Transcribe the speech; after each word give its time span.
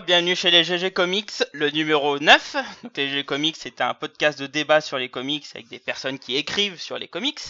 bienvenue 0.00 0.34
chez 0.34 0.50
les 0.50 0.64
GG 0.64 0.92
Comics, 0.92 1.44
le 1.52 1.70
numéro 1.70 2.18
9. 2.18 2.56
Donc 2.82 2.96
les 2.96 3.08
GG 3.08 3.24
Comics, 3.24 3.56
c'est 3.56 3.80
un 3.80 3.94
podcast 3.94 4.38
de 4.40 4.46
débat 4.46 4.80
sur 4.80 4.98
les 4.98 5.08
comics 5.08 5.46
avec 5.54 5.68
des 5.68 5.78
personnes 5.78 6.18
qui 6.18 6.36
écrivent 6.36 6.80
sur 6.80 6.98
les 6.98 7.06
comics. 7.06 7.40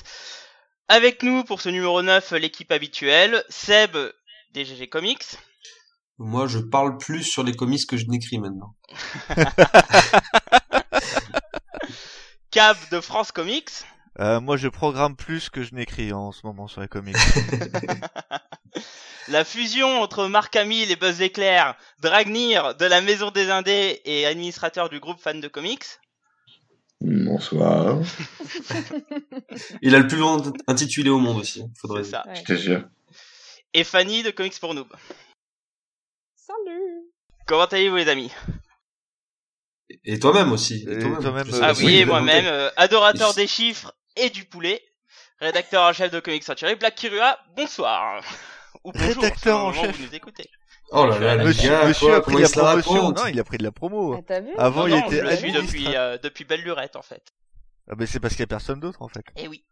Avec 0.89 1.23
nous 1.23 1.45
pour 1.45 1.62
ce 1.62 1.70
numéro 1.70 2.03
9, 2.03 2.33
l'équipe 2.33 2.70
habituelle, 2.70 3.43
Seb 3.48 3.97
des 4.53 4.67
GG 4.67 4.89
Comics. 4.89 5.25
Moi, 6.19 6.47
je 6.47 6.59
parle 6.59 6.98
plus 6.98 7.23
sur 7.23 7.45
les 7.45 7.55
comics 7.55 7.87
que 7.87 7.97
je 7.97 8.07
n'écris 8.07 8.39
maintenant. 8.39 8.75
Cab 12.51 12.77
de 12.91 13.01
France 13.01 13.33
Comics. 13.33 13.70
Euh, 14.20 14.41
moi, 14.41 14.59
je 14.59 14.69
programme 14.69 15.17
plus 15.17 15.48
que 15.48 15.62
je 15.62 15.75
n'écris 15.75 16.12
en 16.12 16.31
ce 16.31 16.47
moment 16.47 16.69
sur 16.69 16.83
les 16.83 16.89
comics. 16.89 17.17
La 19.28 19.45
fusion 19.45 20.02
entre 20.02 20.27
Marc 20.27 20.55
Hamill 20.55 20.91
et 20.91 20.96
Buzz 20.96 21.23
Éclair, 21.23 21.77
Dragnir 22.01 22.74
de 22.74 22.84
la 22.84 23.00
Maison 23.00 23.30
des 23.30 23.50
Indés 23.50 24.02
et 24.05 24.27
administrateur 24.27 24.91
du 24.91 25.00
groupe 25.00 25.19
fan 25.19 25.41
de 25.41 25.48
comics. 25.48 25.84
Bonsoir. 27.00 28.00
Il 29.83 29.94
a 29.94 29.98
le 29.98 30.06
plus 30.06 30.19
long 30.19 30.42
intitulé 30.66 31.11
au 31.11 31.19
monde 31.19 31.39
aussi. 31.39 31.64
Faudrait... 31.77 32.05
C'est 32.05 32.11
ça. 32.11 32.25
Je 32.34 32.42
te 32.42 32.55
jure. 32.55 32.84
Et 33.72 33.84
Fanny 33.84 34.22
de 34.22 34.31
Comics 34.31 34.58
pour 34.61 34.75
Noob. 34.75 34.88
Salut 36.36 37.05
Comment 37.47 37.64
allez-vous 37.64 37.97
les 37.97 38.09
amis? 38.09 38.31
Et 40.05 40.19
toi-même 40.19 40.53
aussi. 40.53 40.86
Et 40.88 40.98
toi-même. 40.98 41.20
toi-même, 41.20 41.47
Je 41.47 41.53
sais 41.53 41.62
euh, 41.62 41.66
Ah 41.69 41.72
oui, 41.77 41.97
et 41.97 42.05
moi-même, 42.05 42.47
euh, 42.47 42.70
adorateur 42.77 43.34
des 43.34 43.47
chiffres 43.47 43.94
et 44.16 44.31
du 44.31 44.44
poulet, 44.44 44.83
rédacteur 45.41 45.83
en 45.83 45.92
chef 45.92 46.11
de 46.11 46.20
Comics 46.20 46.44
Century, 46.44 46.75
Black 46.77 46.94
Kirua, 46.94 47.38
bonsoir. 47.56 48.22
Ou 48.85 48.93
bonjour, 48.93 49.23
Rédacteur 49.23 49.59
selon 49.59 49.67
en 49.69 49.73
chef. 49.73 49.97
vous 49.97 50.05
nous 50.07 50.15
écoutez. 50.15 50.51
Oh 50.91 51.07
là 51.07 51.19
là, 51.19 51.37
le 51.37 51.45
monsieur 51.45 51.71
gars, 51.71 51.87
monsieur 51.87 52.07
quoi, 52.07 52.17
a 52.17 52.21
pris 52.21 52.33
comment 52.35 52.43
la 52.43 52.83
promotion. 52.83 53.11
Non, 53.13 53.27
il 53.27 53.41
a 53.41 53.45
pris 53.45 53.57
de 53.59 53.63
la 53.63 53.73
promo. 53.73 54.15
Ah, 54.15 54.21
T'as 54.27 54.41
vu 54.41 54.51
Avant, 54.59 54.83
Non, 54.83 54.87
il 54.89 55.01
non, 55.01 55.07
était 55.07 55.17
je 55.21 55.23
le 55.25 55.37
suis 55.37 55.53
depuis, 55.53 55.97
euh, 55.97 56.19
depuis 56.23 56.45
belle 56.45 56.61
lurette 56.61 56.97
en 56.97 57.03
fait. 57.03 57.23
Ah, 57.89 57.95
mais 57.97 58.05
c'est 58.07 58.21
parce 58.21 58.35
qu'il 58.35 58.41
y 58.41 58.45
a 58.45 58.47
personne 58.47 58.81
d'autre, 58.81 59.01
en 59.03 59.09
fait. 59.09 59.25
Eh 59.37 59.49
oui. 59.49 59.65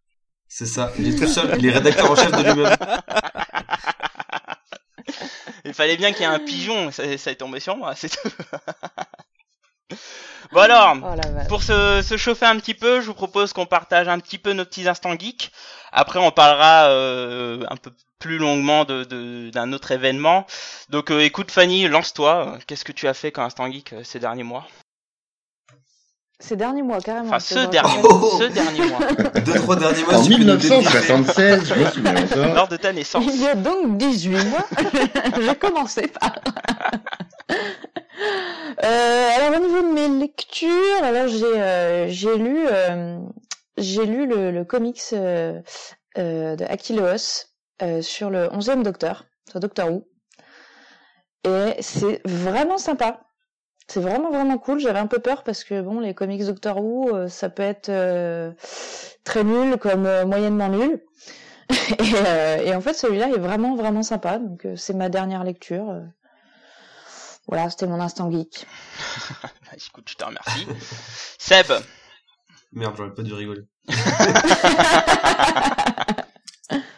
C'est 0.48 0.66
ça, 0.66 0.92
il 0.98 1.08
est 1.14 1.18
tout 1.18 1.26
seul, 1.28 1.54
il 1.58 1.66
est 1.66 1.72
rédacteur 1.72 2.10
en 2.10 2.16
chef 2.16 2.30
de 2.32 2.42
lui-même. 2.42 2.76
Il 5.64 5.74
fallait 5.74 5.96
bien 5.96 6.12
qu'il 6.12 6.22
y 6.22 6.24
ait 6.24 6.26
un 6.26 6.40
pigeon, 6.40 6.90
ça, 6.90 7.16
ça 7.16 7.30
est 7.30 7.36
tombé 7.36 7.60
sur 7.60 7.76
moi, 7.76 7.94
c'est 7.94 8.08
tout. 8.10 8.28
bon 10.52 10.60
alors, 10.60 10.96
Oh. 11.02 11.48
Pour 11.48 11.62
se, 11.62 12.02
se 12.02 12.16
chauffer 12.16 12.46
un 12.46 12.56
petit 12.58 12.74
peu, 12.74 13.00
je 13.00 13.06
vous 13.06 13.14
propose 13.14 13.52
qu'on 13.52 13.66
partage 13.66 14.08
un 14.08 14.18
petit 14.18 14.38
peu 14.38 14.52
nos 14.52 14.64
petits 14.64 14.88
instants 14.88 15.18
geeks. 15.18 15.50
Après, 15.92 16.18
on 16.18 16.30
parlera 16.30 16.88
euh, 16.88 17.64
un 17.70 17.76
peu 17.76 17.90
plus 18.18 18.38
longuement 18.38 18.84
de 18.84 19.04
de- 19.04 19.50
d'un 19.50 19.72
autre 19.72 19.90
événement. 19.92 20.46
Donc, 20.90 21.10
euh, 21.10 21.20
écoute 21.20 21.50
Fanny, 21.50 21.88
lance-toi. 21.88 22.58
Qu'est-ce 22.66 22.84
que 22.84 22.92
tu 22.92 23.08
as 23.08 23.14
fait 23.14 23.32
comme 23.32 23.44
instant 23.44 23.70
geek 23.70 23.92
euh, 23.92 24.04
ces 24.04 24.18
derniers 24.20 24.44
mois? 24.44 24.66
Ces 26.38 26.56
derniers 26.56 26.82
mois, 26.82 27.00
carrément. 27.00 27.28
Enfin, 27.28 27.38
ce 27.38 27.66
dernier, 27.66 28.00
Oh. 28.02 28.36
ce 28.38 28.44
dernier 28.44 28.86
mois, 28.86 28.98
Deux, 29.46 29.54
trois 29.54 29.76
derniers 29.76 30.02
mois, 30.02 30.14
En 30.16 30.22
si 30.24 30.30
tu 30.30 30.38
peux 30.38 30.44
nous 30.44 30.56
débriefer. 30.56 30.78
1976, 30.78 31.68
je 31.68 31.74
me 31.74 31.86
souviens 31.86 32.24
encore. 32.42 32.54
lors 32.56 32.68
de 32.68 32.76
ta 32.76 32.92
naissance. 32.92 33.24
Il 33.28 33.40
y 33.40 33.46
a 33.46 33.54
donc 33.54 33.96
18 33.96 34.44
mois, 34.46 34.66
j'ai 35.40 35.54
commencé 35.54 36.08
par... 36.08 36.32
euh, 38.20 39.28
alors 39.36 39.60
au 39.60 39.66
niveau 39.66 39.82
de 39.82 39.92
mes 39.92 40.08
lectures, 40.08 41.02
alors 41.02 41.28
j'ai 41.28 41.44
euh, 41.44 42.08
j'ai 42.08 42.36
lu 42.36 42.66
euh, 42.70 43.18
j'ai 43.76 44.04
lu 44.04 44.26
le, 44.26 44.64
comics 44.64 45.00
de 45.12 46.64
Aquileos 46.64 47.46
sur 48.02 48.30
le 48.30 48.48
11e 48.48 48.82
Docteur, 48.82 49.24
sur 49.50 49.60
Doctor 49.60 49.90
Who, 49.90 50.06
et 51.44 51.80
c'est 51.80 52.20
vraiment 52.26 52.78
sympa. 52.78 53.20
C'est 53.88 54.00
vraiment 54.00 54.30
vraiment 54.30 54.58
cool. 54.58 54.78
J'avais 54.78 55.00
un 55.00 55.06
peu 55.06 55.18
peur 55.18 55.42
parce 55.42 55.64
que 55.64 55.80
bon, 55.80 55.98
les 55.98 56.14
comics 56.14 56.44
Doctor 56.44 56.82
Who, 56.82 57.28
ça 57.28 57.48
peut 57.50 57.62
être 57.62 57.90
très 59.24 59.44
nul 59.44 59.76
comme 59.78 60.08
moyennement 60.24 60.68
nul. 60.68 61.02
et, 61.98 62.68
et 62.68 62.74
en 62.74 62.80
fait, 62.80 62.94
celui-là 62.94 63.28
est 63.28 63.38
vraiment 63.38 63.74
vraiment 63.74 64.02
sympa. 64.02 64.38
Donc 64.38 64.66
c'est 64.76 64.94
ma 64.94 65.08
dernière 65.08 65.44
lecture. 65.44 66.02
Euh. 67.42 67.48
Voilà, 67.48 67.70
c'était 67.70 67.86
mon 67.86 68.00
instant 68.00 68.30
geek. 68.30 68.66
Bah, 69.42 69.50
écoute, 69.76 70.08
je 70.08 70.14
te 70.14 70.24
remercie. 70.24 70.66
Seb, 71.38 71.72
Merde, 72.72 72.94
j'aurais 72.96 73.14
pas 73.14 73.22
dû 73.22 73.34
rigoler. 73.34 73.62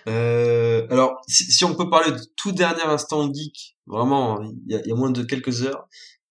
Euh, 0.06 0.86
alors, 0.90 1.22
si, 1.26 1.50
si 1.50 1.64
on 1.64 1.74
peut 1.74 1.88
parler 1.88 2.12
de 2.12 2.20
tout 2.36 2.52
dernier 2.52 2.82
instant 2.82 3.32
geek, 3.32 3.74
vraiment, 3.86 4.38
il 4.42 4.72
y 4.72 4.76
a, 4.76 4.80
il 4.80 4.88
y 4.88 4.92
a 4.92 4.94
moins 4.94 5.10
de 5.10 5.22
quelques 5.22 5.62
heures, 5.62 5.88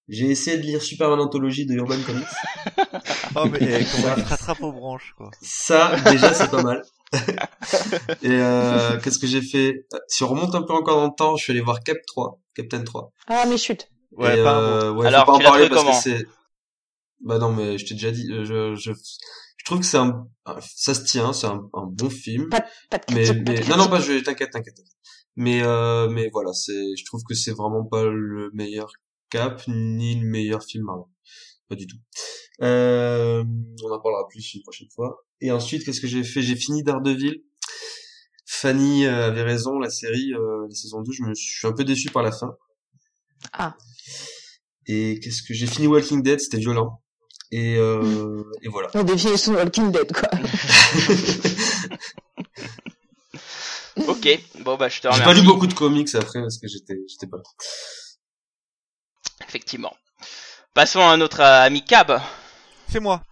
j'ai 0.07 0.30
essayé 0.30 0.57
de 0.57 0.62
lire 0.62 0.81
Superman 0.81 1.19
Anthology 1.19 1.66
de 1.66 1.74
Urban 1.74 1.97
Comics. 2.06 2.28
Oh, 3.35 3.45
mais 3.45 3.57
eh, 3.62 3.84
se 3.84 4.06
rattrape 4.06 4.62
aux 4.62 4.72
branches, 4.72 5.16
quoi. 5.18 5.31
Ça, 5.41 5.95
déjà, 6.12 6.35
c'est 6.35 6.51
pas 6.51 6.62
mal. 6.62 6.84
Et 8.22 8.30
euh, 8.30 9.00
qu'est-ce 9.00 9.18
que 9.18 9.25
j'ai 9.25 9.41
fait? 9.41 9.88
Si 10.07 10.24
on 10.24 10.28
remonte 10.28 10.53
un 10.53 10.62
peu 10.62 10.74
encore 10.74 10.97
dans 10.97 11.07
le 11.07 11.16
temps, 11.18 11.35
je 11.35 11.44
suis 11.44 11.51
allé 11.51 11.62
voir 11.62 11.80
Cap 11.80 11.97
3, 12.06 12.40
Captain 12.53 12.84
3. 12.84 13.12
Ah 13.28 13.45
mais 13.47 13.57
chut. 13.57 13.90
Ouais, 14.18 14.40
Et, 14.40 14.44
pas 14.44 14.59
euh, 14.62 14.94
ouais, 14.94 15.07
Alors, 15.07 15.25
faut 15.25 15.31
pas 15.34 15.38
en 15.38 15.40
parler 15.40 15.69
parce 15.69 15.84
que 15.84 16.09
c'est. 16.12 16.25
Bah 17.22 17.38
non, 17.40 17.53
mais 17.53 17.78
je 17.78 17.85
t'ai 17.85 17.94
déjà 17.94 18.12
dit. 18.12 18.29
euh, 18.31 18.44
Je, 18.44 18.75
je, 18.75 18.91
je 18.94 19.66
trouve 19.66 19.79
que 19.79 19.85
c'est 19.85 19.97
un, 19.97 20.28
ça 20.75 20.94
se 20.94 21.03
tient, 21.06 21.31
c'est 21.34 21.47
un, 21.47 21.69
un 21.74 21.85
bon 21.85 22.09
film. 22.09 22.50
Pas, 22.50 22.66
pas 22.90 22.97
de 22.97 23.13
mais, 23.13 23.24
critique, 23.24 23.46
pas 23.46 23.53
de 23.53 23.59
mais 23.59 23.68
non, 23.69 23.78
non, 23.78 23.88
pas 23.90 24.00
je, 24.01 24.19
t'inquiète, 24.19 24.51
t'inquiète. 24.51 24.75
Mais, 25.35 25.63
euh, 25.63 26.09
mais 26.09 26.29
voilà, 26.31 26.53
c'est, 26.53 26.96
je 26.97 27.06
trouve 27.06 27.24
que 27.28 27.34
c'est 27.34 27.53
vraiment 27.53 27.85
pas 27.85 28.03
le 28.03 28.51
meilleur 28.53 28.91
Cap 29.29 29.63
ni 29.68 30.19
le 30.19 30.28
meilleur 30.28 30.63
film 30.63 30.85
Marvel. 30.85 31.06
Pas 31.69 31.75
du 31.75 31.88
tout. 31.88 31.97
Euh, 32.62 33.44
on 33.84 33.91
en 33.91 34.00
parlera 34.00 34.28
plus 34.28 34.53
une 34.53 34.62
prochaine 34.62 34.90
fois. 34.94 35.25
Et 35.41 35.51
ensuite, 35.51 35.84
qu'est-ce 35.85 36.01
que 36.01 36.07
j'ai 36.07 36.24
fait? 36.24 36.41
J'ai 36.41 36.56
fini 36.56 36.84
Daredevil. 36.84 37.44
Fanny 38.45 39.06
euh, 39.06 39.28
avait 39.28 39.41
raison, 39.41 39.80
la 39.80 39.90
série, 39.90 40.34
euh, 40.34 40.68
la 40.69 40.75
saison 40.75 41.01
2, 41.01 41.12
je 41.12 41.24
me 41.24 41.34
suis 41.34 41.66
un 41.68 41.74
peu 41.74 41.84
déçu 41.84 42.09
par 42.09 42.22
la 42.22 42.31
fin. 42.31 42.56
Ah. 43.52 43.76
Et 44.88 45.20
qu'est-ce 45.22 45.44
que 45.44 45.54
j'ai 45.54 45.68
fini 45.68 45.88
Walking 45.88 46.24
Dead, 46.24 46.40
c'était 46.40 46.58
violent. 46.58 47.02
Et, 47.52 47.76
euh, 47.78 48.44
et 48.62 48.70
voilà. 48.70 48.90
On 48.94 49.04
défie 49.04 49.38
son 49.38 49.54
Walking 49.56 49.92
Dead 49.92 50.12
quoi. 50.12 50.30
ok. 54.08 54.28
Bon 54.62 54.76
bah, 54.78 54.90
je 54.90 54.98
te 54.98 55.02
J'ai 55.04 55.08
remercie. 55.09 55.24
pas 55.24 55.34
lu 55.34 55.42
beaucoup 55.44 55.68
de 55.68 55.74
comics 55.74 56.14
après 56.16 56.42
parce 56.42 56.58
que 56.58 56.68
j'étais, 56.68 56.96
j'étais 57.08 57.28
pas 57.28 57.38
là. 57.38 57.44
Effectivement. 59.48 59.96
Passons 60.74 61.02
à 61.08 61.16
notre 61.18 61.42
ami 61.42 61.84
Cab. 61.86 62.20
C'est 62.90 63.00
moi. 63.00 63.24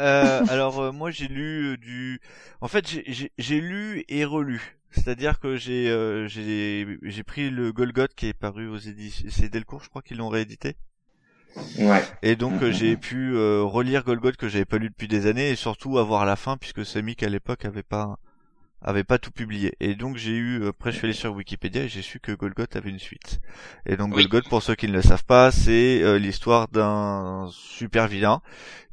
Euh, 0.00 0.44
alors 0.48 0.80
euh, 0.80 0.92
moi 0.92 1.10
j'ai 1.10 1.28
lu 1.28 1.72
euh, 1.72 1.76
du, 1.76 2.20
en 2.60 2.68
fait 2.68 2.88
j'ai- 2.88 3.04
j'ai 3.06 3.32
j'ai 3.38 3.60
lu 3.60 4.04
et 4.08 4.24
relu. 4.24 4.79
C'est-à-dire 4.90 5.38
que 5.40 5.56
j'ai 5.56 5.88
euh, 5.90 6.26
j'ai 6.28 6.98
j'ai 7.02 7.22
pris 7.24 7.50
le 7.50 7.72
Golgoth 7.72 8.14
qui 8.14 8.26
est 8.26 8.34
paru 8.34 8.68
aux 8.68 8.78
éditions, 8.78 9.28
c'est 9.30 9.48
Delcourt 9.48 9.82
je 9.84 9.88
crois 9.88 10.02
qu'ils 10.02 10.18
l'ont 10.18 10.28
réédité. 10.28 10.76
Ouais. 11.78 12.04
Et 12.22 12.36
donc 12.36 12.62
euh, 12.62 12.70
Mhm. 12.70 12.72
j'ai 12.72 12.96
pu 12.96 13.34
euh, 13.34 13.62
relire 13.62 14.04
Golgoth 14.04 14.36
que 14.36 14.48
j'avais 14.48 14.64
pas 14.64 14.78
lu 14.78 14.88
depuis 14.90 15.08
des 15.08 15.26
années 15.26 15.50
et 15.50 15.56
surtout 15.56 15.98
avoir 15.98 16.24
la 16.26 16.36
fin 16.36 16.56
puisque 16.56 16.84
Semic 16.84 17.22
à 17.22 17.28
l'époque 17.28 17.64
avait 17.64 17.82
pas 17.82 18.18
avait 18.82 19.04
pas 19.04 19.18
tout 19.18 19.32
publié. 19.32 19.74
Et 19.80 19.94
donc 19.96 20.16
j'ai 20.18 20.36
eu 20.36 20.66
après 20.68 20.92
je 20.92 20.98
suis 20.98 21.06
allé 21.06 21.14
sur 21.14 21.34
Wikipédia 21.34 21.84
et 21.84 21.88
j'ai 21.88 22.02
su 22.02 22.20
que 22.20 22.32
Golgoth 22.32 22.76
avait 22.76 22.90
une 22.90 22.98
suite. 23.00 23.40
Et 23.86 23.96
donc 23.96 24.14
Oui. 24.14 24.24
Golgoth 24.28 24.48
pour 24.48 24.62
ceux 24.62 24.74
qui 24.76 24.88
ne 24.88 24.92
le 24.94 25.02
savent 25.02 25.24
pas, 25.24 25.50
c'est 25.52 26.02
euh, 26.02 26.18
l'histoire 26.18 26.68
d'un 26.68 27.48
super 27.52 28.08
vilain 28.08 28.42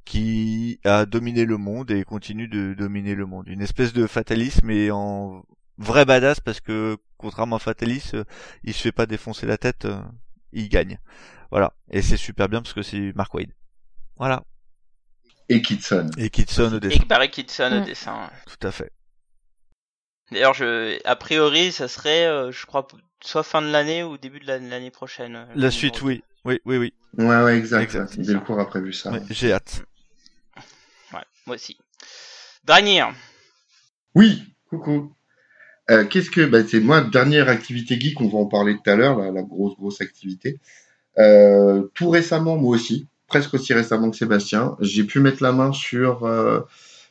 qui 0.05 0.79
a 0.85 1.05
dominé 1.05 1.45
le 1.45 1.57
monde 1.57 1.91
et 1.91 2.03
continue 2.05 2.47
de 2.47 2.73
dominer 2.73 3.15
le 3.15 3.25
monde. 3.25 3.47
Une 3.47 3.61
espèce 3.61 3.93
de 3.93 4.07
fatalisme 4.07 4.69
et 4.71 4.91
en 4.91 5.43
vrai 5.77 6.05
badass 6.05 6.39
parce 6.39 6.59
que 6.59 6.97
contrairement 7.17 7.55
à 7.57 7.59
Fatalis, 7.59 8.11
euh, 8.13 8.23
il 8.63 8.73
se 8.73 8.81
fait 8.81 8.91
pas 8.91 9.05
défoncer 9.05 9.45
la 9.45 9.57
tête, 9.57 9.85
euh, 9.85 9.99
il 10.51 10.69
gagne. 10.69 10.99
Voilà. 11.51 11.73
Et 11.91 12.01
c'est 12.01 12.17
super 12.17 12.49
bien 12.49 12.61
parce 12.61 12.73
que 12.73 12.81
c'est 12.81 13.13
Mark 13.15 13.33
Wade. 13.33 13.53
Voilà. 14.17 14.43
Et 15.49 15.61
Kitson. 15.61 16.09
Et 16.17 16.29
Kitson 16.29 16.73
au 16.73 16.77
Et 16.77 16.79
dessin. 16.79 17.03
Barry 17.07 17.29
Kitson 17.31 17.71
au 17.73 17.81
Mm. 17.81 17.85
dessin. 17.85 18.29
Tout 18.45 18.67
à 18.67 18.71
fait. 18.71 18.91
D'ailleurs, 20.31 20.53
je, 20.53 20.99
a 21.07 21.15
priori, 21.15 21.71
ça 21.71 21.87
serait, 21.87 22.25
euh, 22.27 22.51
je 22.51 22.65
crois, 22.65 22.85
soit 23.23 23.43
fin 23.43 23.61
de 23.61 23.67
l'année 23.69 24.03
ou 24.03 24.17
début 24.17 24.39
de 24.41 24.45
la- 24.47 24.59
l'année 24.59 24.91
prochaine. 24.91 25.47
La 25.55 25.71
suite, 25.71 26.01
oui. 26.01 26.21
Oui, 26.43 26.59
oui, 26.65 26.77
oui. 26.77 26.93
Ouais, 27.17 27.43
ouais, 27.43 27.57
exact. 27.57 27.83
Exact, 27.83 28.17
ouais. 28.17 28.23
Delcourt 28.23 28.59
a 28.59 28.65
prévu 28.67 28.91
ça. 28.93 29.11
Ouais, 29.11 29.21
J'ai 29.29 29.53
hâte. 29.53 29.83
Ouais, 31.13 31.23
moi 31.45 31.55
aussi. 31.55 31.77
Dragnir. 32.65 33.13
Oui, 34.15 34.53
coucou. 34.69 35.13
Euh, 35.89 36.05
Qu'est-ce 36.05 36.29
que 36.31 36.45
bah, 36.45 36.59
c'est 36.67 36.79
moi 36.81 37.01
dernière 37.01 37.47
activité 37.49 37.99
geek, 37.99 38.19
on 38.21 38.27
va 38.27 38.39
en 38.39 38.45
parler 38.45 38.75
tout 38.75 38.89
à 38.89 38.95
l'heure, 38.95 39.17
la, 39.19 39.31
la 39.31 39.41
grosse 39.41 39.75
grosse 39.77 40.01
activité. 40.01 40.59
Euh, 41.17 41.83
tout 41.93 42.09
récemment, 42.09 42.57
moi 42.57 42.75
aussi, 42.75 43.07
presque 43.27 43.53
aussi 43.53 43.73
récemment 43.73 44.11
que 44.11 44.17
Sébastien, 44.17 44.75
j'ai 44.81 45.03
pu 45.03 45.19
mettre 45.19 45.41
la 45.41 45.51
main 45.51 45.71
sur 45.73 46.25
euh, 46.25 46.61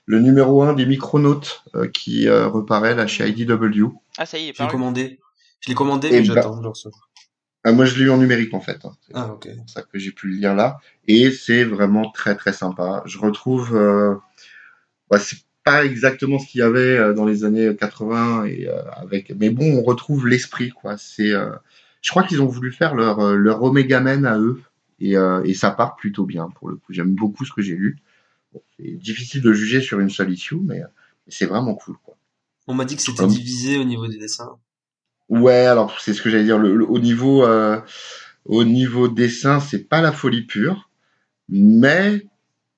le 0.04 0.20
numéro 0.20 0.62
1 0.62 0.74
des 0.74 0.86
Micronautes 0.86 1.64
euh, 1.74 1.88
qui 1.88 2.28
euh, 2.28 2.48
reparaît 2.48 2.94
là 2.94 3.06
chez 3.06 3.26
IDW. 3.28 3.86
Ah, 4.18 4.26
ça 4.26 4.38
y 4.38 4.48
est, 4.48 4.56
Je 4.56 4.62
l'ai 4.62 4.68
commandé. 4.68 5.18
Je 5.60 5.68
l'ai 5.70 5.74
commandé, 5.74 6.08
Et 6.08 6.20
mais 6.20 6.28
bah- 6.28 6.34
j'attends 6.34 6.60
recevoir. 6.60 7.08
Ah, 7.64 7.72
moi, 7.72 7.84
je 7.84 7.96
l'ai 7.98 8.04
eu 8.04 8.10
en 8.10 8.18
numérique 8.18 8.54
en 8.54 8.60
fait. 8.60 8.84
hein. 8.84 8.92
C'est 9.06 9.12
Ah, 9.16 9.32
ok. 9.32 9.48
pour 9.56 9.68
ça 9.70 9.82
que 9.82 9.98
j'ai 9.98 10.12
pu 10.12 10.28
le 10.28 10.36
lire 10.36 10.54
là. 10.54 10.78
Et 11.08 11.32
c'est 11.32 11.64
vraiment 11.64 12.10
très 12.12 12.36
très 12.36 12.52
sympa. 12.52 13.02
Je 13.06 13.18
retrouve, 13.18 13.74
euh, 13.74 14.14
bah, 15.10 15.18
c'est 15.18 15.38
pas 15.66 15.84
exactement 15.84 16.38
ce 16.38 16.46
qu'il 16.48 16.60
y 16.60 16.62
avait 16.62 16.96
euh, 16.96 17.12
dans 17.14 17.26
les 17.26 17.44
années 17.44 17.76
80 17.76 18.46
et 18.46 18.68
euh, 18.68 18.82
avec, 18.92 19.32
mais 19.38 19.50
bon, 19.50 19.78
on 19.78 19.82
retrouve 19.82 20.28
l'esprit 20.28 20.70
quoi. 20.70 20.96
C'est, 20.96 21.32
euh, 21.32 21.50
je 22.02 22.10
crois 22.10 22.22
qu'ils 22.24 22.40
ont 22.42 22.46
voulu 22.46 22.72
faire 22.72 22.94
leur 22.94 23.20
euh, 23.20 23.36
leur 23.36 23.62
Omega 23.64 24.00
Men 24.00 24.26
à 24.26 24.38
eux 24.38 24.62
et, 25.00 25.16
euh, 25.18 25.42
et 25.44 25.54
ça 25.54 25.72
part 25.72 25.96
plutôt 25.96 26.24
bien 26.24 26.48
pour 26.50 26.68
le 26.70 26.76
coup. 26.76 26.92
J'aime 26.92 27.14
beaucoup 27.14 27.44
ce 27.44 27.52
que 27.52 27.62
j'ai 27.62 27.76
lu. 27.76 27.98
Bon, 28.54 28.62
c'est 28.78 28.92
difficile 28.92 29.42
de 29.42 29.52
juger 29.52 29.80
sur 29.82 30.00
une 30.00 30.10
seule 30.10 30.32
issue, 30.32 30.56
mais 30.64 30.82
euh, 30.82 30.86
c'est 31.28 31.46
vraiment 31.46 31.74
cool 31.74 31.96
quoi. 32.04 32.16
On 32.68 32.74
m'a 32.74 32.84
dit 32.84 32.96
que 32.96 33.02
c'était 33.02 33.26
divisé 33.26 33.78
au 33.78 33.84
niveau 33.84 34.06
des 34.08 34.18
dessins. 34.18 34.56
Ouais, 35.28 35.66
alors 35.66 36.00
c'est 36.00 36.14
ce 36.14 36.22
que 36.22 36.30
j'allais 36.30 36.44
dire. 36.44 36.58
Le, 36.58 36.76
le- 36.76 36.88
au 36.88 37.00
niveau, 37.00 37.44
euh, 37.44 37.80
au 38.44 38.64
niveau 38.64 39.08
dessin, 39.08 39.60
c'est 39.60 39.88
pas 39.88 40.00
la 40.00 40.12
folie 40.12 40.42
pure, 40.42 40.88
mais 41.48 42.26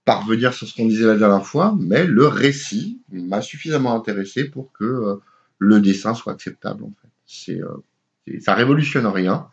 parvenir 0.09 0.55
sur 0.55 0.67
ce 0.67 0.75
qu'on 0.75 0.87
disait 0.87 1.05
la 1.05 1.19
dernière 1.19 1.45
fois, 1.45 1.77
mais 1.79 2.07
le 2.07 2.27
récit 2.27 3.03
m'a 3.13 3.43
suffisamment 3.43 3.95
intéressé 3.95 4.45
pour 4.45 4.73
que 4.73 4.85
euh, 4.85 5.17
le 5.59 5.81
dessin 5.81 6.15
soit 6.15 6.33
acceptable. 6.33 6.83
En 6.83 6.95
fait, 7.03 7.11
c'est, 7.27 7.61
euh, 7.61 8.41
ça 8.41 8.55
révolutionne 8.55 9.05
rien, 9.05 9.49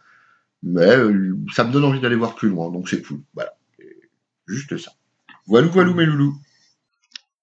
mais 0.64 0.96
euh, 0.96 1.36
ça 1.54 1.66
me 1.66 1.74
donne 1.74 1.84
envie 1.84 2.00
d'aller 2.00 2.16
voir 2.16 2.36
plus 2.36 2.48
loin, 2.48 2.72
donc 2.72 2.88
c'est 2.88 3.02
cool. 3.02 3.20
Voilà, 3.34 3.52
juste 4.48 4.78
ça. 4.78 4.94
Voilou, 5.46 5.70
voilou, 5.72 5.94
mes 5.94 6.06
loulous. 6.06 6.38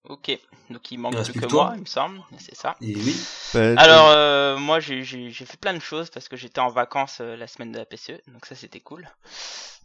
Ok, 0.08 0.36
donc 0.70 0.90
il 0.90 0.98
manque 0.98 1.14
Il 1.14 1.22
plus 1.32 1.40
que 1.40 1.46
toi. 1.46 1.64
moi, 1.66 1.72
il 1.76 1.82
me 1.82 1.86
semble, 1.86 2.20
c'est 2.38 2.56
ça. 2.56 2.74
Et 2.80 2.96
oui. 2.96 3.16
Bah, 3.54 3.74
Alors 3.76 4.08
euh, 4.08 4.56
moi 4.58 4.80
j'ai 4.80 5.04
j'ai 5.04 5.30
j'ai 5.30 5.44
fait 5.44 5.56
plein 5.56 5.74
de 5.74 5.78
choses 5.78 6.10
parce 6.10 6.28
que 6.28 6.36
j'étais 6.36 6.60
en 6.60 6.70
vacances 6.70 7.18
euh, 7.20 7.36
la 7.36 7.46
semaine 7.46 7.70
de 7.70 7.78
la 7.78 7.84
PCE, 7.84 8.20
donc 8.26 8.44
ça 8.46 8.56
c'était 8.56 8.80
cool. 8.80 9.08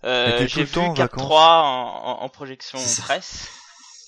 Euh, 0.04 0.48
j'ai 0.48 0.64
vu 0.64 0.72
temps 0.72 0.86
en 0.88 0.94
Cap 0.94 1.12
vacances. 1.12 1.24
3 1.24 1.42
en, 1.42 2.22
en, 2.22 2.24
en 2.24 2.30
projection 2.30 2.80
presse 3.04 3.48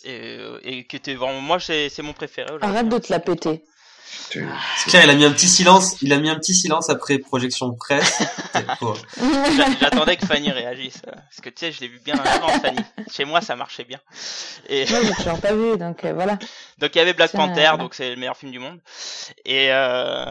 et, 0.03 0.37
euh, 0.39 0.59
et 0.63 0.85
qui 0.85 0.95
était 0.95 1.13
vraiment 1.15 1.41
moi 1.41 1.59
c'est 1.59 1.89
c'est 1.89 2.01
mon 2.01 2.13
préféré. 2.13 2.47
aujourd'hui. 2.53 2.69
Arrête 2.69 2.89
de 2.89 2.97
te 2.97 3.11
la 3.11 3.19
péter. 3.19 3.63
C'est- 4.31 4.45
C'est 4.77 4.89
clair, 4.91 5.03
il 5.05 5.09
a 5.09 5.15
mis 5.15 5.25
un 5.25 5.31
petit 5.31 5.47
silence. 5.47 5.95
Il 6.01 6.13
a 6.13 6.17
mis 6.19 6.29
un 6.29 6.35
petit 6.35 6.53
silence 6.53 6.89
après 6.89 7.17
projection 7.19 7.73
presse. 7.73 8.21
J'attendais 9.79 10.17
que 10.17 10.25
Fanny 10.25 10.51
réagisse 10.51 11.01
euh, 11.07 11.11
parce 11.11 11.41
que 11.41 11.49
tu 11.49 11.55
sais 11.59 11.71
je 11.71 11.81
l'ai 11.81 11.87
vu 11.87 11.99
bien 12.03 12.15
en 12.15 12.23
avance 12.23 12.61
Fanny. 12.61 12.79
Chez 13.11 13.25
moi 13.25 13.41
ça 13.41 13.55
marchait 13.55 13.83
bien. 13.85 13.99
Et 14.67 14.85
j'ai 14.85 15.11
toujours 15.15 15.39
pas 15.39 15.53
vu, 15.53 15.77
donc 15.77 16.03
euh, 16.05 16.13
voilà. 16.13 16.37
donc 16.77 16.95
il 16.95 16.97
y 16.97 17.01
avait 17.01 17.13
Black 17.13 17.31
Panther 17.31 17.71
donc 17.77 17.93
c'est 17.95 18.09
le 18.11 18.15
meilleur 18.15 18.37
film 18.37 18.51
du 18.51 18.59
monde. 18.59 18.79
Et 19.45 19.67
euh, 19.71 20.25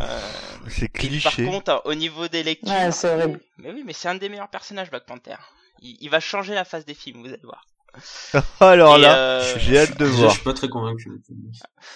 C'est 0.69 0.89
Par 0.93 1.01
cliché. 1.01 1.45
contre, 1.45 1.83
au 1.85 1.95
niveau 1.95 2.29
des 2.29 2.43
lectures. 2.43 2.73
Ouais, 2.73 2.93
c'est 2.93 3.09
horrible. 3.13 3.41
Mais 3.59 3.71
oui, 3.73 3.83
mais 3.85 3.93
c'est 3.93 4.09
un 4.09 4.15
des 4.15 4.29
meilleurs 4.29 4.49
personnages, 4.49 4.91
Black 4.91 5.07
Panther. 5.07 5.37
Il, 5.81 5.97
il 6.01 6.11
va 6.11 6.21
changer 6.21 6.55
la 6.55 6.65
face 6.65 6.85
des 6.85 6.95
films, 6.95 7.21
vous 7.23 7.29
allez 7.29 7.41
voir. 7.43 7.65
Alors 8.61 8.97
Et, 8.97 9.01
là, 9.01 9.17
euh, 9.17 9.59
j'ai 9.59 9.79
hâte 9.79 9.97
de 9.97 10.05
voir. 10.05 10.31
je 10.31 10.35
suis 10.37 10.45
pas 10.45 10.53
très 10.55 10.69
convaincu. 10.69 11.11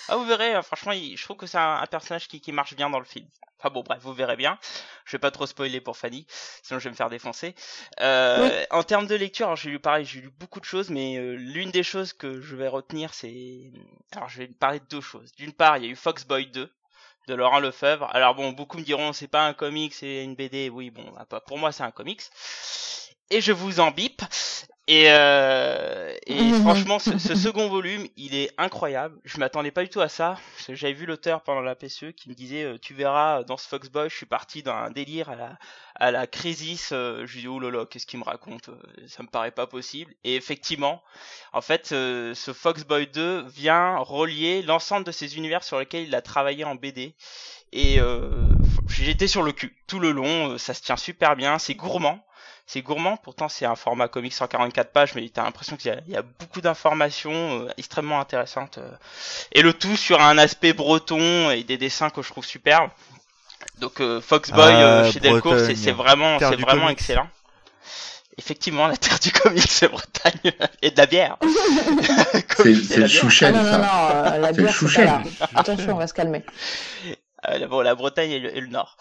Ah, 0.09 0.17
vous 0.17 0.25
verrez, 0.25 0.55
euh, 0.55 0.63
franchement, 0.63 0.93
il- 0.93 1.17
je 1.17 1.25
trouve 1.25 1.37
que 1.37 1.47
c'est 1.47 1.59
un, 1.59 1.77
un 1.77 1.87
personnage 1.87 2.29
qui, 2.29 2.41
qui 2.41 2.53
marche 2.53 2.75
bien 2.75 2.91
dans 2.91 2.99
le 2.99 3.05
film. 3.05 3.27
Enfin 3.59 3.71
bon, 3.73 3.83
bref, 3.83 4.01
vous 4.03 4.13
verrez 4.13 4.37
bien. 4.37 4.59
Je 5.05 5.13
vais 5.13 5.21
pas 5.21 5.31
trop 5.31 5.47
spoiler 5.47 5.81
pour 5.81 5.97
Fanny, 5.97 6.27
sinon 6.63 6.81
je 6.81 6.85
vais 6.85 6.91
me 6.91 6.97
faire 6.97 7.11
défoncer. 7.11 7.55
Euh, 8.01 8.65
En 8.71 8.83
termes 8.83 9.07
de 9.07 9.15
lecture, 9.15 9.47
alors 9.47 9.57
j'ai 9.57 9.71
lu 9.71 9.79
pareil, 9.79 10.05
j'ai 10.05 10.21
lu 10.21 10.31
beaucoup 10.31 10.59
de 10.59 10.65
choses, 10.65 10.91
mais 10.91 11.17
euh, 11.19 11.35
l'une 11.37 11.71
des 11.71 11.85
choses 11.85 12.13
que 12.13 12.41
je 12.41 12.57
vais 12.57 12.67
retenir, 12.67 13.15
c'est... 13.15 13.73
Alors 14.17 14.29
je 14.29 14.39
vais 14.39 14.49
parler 14.49 14.81
de 14.81 14.87
deux 14.87 15.01
choses. 15.01 15.31
D'une 15.37 15.53
part, 15.53 15.77
il 15.77 15.85
y 15.85 15.87
a 15.87 15.91
eu 15.91 15.97
Foxboy 15.97 16.47
2 16.47 16.73
de 17.29 17.35
Laurent 17.35 17.61
Lefebvre. 17.61 18.09
Alors 18.13 18.35
bon, 18.35 18.51
beaucoup 18.51 18.79
me 18.79 18.83
diront 18.85 19.13
c'est 19.13 19.29
pas 19.29 19.47
un 19.47 19.55
comic, 19.55 19.95
c'est 19.95 20.25
une 20.25 20.35
BD. 20.35 20.69
Oui, 20.69 20.91
bon, 20.91 21.09
bah, 21.13 21.25
pas- 21.29 21.41
pour 21.41 21.59
moi 21.59 21.71
c'est 21.71 21.85
un 21.85 21.93
comics. 21.93 22.23
Et 23.31 23.41
je 23.41 23.53
vous 23.53 23.81
en 23.81 23.91
bip. 23.91 24.23
Et, 24.89 25.05
euh, 25.11 26.13
et 26.27 26.53
franchement, 26.61 26.99
ce, 26.99 27.17
ce 27.19 27.35
second 27.37 27.69
volume, 27.69 28.07
il 28.17 28.35
est 28.35 28.51
incroyable. 28.59 29.17
Je 29.25 29.39
m'attendais 29.39 29.71
pas 29.71 29.85
du 29.85 29.89
tout 29.89 30.01
à 30.01 30.09
ça. 30.09 30.37
J'avais 30.69 30.93
vu 30.93 31.07
l'auteur 31.07 31.43
pendant 31.43 31.61
la 31.61 31.77
PCE 31.77 32.13
qui 32.17 32.29
me 32.29 32.35
disait, 32.35 32.65
euh, 32.65 32.79
tu 32.81 32.93
verras, 32.93 33.45
dans 33.45 33.57
ce 33.57 33.69
Foxboy, 33.69 34.11
je 34.11 34.17
suis 34.17 34.27
parti 34.27 34.63
dans 34.65 34.75
un 34.75 34.91
délire 34.91 35.31
à 35.31 35.37
la, 35.37 35.59
à 35.95 36.11
la 36.11 36.27
Crisis. 36.27 36.91
Euh, 36.93 37.25
je 37.27 37.35
lui 37.35 37.41
dis, 37.43 37.49
oh 37.49 37.61
là 37.61 37.87
qu'est-ce 37.87 38.07
qu'il 38.07 38.19
me 38.19 38.25
raconte 38.25 38.71
Euh, 38.71 39.07
Ça 39.07 39.23
me 39.23 39.29
paraît 39.29 39.53
pas 39.53 39.69
possible. 39.69 40.13
Et 40.25 40.35
effectivement, 40.35 41.01
en 41.53 41.61
fait, 41.61 41.93
euh, 41.93 42.35
ce 42.35 42.53
Foxboy 42.53 43.07
2 43.07 43.43
vient 43.49 43.99
relier 43.99 44.63
l'ensemble 44.63 45.05
de 45.07 45.13
ces 45.13 45.37
univers 45.37 45.63
sur 45.63 45.79
lesquels 45.79 46.05
il 46.09 46.15
a 46.17 46.23
travaillé 46.23 46.65
en 46.65 46.75
BD. 46.75 47.15
Et 47.73 48.01
euh, 48.01 48.31
j'étais 48.89 49.29
sur 49.29 49.43
le 49.43 49.53
cul 49.53 49.77
tout 49.87 50.01
le 50.01 50.11
long. 50.11 50.53
euh, 50.53 50.59
Ça 50.59 50.75
se 50.75 50.83
tient 50.83 50.97
super 50.97 51.37
bien. 51.37 51.59
C'est 51.59 51.75
gourmand. 51.75 52.25
C'est 52.67 52.81
gourmand, 52.81 53.17
pourtant 53.19 53.49
c'est 53.49 53.67
un 53.67 53.75
format 53.77 54.09
comics 54.09 54.33
144 54.33 54.93
pages, 54.93 55.15
mais 55.15 55.29
t'as 55.29 55.43
l'impression 55.45 55.77
qu'il 55.77 55.91
y 55.93 55.95
a- 55.95 56.01
il 56.07 56.13
y, 56.13 56.17
a 56.17 56.23
beaucoup 56.23 56.61
d'informations 56.61 57.33
euh, 57.67 57.69
extrêmement 57.77 58.21
intéressantes. 58.21 58.79
euh. 58.79 58.91
et 59.53 59.63
le 59.63 59.73
tout 59.75 59.97
sur 59.97 60.21
un 60.23 60.39
aspect 60.39 60.73
breton 60.73 61.51
et 61.51 61.65
des 61.65 61.77
dessins 61.77 62.09
que 62.11 62.23
je 62.23 62.29
trouve 62.31 62.45
superbes. 62.47 62.91
Donc 63.79 64.01
euh, 64.01 64.21
Foxboy 64.21 64.61
Ah, 64.65 64.83
euh, 65.05 65.13
chez 65.13 65.21
Delcourt, 65.21 65.55
c'est 65.77 65.91
vraiment, 65.93 66.39
c'est 66.39 66.57
vraiment 66.57 66.83
comics. 66.85 66.99
excellent. 66.99 67.29
Effectivement, 68.39 68.87
la 68.89 68.97
terre 68.97 69.19
du 69.19 69.31
comics, 69.31 69.63
c'est 69.71 69.89
Bretagne 69.89 70.53
et 70.81 70.91
de 70.91 70.97
la 70.97 71.05
bière. 71.07 71.37
C'est 71.43 72.97
le. 72.97 73.05
Ah 73.05 73.09
chouchen, 73.09 73.53
non, 73.55 73.63
non, 73.63 73.79
non, 73.79 74.39
la 74.41 74.53
bière, 74.53 74.75
c'est. 74.75 75.07
Attention, 75.55 75.95
on 75.95 75.99
va 75.99 76.07
se 76.07 76.15
calmer. 76.15 76.43
Euh, 77.49 77.59
la- 77.59 77.67
bon, 77.67 77.81
la 77.81 77.95
Bretagne 77.95 78.31
et 78.31 78.39
le, 78.39 78.57
et 78.57 78.61
le 78.61 78.69
Nord. 78.69 78.97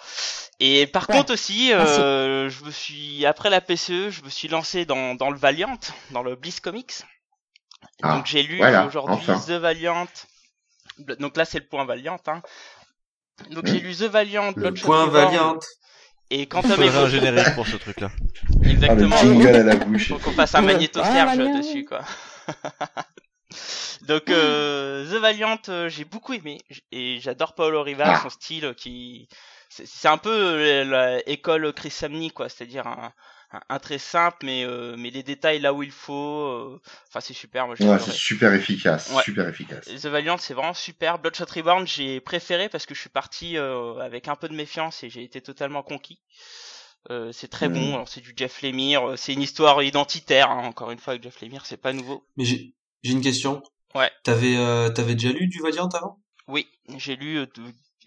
Et 0.59 0.87
par 0.87 1.09
Ouais. 1.09 1.17
contre 1.17 1.33
aussi, 1.33 1.73
euh, 1.73 2.49
je 2.49 2.63
me 2.65 2.71
suis 2.71 3.25
après 3.25 3.49
la 3.49 3.61
PCE, 3.61 4.09
je 4.11 4.23
me 4.23 4.29
suis 4.29 4.47
lancé 4.47 4.85
dans, 4.85 5.15
dans 5.15 5.29
le 5.31 5.37
Valiant, 5.37 5.77
dans 6.11 6.21
le 6.23 6.35
Bliss 6.35 6.59
Comics. 6.59 6.93
Ah, 8.03 8.15
Donc 8.17 8.25
j'ai 8.27 8.43
lu 8.43 8.57
voilà, 8.57 8.85
aujourd'hui 8.85 9.15
enfin. 9.27 9.39
The 9.39 9.51
Valiant. 9.59 10.07
Donc 11.19 11.35
là 11.37 11.45
c'est 11.45 11.59
le 11.59 11.65
point 11.65 11.85
Valiant. 11.85 12.19
Hein. 12.27 12.41
Donc 13.49 13.65
j'ai 13.65 13.79
lu 13.79 13.95
The 13.95 14.03
Valiant, 14.03 14.53
Le 14.55 14.71
point 14.73 15.07
Valiant. 15.07 15.57
et 16.29 16.41
Il 16.41 16.47
Quantum 16.47 16.71
faudrait 16.71 16.89
un 16.89 16.99
Evo. 17.01 17.07
générique 17.07 17.55
pour 17.55 17.67
ce 17.67 17.77
truc-là. 17.77 18.09
Ah, 18.11 18.53
le 18.61 18.69
Exactement. 18.71 19.17
jingle 19.17 19.47
à 19.55 19.63
la 19.63 19.75
bouche. 19.77 20.09
Faut 20.09 20.19
qu'on 20.19 20.31
fasse 20.31 20.53
un 20.53 20.61
Le 20.61 20.67
magnéto-serge 20.67 21.37
Valiant. 21.37 21.57
dessus, 21.57 21.85
quoi. 21.85 22.01
Donc, 24.03 24.29
euh, 24.29 25.05
The 25.11 25.21
Valiant, 25.21 25.57
euh, 25.69 25.89
j'ai 25.89 26.05
beaucoup 26.05 26.33
aimé. 26.33 26.59
Et 26.91 27.19
j'adore 27.19 27.53
Paolo 27.55 27.83
Rival, 27.83 28.15
Ah. 28.15 28.19
son 28.21 28.29
style 28.29 28.65
euh, 28.65 28.73
qui... 28.73 29.27
C'est 29.69 29.87
c'est 29.87 30.07
un 30.09 30.17
peu 30.17 30.29
euh, 30.31 30.83
la 30.83 31.29
école 31.29 31.71
Chris 31.73 31.91
Samney, 31.91 32.29
quoi. 32.31 32.49
C'est-à-dire 32.49 32.87
un, 32.87 33.13
un, 33.53 33.59
un 33.69 33.79
très 33.79 33.99
simple, 33.99 34.37
mais, 34.43 34.65
euh, 34.65 34.95
mais 34.97 35.11
les 35.11 35.23
détails 35.23 35.59
là 35.59 35.73
où 35.73 35.81
il 35.81 35.91
faut. 35.91 36.41
euh, 36.47 36.81
Enfin, 37.07 37.21
c'est 37.21 37.33
super, 37.33 37.67
moi 37.67 37.75
Ouais, 37.79 37.99
c'est 37.99 38.11
super 38.11 38.53
efficace, 38.53 39.09
Ouais. 39.15 39.23
super 39.23 39.47
efficace. 39.47 39.85
The 39.85 40.07
Valiant, 40.07 40.37
c'est 40.37 40.53
vraiment 40.53 40.73
super. 40.73 41.19
Bloodshot 41.19 41.45
Reborn, 41.55 41.87
j'ai 41.87 42.19
préféré 42.19 42.67
parce 42.67 42.85
que 42.85 42.93
je 42.93 42.99
suis 42.99 43.09
parti 43.09 43.57
euh, 43.57 43.95
avec 43.99 44.27
un 44.27 44.35
peu 44.35 44.49
de 44.49 44.55
méfiance 44.55 45.03
et 45.03 45.09
j'ai 45.09 45.23
été 45.23 45.39
totalement 45.41 45.83
conquis. 45.83 46.19
Euh, 47.09 47.31
c'est 47.31 47.47
très 47.47 47.69
Mm. 47.69 47.73
bon. 47.73 47.93
Alors, 47.95 48.07
c'est 48.09 48.21
du 48.21 48.33
Jeff 48.35 48.61
Lemire. 48.61 49.11
euh, 49.11 49.15
C'est 49.15 49.33
une 49.33 49.41
histoire 49.41 49.81
identitaire. 49.83 50.51
hein, 50.51 50.65
encore 50.65 50.91
une 50.91 50.99
fois, 50.99 51.11
avec 51.13 51.23
Jeff 51.23 51.39
Lemire, 51.41 51.65
c'est 51.65 51.77
pas 51.77 51.93
nouveau. 51.93 52.25
Mais 52.35 52.43
j'ai 53.03 53.13
une 53.13 53.21
question. 53.21 53.61
Ouais. 53.95 54.11
T'avais 54.23 54.57
euh, 54.57 54.89
t'avais 54.89 55.15
déjà 55.15 55.33
lu 55.33 55.47
du 55.47 55.59
Valiant 55.61 55.89
avant? 55.89 56.19
Oui, 56.47 56.67
j'ai 56.97 57.15
lu 57.15 57.37
euh, 57.39 57.45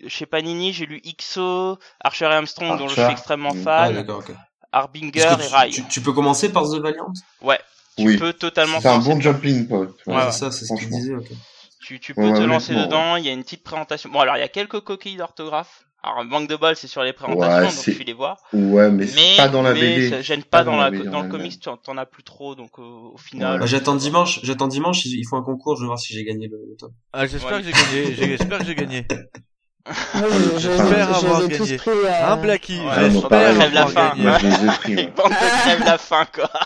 chez 0.08 0.26
Panini, 0.26 0.72
j'ai 0.72 0.86
lu 0.86 1.00
XO, 1.04 1.78
Archer 2.00 2.26
et 2.26 2.28
Armstrong, 2.28 2.78
dont 2.78 2.88
je 2.88 2.94
suis 2.94 3.12
extrêmement 3.12 3.52
Mm. 3.54 3.64
Ah 3.66 3.86
fan, 3.88 3.94
d'accord, 3.94 4.18
ok. 4.18 4.32
Harbinger 4.72 5.36
que 5.38 5.42
et 5.42 5.46
Rai. 5.48 5.70
tu, 5.70 5.82
tu 5.88 6.00
peux 6.00 6.12
commencer 6.12 6.52
par 6.52 6.64
The 6.64 6.76
Valiant? 6.76 7.12
Ouais, 7.42 7.60
tu 7.96 8.04
Oui. 8.06 8.18
peux 8.18 8.32
totalement 8.32 8.80
C'est 8.80 8.88
un 8.88 8.98
bon 8.98 9.20
jumping 9.20 9.68
point. 9.68 9.88
Ouais, 10.06 10.32
c'est 10.32 10.38
ça, 10.38 10.50
c'est 10.50 10.64
ce 10.64 10.66
qu'il 10.74 10.88
franchement. 10.88 10.98
disait, 10.98 11.14
ok. 11.14 11.28
Tu, 11.86 12.00
tu 12.00 12.14
peux 12.14 12.22
Ouais, 12.22 12.32
te 12.32 12.42
lancer 12.42 12.74
dedans, 12.74 13.16
il 13.16 13.24
y 13.24 13.28
a 13.28 13.32
une 13.32 13.44
petite 13.44 13.62
présentation. 13.62 14.08
Bon, 14.10 14.20
alors 14.20 14.36
il 14.36 14.40
y 14.40 14.42
a 14.44 14.48
quelques 14.48 14.80
coquilles 14.80 15.16
d'orthographe. 15.16 15.84
Alors, 16.06 16.18
un 16.18 16.24
manque 16.24 16.48
de 16.50 16.56
bol, 16.56 16.76
c'est 16.76 16.86
sur 16.86 17.02
les 17.02 17.14
présentations, 17.14 17.56
Ouais, 17.56 17.62
donc 17.62 17.70
c'est- 17.72 17.94
tu 17.96 18.04
les 18.04 18.12
vois. 18.12 18.36
Ouais, 18.52 18.90
mais, 18.90 19.06
c'est 19.06 19.36
pas 19.38 19.48
dans 19.48 19.62
la 19.62 19.72
mais 19.72 19.80
BD. 19.80 20.10
ça 20.10 20.20
gêne 20.20 20.42
pas, 20.42 20.62
dans, 20.62 20.76
la, 20.76 20.90
BD 20.90 21.08
dans 21.08 21.22
le 21.22 21.28
comics, 21.30 21.58
tu 21.58 21.68
en- 21.70 21.78
t'en 21.78 21.96
as 21.96 22.04
plus 22.04 22.22
trop, 22.22 22.54
donc 22.54 22.78
euh, 22.78 22.82
au 22.82 23.16
final. 23.16 23.58
Bah, 23.58 23.64
j'attends 23.64 23.94
dimanche, 23.96 24.38
j'attends 24.42 24.68
dimanche, 24.68 25.06
ils 25.06 25.18
ils 25.18 25.24
font 25.26 25.38
un 25.38 25.42
concours, 25.42 25.76
je 25.76 25.80
vais 25.82 25.86
voir 25.86 25.98
si 25.98 26.12
j'ai 26.12 26.22
gagné 26.24 26.46
le, 26.48 26.58
le 26.68 26.76
tome. 26.76 26.92
Ah, 27.14 27.26
j'espère 27.26 27.52
Ouais. 27.56 27.62
que 27.62 27.64
j'ai 27.66 27.72
gagné. 27.72 28.14
J'espère 28.36 28.58
que 28.58 28.64
j'ai 28.66 28.74
gagné. 28.74 29.06
Je, 29.86 30.58
J'espère 30.58 31.08
je 31.20 31.26
avoir 31.26 31.40
les 31.42 31.46
ai 31.54 31.58
tous 31.58 31.64
gagné. 31.64 31.76
pris. 31.76 31.90
euh, 31.90 32.26
Un 32.32 32.36
Blacky, 32.36 32.78
Ouais, 32.80 32.86
Ah, 32.90 33.08
j'espère. 33.10 33.54
Crève 33.56 33.72
la 33.74 33.80
avoir 33.82 33.92
faim. 33.92 34.12
gagné. 34.16 34.22
Moi, 34.30 34.38
je 34.38 34.46
les 34.46 34.54
ai 34.54 34.66
pris. 34.68 34.94
Ouais. 34.96 35.12
vendent 35.16 35.30
de 35.32 35.60
crève 35.60 35.84
la 35.84 35.98
faim, 35.98 36.26
quoi. 36.34 36.50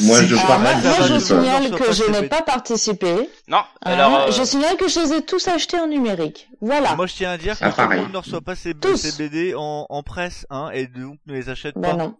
Moi, 0.00 0.22
je 0.24 0.34
Alors, 0.34 0.46
pars. 0.46 0.60
moi, 0.60 0.70
je 1.08 1.18
signale 1.18 1.70
que 1.70 1.92
je 1.92 2.10
n'ai 2.10 2.28
pas 2.28 2.42
participé. 2.42 3.30
Non, 3.48 3.56
hein. 3.58 3.64
alors. 3.82 4.14
euh, 4.28 4.30
Je 4.30 4.42
signale 4.44 4.76
que 4.76 4.86
je 4.88 5.00
les 5.00 5.12
ai 5.14 5.22
tous 5.24 5.48
achetés 5.48 5.80
en 5.80 5.86
numérique. 5.86 6.48
Voilà. 6.60 6.94
Moi, 6.94 7.06
je 7.06 7.14
tiens 7.14 7.30
à 7.32 7.38
dire 7.38 7.58
que 7.58 7.64
Ah, 7.64 7.72
tout 7.72 7.88
le 7.90 7.96
monde 8.02 8.12
ne 8.12 8.18
reçoit 8.18 8.40
pas 8.42 8.54
ses, 8.54 8.74
BD 8.74 9.54
en, 9.56 9.86
en 9.88 10.02
presse, 10.02 10.46
hein, 10.50 10.68
et 10.74 10.86
donc 10.86 11.16
ne 11.26 11.32
les 11.34 11.48
achète 11.48 11.74
Ben 11.76 11.90
pas. 11.92 11.96
non. 12.04 12.14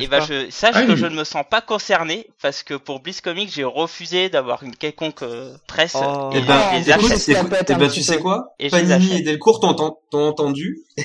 Et 0.00 0.06
bah 0.06 0.18
pas 0.20 0.24
je 0.24 0.50
sache 0.50 0.74
Ah 0.76 0.82
que 0.84 0.92
oui. 0.92 0.96
je 0.96 1.06
ne 1.06 1.14
me 1.16 1.24
sens 1.24 1.44
pas 1.50 1.60
concerné 1.60 2.26
parce 2.40 2.62
que 2.62 2.74
pour 2.74 3.00
Bliss 3.00 3.20
Comics 3.20 3.50
j'ai 3.52 3.64
refusé 3.64 4.28
d'avoir 4.30 4.62
une 4.62 4.74
quelconque 4.74 5.22
euh, 5.22 5.54
presse 5.66 5.96
Oh. 5.96 6.30
et 6.32 6.38
Eh 6.38 6.40
je 6.40 6.46
ben, 6.46 6.70
les 6.72 6.90
écoute, 6.90 7.48
peut 7.50 7.56
être 7.56 7.70
eh 7.70 7.74
ben, 7.74 7.90
tu 7.90 8.02
sais 8.02 8.18
quoi 8.18 8.54
Et 8.58 8.70
Panini 8.70 9.16
et 9.18 9.22
Delcourt 9.22 9.60
t'ont 9.60 10.18
entendu. 10.26 10.78
Et 10.96 11.02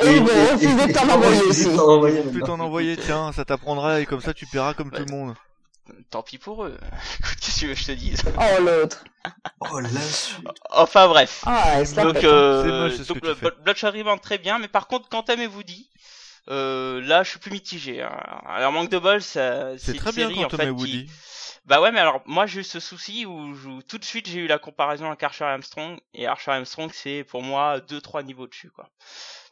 ils 0.00 0.20
vont 0.22 0.52
refuser 0.52 0.86
de 0.88 0.92
t'en 0.92 1.08
envoyer 1.08 1.42
aussi. 1.42 1.64
T'en 1.76 1.88
envoyer 1.88 2.22
Tu 2.22 2.28
peux 2.38 2.40
t'en 2.46 2.60
envoyer, 2.60 2.96
tiens, 2.96 3.30
ça 3.32 3.44
t'apprendra 3.44 4.00
et 4.00 4.06
comme 4.06 4.20
ça 4.20 4.34
tu 4.34 4.46
paieras 4.46 4.74
comme 4.74 4.90
tout 4.90 5.04
le 5.06 5.12
monde. 5.14 5.34
Tant 6.10 6.22
pis 6.22 6.38
pour 6.38 6.64
eux. 6.64 6.76
Qu'est-ce 7.40 7.54
que 7.54 7.60
tu 7.60 7.66
veux 7.68 7.74
que 7.74 7.80
je 7.80 7.86
te 7.86 7.92
dise? 7.92 8.22
Oh 8.38 8.62
l'autre. 8.62 9.04
Oh 9.72 9.78
la 9.80 9.88
suite. 10.00 10.38
Enfin 10.70 11.08
bref. 11.08 11.42
Ah, 11.46 11.82
Donc, 11.96 12.16
hein. 12.16 12.20
euh, 12.24 12.62
C'est 12.64 12.70
moche, 12.70 12.92
c'est 12.98 13.04
ce 13.04 13.08
donc 13.12 13.20
que 13.20 13.26
le 13.26 13.34
tu 13.34 13.40
fais. 13.40 13.46
Blo- 13.46 13.62
Bloodshot 13.64 13.90
Rebound 13.90 14.20
très 14.20 14.38
bien, 14.38 14.58
mais 14.58 14.68
par 14.68 14.86
contre 14.86 15.08
Quantum 15.08 15.40
et 15.40 15.46
Woody, 15.46 15.88
euh, 16.50 17.00
là 17.02 17.22
je 17.22 17.30
suis 17.30 17.38
plus 17.38 17.50
mitigé. 17.52 18.02
Hein. 18.02 18.10
Alors 18.46 18.72
manque 18.72 18.90
de 18.90 18.98
bol, 18.98 19.22
ça, 19.22 19.76
C'est 19.78 19.92
une 19.92 19.98
très 19.98 20.12
bien 20.12 20.28
série, 20.28 20.40
quand 20.40 20.46
en 20.46 20.50
fait, 20.50 20.64
qui- 20.64 20.70
Woody. 20.70 21.10
Bah 21.64 21.80
ouais, 21.80 21.92
mais 21.92 22.00
alors 22.00 22.22
moi 22.26 22.46
j'ai 22.46 22.60
eu 22.60 22.64
ce 22.64 22.80
souci 22.80 23.24
où 23.24 23.54
je- 23.54 23.82
tout 23.86 23.96
de 23.98 24.04
suite 24.04 24.28
j'ai 24.28 24.40
eu 24.40 24.46
la 24.48 24.58
comparaison 24.58 25.06
avec 25.06 25.22
Archer 25.22 25.44
et 25.44 25.48
Armstrong 25.48 25.98
et 26.12 26.26
Archer 26.26 26.50
et 26.50 26.54
Armstrong 26.54 26.90
c'est 26.92 27.22
pour 27.24 27.42
moi 27.42 27.78
deux 27.80 28.00
trois 28.00 28.24
niveaux 28.24 28.48
dessus 28.48 28.70
quoi. 28.70 28.88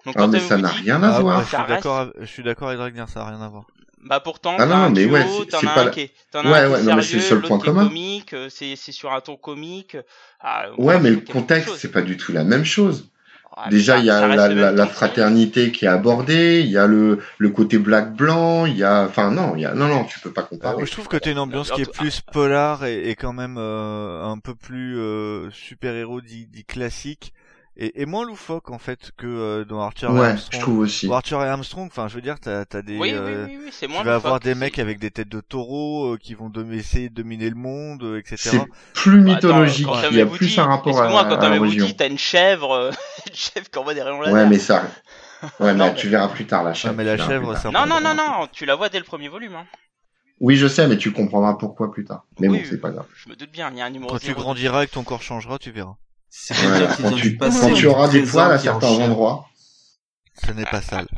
Donc 0.04 0.16
Ah, 0.18 0.26
mais 0.26 0.40
ça 0.40 0.56
n'a 0.58 0.68
rien 0.70 1.02
à 1.04 1.14
Ah, 1.16 1.20
voir. 1.20 1.38
bah, 1.38 1.44
je 1.44 1.48
suis 1.56 1.66
d'accord, 1.68 1.98
avec- 1.98 2.14
je 2.20 2.24
suis 2.26 2.42
d'accord 2.42 2.68
avec 2.68 2.80
Dragner, 2.80 3.04
ça 3.06 3.20
a 3.22 3.28
rien 3.28 3.40
à 3.40 3.48
voir. 3.48 3.64
Bah 4.02 4.18
pourtant, 4.18 4.54
Ah 4.58 4.66
t'as 4.66 4.66
non, 4.66 4.74
un 4.76 4.90
mais 4.90 5.04
duo, 5.04 5.12
ouais, 5.12 5.26
c'est- 5.26 5.50
t'en 5.50 5.60
c'est 5.60 5.66
as 5.68 5.74
pas 5.74 5.80
un 5.82 5.84
la- 5.84 5.90
qui 5.90 6.00
est, 6.00 6.12
t'en 6.32 6.40
as 6.46 6.50
Ouais, 6.50 6.58
un 6.58 6.66
qui 6.66 6.72
ouais, 6.72 6.82
non, 6.82 6.96
mais 6.96 7.02
c'est 7.02 7.30
le 7.30 7.40
point 7.42 7.58
commun. 7.58 7.86
comique, 7.86 8.32
euh, 8.32 8.48
c'est 8.48 8.74
c'est 8.74 8.92
sur 8.92 9.12
un 9.12 9.20
ton 9.20 9.36
comique. 9.36 9.96
Ah, 10.40 10.68
moi, 10.78 10.94
Ouais, 10.94 11.00
mais 11.00 11.10
le 11.10 11.20
contexte, 11.20 11.76
c'est 11.76 11.92
pas 11.92 12.00
du 12.02 12.16
tout 12.16 12.32
la 12.32 12.42
même 12.42 12.64
chose. 12.64 13.10
Ah, 13.56 13.68
Déjà, 13.70 13.98
il 13.98 14.04
y 14.06 14.10
a 14.10 14.26
la, 14.28 14.48
la, 14.48 14.72
la 14.72 14.86
fraternité 14.86 15.72
qui 15.72 15.84
est 15.84 15.88
abordée, 15.88 16.60
il 16.60 16.70
y 16.70 16.78
a 16.78 16.86
le, 16.86 17.20
le 17.38 17.50
côté 17.50 17.78
black-blanc, 17.78 18.66
il 18.66 18.76
y 18.76 18.84
a, 18.84 19.04
enfin, 19.04 19.30
non, 19.30 19.54
il 19.56 19.62
y 19.62 19.66
a, 19.66 19.74
non, 19.74 19.88
non, 19.88 20.04
tu 20.04 20.20
peux 20.20 20.32
pas 20.32 20.46
Euh, 20.76 20.84
comparer. 20.84 20.84
je 20.84 20.90
trouve 20.90 21.08
que 21.08 21.16
t'as 21.16 21.30
une 21.32 21.38
ambiance 21.38 21.70
qui 21.72 21.80
est 21.80 21.86
plus 21.86 22.20
polar 22.20 22.84
et, 22.84 23.08
et 23.10 23.16
quand 23.16 23.32
même 23.32 23.56
euh, 23.58 24.24
un 24.24 24.38
peu 24.38 24.54
plus 24.54 24.98
euh, 24.98 25.50
super-héros 25.50 26.20
dit, 26.20 26.46
dit 26.46 26.64
classique 26.64 27.32
et, 27.76 28.02
et 28.02 28.06
moins 28.06 28.26
loufoque 28.26 28.70
en 28.70 28.78
fait 28.78 29.10
que 29.16 29.26
euh, 29.26 29.64
dans 29.64 29.80
Archer 29.80 30.06
et 30.06 30.10
ouais, 30.10 30.26
Armstrong. 30.28 30.54
je 30.54 30.60
trouve 30.60 30.78
aussi. 30.80 31.06
Bon, 31.08 31.14
Archer 31.14 31.36
et 31.36 31.48
Armstrong, 31.48 31.86
enfin 31.86 32.08
je 32.08 32.14
veux 32.16 32.20
dire, 32.20 32.38
t'as 32.40 32.64
as 32.72 32.82
des... 32.82 32.98
Oui, 32.98 33.12
euh, 33.14 33.46
oui, 33.46 33.58
oui, 33.64 33.70
c'est 33.72 33.86
tu 33.86 33.92
vas 34.04 34.14
avoir 34.16 34.40
des 34.40 34.54
mecs 34.54 34.78
avec 34.78 34.98
des 34.98 35.10
têtes 35.10 35.28
de 35.28 35.40
taureau 35.40 36.14
euh, 36.14 36.18
qui 36.18 36.34
vont 36.34 36.50
essayer 36.72 37.08
de 37.08 37.14
dominer 37.14 37.48
le 37.48 37.56
monde, 37.56 38.02
euh, 38.02 38.18
etc. 38.18 38.36
C'est 38.36 38.60
plus 38.94 39.20
Bah, 39.20 39.32
attends, 39.36 39.48
mythologique, 39.48 39.88
il 40.10 40.16
y 40.18 40.20
a 40.20 40.26
plus 40.26 40.58
un 40.58 40.64
rapport 40.64 40.98
à, 41.00 41.04
excuse-moi, 41.04 41.24
quand 41.24 41.36
à 41.36 41.38
t'as 41.38 41.48
la 41.48 41.58
religion. 41.60 41.86
t'as 41.96 42.08
une 42.08 42.18
chèvre, 42.18 42.72
euh, 42.72 42.90
une 43.28 43.34
chèvre 43.34 43.70
qui 43.70 43.78
envoie 43.78 43.94
des 43.94 44.02
rayons 44.02 44.20
laser. 44.20 44.34
Ouais, 44.34 44.46
mais 44.46 44.58
ça, 44.58 44.84
ouais, 45.60 45.72
Non, 45.72 45.86
mais 45.86 45.94
tu 45.94 46.08
verras 46.08 46.28
plus 46.28 46.46
tard 46.46 46.64
la 46.64 46.70
Ah, 46.70 46.74
chèvre. 46.74 46.94
mais 46.96 47.04
la 47.04 47.16
chèvre, 47.16 47.54
Non, 47.72 47.86
non, 47.86 48.00
non, 48.00 48.14
non, 48.14 48.48
tu 48.52 48.66
la 48.66 48.74
vois 48.74 48.88
dès 48.88 48.98
le 48.98 49.04
premier 49.04 49.28
volume. 49.28 49.54
Hein. 49.54 49.66
Oui, 50.40 50.56
je 50.56 50.66
sais, 50.66 50.88
mais 50.88 50.96
tu 50.96 51.12
comprendras 51.12 51.54
pourquoi 51.54 51.92
plus 51.92 52.04
tard. 52.04 52.24
Mais 52.40 52.48
Oui, 52.48 52.58
bon, 52.58 52.64
c'est 52.68 52.80
pas 52.80 52.90
grave. 52.90 53.06
Je 53.14 53.28
me 53.28 53.36
doute 53.36 53.50
bien, 53.52 53.70
il 53.70 53.78
y 53.78 53.80
a 53.82 53.84
un 53.84 53.90
numéro 53.90 54.10
Quand 54.10 54.18
tu 54.18 54.32
grandiras 54.34 54.84
et 54.84 54.86
que 54.86 54.92
ton 54.92 55.04
corps 55.04 55.22
changera, 55.22 55.58
tu 55.58 55.70
verras. 55.70 55.96
C'est 56.30 56.54
Voilà, 56.54 56.96
quand 56.96 57.12
tu, 57.12 57.22
du 57.22 57.36
passé. 57.36 57.60
quand 57.60 57.74
tu 57.74 57.86
auras 57.86 58.08
des 58.08 58.22
poils 58.22 58.52
à 58.52 58.58
certains 58.58 58.88
endroits, 58.88 59.46
Ce 60.46 60.52
n'est 60.52 60.64
pas 60.64 60.80
sale. 60.80 61.08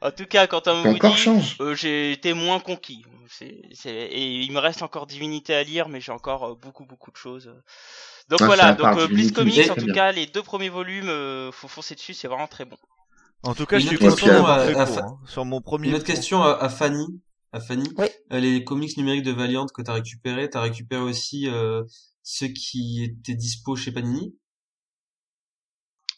En 0.00 0.10
tout 0.10 0.26
cas, 0.26 0.46
quand 0.46 0.68
on 0.68 0.82
vous 0.82 0.98
dit, 0.98 1.16
change. 1.16 1.56
euh, 1.60 1.74
j'ai 1.74 2.12
été 2.12 2.34
moins 2.34 2.60
conquis. 2.60 3.04
C'est, 3.28 3.62
c'est, 3.72 3.90
et 3.94 4.40
il 4.42 4.52
me 4.52 4.58
reste 4.60 4.82
encore 4.82 5.06
Divinité 5.06 5.54
à 5.54 5.62
lire, 5.64 5.88
mais 5.88 6.00
j'ai 6.00 6.12
encore 6.12 6.44
euh, 6.44 6.54
beaucoup, 6.54 6.84
beaucoup 6.84 7.10
de 7.10 7.16
choses. 7.16 7.52
Donc 8.28 8.40
Ah, 8.42 8.46
voilà, 8.46 8.72
donc 8.74 8.96
euh, 8.96 9.06
Bliss 9.08 9.32
Divinity, 9.32 9.34
Comics, 9.34 9.70
en 9.70 9.74
tout 9.74 9.84
bien. 9.86 9.94
cas, 9.94 10.12
les 10.12 10.26
deux 10.26 10.42
premiers 10.42 10.68
volumes, 10.68 11.08
euh, 11.08 11.50
faut 11.52 11.68
foncer 11.68 11.94
dessus, 11.94 12.14
c'est 12.14 12.28
vraiment 12.28 12.46
très 12.46 12.64
bon. 12.64 12.76
En 13.42 13.54
tout 13.54 13.66
cas, 13.66 13.78
je 13.78 13.82
Une 13.82 13.88
suis 13.88 13.96
autre 14.06 14.20
content 14.20 14.46
à- 14.46 14.52
à 14.60 15.00
hein. 15.00 15.18
Sur 15.26 15.44
mon 15.44 15.60
premier 15.60 15.88
Une 15.88 15.94
autre 15.94 16.04
question 16.04 16.42
à, 16.42 16.52
à 16.52 16.68
Fanny. 16.68 17.06
À 17.52 17.60
Fanny. 17.60 17.88
Oui. 17.98 18.06
Euh, 18.32 18.40
les 18.40 18.64
comics 18.64 18.96
numériques 18.96 19.22
de 19.24 19.32
Valiant 19.32 19.66
que 19.66 19.82
t'as 19.82 19.92
récupérés, 19.94 20.48
t'as 20.48 20.60
récupéré 20.62 21.02
aussi 21.02 21.48
euh, 21.48 21.82
ceux 22.22 22.48
qui 22.48 23.04
étaient 23.04 23.34
dispo 23.34 23.76
chez 23.76 23.92
Panini? 23.92 24.34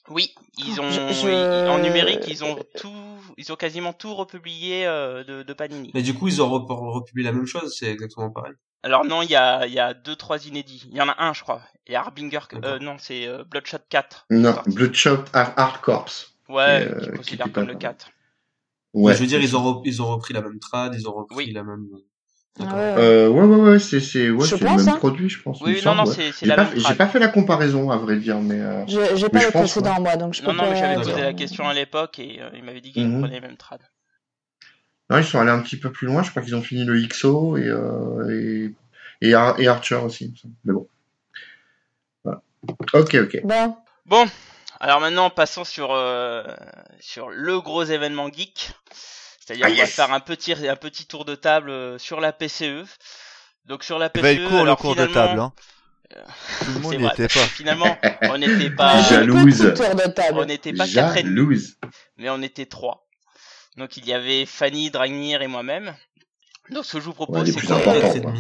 Oui, 0.08 0.34
ils 0.58 0.80
ont, 0.80 0.90
Je- 0.90 1.12
je- 1.12 1.28
ils- 1.28 1.68
en 1.68 1.78
numérique, 1.78 2.25
ils 2.28 2.44
ont 2.44 2.56
tout, 2.78 2.92
ils 3.36 3.52
ont 3.52 3.56
quasiment 3.56 3.92
tout 3.92 4.14
republié 4.14 4.86
euh, 4.86 5.25
de, 5.25 5.42
de 5.42 5.52
Panini. 5.52 5.90
Mais 5.94 6.02
du 6.02 6.14
coup, 6.14 6.28
ils 6.28 6.40
ont 6.40 6.48
rep- 6.48 6.68
republié 6.68 7.25
la 7.25 7.32
même 7.32 7.46
chose. 7.46 7.75
C'est 7.78 7.90
exactement 7.90 8.30
pareil. 8.30 8.52
Alors 8.82 9.04
non, 9.04 9.22
il 9.22 9.30
y 9.30 9.36
a, 9.36 9.66
il 9.66 9.72
y 9.72 9.80
a 9.80 9.94
deux, 9.94 10.14
trois 10.14 10.46
inédits. 10.46 10.84
Il 10.90 10.96
y 10.96 11.00
en 11.00 11.08
a 11.08 11.16
un, 11.22 11.32
je 11.32 11.42
crois. 11.42 11.60
Et 11.88 11.96
Harbinger, 11.96 12.40
euh, 12.64 12.78
non, 12.78 12.96
c'est 12.98 13.26
euh, 13.26 13.42
Bloodshot 13.44 13.78
4. 13.88 14.26
Non. 14.30 14.54
Bloodshot 14.66 15.25
Hard 15.32 15.80
Corps. 15.80 16.10
Ouais, 16.48 16.86
euh, 16.88 17.00
qui 17.00 17.06
qui 17.10 17.16
considère 17.16 17.52
comme 17.52 17.66
le 17.66 17.75
4. 17.75 18.08
Ouais. 18.94 19.10
Mais 19.10 19.16
je 19.16 19.22
veux 19.22 19.26
dire, 19.26 19.40
ils 19.40 19.56
ont, 19.56 19.82
ils 19.84 20.00
ont 20.02 20.06
repris 20.06 20.32
la 20.34 20.40
même 20.42 20.60
trad, 20.60 20.94
ils 20.94 21.08
ont 21.08 21.12
repris 21.14 21.36
Oui. 21.36 21.52
la 21.52 21.64
même. 21.64 21.86
Euh, 22.60 23.28
ouais, 23.28 23.44
ouais, 23.44 23.56
ouais, 23.70 23.78
c'est, 23.78 24.00
c'est, 24.00 24.30
ouais, 24.30 24.46
c'est 24.46 24.60
le 24.60 24.70
même 24.70 24.88
hein. 24.88 24.98
produit, 24.98 25.28
je 25.28 25.42
pense. 25.42 25.60
Oui, 25.60 25.82
non, 25.84 25.94
non, 25.94 26.04
ouais. 26.06 26.14
c'est, 26.14 26.32
c'est 26.32 26.46
J'ai 26.46 26.50
la 26.50 26.56
pas, 26.56 26.64
même 26.64 26.72
j'ai 26.75 26.82
trad. 26.82 26.96
pas 26.96 27.06
fait 27.06 27.18
la 27.18 27.28
comparaison, 27.28 27.90
à 27.90 27.96
vrai 27.98 28.16
dire, 28.16 28.40
mais 28.40 28.60
euh, 28.60 28.84
J'ai 28.86 28.98
Mais 29.32 29.40
pas 29.40 29.44
le 29.44 29.50
précédent 29.50 30.00
moi, 30.00 30.16
donc 30.16 30.34
je 30.34 30.40
peux 30.40 30.46
Non, 30.46 30.54
non, 30.54 30.62
mais 30.62 30.68
pas 30.70 30.80
j'avais 30.80 30.94
dire. 30.94 31.14
posé 31.14 31.20
la 31.22 31.32
question 31.34 31.68
à 31.68 31.75
l'époque 31.75 32.18
et 32.18 32.40
euh, 32.40 32.48
il 32.54 32.62
m'avait 32.64 32.80
dit 32.80 32.92
qu'ils 32.92 33.04
Mhm. 33.06 33.18
prenaient 33.20 33.34
les 33.34 33.40
mêmes 33.40 33.56
trades. 33.58 33.82
non, 35.10 35.18
ils 35.18 35.25
sont 35.25 35.38
allés 35.38 35.50
un 35.50 35.60
petit 35.60 35.76
peu 35.78 35.90
plus 35.92 36.06
loin. 36.06 36.22
Je 36.22 36.30
crois 36.30 36.42
qu'ils 36.42 36.56
ont 36.56 36.62
fini 36.62 36.84
le 36.84 36.96
XO 36.96 37.56
et, 37.56 37.64
euh, 37.68 38.28
et, 39.20 39.28
et, 39.28 39.34
Ar- 39.34 39.58
et 39.60 39.68
Archer 39.68 39.96
aussi. 39.96 40.25
il 40.26 40.30
me 40.32 40.36
semble. 40.36 40.54
Mais 40.64 40.72
bon. 40.72 40.88
Voilà. 42.25 42.42
Ok, 42.94 43.14
ok. 43.14 43.40
Bon, 43.42 43.76
Bon, 44.06 44.26
alors 44.80 45.00
maintenant 45.00 45.30
passons 45.30 45.64
sur 45.64 45.92
euh, 45.92 46.44
sur 47.00 47.28
le 47.28 47.60
gros 47.60 47.82
événement 47.84 48.28
geek. 48.32 48.70
C'est-à-dire 49.46 49.66
Ah, 49.66 49.70
qu'on 49.70 49.76
va 49.76 49.86
faire 49.86 50.12
un 50.12 50.20
petit 50.20 50.52
un 50.52 50.76
petit 50.76 51.06
tour 51.06 51.24
de 51.24 51.34
table 51.34 51.70
euh, 51.70 51.98
sur 51.98 52.20
la 52.20 52.32
PCE. 52.32 52.84
Donc 53.64 53.84
sur 53.84 53.98
la 53.98 54.06
Il 54.06 54.10
PCE, 54.20 54.24
être 54.26 54.48
court 54.48 54.56
le 54.58 54.62
alors 54.62 54.78
cours 54.78 54.96
de 54.96 55.06
finalement, 55.06 55.26
table. 55.28 55.40
Hein. 55.40 55.52
euh, 56.16 56.64
Tout 56.64 56.72
le 56.72 56.78
monde 56.80 56.94
n'y 56.96 57.06
était 57.06 57.28
pas. 57.28 57.46
Finalement, 57.46 57.96
on 58.22 58.38
n'était 58.38 58.70
pas 58.70 59.02
Jalouse. 59.02 59.72
on 60.32 60.44
n'était 60.44 60.72
pas 60.72 60.86
quatre 60.88 61.16
et 61.16 61.22
demi, 61.22 61.34
Jalouse. 61.36 61.76
mais 62.16 62.28
on 62.30 62.42
était 62.42 62.66
trois. 62.66 63.06
Donc 63.76 63.96
il 63.96 64.06
y 64.06 64.12
avait 64.12 64.46
Fanny, 64.46 64.90
Dragnir 64.90 65.42
et 65.42 65.46
moi-même. 65.48 65.94
Donc 66.70 66.84
ce 66.84 66.94
que 66.94 67.00
je 67.00 67.04
vous 67.04 67.12
propose, 67.14 67.48
Ouais, 67.54 68.10
c'est 68.12 68.20
qu'on-. 68.22 68.34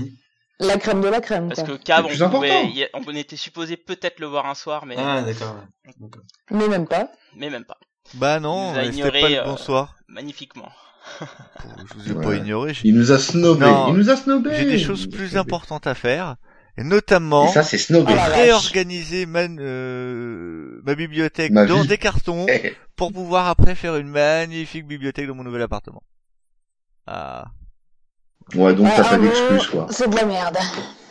La 0.58 0.78
crème 0.78 1.02
de 1.02 1.08
la 1.08 1.20
crème, 1.20 1.48
parce 1.48 1.62
quoi. 1.62 1.76
que 1.76 1.82
Cab, 1.82 2.06
Le 2.08 2.24
on, 2.24 2.30
pouvait, 2.30 2.90
on 2.94 3.14
était 3.14 3.36
supposé 3.36 3.76
peut-être 3.76 4.18
le 4.20 4.26
voir 4.26 4.46
un 4.46 4.54
soir, 4.54 4.86
mais 4.86 4.96
Ah, 4.98 5.20
d'accord. 5.20 5.54
Mais 6.50 6.66
même 6.66 6.88
pas. 6.88 7.10
mais 7.34 7.50
même 7.50 7.64
pas. 7.66 7.76
Bah 8.14 8.36
Il 8.38 8.42
non, 8.42 8.70
c'était 8.74 8.86
pas 8.86 8.92
ignoré, 8.92 9.20
le 9.34 9.38
euh, 9.40 9.44
bonsoir. 9.44 9.94
Magnifiquement. 10.08 10.72
Je 11.20 11.94
vous 11.94 12.10
ai 12.12 12.22
pas 12.22 12.34
ignoré. 12.34 12.72
Il 12.84 12.94
nous 12.94 13.12
a 13.12 13.18
snobé. 13.18 13.64
Non, 13.64 13.88
Il 13.88 13.94
nous 13.94 14.10
a 14.10 14.16
snobé. 14.16 14.50
J'ai 14.56 14.64
des 14.64 14.78
choses 14.78 15.06
plus 15.06 15.28
snobé. 15.28 15.38
importantes 15.40 15.86
à 15.86 15.94
faire. 15.94 16.36
Et 16.78 16.84
notamment 16.84 17.48
Et 17.48 17.52
ça, 17.52 17.62
c'est 17.62 17.78
snobé. 17.78 18.12
Ah, 18.18 18.26
réorganiser 18.26 19.24
ma, 19.24 19.44
euh, 19.44 20.80
ma 20.84 20.94
bibliothèque 20.94 21.50
Ma 21.52 21.64
dans 21.64 21.80
vie. 21.82 21.88
des 21.88 21.96
cartons 21.96 22.44
Eh, 22.50 22.74
pour 22.96 23.12
pouvoir 23.12 23.48
après 23.48 23.74
faire 23.74 23.96
une 23.96 24.08
magnifique 24.08 24.86
bibliothèque 24.86 25.26
dans 25.26 25.34
mon 25.34 25.44
nouvel 25.44 25.62
appartement. 25.62 26.02
Ah. 27.06 27.46
Ouais, 28.54 28.74
donc 28.74 28.86
en 28.86 29.18
d'excuse, 29.18 29.68
gros, 29.70 29.84
quoi. 29.84 29.86
C'est 29.90 30.08
de 30.10 30.16
la 30.16 30.24
merde. 30.26 30.56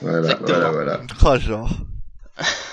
Voilà, 0.02 0.20
Exactement. 0.20 0.48
voilà, 0.48 0.70
voilà. 0.72 1.02
Oh, 1.26 1.38
genre. 1.40 1.72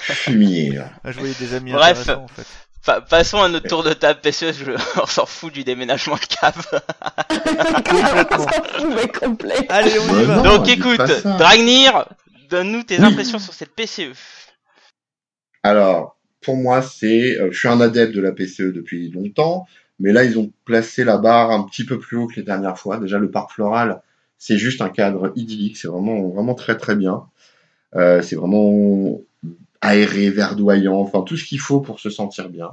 Fumier. 0.00 0.78
Ah, 1.02 1.12
Je 1.12 1.18
voyais 1.18 1.34
des 1.34 1.54
amis 1.54 1.72
Bref. 1.72 1.98
intéressants, 2.00 2.24
en 2.24 2.28
fait. 2.28 2.46
Pa- 2.84 3.00
passons 3.00 3.40
à 3.40 3.48
notre 3.48 3.68
tour 3.68 3.82
de 3.84 3.92
table 3.92 4.20
PCE, 4.22 4.52
je... 4.52 4.72
on 5.02 5.06
s'en 5.06 5.26
fout 5.26 5.52
du 5.52 5.62
déménagement 5.64 6.16
de 6.16 6.20
Cab. 6.20 6.54
Complètement. 7.88 8.24
On 8.32 8.38
s'en 8.38 8.62
fout, 8.62 8.88
mais 8.94 9.08
complet. 9.08 9.66
Allez, 9.68 9.92
on 10.00 10.08
y 10.08 10.16
Ouais, 10.16 10.24
va. 10.24 10.36
non. 10.36 10.42
Donc 10.56 10.68
écoute. 10.68 10.98
Dragnir, 11.24 12.06
donne-nous 12.50 12.82
tes 12.82 12.98
Oui. 12.98 13.04
impressions 13.04 13.38
sur 13.38 13.54
cette. 13.54 13.74
PCE. 13.74 14.12
Alors, 15.62 16.16
pour 16.40 16.56
moi, 16.56 16.82
c'est, 16.82 17.38
euh, 17.38 17.48
je 17.52 17.58
suis 17.58 17.68
un 17.68 17.80
adepte 17.80 18.14
de 18.14 18.20
la 18.20 18.32
PCE 18.32 18.72
depuis 18.72 19.10
longtemps, 19.10 19.66
mais 20.00 20.12
là, 20.12 20.24
ils 20.24 20.38
ont 20.38 20.50
placé 20.64 21.04
la 21.04 21.18
barre 21.18 21.50
un 21.52 21.62
petit 21.62 21.84
peu 21.84 21.98
plus 21.98 22.16
haut 22.16 22.26
que 22.26 22.34
les 22.36 22.42
dernières 22.42 22.78
fois. 22.78 22.98
Déjà, 22.98 23.18
le 23.18 23.30
parc 23.30 23.52
floral, 23.52 24.02
c'est 24.38 24.58
juste 24.58 24.80
un 24.82 24.88
cadre 24.88 25.32
idyllique, 25.36 25.76
c'est 25.76 25.86
vraiment, 25.88 26.28
vraiment 26.30 26.54
très, 26.56 26.76
très 26.76 26.96
bien. 26.96 27.26
Euh, 27.94 28.22
c'est 28.22 28.34
vraiment 28.36 29.20
aéré, 29.82 30.30
verdoyant, 30.30 30.96
enfin, 30.98 31.20
tout 31.22 31.36
ce 31.36 31.44
qu'il 31.44 31.60
faut 31.60 31.80
pour 31.80 32.00
se 32.00 32.08
sentir 32.08 32.48
bien. 32.48 32.70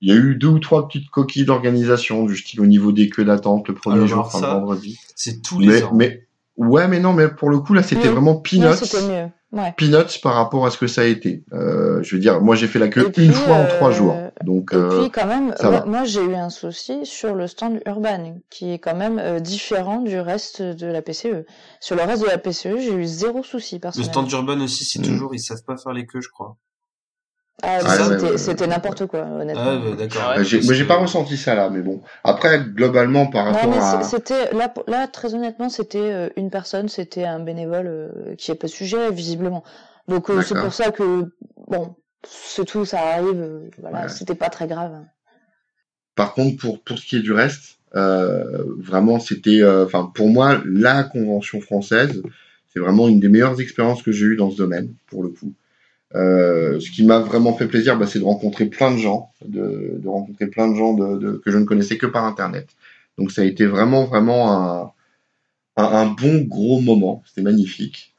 Il 0.00 0.08
y 0.08 0.12
a 0.12 0.14
eu 0.14 0.36
deux 0.36 0.46
ou 0.48 0.60
trois 0.60 0.86
petites 0.86 1.10
coquilles 1.10 1.44
d'organisation, 1.44 2.24
du 2.24 2.36
style 2.36 2.60
au 2.60 2.66
niveau 2.66 2.92
des 2.92 3.08
queues 3.10 3.24
d'attente 3.24 3.66
le 3.68 3.74
premier 3.74 3.96
Alors, 3.96 4.08
jour, 4.08 4.18
enfin, 4.26 4.38
ça, 4.40 4.46
le 4.46 4.52
vendredi. 4.60 4.98
C'est 5.16 5.42
tous 5.42 5.58
les 5.58 5.66
Mais, 5.66 5.82
ans. 5.82 5.92
mais, 5.92 6.26
ouais, 6.56 6.86
mais 6.86 7.00
non, 7.00 7.12
mais 7.12 7.28
pour 7.28 7.50
le 7.50 7.58
coup, 7.58 7.74
là, 7.74 7.82
c'était 7.82 8.08
Mm. 8.08 8.12
vraiment 8.12 8.34
Non, 8.34 8.40
peanuts 8.40 8.76
c'était 8.76 9.02
mieux. 9.08 9.28
Ouais. 9.50 9.72
peanuts 9.78 10.20
par 10.22 10.34
rapport 10.34 10.66
à 10.66 10.70
ce 10.70 10.76
que 10.76 10.86
ça 10.86 11.00
a 11.00 11.04
été. 11.04 11.42
Euh, 11.54 12.02
je 12.02 12.14
veux 12.14 12.20
dire, 12.20 12.42
moi 12.42 12.54
j'ai 12.54 12.66
fait 12.66 12.78
la 12.78 12.88
queue 12.88 13.10
puis, 13.10 13.24
une 13.24 13.32
fois 13.32 13.54
en 13.54 13.60
euh, 13.64 13.68
trois 13.68 13.90
jours. 13.90 14.14
Donc, 14.44 14.70
Et 14.72 14.76
euh, 14.76 15.00
puis 15.00 15.10
quand 15.10 15.26
même, 15.26 15.54
ça 15.56 15.70
moi, 15.70 15.80
va. 15.80 15.86
moi, 15.86 16.04
j'ai 16.04 16.22
eu 16.22 16.34
un 16.34 16.50
souci 16.50 17.06
sur 17.06 17.34
le 17.34 17.46
stand 17.46 17.80
Urban, 17.86 18.36
qui 18.50 18.72
est 18.72 18.78
quand 18.78 18.94
même 18.94 19.18
euh, 19.18 19.40
différent 19.40 20.00
du 20.02 20.20
reste 20.20 20.60
de 20.60 20.86
la 20.86 21.00
PCE. 21.00 21.46
Sur 21.80 21.96
le 21.96 22.02
reste 22.02 22.22
de 22.22 22.28
la 22.28 22.36
PCE, 22.36 22.76
j'ai 22.78 22.92
eu 22.92 23.06
zéro 23.06 23.42
souci 23.42 23.80
Le 23.82 24.02
stand 24.02 24.30
urban 24.30 24.60
aussi, 24.60 24.84
c'est 24.84 24.98
Mm. 24.98 25.02
toujours, 25.04 25.34
ils 25.34 25.40
savent 25.40 25.64
pas 25.66 25.76
faire 25.78 25.92
les 25.94 26.04
queues, 26.06 26.20
je 26.20 26.28
crois. 26.28 26.56
Ah, 27.62 27.80
Ah, 27.84 27.96
c'était 28.36 28.62
ouais, 28.62 28.66
n'importe 28.68 29.06
quoi, 29.06 29.22
honnêtement. 29.22 29.62
Ah 29.64 29.78
ouais, 29.78 29.96
d'accord. 29.96 30.22
Ah 30.24 30.38
ouais. 30.38 30.44
J'ai- 30.44 30.60
moi, 30.62 30.74
j'ai 30.74 30.84
pas 30.84 30.96
ressenti 30.96 31.36
ça 31.36 31.54
là, 31.54 31.70
mais 31.70 31.80
bon. 31.82 32.00
Après, 32.22 32.60
globalement, 32.64 33.26
par 33.26 33.46
Non, 33.46 33.52
rapport 33.52 33.72
mais 33.72 33.80
à. 33.80 34.02
c'était 34.04 34.52
là, 34.52 34.72
là, 34.86 35.08
très 35.08 35.34
honnêtement, 35.34 35.68
c'était 35.68 35.98
euh, 35.98 36.28
une 36.36 36.50
personne, 36.50 36.88
c'était 36.88 37.24
un 37.24 37.40
bénévole 37.40 37.86
euh, 37.88 38.34
qui 38.36 38.52
est 38.52 38.54
pas 38.54 38.68
sujet 38.68 39.10
visiblement. 39.10 39.64
Donc 40.06 40.30
euh, 40.30 40.40
c'est 40.42 40.54
pour 40.54 40.72
ça 40.72 40.90
que 40.92 41.24
bon, 41.66 41.96
c'est 42.24 42.64
tout, 42.64 42.84
ça 42.84 43.00
arrive. 43.00 43.40
euh, 43.40 43.68
voilà, 43.78 44.02
Ouais. 44.04 44.08
c'était 44.08 44.34
pas 44.36 44.50
très 44.50 44.68
grave. 44.68 44.92
Par 46.14 46.34
contre, 46.34 46.56
pour, 46.58 46.80
pour 46.82 46.98
ce 46.98 47.06
qui 47.06 47.16
est 47.16 47.20
du 47.22 47.32
reste, 47.32 47.78
euh, 47.96 48.64
vraiment, 48.78 49.20
c'était, 49.20 49.62
euh, 49.62 49.84
enfin, 49.84 50.10
pour 50.14 50.28
moi, 50.28 50.60
la 50.64 51.04
convention 51.04 51.60
française, 51.60 52.22
c'est 52.72 52.80
vraiment 52.80 53.08
une 53.08 53.20
des 53.20 53.28
meilleures 53.28 53.60
expériences 53.60 54.02
que 54.02 54.12
j'ai 54.12 54.26
eues 54.26 54.36
dans 54.36 54.50
ce 54.50 54.56
domaine, 54.56 54.92
pour 55.06 55.22
le 55.22 55.30
coup. 55.30 55.52
Euh, 56.14 56.80
ce 56.80 56.90
qui 56.90 57.04
m'a 57.04 57.18
vraiment 57.18 57.52
fait 57.54 57.66
plaisir, 57.66 57.98
bah, 57.98 58.06
c'est 58.06 58.18
de 58.18 58.24
rencontrer 58.24 58.66
plein 58.66 58.90
de 58.92 58.96
gens, 58.98 59.30
de, 59.44 59.96
de 59.98 60.08
rencontrer 60.08 60.46
plein 60.46 60.68
de 60.68 60.74
gens 60.74 60.94
de, 60.94 61.18
de- 61.18 61.32
que 61.44 61.50
je 61.50 61.58
ne 61.58 61.64
connaissais 61.64 61.98
que 61.98 62.06
par 62.06 62.24
Internet. 62.24 62.68
Donc, 63.18 63.30
ça 63.30 63.42
a 63.42 63.44
été 63.44 63.66
vraiment, 63.66 64.04
vraiment 64.04 64.52
un, 64.52 64.92
un, 65.76 65.84
un 65.84 66.06
bon 66.06 66.42
gros 66.42 66.80
moment. 66.80 67.22
C'était 67.26 67.42
magnifique. 67.42 68.14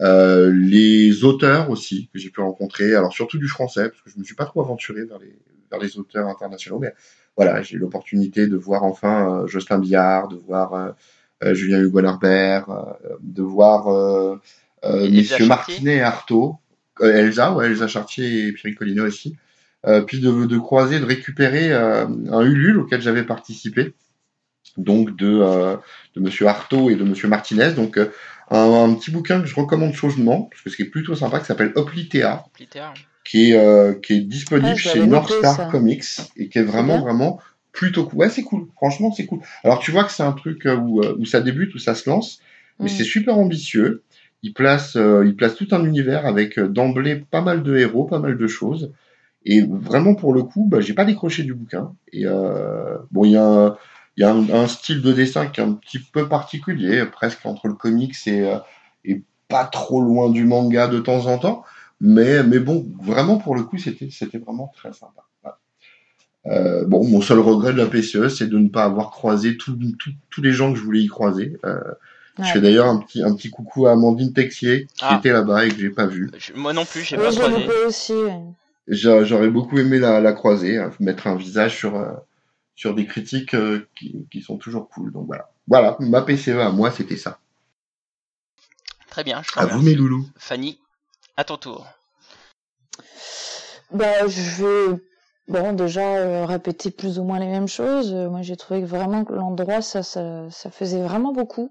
Euh, 0.00 0.50
les 0.54 1.24
auteurs 1.24 1.70
aussi 1.70 2.08
que 2.12 2.18
j'ai 2.18 2.30
pu 2.30 2.40
rencontrer, 2.40 2.94
alors 2.94 3.12
surtout 3.12 3.38
du 3.38 3.48
français, 3.48 3.88
parce 3.88 4.02
que 4.02 4.10
je 4.10 4.18
me 4.18 4.24
suis 4.24 4.34
pas 4.34 4.46
trop 4.46 4.60
aventuré 4.60 5.04
vers 5.04 5.18
les, 5.18 5.36
vers 5.70 5.80
les 5.80 5.98
auteurs 5.98 6.28
internationaux, 6.28 6.78
mais 6.80 6.92
voilà, 7.36 7.62
j'ai 7.62 7.76
eu 7.76 7.78
l'opportunité 7.78 8.46
de 8.46 8.56
voir 8.56 8.82
enfin 8.84 9.42
euh, 9.42 9.46
Jocelyn 9.46 9.78
Billard, 9.78 10.28
de 10.28 10.36
voir 10.36 10.74
euh, 10.74 10.90
euh, 11.44 11.54
Julien 11.54 11.80
Hugo 11.80 12.00
Larbert, 12.00 12.68
euh, 12.70 12.92
de 13.20 13.42
voir 13.42 13.88
euh, 13.88 14.36
euh, 14.84 15.22
Chartier. 15.22 15.46
Martinet 15.46 15.96
et 15.96 16.00
Artaud, 16.02 16.56
Elsa, 17.10 17.52
ouais, 17.54 17.66
Elsa 17.66 17.88
Chartier 17.88 18.46
et 18.48 18.52
Pierre 18.52 18.74
Collineau 18.76 19.06
aussi, 19.06 19.36
euh, 19.86 20.02
puis 20.02 20.20
de, 20.20 20.46
de 20.46 20.58
croiser, 20.58 21.00
de 21.00 21.04
récupérer 21.04 21.72
euh, 21.72 22.06
un 22.06 22.40
Ulule 22.42 22.78
auquel 22.78 23.00
j'avais 23.02 23.24
participé, 23.24 23.94
donc 24.76 25.16
de, 25.16 25.26
euh, 25.42 25.76
de 26.16 26.20
Monsieur 26.20 26.46
Artaud 26.46 26.90
et 26.90 26.94
de 26.96 27.04
Monsieur 27.04 27.28
Martinez, 27.28 27.72
donc 27.72 27.98
euh, 27.98 28.06
un, 28.50 28.84
un 28.90 28.94
petit 28.94 29.10
bouquin 29.10 29.40
que 29.40 29.46
je 29.46 29.54
recommande 29.54 29.92
chaudement, 29.94 30.42
parce 30.50 30.62
que 30.62 30.70
ce 30.70 30.76
qui 30.76 30.82
est 30.82 30.90
plutôt 30.90 31.14
sympa, 31.14 31.40
qui 31.40 31.46
s'appelle 31.46 31.72
Oplitea, 31.74 32.44
qui 33.24 33.50
est, 33.50 33.56
euh, 33.56 33.94
qui 33.94 34.14
est 34.14 34.20
disponible 34.20 34.68
Ah, 34.74 34.76
chez 34.76 35.06
North 35.06 35.30
Star 35.32 35.56
ça. 35.56 35.64
Comics 35.66 36.04
et 36.36 36.48
qui 36.48 36.58
est 36.58 36.62
vraiment, 36.62 36.94
bien. 36.96 37.02
vraiment 37.02 37.40
plutôt 37.72 38.04
cool. 38.04 38.18
Ouais, 38.18 38.28
c'est 38.28 38.42
cool. 38.42 38.66
Franchement, 38.76 39.12
c'est 39.12 39.24
cool. 39.26 39.40
Alors, 39.64 39.78
tu 39.78 39.90
vois 39.92 40.04
que 40.04 40.12
c'est 40.12 40.22
un 40.22 40.32
truc 40.32 40.66
euh, 40.66 40.76
où, 40.76 41.02
euh, 41.02 41.14
où 41.18 41.24
ça 41.24 41.40
débute, 41.40 41.74
où 41.74 41.78
ça 41.78 41.94
se 41.94 42.08
lance, 42.10 42.40
mais 42.78 42.86
Mm. 42.86 42.88
c'est 42.88 43.04
super 43.04 43.38
ambitieux. 43.38 44.02
Il 44.42 44.52
place, 44.54 44.96
euh, 44.96 45.24
il 45.24 45.36
place 45.36 45.54
tout 45.54 45.68
un 45.72 45.84
univers 45.84 46.26
avec 46.26 46.58
euh, 46.58 46.68
d'emblée 46.68 47.16
pas 47.16 47.42
mal 47.42 47.62
de 47.62 47.76
héros, 47.76 48.04
pas 48.04 48.18
mal 48.18 48.36
de 48.36 48.46
choses. 48.46 48.92
Et 49.44 49.62
vraiment, 49.62 50.14
pour 50.14 50.32
le 50.32 50.42
coup, 50.42 50.66
bah, 50.68 50.80
j'ai 50.80 50.94
pas 50.94 51.04
décroché 51.04 51.42
du 51.42 51.54
bouquin. 51.54 51.94
Et 52.12 52.26
euh, 52.26 52.98
bon, 53.10 53.24
il 53.24 53.32
y 53.32 53.36
a, 53.36 53.76
y 54.16 54.24
a 54.24 54.32
un, 54.32 54.66
style 54.66 55.02
de 55.02 55.12
dessin 55.12 55.46
qui 55.46 55.60
est 55.60 55.64
un 55.64 55.72
petit 55.72 55.98
peu 55.98 56.28
particulier, 56.28 57.04
presque 57.06 57.44
entre 57.44 57.68
le 57.68 57.74
comics 57.74 58.14
et, 58.26 58.42
euh, 58.42 58.58
et 59.04 59.22
pas 59.48 59.64
trop 59.64 60.00
loin 60.00 60.30
du 60.30 60.44
manga 60.44 60.86
de 60.88 61.00
temps 61.00 61.26
en 61.26 61.38
temps. 61.38 61.64
Mais, 62.00 62.42
mais 62.42 62.58
bon, 62.58 62.86
vraiment 63.00 63.38
pour 63.38 63.54
le 63.54 63.62
coup, 63.62 63.78
c'était, 63.78 64.38
vraiment 64.38 64.72
très 64.74 64.92
sympa. 64.92 65.24
Euh, 66.46 66.84
bon, 66.84 67.06
mon 67.08 67.20
seul 67.20 67.38
regret 67.38 67.72
de 67.72 67.78
la 67.78 67.86
PCE, 67.86 68.28
c'est 68.28 68.48
de 68.48 68.58
ne 68.58 68.68
pas 68.68 68.82
avoir 68.82 69.10
croisé 69.10 69.56
tous 69.56 69.78
les 70.38 70.52
gens 70.52 70.72
que 70.72 70.78
je 70.78 70.84
voulais 70.84 71.02
y 71.02 71.06
croiser. 71.06 71.56
Euh, 71.64 71.78
Je 72.38 72.44
fais 72.50 72.60
d'ailleurs 72.60 72.86
un 72.86 72.98
petit, 72.98 73.22
un 73.22 73.34
petit 73.34 73.50
coucou 73.50 73.86
à 73.86 73.92
Amandine 73.92 74.32
Texier, 74.32 74.86
qui 74.96 75.04
Ah. 75.06 75.16
était 75.18 75.32
là-bas 75.32 75.66
et 75.66 75.68
que 75.68 75.78
j'ai 75.78 75.90
pas 75.90 76.06
vu. 76.06 76.30
Je- 76.38 76.52
Moi 76.54 76.72
non 76.72 76.84
plus, 76.86 77.02
j'ai 77.02 77.16
Oui, 77.18 77.24
pas 77.24 77.32
croisé. 77.32 77.68
aussi. 77.86 78.14
J'aurais 78.88 79.50
beaucoup 79.50 79.78
aimé 79.78 79.98
la, 79.98 80.20
la 80.20 80.32
croiser, 80.32 80.78
hein, 80.78 80.90
mettre 80.98 81.26
un 81.26 81.36
visage 81.36 81.76
sur, 81.76 81.96
euh, 81.96 82.12
sur 82.74 82.94
des 82.94 83.06
critiques 83.06 83.54
euh, 83.54 83.86
qui, 83.94 84.26
qui 84.30 84.40
sont 84.40 84.56
toujours 84.56 84.88
cool. 84.88 85.12
Donc 85.12 85.26
voilà. 85.26 85.50
Voilà, 85.68 85.96
ma 86.00 86.22
PCE 86.22 86.58
à 86.58 86.70
moi, 86.70 86.90
c'était 86.90 87.16
ça. 87.16 87.38
Très 89.10 89.24
bien, 89.24 89.42
je 89.42 89.60
À 89.60 89.66
vous, 89.66 89.82
mes 89.82 89.94
loulous. 89.94 90.26
Fanny, 90.38 90.78
à 91.36 91.44
ton 91.44 91.58
tour. 91.58 91.86
Bah, 93.92 94.26
je 94.26 94.62
vais 94.64 95.00
bon 95.48 95.74
déjà 95.74 96.00
euh, 96.16 96.46
répéter 96.46 96.90
plus 96.90 97.18
ou 97.18 97.24
moins 97.24 97.38
les 97.38 97.46
mêmes 97.46 97.68
choses. 97.68 98.12
Euh, 98.14 98.30
moi, 98.30 98.40
j'ai 98.42 98.56
trouvé 98.56 98.80
que 98.80 98.86
vraiment 98.86 99.24
que 99.24 99.34
l'endroit, 99.34 99.82
ça, 99.82 100.02
ça, 100.02 100.50
ça 100.50 100.70
faisait 100.70 101.02
vraiment 101.02 101.32
beaucoup. 101.32 101.70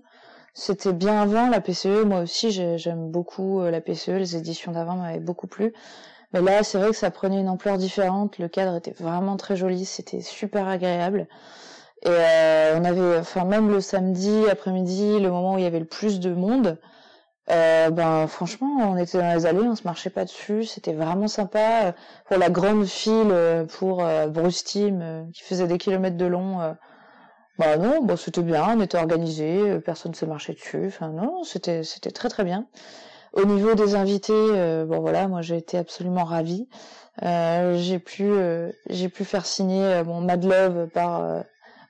C'était 0.54 0.94
bien 0.94 1.22
avant 1.22 1.50
la 1.50 1.62
PCE. 1.62 2.04
Moi 2.06 2.22
aussi, 2.22 2.52
j'ai- 2.52 2.78
j'aime 2.78 3.10
beaucoup 3.12 3.62
euh, 3.62 3.72
la 3.72 3.82
PCE. 3.82 4.18
Les 4.18 4.36
éditions 4.36 4.72
d'avant 4.72 4.96
m'avaient 4.96 5.20
beaucoup 5.20 5.48
plu. 5.48 5.74
Mais 6.34 6.42
là, 6.42 6.64
c'est 6.64 6.80
vrai 6.80 6.90
que 6.92 6.96
ça 6.98 7.12
prenait 7.12 7.40
une 7.42 7.50
ampleur 7.50 7.78
différente. 7.78 8.38
Le 8.40 8.48
cadre 8.50 8.78
était 8.78 8.92
vraiment 9.00 9.38
très 9.38 9.56
joli. 9.58 9.86
C'était 9.86 10.22
super 10.22 10.68
agréable. 10.68 11.28
Et 12.04 12.10
euh, 12.10 12.80
on 12.80 12.86
avait, 12.86 13.20
enfin 13.20 13.46
même 13.46 13.70
le 13.70 13.82
samedi 13.82 14.46
après-midi, 14.50 15.20
le 15.20 15.30
moment 15.32 15.56
où 15.56 15.58
il 15.60 15.64
y 15.64 15.68
avait 15.68 15.80
le 15.80 15.86
plus 15.86 16.20
de 16.22 16.34
monde, 16.34 16.80
euh, 17.52 17.90
ben 17.92 18.28
franchement, 18.28 18.70
on 18.80 18.98
était 18.98 19.20
dans 19.20 19.34
les 19.36 19.46
allées, 19.46 19.62
on 19.68 19.76
se 19.76 19.84
marchait 19.86 20.10
pas 20.12 20.26
dessus, 20.26 20.66
c'était 20.66 20.94
vraiment 20.94 21.28
sympa. 21.28 21.88
Euh, 21.88 21.92
Pour 22.28 22.38
la 22.38 22.50
grande 22.50 22.86
file 22.86 23.30
euh, 23.32 23.66
pour 23.66 24.04
euh, 24.06 24.28
Bruce 24.28 24.64
Team 24.64 25.30
qui 25.34 25.44
faisait 25.44 25.68
des 25.68 25.78
kilomètres 25.78 26.18
de 26.18 26.26
long, 26.26 26.76
bah 27.58 27.78
non, 27.78 28.02
bon 28.02 28.16
c'était 28.16 28.42
bien, 28.42 28.66
on 28.76 28.82
était 28.82 28.98
organisé, 28.98 29.60
euh, 29.60 29.80
personne 29.80 30.14
se 30.14 30.26
marchait 30.26 30.54
dessus. 30.54 30.88
Enfin 30.88 31.10
non, 31.10 31.44
c'était 31.44 31.84
c'était 31.84 32.12
très 32.12 32.30
très 32.30 32.44
bien. 32.44 32.68
Au 33.34 33.46
niveau 33.46 33.76
des 33.76 33.96
invités, 33.96 34.34
euh, 34.34 34.86
bon 34.86 35.00
voilà, 35.00 35.28
moi 35.28 35.42
j'ai 35.42 35.58
été 35.58 35.78
absolument 35.78 36.24
ravie. 36.24 36.68
Euh, 37.24 37.78
j'ai 37.78 38.00
pu 38.00 38.24
euh, 38.24 38.72
j'ai 38.90 39.10
pu 39.10 39.26
faire 39.26 39.46
signer 39.46 39.84
euh, 39.84 40.04
mon 40.04 40.22
Mad 40.22 40.44
Love 40.44 40.88
par 40.88 41.44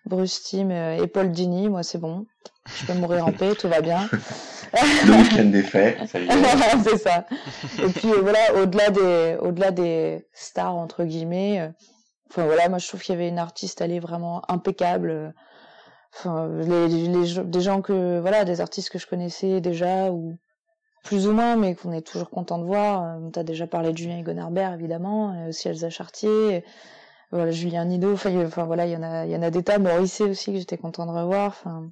Bruce 0.05 0.53
euh, 0.55 1.01
et 1.01 1.07
Paul 1.07 1.31
Dini, 1.31 1.69
moi 1.69 1.83
c'est 1.83 1.99
bon. 1.99 2.25
Je 2.65 2.85
peux 2.85 2.93
mourir 2.93 3.25
en 3.25 3.31
paix, 3.31 3.55
tout 3.55 3.67
va 3.67 3.81
bien. 3.81 4.07
Le 5.05 5.13
week-end 5.13 5.45
des 5.45 5.63
faits, 5.63 5.97
c'est 6.07 6.97
ça. 6.97 7.25
Et 7.83 7.89
puis 7.89 8.09
voilà, 8.21 8.39
au-delà 8.55 8.89
des, 8.89 9.37
au-delà 9.41 9.71
des 9.71 10.25
stars 10.33 10.75
entre 10.75 11.03
guillemets, 11.03 11.71
enfin 12.29 12.45
voilà, 12.45 12.69
moi 12.69 12.77
je 12.77 12.87
trouve 12.87 13.01
qu'il 13.01 13.13
y 13.13 13.17
avait 13.17 13.27
une 13.27 13.39
artiste, 13.39 13.81
elle 13.81 13.91
est 13.91 13.99
vraiment 13.99 14.43
impeccable. 14.49 15.33
Euh, 16.25 16.29
Enfin, 16.29 16.47
les, 16.67 16.87
les, 16.87 17.43
des 17.43 17.61
gens 17.61 17.81
que, 17.81 18.19
voilà, 18.19 18.45
des 18.45 18.61
artistes 18.61 18.89
que 18.89 18.99
je 18.99 19.07
connaissais 19.07 19.61
déjà 19.61 20.11
ou 20.11 20.37
plus 21.03 21.27
ou 21.27 21.31
moins, 21.31 21.55
mais 21.55 21.73
qu'on 21.75 21.91
est 21.93 22.05
toujours 22.05 22.29
content 22.29 22.59
de 22.59 22.65
voir. 22.65 23.03
Euh, 23.03 23.29
T'as 23.31 23.43
déjà 23.43 23.65
parlé 23.67 23.91
de 23.91 23.97
Julien 23.97 24.19
Egonarbert 24.19 24.73
évidemment, 24.73 25.33
et 25.33 25.49
aussi 25.49 25.67
Elsa 25.67 25.89
Chartier. 25.89 26.55
et 26.57 26.63
voilà, 27.31 27.51
Julien 27.51 27.85
Nido. 27.85 28.13
Enfin, 28.13 28.65
voilà, 28.65 28.85
il 28.85 28.91
y 28.91 28.95
en 28.97 29.03
a, 29.03 29.25
il 29.25 29.31
y 29.31 29.35
en 29.35 29.41
a 29.41 29.49
des 29.51 29.63
tas. 29.63 29.79
Maurice 29.79 30.21
aussi 30.21 30.51
que 30.51 30.57
j'étais 30.59 30.77
content 30.77 31.05
de 31.05 31.11
revoir. 31.11 31.47
Enfin, 31.47 31.89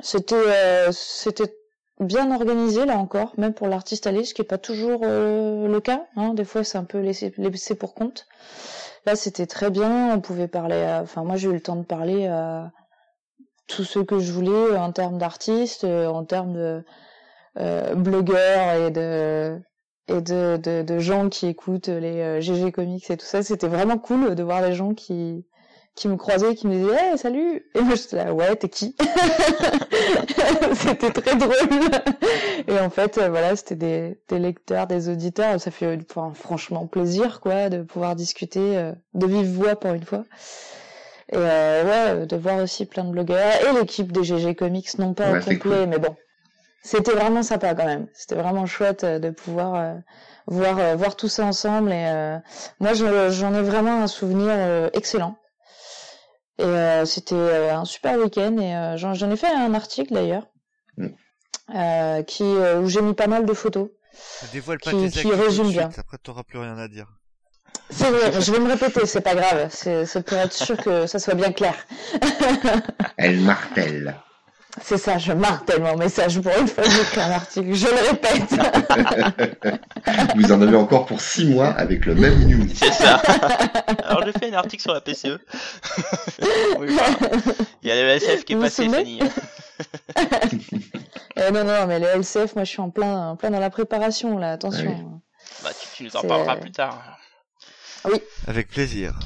c'était, 0.00 0.36
euh, 0.36 0.90
c'était 0.92 1.52
bien 2.00 2.32
organisé 2.34 2.84
là 2.86 2.96
encore, 2.98 3.32
même 3.36 3.52
pour 3.54 3.66
l'artiste 3.68 4.06
allé, 4.06 4.24
ce 4.24 4.32
qui 4.34 4.42
est 4.42 4.44
pas 4.44 4.58
toujours 4.58 5.00
euh, 5.04 5.66
le 5.68 5.80
cas. 5.80 6.06
Hein. 6.16 6.34
Des 6.34 6.44
fois, 6.44 6.62
c'est 6.64 6.78
un 6.78 6.84
peu 6.84 6.98
laissé, 7.00 7.34
laissé 7.36 7.74
pour 7.74 7.94
compte. 7.94 8.26
Là, 9.06 9.16
c'était 9.16 9.46
très 9.46 9.70
bien. 9.70 10.14
On 10.14 10.20
pouvait 10.20 10.48
parler. 10.48 10.80
à- 10.82 11.02
Enfin, 11.02 11.24
moi, 11.24 11.36
j'ai 11.36 11.48
eu 11.48 11.52
le 11.52 11.60
temps 11.60 11.76
de 11.76 11.82
parler 11.84 12.26
à 12.26 12.70
tous 13.66 13.84
ceux 13.84 14.04
que 14.04 14.18
je 14.18 14.32
voulais 14.32 14.76
en 14.76 14.92
termes 14.92 15.18
d'artistes, 15.18 15.84
euh, 15.84 16.06
en 16.06 16.24
termes 16.24 16.54
de 16.54 16.84
euh, 17.58 17.94
blogueurs 17.94 18.74
et 18.74 18.90
de 18.90 19.60
et 20.08 20.20
de, 20.20 20.82
de, 20.82 20.98
gens 20.98 21.30
qui 21.30 21.46
écoutent 21.46 21.88
les 21.88 22.20
euh, 22.20 22.40
GG 22.40 22.72
Comics 22.72 23.10
et 23.10 23.16
tout 23.16 23.24
ça. 23.24 23.42
C'était 23.42 23.68
vraiment 23.68 23.96
cool 23.96 24.34
de 24.34 24.42
voir 24.42 24.60
des 24.62 24.74
gens 24.74 24.92
qui 24.94 25.46
qui 25.94 26.08
me 26.08 26.16
croisaient, 26.16 26.54
qui 26.56 26.66
me 26.66 26.74
disaient 26.74 26.96
hey, 26.96 27.18
salut 27.18 27.64
et 27.74 27.80
moi 27.80 27.94
j'étais 27.94 28.16
là 28.16 28.34
ouais 28.34 28.56
t'es 28.56 28.68
qui? 28.68 28.96
C'était 30.74 31.12
très 31.12 31.36
drôle 31.36 31.52
et 32.66 32.80
en 32.80 32.90
fait 32.90 33.18
euh, 33.18 33.28
voilà 33.28 33.54
c'était 33.54 33.76
des, 33.76 34.20
des 34.28 34.38
lecteurs, 34.40 34.86
des 34.86 35.08
auditeurs. 35.08 35.60
Ça 35.60 35.70
fait 35.70 35.98
enfin, 36.10 36.32
franchement 36.34 36.86
plaisir 36.86 37.40
quoi 37.40 37.68
de 37.68 37.82
pouvoir 37.82 38.16
discuter 38.16 38.76
euh, 38.76 38.92
de 39.14 39.26
vive 39.26 39.52
voix 39.52 39.76
pour 39.76 39.92
une 39.92 40.04
fois. 40.04 40.24
Et 41.34 41.36
euh, 41.36 42.18
ouais, 42.20 42.26
de 42.26 42.36
voir 42.36 42.56
aussi 42.62 42.86
plein 42.86 43.04
de 43.04 43.10
blogueurs 43.10 43.52
et 43.68 43.72
l'équipe 43.72 44.12
des 44.12 44.22
GG 44.24 44.54
Comics 44.54 44.98
non 44.98 45.14
pas 45.14 45.32
Ouais, 45.32 45.40
au 45.40 45.44
complet, 45.44 45.86
mais 45.86 45.98
bon, 45.98 46.14
c'était 46.82 47.12
vraiment 47.12 47.42
sympa 47.42 47.74
quand 47.74 47.86
même. 47.86 48.06
C'était 48.14 48.36
vraiment 48.36 48.66
chouette 48.66 49.02
euh, 49.04 49.18
de 49.18 49.30
pouvoir 49.30 49.74
euh, 49.74 49.94
voir 50.46 50.78
euh, 50.78 50.94
voir 50.94 51.16
tout 51.16 51.28
ça 51.28 51.44
ensemble. 51.44 51.90
Et 51.92 52.06
euh, 52.06 52.38
moi, 52.78 52.94
je- 52.94 53.30
j'en 53.30 53.52
ai 53.54 53.62
vraiment 53.62 54.02
un 54.02 54.06
souvenir 54.06 54.50
euh, 54.50 54.90
excellent. 54.92 55.36
Et 56.58 56.62
euh, 56.64 57.04
c'était 57.04 57.34
euh, 57.34 57.74
un 57.76 57.84
super 57.84 58.16
week-end. 58.18 58.56
Et 58.58 58.76
euh, 58.76 58.96
j'en 58.96 59.30
ai 59.30 59.36
fait 59.36 59.48
un 59.52 59.74
article 59.74 60.14
d'ailleurs, 60.14 60.46
Mm. 60.96 61.08
euh, 61.74 62.22
qui 62.22 62.44
euh, 62.44 62.80
où 62.80 62.88
j'ai 62.88 63.02
mis 63.02 63.14
pas 63.14 63.26
mal 63.26 63.44
de 63.44 63.52
photos. 63.54 63.88
Dévoile 64.52 64.78
pas 64.78 64.90
Qui- 64.92 64.98
tes 65.00 65.10
qui 65.10 65.18
actus 65.18 65.22
tout 65.32 65.36
de 65.36 65.42
résume 65.42 65.64
suite, 65.66 65.78
bien. 65.78 65.90
après 65.98 66.18
t'auras 66.18 66.44
plus 66.44 66.58
rien 66.60 66.78
à 66.78 66.86
dire. 66.86 67.08
C'est 67.90 68.10
vrai, 68.10 68.40
je 68.40 68.52
vais 68.52 68.58
me 68.58 68.70
répéter, 68.70 69.06
c'est 69.06 69.20
pas 69.20 69.34
grave. 69.34 69.68
C'est 69.70 70.22
pour 70.24 70.38
être 70.38 70.52
sûr 70.52 70.76
que 70.76 71.06
ça 71.06 71.18
soit 71.18 71.34
bien 71.34 71.52
clair. 71.52 71.74
Elle 73.16 73.40
martèle. 73.40 74.14
C'est 74.82 74.98
ça, 74.98 75.18
je 75.18 75.32
martèle 75.32 75.82
mon 75.82 75.96
message 75.96 76.40
pour 76.40 76.50
une 76.58 76.66
fois 76.66 76.82
que 76.82 77.20
un 77.20 77.30
article, 77.30 77.74
je 77.74 77.86
le 77.86 78.08
répète. 78.08 79.80
Vous 80.36 80.50
en 80.50 80.60
avez 80.60 80.76
encore 80.76 81.06
pour 81.06 81.20
six 81.20 81.46
mois 81.46 81.68
avec 81.68 82.06
le 82.06 82.16
même 82.16 82.44
numéro. 82.44 82.68
C'est 82.74 82.92
ça. 82.92 83.22
Alors 84.04 84.24
j'ai 84.24 84.32
fait 84.32 84.52
un 84.52 84.58
article 84.58 84.82
sur 84.82 84.92
la 84.92 85.00
PCE. 85.00 85.38
Oui, 86.78 86.88
Il 87.82 87.88
y 87.88 87.92
a 87.92 87.94
le 87.94 88.08
LCF 88.16 88.44
qui 88.44 88.54
est 88.54 88.56
Vous 88.56 88.62
passé, 88.62 88.88
Fanny. 88.88 89.20
Euh, 91.36 91.50
non, 91.50 91.64
non, 91.64 91.86
mais 91.88 91.98
le 91.98 92.06
LCF, 92.06 92.54
moi 92.54 92.62
je 92.62 92.70
suis 92.70 92.80
en 92.80 92.90
plein, 92.90 93.30
en 93.30 93.36
plein 93.36 93.50
dans 93.50 93.58
la 93.58 93.70
préparation 93.70 94.38
là, 94.38 94.52
attention. 94.52 95.20
Bah, 95.64 95.70
tu, 95.78 95.88
tu 95.96 96.04
nous 96.04 96.16
en 96.16 96.22
parleras 96.22 96.56
plus 96.56 96.70
tard. 96.70 97.18
Avec 98.46 98.68
plaisir. 98.68 99.18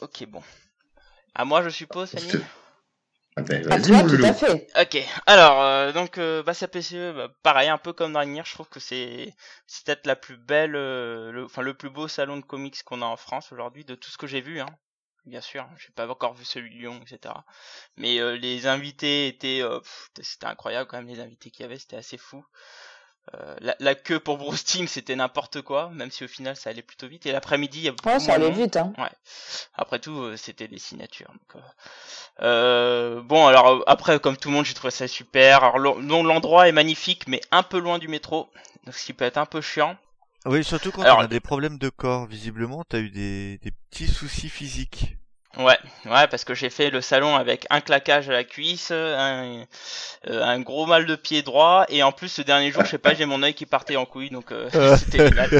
Ok, 0.00 0.24
bon. 0.26 0.42
À 1.34 1.44
moi, 1.44 1.62
je 1.62 1.68
suppose, 1.68 2.10
Fanny 2.10 2.32
Ah 3.36 3.42
ben, 3.42 3.62
tout 3.62 4.24
à 4.24 4.32
fait. 4.32 4.66
Ok, 4.80 4.98
alors 5.26 5.62
euh, 5.62 5.92
donc 5.92 6.18
euh, 6.18 6.42
bah, 6.42 6.54
sa 6.54 6.66
PCE, 6.66 7.12
bah, 7.14 7.28
pareil, 7.42 7.68
un 7.68 7.78
peu 7.78 7.92
comme 7.92 8.12
Dragnir, 8.12 8.44
je 8.44 8.52
trouve 8.54 8.68
que 8.68 8.80
c'est 8.80 9.32
c'est 9.66 9.86
peut-être 9.86 10.06
la 10.06 10.16
plus 10.16 10.36
belle, 10.36 10.74
euh, 10.74 11.30
le, 11.30 11.44
enfin 11.44 11.62
le 11.62 11.74
plus 11.74 11.90
beau 11.90 12.08
salon 12.08 12.36
de 12.36 12.42
comics 12.42 12.82
qu'on 12.82 13.02
a 13.02 13.06
en 13.06 13.16
France 13.16 13.52
aujourd'hui, 13.52 13.84
de 13.84 13.94
tout 13.94 14.10
ce 14.10 14.18
que 14.18 14.26
j'ai 14.26 14.40
vu, 14.40 14.60
hein. 14.60 14.66
Bien 15.26 15.40
sûr, 15.40 15.68
j'ai 15.78 15.90
pas 15.90 16.08
encore 16.08 16.34
vu 16.34 16.44
celui 16.44 16.70
de 16.70 16.76
Lyon, 16.76 17.00
etc. 17.02 17.34
Mais 17.96 18.18
euh, 18.18 18.36
les 18.36 18.66
invités 18.66 19.28
étaient, 19.28 19.60
euh, 19.62 19.78
c'était 20.20 20.46
incroyable 20.46 20.88
quand 20.88 20.96
même 20.96 21.06
les 21.06 21.20
invités 21.20 21.50
qu'il 21.50 21.62
y 21.62 21.66
avait, 21.66 21.78
c'était 21.78 21.96
assez 21.96 22.16
fou. 22.16 22.44
Euh, 23.34 23.56
la, 23.60 23.74
la 23.78 23.94
queue 23.94 24.18
pour 24.20 24.38
Bruce 24.38 24.64
Team, 24.64 24.88
c'était 24.88 25.14
n'importe 25.16 25.60
quoi, 25.62 25.90
même 25.92 26.10
si 26.10 26.24
au 26.24 26.28
final 26.28 26.56
ça 26.56 26.70
allait 26.70 26.82
plutôt 26.82 27.08
vite. 27.08 27.26
Et 27.26 27.32
l'après-midi, 27.32 27.78
il 27.80 27.84
y 27.84 27.88
a 27.88 27.92
beaucoup 27.92 28.08
Ouais, 28.08 28.20
ça 28.20 28.34
allait 28.34 28.50
vite, 28.50 28.76
hein. 28.76 28.92
Après 29.74 29.98
tout, 29.98 30.18
euh, 30.18 30.36
c'était 30.36 30.66
des 30.68 30.78
signatures. 30.78 31.28
donc, 31.28 31.56
euh, 31.56 31.58
euh, 32.42 33.22
bon, 33.22 33.46
alors 33.46 33.82
après, 33.86 34.18
comme 34.20 34.36
tout 34.36 34.48
le 34.48 34.54
monde, 34.54 34.64
j'ai 34.64 34.74
trouvé 34.74 34.90
ça 34.90 35.08
super. 35.08 35.64
Alors 35.64 35.78
l'endroit 36.00 36.68
est 36.68 36.72
magnifique, 36.72 37.26
mais 37.28 37.40
un 37.50 37.62
peu 37.62 37.78
loin 37.78 37.98
du 37.98 38.08
métro, 38.08 38.48
donc 38.86 38.94
ce 38.94 39.04
qui 39.04 39.12
peut 39.12 39.24
être 39.24 39.38
un 39.38 39.46
peu 39.46 39.60
chiant. 39.60 39.96
Oui, 40.46 40.64
surtout 40.64 40.92
quand 40.92 41.02
Alors- 41.02 41.18
on 41.18 41.22
a 41.22 41.26
des 41.26 41.40
problèmes 41.40 41.78
de 41.78 41.88
corps. 41.90 42.26
Visiblement, 42.26 42.84
t'as 42.88 43.00
eu 43.00 43.10
des, 43.10 43.58
des 43.58 43.72
petits 43.90 44.06
soucis 44.06 44.48
physiques. 44.48 45.16
Ouais, 45.58 45.76
ouais, 46.04 46.28
parce 46.28 46.44
que 46.44 46.54
j'ai 46.54 46.70
fait 46.70 46.88
le 46.90 47.00
salon 47.00 47.34
avec 47.34 47.66
un 47.70 47.80
claquage 47.80 48.28
à 48.28 48.32
la 48.32 48.44
cuisse, 48.44 48.92
un, 48.92 49.64
euh, 50.28 50.42
un 50.44 50.60
gros 50.60 50.86
mal 50.86 51.04
de 51.04 51.16
pied 51.16 51.42
droit, 51.42 51.84
et 51.88 52.02
en 52.04 52.12
plus 52.12 52.28
ce 52.28 52.42
dernier 52.42 52.70
jour, 52.70 52.84
je 52.84 52.90
sais 52.90 52.98
pas, 52.98 53.14
j'ai 53.14 53.26
mon 53.26 53.42
œil 53.42 53.54
qui 53.54 53.66
partait 53.66 53.96
en 53.96 54.06
couille, 54.06 54.30
donc 54.30 54.52
euh, 54.52 54.70
c'était 54.96 55.20
génial. 55.20 55.52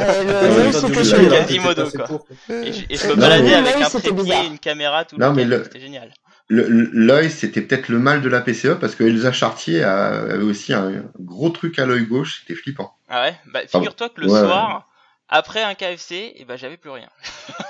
Euh, 0.00 0.72
c'était 0.72 1.02
tu 1.02 1.04
chaud. 1.04 1.16
l'as, 1.28 1.28
Quasimodo, 1.28 1.92
quoi. 1.92 2.08
pour, 2.08 2.26
Et 2.62 2.72
je, 2.72 2.84
et 2.90 2.96
je 2.98 3.06
me 3.06 3.14
Non, 3.14 3.20
baladais 3.20 3.52
mais 3.52 3.54
avec 3.54 3.80
un 3.80 3.90
c'était 3.90 4.08
trépied 4.10 4.46
une 4.46 4.58
caméra 4.58 5.04
tout 5.04 5.18
Non, 5.18 5.28
le 5.28 5.34
mais 5.34 5.44
le- 5.44 5.64
c'était 5.64 5.80
génial. 5.80 6.12
L'œil, 6.48 7.30
c'était 7.30 7.60
peut-être 7.60 7.88
le 7.88 7.98
mal 7.98 8.22
de 8.22 8.28
la 8.28 8.40
PCE 8.40 8.76
parce 8.78 8.94
que 8.94 9.02
Elsa 9.04 9.32
Chartier 9.32 9.82
avait 9.82 10.44
aussi 10.44 10.72
un 10.74 11.02
gros 11.18 11.50
truc 11.50 11.78
à 11.80 11.86
l'œil 11.86 12.06
gauche, 12.06 12.40
c'était 12.40 12.54
flippant. 12.54 12.94
Ah 13.08 13.22
ouais, 13.22 13.36
bah 13.46 13.66
figure-toi 13.66 14.08
que 14.10 14.20
le 14.20 14.28
Ouais, 14.28 14.40
soir, 14.40 14.88
après 15.28 15.62
un 15.62 15.74
KFC, 15.74 16.32
et 16.36 16.44
ben 16.44 16.56
j'avais 16.56 16.76
plus 16.76 16.90
rien. 16.90 17.08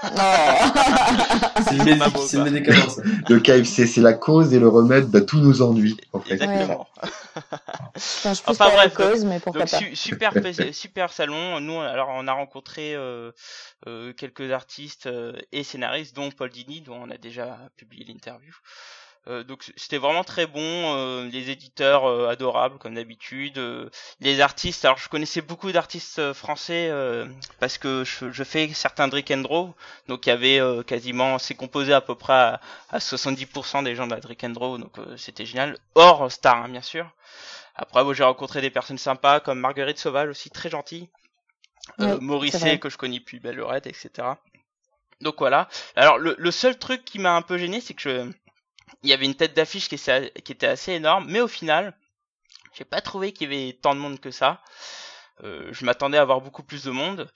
C'est. 1.69 2.39
Le 3.29 3.39
KFC, 3.41 3.87
c'est 3.87 4.01
la 4.01 4.13
cause 4.13 4.53
et 4.55 4.59
le 4.59 4.69
remède 4.69 5.11
de 5.11 5.21
tous 5.21 5.39
nos 5.41 5.63
ennuis, 5.63 5.97
en 6.13 6.21
fait. 6.21 6.35
Exactement. 6.35 6.89
Je 7.95 8.23
pense 8.23 8.41
plus 8.43 8.51
Enfin, 8.53 8.69
la 8.69 8.89
bref, 8.89 8.95
cause, 8.95 9.25
mais 9.25 9.41
pourquoi 9.41 9.63
Donc 9.63 9.71
pas. 9.71 9.79
su- 9.79 9.97
super 9.97 10.33
super 10.73 11.13
salon. 11.13 11.61
Nous 11.61 11.81
alors 11.81 12.09
on 12.13 12.27
a 12.29 12.33
rencontré 12.33 12.95
euh, 12.95 13.33
euh, 13.87 14.13
quelques 14.13 14.51
artistes 14.53 15.07
euh, 15.07 15.33
et 15.53 15.63
scénaristes 15.65 16.15
dont 16.15 16.31
Paul 16.31 16.51
Dini 16.51 16.81
dont 16.83 16.97
on 17.03 17.11
a 17.11 17.17
déjà 17.17 17.59
publié 17.77 18.05
l'interview. 18.07 18.55
Euh, 19.29 19.43
donc 19.43 19.65
c'était 19.77 19.99
vraiment 19.99 20.23
très 20.23 20.47
bon, 20.47 20.61
euh, 20.61 21.29
les 21.29 21.51
éditeurs 21.51 22.05
euh, 22.09 22.29
adorables 22.29 22.79
comme 22.79 22.95
d'habitude, 22.95 23.59
euh, 23.59 23.91
les 24.21 24.41
artistes. 24.41 24.85
Alors 24.85 24.99
je 24.99 25.09
connaissais 25.09 25.41
beaucoup 25.41 25.73
d'artistes 25.73 26.21
euh, 26.21 26.33
français 26.33 26.89
euh, 26.91 27.27
parce 27.59 27.77
que 27.77 28.05
je, 28.05 28.31
je 28.31 28.45
fais 28.45 28.69
certains 28.73 29.09
Drink 29.09 29.31
and 29.33 29.39
Draw, 29.39 29.75
donc 30.07 30.27
il 30.27 30.29
y 30.29 30.33
avait 30.33 30.61
euh, 30.61 30.83
quasiment, 30.85 31.39
c'est 31.41 31.55
composé 31.57 31.93
à 31.93 32.01
peu 32.01 32.15
près 32.15 32.35
à, 32.35 32.61
à 32.91 32.99
70% 32.99 33.83
des 33.83 33.97
gens 33.97 34.07
de 34.07 34.15
la 34.15 34.21
Drink 34.21 34.45
and 34.45 34.51
Draw, 34.51 34.79
donc 34.79 34.97
euh, 34.99 35.17
c'était 35.17 35.45
génial. 35.45 35.77
Hors 35.97 36.31
star 36.31 36.57
hein, 36.63 36.69
bien 36.69 36.83
sûr. 36.83 37.11
Après, 37.77 38.03
moi, 38.03 38.15
j'ai 38.15 38.25
rencontré 38.25 38.63
des 38.63 38.71
personnes 38.71 38.97
sympas 38.99 39.41
comme 39.41 39.61
Marguerite 39.61 39.99
Sauvage 39.99 40.31
aussi, 40.31 40.51
très 40.51 40.71
gentille. 40.71 41.09
Euh, 42.01 42.17
vrai. 42.19 42.79
que 42.79 42.89
je 42.89 42.97
connais 42.97 43.21
plus, 43.21 43.39
Belle 43.39 43.57
Lorette, 43.57 43.87
etc. 43.87 44.11
Donc 45.21 45.37
voilà. 45.39 45.69
Alors, 45.95 46.19
le, 46.19 46.35
le 46.39 46.51
seul 46.51 46.79
truc 46.79 47.05
qui 47.05 47.19
m'a 47.19 47.37
un 47.37 47.43
peu 47.43 47.59
gêné, 47.59 47.81
c'est 47.81 47.95
que 47.95 48.01
je... 48.01 48.33
il 49.07 49.11
y 49.11 49.13
avait 49.13 49.25
une 49.25 49.37
tête 49.37 49.55
d'affiche 49.55 49.89
qui, 49.89 49.95
était- 49.95 50.67
assez 50.67 50.93
énorme, 50.93 51.27
mais 51.29 51.41
au 51.41 51.47
final, 51.49 51.97
j'ai 52.75 52.85
pas 52.85 53.01
trouvé 53.01 53.33
qu'il 53.33 53.53
y 53.53 53.55
avait 53.55 53.73
tant 53.75 53.95
de 53.95 54.01
monde 54.01 54.19
que 54.21 54.33
ça. 54.33 54.61
Euh, 55.45 55.69
je 55.73 55.85
m'attendais 55.85 56.19
à 56.19 56.23
avoir 56.23 56.41
beaucoup 56.41 56.65
plus 56.65 56.85
de 56.85 56.91
monde. 56.91 57.31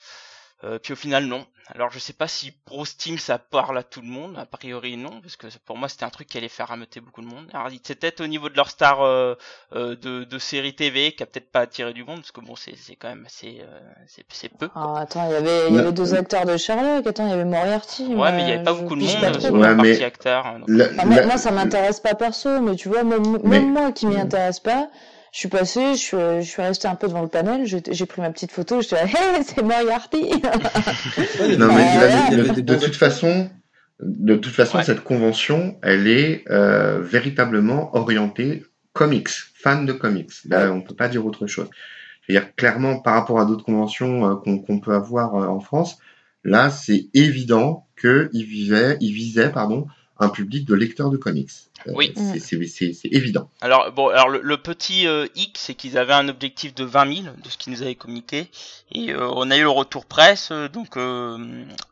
Euh, 0.62 0.78
puis 0.78 0.92
au 0.92 0.96
final 0.96 1.24
non. 1.24 1.46
Alors 1.72 1.90
je 1.92 2.00
sais 2.00 2.12
pas 2.12 2.26
si 2.26 2.50
Pro 2.50 2.84
Steam 2.84 3.16
ça 3.18 3.38
parle 3.38 3.78
à 3.78 3.82
tout 3.84 4.00
le 4.00 4.08
monde, 4.08 4.36
a 4.36 4.44
priori 4.44 4.96
non, 4.96 5.20
parce 5.22 5.36
que 5.36 5.46
pour 5.64 5.78
moi 5.78 5.88
c'était 5.88 6.04
un 6.04 6.10
truc 6.10 6.26
qui 6.28 6.36
allait 6.36 6.48
faire 6.48 6.66
rameuter 6.68 7.00
beaucoup 7.00 7.22
de 7.22 7.26
monde. 7.28 7.46
Alors 7.54 7.68
c'est 7.84 7.94
peut-être 7.94 8.20
au 8.20 8.26
niveau 8.26 8.48
de 8.48 8.56
leur 8.56 8.68
star 8.68 9.00
euh, 9.02 9.36
euh, 9.74 9.94
de, 9.96 10.24
de 10.24 10.38
série 10.38 10.74
TV 10.74 11.12
qui 11.12 11.22
a 11.22 11.26
peut-être 11.26 11.50
pas 11.52 11.60
attiré 11.60 11.92
du 11.92 12.02
monde, 12.04 12.16
parce 12.20 12.32
que 12.32 12.40
bon 12.40 12.56
c'est 12.56 12.76
c'est 12.76 12.96
quand 12.96 13.08
même 13.08 13.24
assez 13.24 13.60
euh, 13.62 13.80
c'est 14.08 14.24
c'est 14.30 14.48
peu. 14.48 14.68
Ah, 14.74 14.94
attends, 14.98 15.26
il 15.28 15.32
y 15.32 15.36
avait, 15.36 15.68
il 15.68 15.76
y 15.76 15.78
avait 15.78 15.92
deux 15.92 16.12
acteurs 16.14 16.44
de 16.44 16.56
Sherlock. 16.56 17.06
Attends, 17.06 17.26
il 17.26 17.30
y 17.30 17.34
avait 17.34 17.44
Moriarty. 17.44 18.14
Ouais 18.14 18.32
mais 18.32 18.42
il 18.42 18.48
y 18.48 18.52
avait 18.52 18.64
pas 18.64 18.74
beaucoup 18.74 18.96
de 18.96 19.02
monde 19.02 19.20
pas 19.20 19.40
sur 19.40 19.56
la 19.56 19.68
Ouais, 19.70 19.74
mais- 19.76 19.88
partie 19.90 20.04
acteur. 20.04 20.46
hein, 20.46 20.58
donc, 20.58 20.68
La- 20.68 20.86
Enfin, 20.90 21.04
moi, 21.06 21.16
la- 21.20 21.26
moi, 21.26 21.36
ça 21.38 21.52
m'intéresse 21.52 22.00
pas 22.00 22.14
perso, 22.16 22.60
mais 22.60 22.74
tu 22.74 22.88
vois, 22.88 23.04
même, 23.04 23.22
même 23.30 23.40
Mais- 23.44 23.60
moi 23.60 23.92
qui 23.92 24.06
m'y 24.06 24.16
intéresse 24.18 24.58
pas, 24.60 24.88
je 25.32 25.38
suis 25.38 25.48
passé, 25.48 25.92
je 25.92 25.98
suis, 25.98 26.16
je 26.16 26.46
suis 26.46 26.62
resté 26.62 26.88
un 26.88 26.94
peu 26.94 27.06
devant 27.08 27.22
le 27.22 27.28
panel, 27.28 27.64
j'ai 27.66 28.06
pris 28.06 28.20
ma 28.20 28.30
petite 28.30 28.52
photo, 28.52 28.80
j'étais 28.80 28.96
là, 28.96 29.04
hey, 29.06 29.44
c'est 29.44 29.62
Moriarty! 29.62 30.30
Non, 31.58 31.68
mais 31.74 32.62
de, 32.62 32.74
toute 32.76 32.96
façon, 32.96 33.50
de 34.00 34.36
toute 34.36 34.52
façon, 34.52 34.78
Ouais. 34.78 34.84
cette 34.84 35.04
convention, 35.04 35.78
elle 35.82 36.06
est 36.06 36.44
euh, 36.50 37.00
véritablement 37.00 37.94
orientée 37.96 38.64
comics, 38.92 39.28
fan 39.54 39.86
de 39.86 39.92
comics. 39.92 40.32
Là, 40.46 40.72
on 40.72 40.80
peut 40.80 40.94
pas 40.94 41.08
dire 41.08 41.24
autre 41.24 41.46
chose. 41.46 41.68
Je 42.22 42.32
veux 42.32 42.40
dire, 42.40 42.54
clairement, 42.54 43.00
par 43.00 43.14
rapport 43.14 43.40
à 43.40 43.44
d'autres 43.44 43.64
conventions 43.64 44.30
euh, 44.30 44.34
qu'on 44.36 44.80
peut 44.80 44.94
avoir 44.94 45.34
euh, 45.36 45.46
en 45.46 45.60
France, 45.60 45.98
là, 46.44 46.70
c'est 46.70 47.08
évident 47.14 47.86
que 47.96 48.30
il 48.32 48.44
visait, 48.44 48.96
il 49.00 49.12
visait, 49.12 49.50
pardon, 49.50 49.86
un 50.20 50.28
public 50.28 50.66
de 50.66 50.74
lecteurs 50.74 51.10
de 51.10 51.16
comics. 51.16 51.50
Euh, 51.86 51.92
Oui. 51.94 52.12
C'est- 52.38 53.08
évident. 53.10 53.50
Alors 53.62 53.90
bon, 53.92 54.08
alors 54.08 54.28
le, 54.28 54.40
le 54.42 54.56
petit 54.58 55.06
euh, 55.06 55.26
hic, 55.34 55.56
c'est 55.58 55.74
qu'ils 55.74 55.96
avaient 55.96 56.12
un 56.12 56.28
objectif 56.28 56.74
de 56.74 56.84
20 56.84 57.22
000 57.22 57.34
de 57.42 57.48
ce 57.48 57.56
qu'ils 57.56 57.72
nous 57.72 57.82
avaient 57.82 57.94
communiqué, 57.94 58.48
et 58.92 59.12
euh, 59.12 59.28
on 59.32 59.50
a 59.50 59.56
eu 59.56 59.62
le 59.62 59.70
retour 59.70 60.04
presse, 60.04 60.50
euh, 60.52 60.68
donc 60.68 60.96
euh, 60.98 61.38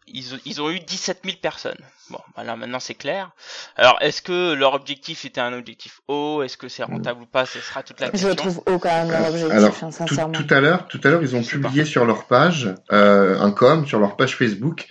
ils, 0.07 0.25
ils 0.45 0.61
ont 0.61 0.71
eu 0.71 0.79
17 0.81 1.21
000 1.25 1.37
personnes. 1.41 1.79
Bon, 2.11 2.19
bah 2.37 2.43
là 2.45 2.57
maintenant 2.57 2.81
c'est 2.81 2.95
clair. 2.95 3.31
Alors 3.77 3.97
est-ce 4.01 4.21
que 4.23 4.53
leur 4.55 4.75
objectif 4.75 5.25
était 5.27 5.41
un 5.43 5.53
objectif 5.53 6.01
haut? 6.09 6.43
Est-ce 6.43 6.57
que 6.57 6.69
c'est 6.69 6.83
rentable 6.83 7.23
ou 7.23 7.27
pas? 7.27 7.45
Ce 7.47 7.59
sera 7.59 7.83
toute 7.83 8.01
la 8.01 8.07
je 8.09 8.13
question. 8.13 8.29
le 8.31 8.35
trouve 8.37 8.63
haut 8.67 8.79
quand 8.79 8.89
même, 8.89 9.11
leur 9.11 9.29
objectif, 9.29 9.53
Alors, 9.53 9.75
hein, 9.83 9.89
tout, 9.91 9.93
sincèrement. 9.93 10.33
tout 10.33 10.47
à 10.55 10.61
l'heure, 10.61 10.87
tout 10.89 11.01
à 11.05 11.09
l'heure, 11.11 11.23
ils 11.23 11.35
ont 11.37 11.43
Je 11.43 11.51
publié 11.51 11.85
sur 11.87 12.05
leur 12.07 12.27
page 12.27 12.75
euh, 12.93 13.39
un 13.39 13.51
com 13.51 13.87
sur 13.87 13.99
leur 14.01 14.17
page 14.17 14.37
Facebook 14.37 14.87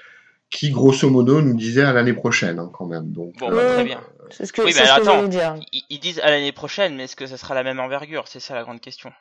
qui, 0.50 0.72
grosso 0.72 1.10
modo, 1.10 1.42
nous 1.42 1.56
disait 1.56 1.84
à 1.84 1.94
l'année 1.94 2.14
prochaine, 2.14 2.60
hein, 2.60 2.70
quand 2.74 2.86
même. 2.86 3.12
Donc, 3.12 3.34
Bon, 3.40 3.52
euh, 3.52 3.56
bah, 3.56 3.64
très 3.74 3.78
Ouais. 3.78 3.84
bien. 3.86 4.02
C'est 4.30 4.46
ce 4.46 4.54
que, 4.54 4.62
Oui, 4.62 4.68
mais 4.68 4.74
ce 4.74 4.82
que 4.96 5.02
attends. 5.02 5.16
j'allais 5.18 5.28
dire. 5.28 5.56
Ils, 5.72 5.84
ils 5.90 6.00
disent 6.00 6.20
à 6.20 6.30
l'année 6.30 6.52
prochaine, 6.52 6.96
mais 6.96 7.04
est-ce 7.04 7.16
que 7.16 7.28
ça 7.28 7.38
sera 7.38 7.54
la 7.56 7.64
même 7.64 7.80
envergure? 7.80 8.28
C'est 8.28 8.40
ça 8.40 8.56
la 8.56 8.64
grande 8.64 8.82
question. 8.82 9.12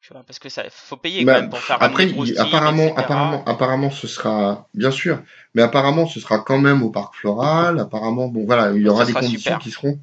Tu 0.00 0.12
vois, 0.12 0.22
parce 0.22 0.38
que 0.38 0.50
ça 0.50 0.64
faut 0.68 0.98
payer 0.98 1.24
Bah, 1.24 1.34
quand 1.34 1.40
même 1.40 1.50
pour 1.50 1.58
faire 1.60 1.82
après, 1.82 2.04
un 2.04 2.08
il- 2.08 2.38
apparemment, 2.38 2.82
etc. 2.88 3.00
apparemment, 3.00 3.44
apparemment, 3.46 3.90
ce 3.90 4.06
sera 4.06 4.68
bien 4.74 4.90
sûr, 4.90 5.22
mais 5.54 5.62
apparemment, 5.62 6.06
ce 6.06 6.20
sera 6.20 6.40
quand 6.40 6.58
même 6.58 6.82
au 6.82 6.90
parc 6.90 7.14
floral. 7.14 7.78
Apparemment, 7.78 8.28
bon, 8.28 8.44
voilà, 8.44 8.72
il 8.72 8.82
y 8.82 8.88
aura 8.88 9.06
des 9.06 9.14
conditions 9.14 9.38
super. 9.38 9.58
qui 9.58 9.70
seront 9.70 9.98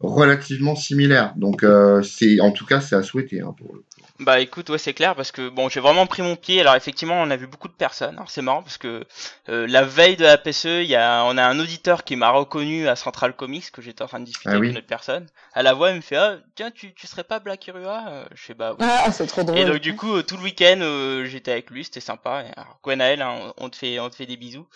relativement 0.00 0.76
similaires. 0.76 1.32
Donc, 1.36 1.62
euh, 1.62 2.02
c'est, 2.02 2.40
en 2.40 2.50
tout 2.50 2.66
cas, 2.66 2.80
c'est 2.80 2.96
à 2.96 3.02
souhaiter 3.02 3.40
hein, 3.40 3.54
pour 3.56 3.74
le. 3.74 3.84
Bah 4.18 4.40
écoute, 4.40 4.70
ouais 4.70 4.78
c'est 4.78 4.94
clair 4.94 5.14
parce 5.14 5.30
que 5.30 5.48
bon 5.50 5.68
j'ai 5.68 5.80
vraiment 5.80 6.06
pris 6.06 6.22
mon 6.22 6.36
pied. 6.36 6.60
Alors 6.60 6.74
effectivement 6.74 7.20
on 7.20 7.30
a 7.30 7.36
vu 7.36 7.46
beaucoup 7.46 7.68
de 7.68 7.74
personnes. 7.74 8.14
Alors 8.16 8.30
c'est 8.30 8.40
marrant 8.40 8.62
parce 8.62 8.78
que 8.78 9.04
euh, 9.50 9.66
la 9.68 9.82
veille 9.82 10.16
de 10.16 10.24
la 10.24 10.38
PCE, 10.38 10.82
il 10.82 10.86
y 10.88 10.96
a 10.96 11.22
on 11.26 11.36
a 11.36 11.44
un 11.44 11.60
auditeur 11.60 12.02
qui 12.02 12.16
m'a 12.16 12.30
reconnu 12.30 12.88
à 12.88 12.96
Central 12.96 13.34
Comics 13.36 13.70
que 13.70 13.82
j'étais 13.82 14.02
en 14.02 14.06
train 14.08 14.20
de 14.20 14.24
discuter 14.24 14.48
Ah 14.48 14.56
avec 14.56 14.62
oui. 14.62 14.70
une 14.70 14.78
autre 14.78 14.86
personne. 14.86 15.26
À 15.52 15.62
la 15.62 15.74
voix 15.74 15.90
il 15.90 15.96
me 15.96 16.00
fait 16.00 16.16
ah 16.16 16.36
tiens 16.54 16.70
tu 16.70 16.94
tu 16.94 17.06
serais 17.06 17.24
pas 17.24 17.40
Black 17.40 17.66
Irua 17.66 18.04
Euh, 18.08 18.24
Je 18.34 18.42
fais 18.42 18.54
bah 18.54 18.72
oui. 18.78 18.86
Ah, 18.88 19.12
c'est 19.12 19.26
trop 19.26 19.42
drôle. 19.42 19.58
Et 19.58 19.64
donc 19.66 19.78
du 19.80 19.94
coup 19.94 20.14
euh, 20.16 20.22
tout 20.22 20.36
le 20.38 20.42
week-end 20.44 20.78
euh, 20.80 21.26
j'étais 21.26 21.52
avec 21.52 21.70
lui, 21.70 21.84
c'était 21.84 22.00
sympa. 22.00 22.42
Et, 22.44 22.58
alors, 22.58 22.78
Gwenaël, 22.82 23.20
hein, 23.20 23.52
on 23.58 23.68
te 23.68 23.76
fait 23.76 24.00
on 24.00 24.08
te 24.08 24.14
fait 24.16 24.26
des 24.26 24.38
bisous. 24.38 24.66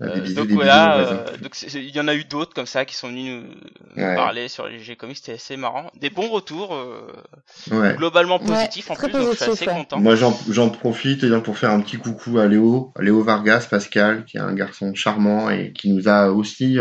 Ah, 0.00 0.04
des 0.06 0.10
Euh, 0.10 0.20
bisous, 0.22 0.34
donc 0.36 0.46
des 0.48 0.54
voilà, 0.54 0.98
bisous, 0.98 1.12
euh, 1.16 1.36
donc 1.38 1.62
il 1.74 1.96
y 1.96 2.00
en 2.00 2.06
a 2.06 2.14
eu 2.14 2.24
d'autres 2.24 2.54
comme 2.54 2.66
ça 2.66 2.84
qui 2.84 2.94
sont 2.94 3.08
venus 3.08 3.42
nous, 3.42 3.54
nous 3.96 4.04
Ouais. 4.04 4.14
parler 4.14 4.46
sur 4.48 4.68
les 4.68 4.78
G 4.78 4.94
Comics, 4.94 5.16
c'était 5.16 5.32
assez 5.32 5.56
marrant. 5.56 5.90
Des 5.96 6.10
bons 6.10 6.28
retours, 6.28 6.74
euh, 6.74 7.12
Ouais. 7.72 7.94
globalement 7.96 8.38
Ouais, 8.38 8.67
positifs 8.68 8.90
en 8.90 8.94
très 8.94 9.08
plus, 9.08 9.18
donc 9.18 9.32
je 9.32 9.36
suis 9.36 9.46
positif, 9.46 9.68
assez 9.68 9.76
ouais. 9.76 9.84
content. 9.84 10.00
Moi, 10.00 10.14
j'en, 10.14 10.38
j'en 10.48 10.68
profite 10.68 11.24
eh 11.24 11.28
bien, 11.28 11.40
pour 11.40 11.58
faire 11.58 11.70
un 11.70 11.80
petit 11.80 11.96
coucou 11.96 12.38
à 12.38 12.46
Léo, 12.46 12.92
à 12.96 13.02
Léo 13.02 13.22
Vargas, 13.22 13.66
Pascal, 13.70 14.24
qui 14.24 14.36
est 14.36 14.40
un 14.40 14.54
garçon 14.54 14.94
charmant 14.94 15.50
et 15.50 15.72
qui 15.72 15.92
nous 15.92 16.08
a 16.08 16.30
aussi 16.30 16.78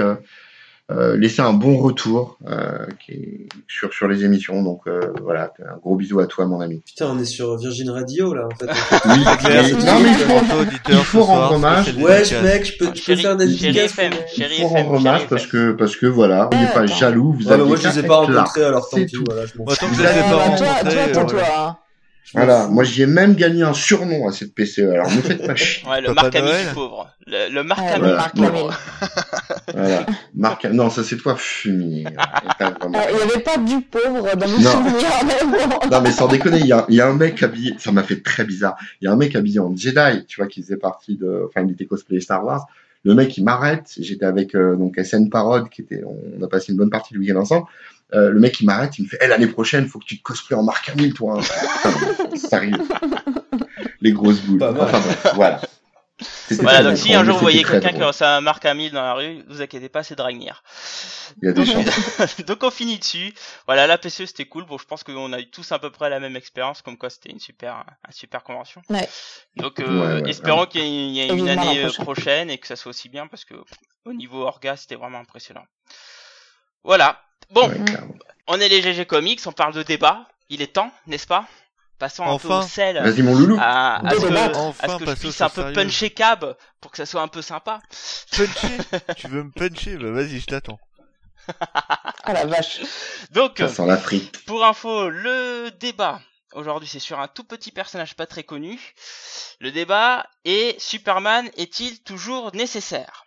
euh, 0.89 1.17
laissé 1.17 1.41
un 1.41 1.51
bon 1.53 1.77
retour 1.77 2.37
euh, 2.47 2.85
qui 3.05 3.11
est 3.11 3.49
sur 3.67 3.93
sur 3.93 4.07
les 4.07 4.23
émissions. 4.23 4.63
Donc 4.63 4.81
euh, 4.87 5.01
voilà, 5.21 5.51
un 5.59 5.77
gros 5.77 5.95
bisou 5.97 6.19
à 6.21 6.27
toi, 6.27 6.45
mon 6.45 6.61
ami. 6.61 6.81
Putain, 6.85 7.07
on 7.09 7.19
est 7.19 7.25
sur 7.25 7.57
Virgin 7.57 7.89
Radio 7.89 8.33
là 8.33 8.45
en 8.47 8.55
fait. 8.55 8.67
Oui, 9.05 9.23
clair, 9.39 9.63
mais- 9.63 9.71
non 9.83 9.99
mais 9.99 10.09
il 10.09 10.15
faut, 10.15 10.89
il 10.89 10.95
faut 11.03 11.23
rendre 11.23 11.53
hommage. 11.55 11.93
Ouais, 11.97 12.23
mec, 12.41 12.65
je 12.65 12.77
peux, 12.77 12.91
je 12.95 13.03
peux 13.05 13.15
faire 13.17 13.35
des 13.35 13.47
dédicaces. 13.47 13.95
Il 14.37 14.45
faut 14.61 14.67
rendre 14.67 14.93
hommage 14.93 15.27
parce 15.27 15.45
que 15.45 15.71
parce 15.73 15.95
que 15.97 16.05
voilà, 16.05 16.49
on 16.53 16.57
n'est 16.61 16.67
pas 16.73 16.85
jaloux. 16.85 17.33
Vous 17.37 17.47
Ouais, 17.47 17.53
avez 17.53 17.63
moi 17.63 17.75
je 17.75 17.87
les 17.89 17.99
ai 17.99 18.03
pas 18.03 18.15
rencontrés 18.17 18.63
alors 18.63 18.89
tant 18.89 18.97
C'est 18.97 19.05
pis, 19.05 19.11
tout. 19.13 19.23
voilà, 19.27 19.45
je 19.45 19.57
m'en 19.57 19.65
fous. 19.67 19.75
toi, 21.13 21.25
toi, 21.25 21.43
voilà. 22.33 22.63
hein. 22.63 22.67
Moi 22.69 22.83
j'ai 22.83 23.05
même 23.05 23.35
gagné 23.35 23.63
un 23.63 23.73
surnom 23.73 24.27
à 24.27 24.31
cette 24.31 24.53
PCE. 24.53 24.79
Alors 24.91 25.09
ne 25.11 25.21
faites 25.21 25.45
pas 25.45 25.55
chier. 25.55 25.87
Ouais, 25.87 26.01
le 26.01 26.13
Marc 26.13 26.35
Hamill 26.35 26.51
pauvre. 26.73 27.09
Le, 27.25 27.53
le 27.53 27.63
Marc 27.63 27.79
Ouais, 27.81 27.91
Hamill. 27.91 28.17
Voilà. 29.73 30.05
Marc 30.35 30.65
Non. 30.65 30.89
Ça 30.89 31.03
c'est 31.03 31.17
toi 31.17 31.35
fumier. 31.37 32.05
Euh, 32.05 32.69
Il 33.09 33.15
n'y 33.15 33.21
avait 33.33 33.41
pas 33.43 33.57
du 33.57 33.81
pauvre 33.81 34.35
dans 34.35 34.47
mon 34.47 34.59
Non. 34.59 34.71
souvenir, 34.71 35.07
mais 35.25 35.67
bon. 35.67 35.89
Non 35.91 36.01
mais 36.01 36.11
sans 36.11 36.27
déconner, 36.27 36.59
il 36.59 36.67
y 36.67 36.71
a, 36.71 36.85
il 36.89 36.95
y 36.95 37.01
a 37.01 37.07
un 37.07 37.13
mec 37.15 37.41
habillé, 37.43 37.75
ça 37.79 37.91
m'a 37.91 38.03
fait 38.03 38.21
très 38.23 38.43
bizarre. 38.45 38.75
Il 39.01 39.05
y 39.05 39.07
a 39.07 39.11
un 39.11 39.17
mec 39.17 39.35
habillé 39.35 39.59
en 39.59 39.75
Jedi, 39.75 40.25
tu 40.27 40.39
vois, 40.41 40.47
qui 40.47 40.61
faisait 40.61 40.77
partie 40.77 41.17
de, 41.17 41.43
enfin 41.47 41.65
il 41.65 41.71
était 41.73 41.85
cosplay 41.85 42.19
Star 42.21 42.43
Wars. 42.45 42.65
Le 43.03 43.13
mec 43.13 43.37
il 43.37 43.43
m'arrête, 43.43 43.93
j'étais 43.99 44.25
avec 44.25 44.55
euh, 44.55 44.75
donc 44.75 44.97
SN 45.01 45.29
Parod, 45.29 45.69
qui 45.69 45.81
était, 45.81 46.01
on 46.05 46.43
a 46.43 46.47
passé 46.47 46.71
une 46.71 46.77
bonne 46.77 46.89
partie 46.89 47.13
du 47.13 47.19
week-end 47.19 47.37
ensemble. 47.37 47.65
Euh, 48.13 48.31
le 48.31 48.39
mec 48.39 48.59
il 48.61 48.65
m'arrête, 48.65 48.97
il 48.99 49.03
me 49.03 49.07
fait, 49.09 49.17
Eh, 49.21 49.27
l'année 49.27 49.47
prochaine, 49.47 49.85
faut 49.85 49.99
que 49.99 50.05
tu 50.05 50.17
te 50.17 50.23
cosplays 50.23 50.55
en 50.57 50.63
Marc 50.63 50.89
Hamill, 50.89 51.13
toi. 51.13 51.39
hein. 51.39 51.89
Putain, 52.23 52.35
Sérieux. 52.37 52.77
Les 54.01 54.11
grosses 54.11 54.41
boules. 54.41 54.61
Enfin 54.63 54.71
bref, 54.73 55.27
voilà. 55.35 55.61
Voilà, 56.51 56.83
donc 56.83 56.97
si 56.97 57.13
un 57.13 57.23
jour 57.25 57.35
vous 57.35 57.41
voyez 57.41 57.63
quelqu'un 57.63 57.89
qui 57.89 57.95
drôle. 57.95 58.07
ressemble 58.07 58.31
à 58.31 58.41
Marc 58.41 58.65
Hamill 58.65 58.91
dans 58.91 59.01
la 59.01 59.13
rue, 59.13 59.43
vous 59.47 59.61
inquiétez 59.61 59.89
pas, 59.89 60.03
c'est 60.03 60.15
Dragnir. 60.15 60.63
Il 61.41 61.47
y 61.47 61.49
a 61.49 61.53
des 61.53 61.65
chances. 61.65 62.37
Donc 62.45 62.63
on 62.63 62.71
finit 62.71 62.97
dessus. 62.99 63.33
Voilà, 63.65 63.85
la 63.87 63.97
PCE 63.97 64.25
c'était 64.25 64.45
cool. 64.45 64.65
Bon, 64.65 64.77
je 64.77 64.85
pense 64.85 65.03
qu'on 65.03 65.33
a 65.33 65.39
eu 65.39 65.49
tous 65.49 65.71
à 65.71 65.79
peu 65.79 65.89
près 65.91 66.09
la 66.09 66.19
même 66.19 66.35
expérience, 66.35 66.81
comme 66.81 66.97
quoi 66.97 67.09
c'était 67.09 67.29
une 67.29 67.39
super, 67.39 67.75
un 68.07 68.11
super 68.11 68.43
convention. 68.43 68.81
Ouais. 68.89 69.07
Donc 69.57 69.79
euh, 69.79 70.17
Ouais, 70.17 70.21
ouais, 70.23 70.29
espérons 70.29 70.61
ouais. 70.61 70.67
qu'il 70.67 70.81
y 70.83 71.19
ait 71.19 71.27
une 71.27 71.49
année 71.49 71.79
euh, 71.79 71.87
prochain. 71.87 72.03
prochaine 72.03 72.49
et 72.49 72.57
que 72.57 72.67
ça 72.67 72.75
soit 72.75 72.91
aussi 72.91 73.09
bien 73.09 73.27
parce 73.27 73.43
que 73.45 73.55
au 74.05 74.13
niveau 74.13 74.43
orga 74.43 74.77
c'était 74.77 74.95
vraiment 74.95 75.19
impressionnant. 75.19 75.65
Voilà. 76.83 77.21
Bon, 77.49 77.69
on 78.47 78.59
est 78.59 78.69
les 78.69 78.81
GG 78.81 79.05
Comics, 79.05 79.41
on 79.45 79.51
parle 79.51 79.73
de 79.73 79.83
débat. 79.83 80.27
Il 80.49 80.61
est 80.61 80.73
temps, 80.73 80.91
n'est-ce 81.07 81.27
pas? 81.27 81.45
Passons 81.99 82.23
un 82.23 82.37
peu 82.37 82.47
Enfin. 82.49 82.59
au 82.59 82.67
sel. 82.67 83.01
Vas-y 83.01 83.21
mon 83.23 83.33
loulou. 83.35 83.57
À, 83.59 84.05
à 84.07 84.11
ce 84.11 84.15
que, 84.21 84.27
débattre. 84.27 84.57
à 84.57 84.61
Enfin, 84.61 84.99
ce 84.99 85.03
que 85.03 85.09
je 85.11 85.15
puisse 85.15 85.41
un 85.41 85.49
peu 85.49 85.73
puncher 85.73 86.09
Cab 86.11 86.55
pour 86.79 86.91
que 86.91 86.97
ça 86.97 87.05
soit 87.05 87.21
un 87.21 87.27
peu 87.27 87.41
sympa. 87.41 87.79
Puncher 88.31 88.77
Tu 89.17 89.27
veux 89.27 89.43
me 89.43 89.51
puncher 89.51 89.97
Bah 89.97 90.11
vas-y, 90.11 90.39
je 90.39 90.45
t'attends. 90.45 90.79
Ah 92.23 92.33
la 92.33 92.45
vache. 92.45 92.81
Donc, 93.31 93.55
Ça 93.57 93.69
sent 93.69 93.85
la 93.87 93.97
frite. 93.97 94.43
Pour 94.45 94.65
info, 94.65 95.09
le 95.09 95.69
débat 95.79 96.19
aujourd'hui 96.53 96.87
c'est 96.87 96.99
sur 96.99 97.19
un 97.19 97.27
tout 97.27 97.43
petit 97.43 97.71
personnage 97.71 98.15
pas 98.15 98.25
très 98.25 98.43
connu. 98.43 98.79
Le 99.59 99.71
débat 99.71 100.25
est 100.45 100.79
Superman 100.79 101.49
est-il 101.57 102.01
toujours 102.03 102.53
nécessaire? 102.55 103.25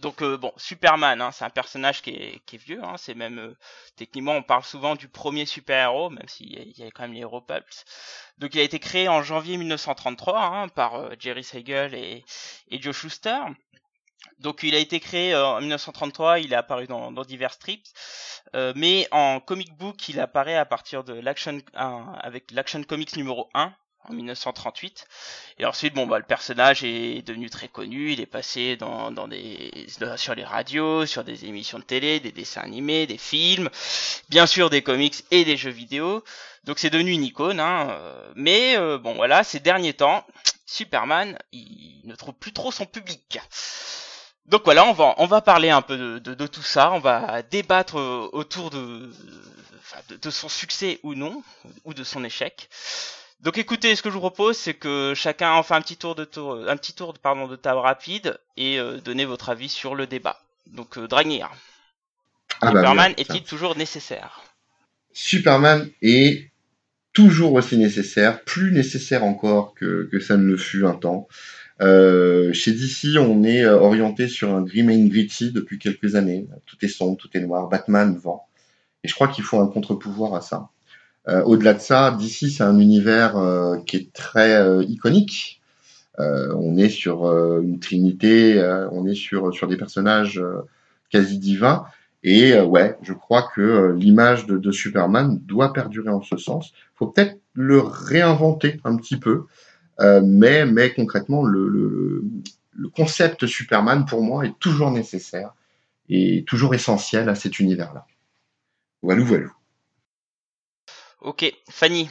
Donc 0.00 0.22
euh, 0.22 0.38
bon, 0.38 0.52
Superman, 0.56 1.20
hein, 1.20 1.30
c'est 1.30 1.44
un 1.44 1.50
personnage 1.50 2.00
qui 2.00 2.10
est, 2.10 2.56
vieux. 2.56 2.82
Hein, 2.82 2.94
c'est 2.96 3.14
même 3.14 3.38
euh, 3.38 3.56
techniquement 3.96 4.32
on 4.32 4.42
parle 4.42 4.64
souvent 4.64 4.96
du 4.96 5.08
premier 5.08 5.44
super-héros, 5.44 6.08
même 6.08 6.26
s'il 6.26 6.48
y 6.48 6.80
y 6.80 6.86
a 6.86 6.90
quand 6.90 7.02
même 7.02 7.12
les 7.12 7.20
héros 7.20 7.42
Pulps. 7.42 7.84
Donc 8.38 8.54
il 8.54 8.60
a 8.60 8.62
été 8.62 8.78
créé 8.78 9.08
en 9.08 9.22
janvier 9.22 9.58
1933 9.58 10.42
hein, 10.42 10.68
par 10.68 10.94
euh, 10.94 11.10
Jerry 11.18 11.44
Siegel 11.44 11.94
et, 11.94 12.24
Joe 12.70 12.96
Shuster. 12.96 13.38
Donc 14.38 14.62
il 14.62 14.74
a 14.74 14.78
été 14.78 15.00
créé 15.00 15.34
euh, 15.34 15.46
en 15.46 15.60
1933, 15.60 16.40
il 16.40 16.54
est 16.54 16.56
apparu 16.56 16.86
dans, 16.86 17.12
divers 17.24 17.52
strips. 17.52 17.86
Mais 18.54 19.06
en 19.10 19.38
comic 19.40 19.76
book, 19.76 20.08
il 20.08 20.18
apparaît 20.18 20.56
à 20.56 20.64
partir 20.64 21.04
de 21.04 21.12
l'action 21.12 21.60
avec 21.74 22.50
l'action 22.52 22.82
comics 22.84 23.16
numéro 23.16 23.50
1 23.54 23.74
en 24.08 24.12
1938. 24.12 25.06
Et 25.58 25.64
ensuite, 25.64 25.94
bon, 25.94 26.06
bah, 26.06 26.18
le 26.18 26.24
personnage 26.24 26.84
est 26.84 27.26
devenu 27.26 27.50
très 27.50 27.68
connu. 27.68 28.12
Il 28.12 28.20
est 28.20 28.26
passé 28.26 28.76
dans, 28.76 29.10
dans 29.10 29.28
des, 29.28 29.86
sur 30.16 30.34
les 30.34 30.44
radios, 30.44 31.06
sur 31.06 31.24
des 31.24 31.44
émissions 31.44 31.78
de 31.78 31.84
télé, 31.84 32.20
des 32.20 32.32
dessins 32.32 32.62
animés, 32.62 33.06
des 33.06 33.18
films, 33.18 33.68
bien 34.28 34.46
sûr 34.46 34.70
des 34.70 34.82
comics 34.82 35.24
et 35.30 35.44
des 35.44 35.56
jeux 35.56 35.70
vidéo. 35.70 36.24
Donc 36.64 36.78
c'est 36.78 36.90
devenu 36.90 37.12
une 37.12 37.24
icône. 37.24 37.60
Hein. 37.60 37.96
Mais 38.34 38.76
euh, 38.76 38.98
bon, 38.98 39.14
voilà, 39.14 39.44
ces 39.44 39.60
derniers 39.60 39.94
temps, 39.94 40.24
Superman, 40.66 41.38
il 41.52 42.00
ne 42.04 42.14
trouve 42.14 42.34
plus 42.34 42.52
trop 42.52 42.70
son 42.72 42.86
public. 42.86 43.38
Donc 44.46 44.62
voilà, 44.64 44.84
on 44.84 44.92
va 44.92 45.14
on 45.18 45.26
va 45.26 45.40
parler 45.40 45.70
un 45.70 45.82
peu 45.82 45.96
de, 45.96 46.18
de, 46.18 46.34
de 46.34 46.46
tout 46.46 46.62
ça, 46.62 46.90
on 46.92 46.98
va 46.98 47.42
débattre 47.42 47.98
euh, 47.98 48.28
autour 48.32 48.70
de 48.70 49.12
de 50.08 50.30
son 50.30 50.48
succès 50.48 50.98
ou 51.02 51.14
non, 51.14 51.42
ou 51.84 51.94
de 51.94 52.04
son 52.04 52.24
échec. 52.24 52.68
Donc 53.42 53.56
écoutez, 53.56 53.96
ce 53.96 54.02
que 54.02 54.10
je 54.10 54.14
vous 54.14 54.20
propose, 54.20 54.56
c'est 54.56 54.74
que 54.74 55.14
chacun 55.14 55.52
en 55.52 55.62
fait 55.62 55.74
un 55.74 55.80
petit 55.80 55.96
tour 55.96 56.14
de 56.14 56.24
tour, 56.24 56.68
un 56.68 56.76
petit 56.76 56.92
tour 56.92 57.12
de 57.12 57.18
pardon 57.18 57.46
de 57.46 57.56
table 57.56 57.80
rapide 57.80 58.38
et 58.56 58.78
euh, 58.78 58.98
donnez 58.98 59.24
votre 59.24 59.48
avis 59.48 59.68
sur 59.68 59.94
le 59.94 60.06
débat. 60.06 60.40
Donc 60.66 60.98
euh, 60.98 61.08
Dragnir, 61.08 61.50
Ah 62.60 62.72
bah, 62.72 62.80
Superman 62.80 63.14
est-il 63.16 63.42
toujours 63.42 63.76
nécessaire? 63.76 64.42
Superman 65.12 65.88
est 66.02 66.50
toujours 67.12 67.54
aussi 67.54 67.78
nécessaire, 67.78 68.44
plus 68.44 68.72
nécessaire 68.72 69.24
encore 69.24 69.74
que, 69.74 70.08
que 70.12 70.20
ça 70.20 70.36
ne 70.36 70.44
le 70.44 70.56
fut 70.56 70.84
un 70.84 70.94
temps. 70.94 71.26
Euh, 71.80 72.52
chez 72.52 72.72
DC, 72.72 73.16
on 73.18 73.42
est 73.42 73.64
euh, 73.64 73.78
orienté 73.78 74.28
sur 74.28 74.54
un 74.54 74.62
grim 74.62 74.90
and 74.90 75.06
gritty 75.06 75.50
depuis 75.50 75.78
quelques 75.78 76.14
années. 76.14 76.46
Tout 76.66 76.76
est 76.82 76.88
sombre, 76.88 77.16
tout 77.16 77.30
est 77.34 77.40
noir. 77.40 77.68
Batman 77.68 78.16
vend. 78.16 78.46
Et 79.02 79.08
je 79.08 79.14
crois 79.14 79.28
qu'il 79.28 79.44
faut 79.44 79.60
un 79.60 79.66
contre-pouvoir 79.66 80.34
à 80.34 80.42
ça. 80.42 80.68
Euh, 81.30 81.42
Au-delà 81.44 81.74
de 81.74 81.80
ça, 81.80 82.10
DC, 82.18 82.50
c'est 82.50 82.62
un 82.62 82.78
univers 82.78 83.36
euh, 83.36 83.78
qui 83.86 83.96
est 83.96 84.12
très 84.12 84.56
euh, 84.56 84.82
iconique. 84.84 85.58
On 86.18 86.76
est 86.76 86.90
sur 86.90 87.24
une 87.62 87.80
trinité, 87.80 88.62
on 88.92 89.06
est 89.06 89.14
sur, 89.14 89.54
sur 89.54 89.66
des 89.68 89.78
personnages 89.78 90.38
quasi 91.08 91.38
divins. 91.38 91.86
Et 92.22 92.60
ouais, 92.60 92.98
je 93.00 93.14
crois 93.14 93.48
que 93.54 93.96
l'image 93.98 94.44
de, 94.44 94.70
Superman 94.70 95.40
doit 95.46 95.72
perdurer 95.72 96.10
en 96.10 96.20
ce 96.20 96.36
sens. 96.36 96.74
faut 96.94 97.06
peut-être 97.06 97.40
le 97.54 97.80
réinventer 97.80 98.82
un 98.84 98.96
petit 98.96 99.16
peu, 99.16 99.46
mais, 99.98 100.66
mais 100.66 100.92
concrètement, 100.92 101.42
le, 101.42 101.68
le, 101.68 102.88
concept 102.94 103.46
Superman, 103.46 104.04
pour 104.04 104.22
moi, 104.22 104.44
est 104.44 104.58
toujours 104.58 104.90
nécessaire 104.90 105.54
et 106.10 106.44
toujours 106.46 106.74
essentiel 106.74 107.30
à 107.30 107.34
cet 107.34 107.60
univers-là. 107.60 108.04
Voilà, 109.00 109.24
voilà. 109.24 109.46
Ok, 111.22 111.44
Fanny. 111.68 112.08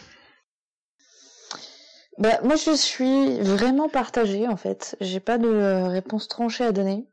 Bah, 2.18 2.40
moi, 2.44 2.56
je 2.56 2.76
suis 2.76 3.40
vraiment 3.40 3.88
partagée, 3.90 4.48
en 4.48 4.58
fait. 4.58 4.98
J'ai 5.00 5.20
pas 5.20 5.38
de 5.38 5.48
euh, 5.48 5.88
réponse 5.88 6.28
tranchée 6.28 6.66
à 6.66 6.72
donner. 6.72 7.08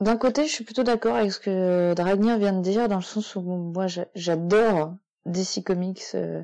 D'un 0.00 0.16
côté, 0.16 0.46
je 0.46 0.52
suis 0.52 0.64
plutôt 0.64 0.82
d'accord 0.82 1.16
avec 1.16 1.32
ce 1.32 1.40
que 1.40 1.94
Dragnir 1.94 2.38
vient 2.38 2.52
de 2.52 2.60
dire, 2.60 2.88
dans 2.88 2.96
le 2.96 3.02
sens 3.02 3.34
où 3.36 3.40
moi, 3.40 3.86
j'a- 3.86 4.08
j'adore 4.14 4.94
DC 5.26 5.62
Comics 5.64 6.02
euh, 6.14 6.42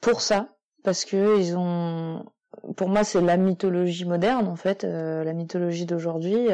pour 0.00 0.20
ça, 0.20 0.48
parce 0.84 1.04
que 1.04 1.38
ils 1.38 1.56
ont, 1.56 2.24
pour 2.76 2.88
moi, 2.88 3.04
c'est 3.04 3.20
la 3.20 3.36
mythologie 3.36 4.04
moderne, 4.06 4.48
en 4.48 4.56
fait, 4.56 4.84
euh, 4.84 5.22
la 5.22 5.32
mythologie 5.32 5.86
d'aujourd'hui. 5.86 6.48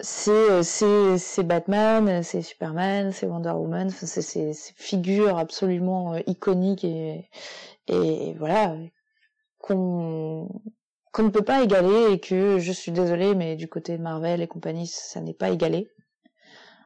C'est 0.00 0.30
euh, 0.30 0.62
c'est 0.62 1.18
c'est 1.18 1.42
Batman, 1.42 2.22
c'est 2.22 2.42
Superman, 2.42 3.12
c'est 3.12 3.26
Wonder 3.26 3.50
Woman, 3.50 3.90
c'est 3.90 4.22
ces 4.22 4.52
figures 4.76 5.38
absolument 5.38 6.14
euh, 6.14 6.20
iconiques 6.26 6.84
et 6.84 7.30
et 7.88 8.34
voilà 8.38 8.76
qu'on 9.58 10.48
qu'on 11.12 11.22
ne 11.22 11.30
peut 11.30 11.42
pas 11.42 11.62
égaler 11.62 12.12
et 12.12 12.20
que 12.20 12.58
je 12.58 12.72
suis 12.72 12.92
désolée 12.92 13.34
mais 13.34 13.56
du 13.56 13.68
côté 13.68 13.96
de 13.96 14.02
Marvel 14.02 14.42
et 14.42 14.46
compagnie 14.48 14.86
ça 14.86 15.20
n'est 15.20 15.34
pas 15.34 15.50
égalé. 15.50 15.88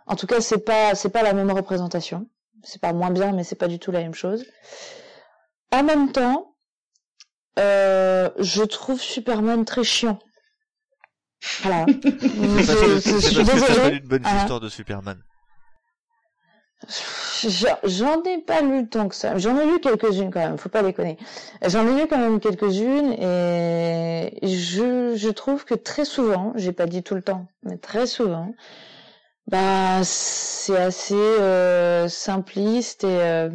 En 0.06 0.16
tout 0.16 0.26
cas, 0.26 0.40
c'est 0.40 0.64
pas 0.64 0.94
c'est 0.94 1.10
pas 1.10 1.22
la 1.22 1.32
même 1.34 1.50
représentation. 1.50 2.26
C'est 2.62 2.80
pas 2.80 2.92
moins 2.92 3.10
bien 3.10 3.32
mais 3.32 3.44
c'est 3.44 3.56
pas 3.56 3.68
du 3.68 3.78
tout 3.78 3.90
la 3.92 4.00
même 4.00 4.14
chose. 4.14 4.44
En 5.72 5.82
même 5.84 6.12
temps, 6.12 6.54
euh, 7.58 8.30
je 8.38 8.62
trouve 8.62 9.00
Superman 9.00 9.64
très 9.64 9.84
chiant. 9.84 10.18
Voilà. 11.62 11.86
C'est 13.00 13.44
pas 13.44 14.06
bonnes 14.06 14.22
Ah. 14.24 14.38
histoires 14.40 14.60
de 14.60 14.68
Superman. 14.68 15.18
J'en- 17.46 17.78
J'en 17.84 18.22
ai 18.24 18.38
pas 18.38 18.62
lu 18.62 18.88
tant 18.88 19.08
que 19.08 19.14
ça. 19.14 19.36
J'en 19.38 19.58
ai 19.58 19.66
lu 19.66 19.80
quelques-unes 19.80 20.30
quand 20.30 20.40
même, 20.40 20.56
faut 20.58 20.68
pas 20.70 20.82
déconner. 20.82 21.18
J'en 21.66 21.86
ai 21.86 22.00
lu 22.00 22.06
quand 22.08 22.18
même 22.18 22.40
quelques-unes 22.40 23.12
et 23.12 24.38
je, 24.42 25.14
je 25.16 25.28
trouve 25.30 25.64
que 25.64 25.74
très 25.74 26.04
souvent, 26.04 26.52
j'ai 26.56 26.72
pas 26.72 26.86
dit 26.86 27.02
tout 27.02 27.14
le 27.14 27.22
temps, 27.22 27.46
mais 27.64 27.76
très 27.76 28.06
souvent, 28.06 28.54
bah 29.46 30.00
c'est 30.04 30.76
assez 30.76 31.14
euh, 31.14 32.08
simpliste 32.08 33.04
et 33.04 33.08
euh, 33.20 33.50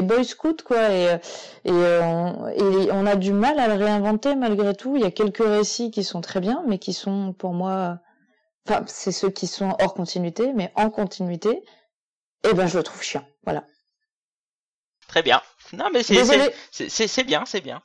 et 0.00 0.02
boy 0.02 0.24
scout 0.24 0.62
quoi 0.62 0.90
et 0.90 1.18
et, 1.64 1.70
euh, 1.70 2.02
on, 2.02 2.48
et 2.48 2.90
on 2.92 3.06
a 3.06 3.16
du 3.16 3.32
mal 3.32 3.58
à 3.60 3.68
le 3.68 3.74
réinventer 3.74 4.34
malgré 4.34 4.74
tout. 4.74 4.96
Il 4.96 5.02
y 5.02 5.06
a 5.06 5.10
quelques 5.10 5.44
récits 5.44 5.90
qui 5.90 6.02
sont 6.04 6.20
très 6.20 6.40
bien, 6.40 6.62
mais 6.66 6.78
qui 6.78 6.92
sont 6.92 7.32
pour 7.32 7.52
moi 7.52 7.98
enfin, 8.68 8.84
c'est 8.86 9.12
ceux 9.12 9.30
qui 9.30 9.46
sont 9.46 9.74
hors 9.80 9.94
continuité, 9.94 10.52
mais 10.54 10.72
en 10.76 10.90
continuité, 10.90 11.62
eh 12.48 12.54
ben, 12.54 12.66
je 12.66 12.76
le 12.78 12.82
trouve 12.82 13.02
chiant. 13.02 13.26
Voilà. 13.44 13.64
Très 15.08 15.22
bien. 15.22 15.40
Non, 15.72 15.86
mais 15.92 16.02
c'est 16.02 16.14
Désolée. 16.14 16.50
c'est- 16.70 16.88
c'est 16.88 17.06
c'est 17.08 17.24
bien, 17.24 17.44
c'est 17.46 17.60
bien. 17.60 17.80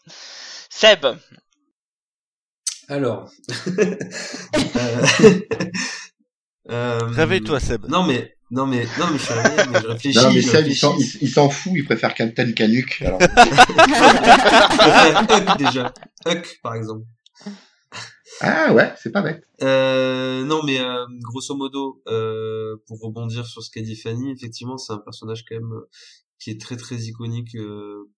Seb, 0.70 1.06
Alors. 2.88 3.30
Euh, 4.78 5.40
euh, 6.70 7.00
Réveille-toi, 7.04 7.60
Seb. 7.60 7.86
Non 7.88 8.04
mais 8.04 8.35
non 8.52 8.68
mais 8.68 8.86
non 9.00 9.08
mais 9.12 9.18
je 9.18 9.24
suis 9.24 9.34
mais 9.72 9.80
je 9.82 9.88
réfléchis. 9.88 10.18
Non, 10.18 10.32
mais 10.34 10.42
Seb, 10.42 10.68
il 10.68 10.76
s'en, 10.76 10.92
réfléchis. 10.92 11.18
il, 11.22 11.28
il 11.28 11.30
s'en 11.32 11.50
fout, 11.50 11.74
il 11.76 11.84
préfère 11.86 12.14
Captain 12.14 12.52
Canuck. 12.52 13.02
Alors, 13.02 13.18
préfère 14.78 15.26
Huck 15.30 15.58
déjà. 15.58 15.94
Huck 16.26 16.60
par 16.62 16.76
exemple. 16.76 17.06
ah 18.42 18.74
ouais, 18.74 18.94
c'est 18.98 19.12
pas 19.12 19.22
bête. 19.22 19.44
Euh, 19.62 20.44
non 20.46 20.62
mais 20.64 20.80
euh, 20.80 21.06
grosso 21.22 21.56
modo, 21.56 22.02
euh, 22.08 22.76
pour 22.88 23.00
rebondir 23.02 23.46
sur 23.46 23.64
ce 23.64 23.70
qu'a 23.72 23.82
dit 23.82 23.96
Fanny, 23.96 24.32
effectivement 24.32 24.78
c'est 24.78 24.94
un 24.94 25.00
personnage 25.00 25.44
quand 25.48 25.56
même 25.56 25.74
euh, 25.74 25.90
qui 26.40 26.52
est 26.52 26.60
très 26.62 26.78
très 26.78 26.96
iconique. 26.98 27.56
euh, 27.56 28.10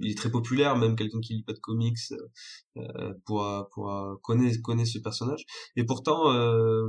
il 0.00 0.12
est 0.12 0.16
très 0.16 0.30
populaire, 0.30 0.76
même 0.76 0.94
quelqu'un 0.94 1.18
qui 1.20 1.34
lit 1.34 1.42
pas 1.42 1.52
de 1.52 1.58
comics 1.58 1.96
euh, 2.76 3.12
pourra 3.26 3.68
pourra 3.72 4.16
connaît 4.22 4.60
connaît 4.60 4.84
ce 4.84 4.98
personnage. 5.00 5.44
Et 5.76 5.84
pourtant, 5.84 6.32
euh, 6.32 6.88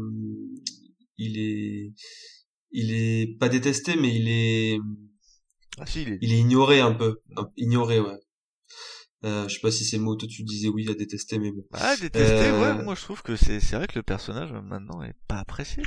il 1.17 1.39
est 1.39 1.93
il 2.71 2.93
est 2.93 3.37
pas 3.39 3.49
détesté, 3.49 3.95
mais 3.95 4.13
il 4.15 4.27
est 4.29 4.77
Ah 5.79 5.85
si, 5.85 6.03
il 6.03 6.09
est... 6.13 6.17
il 6.21 6.33
est 6.33 6.37
ignoré 6.39 6.79
un 6.79 6.93
peu, 6.93 7.21
Un- 7.37 7.49
ignoré 7.57 7.99
ouais. 7.99 8.17
Euh, 9.23 9.47
je 9.47 9.53
sais 9.53 9.59
pas 9.59 9.69
si 9.69 9.85
c'est 9.85 9.97
le 9.97 10.03
mot, 10.03 10.15
toi 10.15 10.27
tu 10.27 10.41
disais 10.43 10.67
oui 10.67 10.89
à 10.89 10.95
détester, 10.95 11.37
mais 11.37 11.51
bon. 11.51 11.63
Ah, 11.73 11.95
détesté, 11.95 12.33
Euh, 12.33 12.75
ouais, 12.77 12.83
moi 12.83 12.95
je 12.95 13.01
trouve 13.01 13.21
que 13.21 13.35
c'est 13.35 13.59
c'est 13.59 13.75
vrai 13.75 13.85
que 13.85 13.93
le 13.99 14.01
personnage 14.03 14.51
maintenant 14.51 15.03
est 15.03 15.13
pas 15.27 15.37
apprécié. 15.37 15.83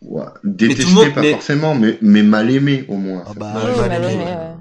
Quoi. 0.00 0.32
Ouais. 0.32 0.32
Le 0.42 0.94
monde- 0.94 1.12
pas 1.14 1.20
mais- 1.20 1.32
forcément, 1.32 1.74
mais, 1.74 1.98
mais 2.00 2.22
mal 2.22 2.50
aimé 2.50 2.86
au 2.88 2.96
moins. 2.96 3.24
Ah 3.26 3.34
bah, 3.34 3.54
Ouais, 3.62 3.76
mal 3.76 3.88
mal 3.88 4.04
aimé, 4.04 4.12
aimé, 4.14 4.24
ouais. 4.24 4.36
ouais. 4.36 4.54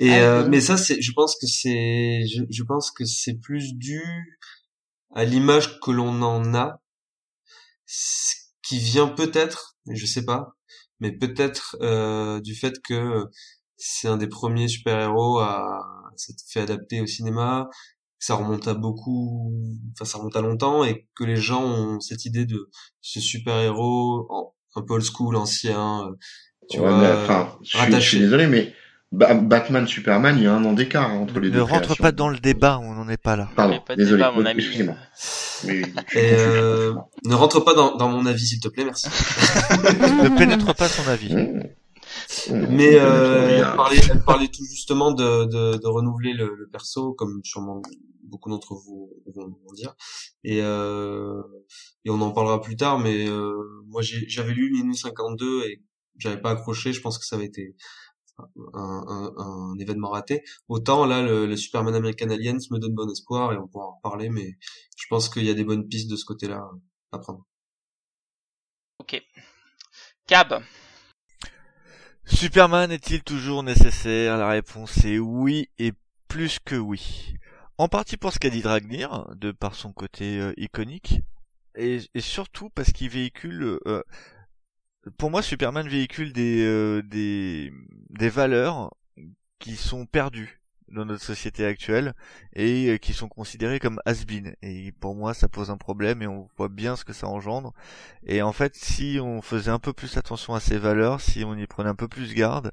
Et 0.00 0.10
Ah, 0.10 0.18
euh, 0.22 0.42
oui. 0.44 0.50
mais 0.50 0.60
ça 0.60 0.76
c'est 0.76 1.00
je 1.00 1.12
pense 1.12 1.36
que 1.40 1.46
c'est 1.46 2.26
je, 2.26 2.42
je 2.50 2.62
pense 2.62 2.90
que 2.90 3.04
c'est 3.06 3.34
plus 3.40 3.72
dû 3.74 4.02
à 5.14 5.24
l'image 5.24 5.80
que 5.80 5.90
l'on 5.90 6.20
en 6.22 6.54
a 6.54 6.82
ce 7.86 8.34
qui 8.62 8.78
vient 8.78 9.08
peut-être 9.08 9.77
je 9.96 10.06
sais 10.06 10.24
pas 10.24 10.54
mais 11.00 11.12
peut-être 11.12 11.76
euh, 11.82 12.40
du 12.40 12.54
fait 12.54 12.80
que 12.82 13.26
c'est 13.76 14.08
un 14.08 14.16
des 14.16 14.26
premiers 14.28 14.68
super-héros 14.68 15.38
à 15.38 15.80
s'être 16.16 16.42
fait 16.48 16.60
adapter 16.60 17.00
au 17.00 17.06
cinéma 17.06 17.68
que 18.18 18.24
ça 18.26 18.34
remonte 18.34 18.66
à 18.66 18.74
beaucoup 18.74 19.52
enfin 19.92 20.04
ça 20.04 20.18
remonte 20.18 20.36
à 20.36 20.40
longtemps 20.42 20.84
et 20.84 21.06
que 21.14 21.24
les 21.24 21.36
gens 21.36 21.62
ont 21.64 22.00
cette 22.00 22.24
idée 22.24 22.46
de 22.46 22.68
ce 23.00 23.20
super-héros 23.20 24.26
en- 24.30 24.54
un 24.76 24.82
peu 24.82 24.94
old 24.94 25.04
school 25.04 25.36
ancien 25.36 26.06
euh, 26.06 26.12
tu 26.70 26.80
Ouais, 26.80 26.88
vois 26.88 26.98
mais, 27.00 27.22
enfin, 27.22 27.58
je, 27.62 27.68
suis, 27.68 27.78
je 27.78 27.84
rattaché. 27.84 28.08
suis 28.10 28.18
désolé, 28.20 28.46
mais 28.46 28.74
Ba- 29.10 29.34
Batman, 29.34 29.86
Superman, 29.86 30.36
il 30.36 30.44
y 30.44 30.46
a 30.46 30.52
un 30.54 30.64
an 30.64 30.74
d'écart 30.74 31.10
hein, 31.10 31.14
entre 31.16 31.40
les 31.40 31.48
Ne 31.48 31.54
deux. 31.54 31.62
rentre 31.62 31.80
créations. 31.84 32.02
pas 32.02 32.12
dans 32.12 32.28
le 32.28 32.38
débat, 32.38 32.78
on 32.82 32.92
n'en 32.94 33.08
est 33.08 33.16
pas 33.22 33.36
là. 33.36 33.48
Pardon, 33.56 33.74
Mais 33.74 33.80
pas 33.86 33.94
de 33.96 34.02
désolé. 34.02 34.18
débat, 34.22 34.32
mon 34.32 34.44
ami. 34.44 34.62
Euh, 36.16 36.94
ne 37.24 37.34
rentre 37.34 37.60
pas 37.60 37.74
dans, 37.74 37.96
dans 37.96 38.08
mon 38.08 38.26
avis, 38.26 38.46
s'il 38.46 38.60
te 38.60 38.68
plaît, 38.68 38.84
merci. 38.84 39.08
ne 39.80 40.36
pénètre 40.36 40.74
pas 40.74 40.88
son 40.88 41.08
avis. 41.08 41.34
Mmh. 41.34 41.62
Mmh. 42.50 42.66
Mais 42.70 42.98
euh, 43.00 43.48
elle, 43.48 43.76
parlait, 43.76 44.00
elle 44.10 44.22
parlait 44.22 44.48
tout 44.48 44.64
justement 44.64 45.12
de, 45.12 45.44
de, 45.46 45.78
de 45.78 45.86
renouveler 45.86 46.32
le, 46.34 46.54
le 46.54 46.68
perso, 46.68 47.12
comme 47.14 47.40
sûrement 47.44 47.82
beaucoup 48.24 48.50
d'entre 48.50 48.74
vous 48.74 49.10
vont, 49.34 49.54
dire. 49.74 49.94
Et, 50.44 50.60
euh, 50.62 51.40
et 52.04 52.10
on 52.10 52.20
en 52.20 52.30
parlera 52.30 52.60
plus 52.60 52.76
tard, 52.76 52.98
mais 52.98 53.26
euh, 53.28 53.54
moi 53.86 54.02
j'ai- 54.02 54.28
j'avais 54.28 54.52
lu 54.52 54.70
Minuit 54.70 54.96
52 54.96 55.62
et 55.64 55.82
j'avais 56.18 56.40
pas 56.40 56.50
accroché, 56.50 56.92
je 56.92 57.00
pense 57.00 57.18
que 57.18 57.24
ça 57.24 57.36
avait 57.36 57.46
été 57.46 57.74
un, 58.38 59.04
un, 59.08 59.32
un 59.36 59.78
événement 59.78 60.10
raté. 60.10 60.44
Autant 60.68 61.06
là, 61.06 61.22
le, 61.22 61.46
le 61.46 61.56
Superman 61.56 61.94
American 61.94 62.30
Alliance 62.30 62.70
me 62.70 62.78
donne 62.78 62.94
bon 62.94 63.10
espoir 63.10 63.52
et 63.52 63.56
on 63.56 63.66
pourra 63.66 63.86
en 63.86 63.96
reparler, 63.96 64.28
mais 64.30 64.56
je 64.96 65.06
pense 65.08 65.28
qu'il 65.28 65.44
y 65.44 65.50
a 65.50 65.54
des 65.54 65.64
bonnes 65.64 65.88
pistes 65.88 66.10
de 66.10 66.16
ce 66.16 66.24
côté-là 66.24 66.68
à 67.12 67.18
prendre. 67.18 67.46
ok. 69.00 69.22
Cab, 70.26 70.62
Superman 72.24 72.92
est-il 72.92 73.22
toujours 73.22 73.62
nécessaire? 73.62 74.36
La 74.36 74.48
réponse 74.50 75.04
est 75.04 75.18
oui 75.18 75.70
et 75.78 75.92
plus 76.28 76.58
que 76.58 76.76
oui. 76.76 77.34
En 77.78 77.88
partie 77.88 78.16
pour 78.16 78.32
ce 78.32 78.38
qu'a 78.38 78.50
dit 78.50 78.60
Dragnir, 78.60 79.26
de 79.36 79.52
par 79.52 79.74
son 79.74 79.92
côté 79.92 80.38
euh, 80.38 80.52
iconique, 80.56 81.20
et, 81.74 82.00
et 82.12 82.20
surtout 82.20 82.70
parce 82.70 82.92
qu'il 82.92 83.08
véhicule... 83.08 83.78
euh, 83.86 84.02
pour 85.16 85.30
moi, 85.30 85.42
Superman 85.42 85.88
véhicule 85.88 86.32
des, 86.32 86.64
euh, 86.64 87.02
des, 87.02 87.72
des 88.10 88.28
valeurs 88.28 88.94
qui 89.58 89.76
sont 89.76 90.06
perdues 90.06 90.60
dans 90.90 91.04
notre 91.04 91.22
société 91.22 91.64
actuelle 91.66 92.14
et 92.54 92.88
euh, 92.88 92.96
qui 92.96 93.12
sont 93.12 93.28
considérées 93.28 93.78
comme 93.78 94.00
has-been. 94.06 94.54
Et 94.62 94.92
pour 94.92 95.14
moi, 95.14 95.34
ça 95.34 95.48
pose 95.48 95.70
un 95.70 95.76
problème 95.76 96.22
et 96.22 96.26
on 96.26 96.48
voit 96.56 96.68
bien 96.68 96.96
ce 96.96 97.04
que 97.04 97.12
ça 97.12 97.28
engendre. 97.28 97.72
Et 98.26 98.42
en 98.42 98.52
fait, 98.52 98.74
si 98.74 99.18
on 99.20 99.42
faisait 99.42 99.70
un 99.70 99.78
peu 99.78 99.92
plus 99.92 100.16
attention 100.16 100.54
à 100.54 100.60
ces 100.60 100.78
valeurs, 100.78 101.20
si 101.20 101.44
on 101.44 101.54
y 101.56 101.66
prenait 101.66 101.90
un 101.90 101.94
peu 101.94 102.08
plus 102.08 102.34
garde, 102.34 102.72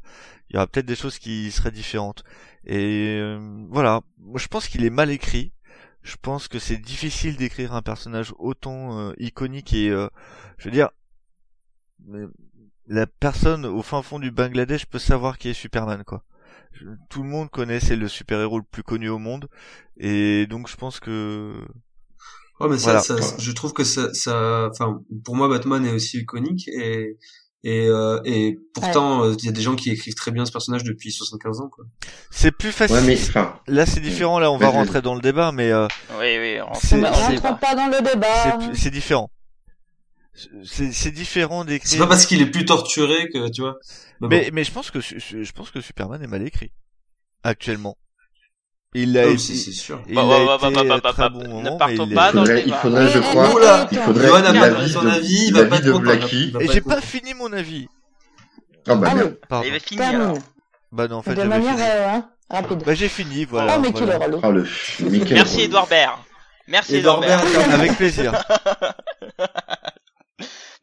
il 0.49 0.55
y 0.55 0.57
aurait 0.57 0.67
peut-être 0.67 0.85
des 0.85 0.95
choses 0.95 1.19
qui 1.19 1.51
seraient 1.51 1.71
différentes. 1.71 2.23
Et 2.65 3.17
euh, 3.19 3.65
voilà, 3.69 4.01
moi 4.17 4.39
je 4.39 4.47
pense 4.47 4.67
qu'il 4.67 4.85
est 4.85 4.89
mal 4.89 5.09
écrit. 5.11 5.51
Je 6.03 6.15
pense 6.21 6.47
que 6.47 6.59
c'est 6.59 6.77
difficile 6.77 7.35
d'écrire 7.35 7.73
un 7.73 7.81
personnage 7.81 8.31
autant 8.37 8.99
euh, 8.99 9.13
iconique 9.17 9.73
et, 9.73 9.89
euh, 9.89 10.07
je 10.59 10.65
veux 10.65 10.71
dire, 10.71 10.91
mais 12.07 12.25
la 12.87 13.07
personne 13.07 13.65
au 13.65 13.81
fin 13.81 14.01
fond 14.01 14.19
du 14.19 14.31
Bangladesh 14.31 14.85
peut 14.85 14.99
savoir 14.99 15.37
qui 15.37 15.49
est 15.49 15.53
Superman, 15.53 16.03
quoi. 16.05 16.23
Je- 16.73 16.85
Tout 17.09 17.23
le 17.23 17.29
monde 17.29 17.49
connaît, 17.49 17.79
c'est 17.79 17.95
le 17.95 18.07
super-héros 18.07 18.57
le 18.59 18.65
plus 18.69 18.83
connu 18.83 19.09
au 19.09 19.17
monde, 19.17 19.47
et 19.97 20.45
donc 20.47 20.67
je 20.69 20.75
pense 20.75 20.99
que 20.99 21.53
Ouais, 22.61 22.69
mais 22.69 22.77
ça, 22.77 22.83
Voilà. 22.85 22.99
ça, 23.01 23.15
je 23.37 23.51
trouve 23.51 23.73
que 23.73 23.83
ça, 23.83 24.13
ça, 24.13 24.69
enfin, 24.71 25.01
pour 25.25 25.35
moi, 25.35 25.49
Batman 25.49 25.85
est 25.85 25.91
aussi 25.91 26.19
iconique 26.19 26.67
et 26.69 27.17
et 27.65 27.87
euh, 27.87 28.19
et 28.25 28.57
pourtant, 28.73 29.23
euh, 29.25 29.33
il 29.39 29.45
y 29.45 29.49
a 29.49 29.51
des 29.51 29.61
gens 29.61 29.75
qui 29.75 29.89
écrivent 29.89 30.13
très 30.13 30.31
bien 30.31 30.45
ce 30.45 30.51
personnage 30.53 30.83
depuis 30.83 31.11
75 31.11 31.61
ans, 31.61 31.67
quoi. 31.69 31.83
c'est 32.29 32.51
plus 32.51 32.71
facile. 32.71 32.95
Ouais, 32.97 33.03
mais 33.05 33.17
enfin, 33.19 33.59
Là, 33.67 33.85
c'est 33.85 33.99
différent. 33.99 34.37
Là, 34.39 34.51
on 34.51 34.57
va 34.57 34.69
rentrer 34.69 35.01
dans 35.01 35.15
le 35.15 35.21
débat, 35.21 35.51
mais 35.51 35.71
euh, 35.71 35.87
oui, 36.19 36.37
oui, 36.39 36.59
on 36.61 36.67
rentre 36.71 37.59
pas 37.59 37.75
dans 37.75 37.87
le 37.87 38.01
débat. 38.03 38.73
c'est 38.73 38.91
différent. 38.91 39.31
C'est 40.65 40.91
c'est 40.91 41.11
différent 41.11 41.61
C'est 41.61 41.67
d'écrire. 41.67 41.99
pas 41.99 42.07
parce 42.07 42.25
qu'il 42.25 42.41
est 42.41 42.45
plus 42.47 42.65
torturé 42.65 43.29
que 43.29 43.49
tu 43.49 43.61
vois. 43.61 43.77
Mais, 44.21 44.27
Mais 44.27 44.41
bon. 44.45 44.49
mais 44.55 44.63
je 44.65 44.71
pense 44.71 44.91
que 44.91 44.99
je 44.99 45.51
pense 45.53 45.71
que 45.71 45.79
Superman 45.81 46.21
est 46.21 46.27
mal 46.27 46.45
écrit 46.45 46.71
actuellement. 47.43 47.97
Il 48.93 49.17
a 49.17 49.27
Oh, 49.27 49.29
été- 49.31 49.37
c'est 49.39 49.55
c'est 49.55 49.71
sûr. 49.71 50.01
il 50.07 50.15
Bah, 50.15 50.21
a 50.21 50.25
bah, 50.25 50.35
été 50.37 50.45
bah, 50.45 50.57
bah, 50.57 50.69
bah, 50.87 50.95
à 50.95 50.99
bah, 50.99 51.11
très 51.13 51.21
bah, 51.23 51.29
bon 51.29 51.43
ne 51.43 51.47
moment, 51.47 51.77
partons 51.77 52.05
mais 52.05 52.11
il 52.11 52.15
pas 52.15 52.29
est- 52.29 52.33
dans 52.33 52.43
le 52.43 52.47
faudrait, 52.47 52.63
il 52.65 52.73
faudrait, 52.73 53.09
je 53.09 53.19
crois, 53.19 53.53
Oula, 53.53 53.87
il 53.91 53.97
faudrait 53.97 54.41
l'avis 54.53 54.91
son 54.91 55.01
de, 55.03 55.09
avis, 55.09 55.45
il 55.47 55.53
va 55.53 55.59
pas 55.65 55.69
l'avis 55.69 55.77
être 55.77 55.83
de 55.85 55.91
va 56.51 56.63
Et 56.63 56.67
j'ai 56.69 56.81
pas 56.81 57.01
fini 57.01 57.33
mon 57.33 57.51
avis. 57.53 57.87
Ah 58.87 58.95
bah 58.95 59.13
merde. 59.13 59.37
Pardon. 59.49 59.67
Il 59.67 59.73
va 59.73 59.79
finir. 59.79 60.33
Bah 60.91 61.07
non, 61.09 61.17
en 61.17 61.21
fait, 61.23 61.31
de 61.31 61.35
j'avais 61.37 61.49
manière 61.49 61.75
fini. 61.75 61.87
euh, 61.89 62.07
hein, 62.09 62.29
rapide. 62.49 62.83
Bah 62.85 62.93
j'ai 62.93 63.09
fini, 63.09 63.43
voilà. 63.45 63.75
oh, 63.77 63.81
mais 63.81 63.89
voilà. 63.91 64.13
est 64.15 64.25
relou. 64.25 64.39
Ah, 64.43 64.49
le, 64.51 64.65
Merci. 65.33 65.61
Edouard 65.61 65.87
Baird. 65.87 66.19
Merci 66.67 66.95
Edouard. 66.95 67.19
Baird, 67.19 67.45
Avec 67.73 67.95
plaisir. 67.97 68.33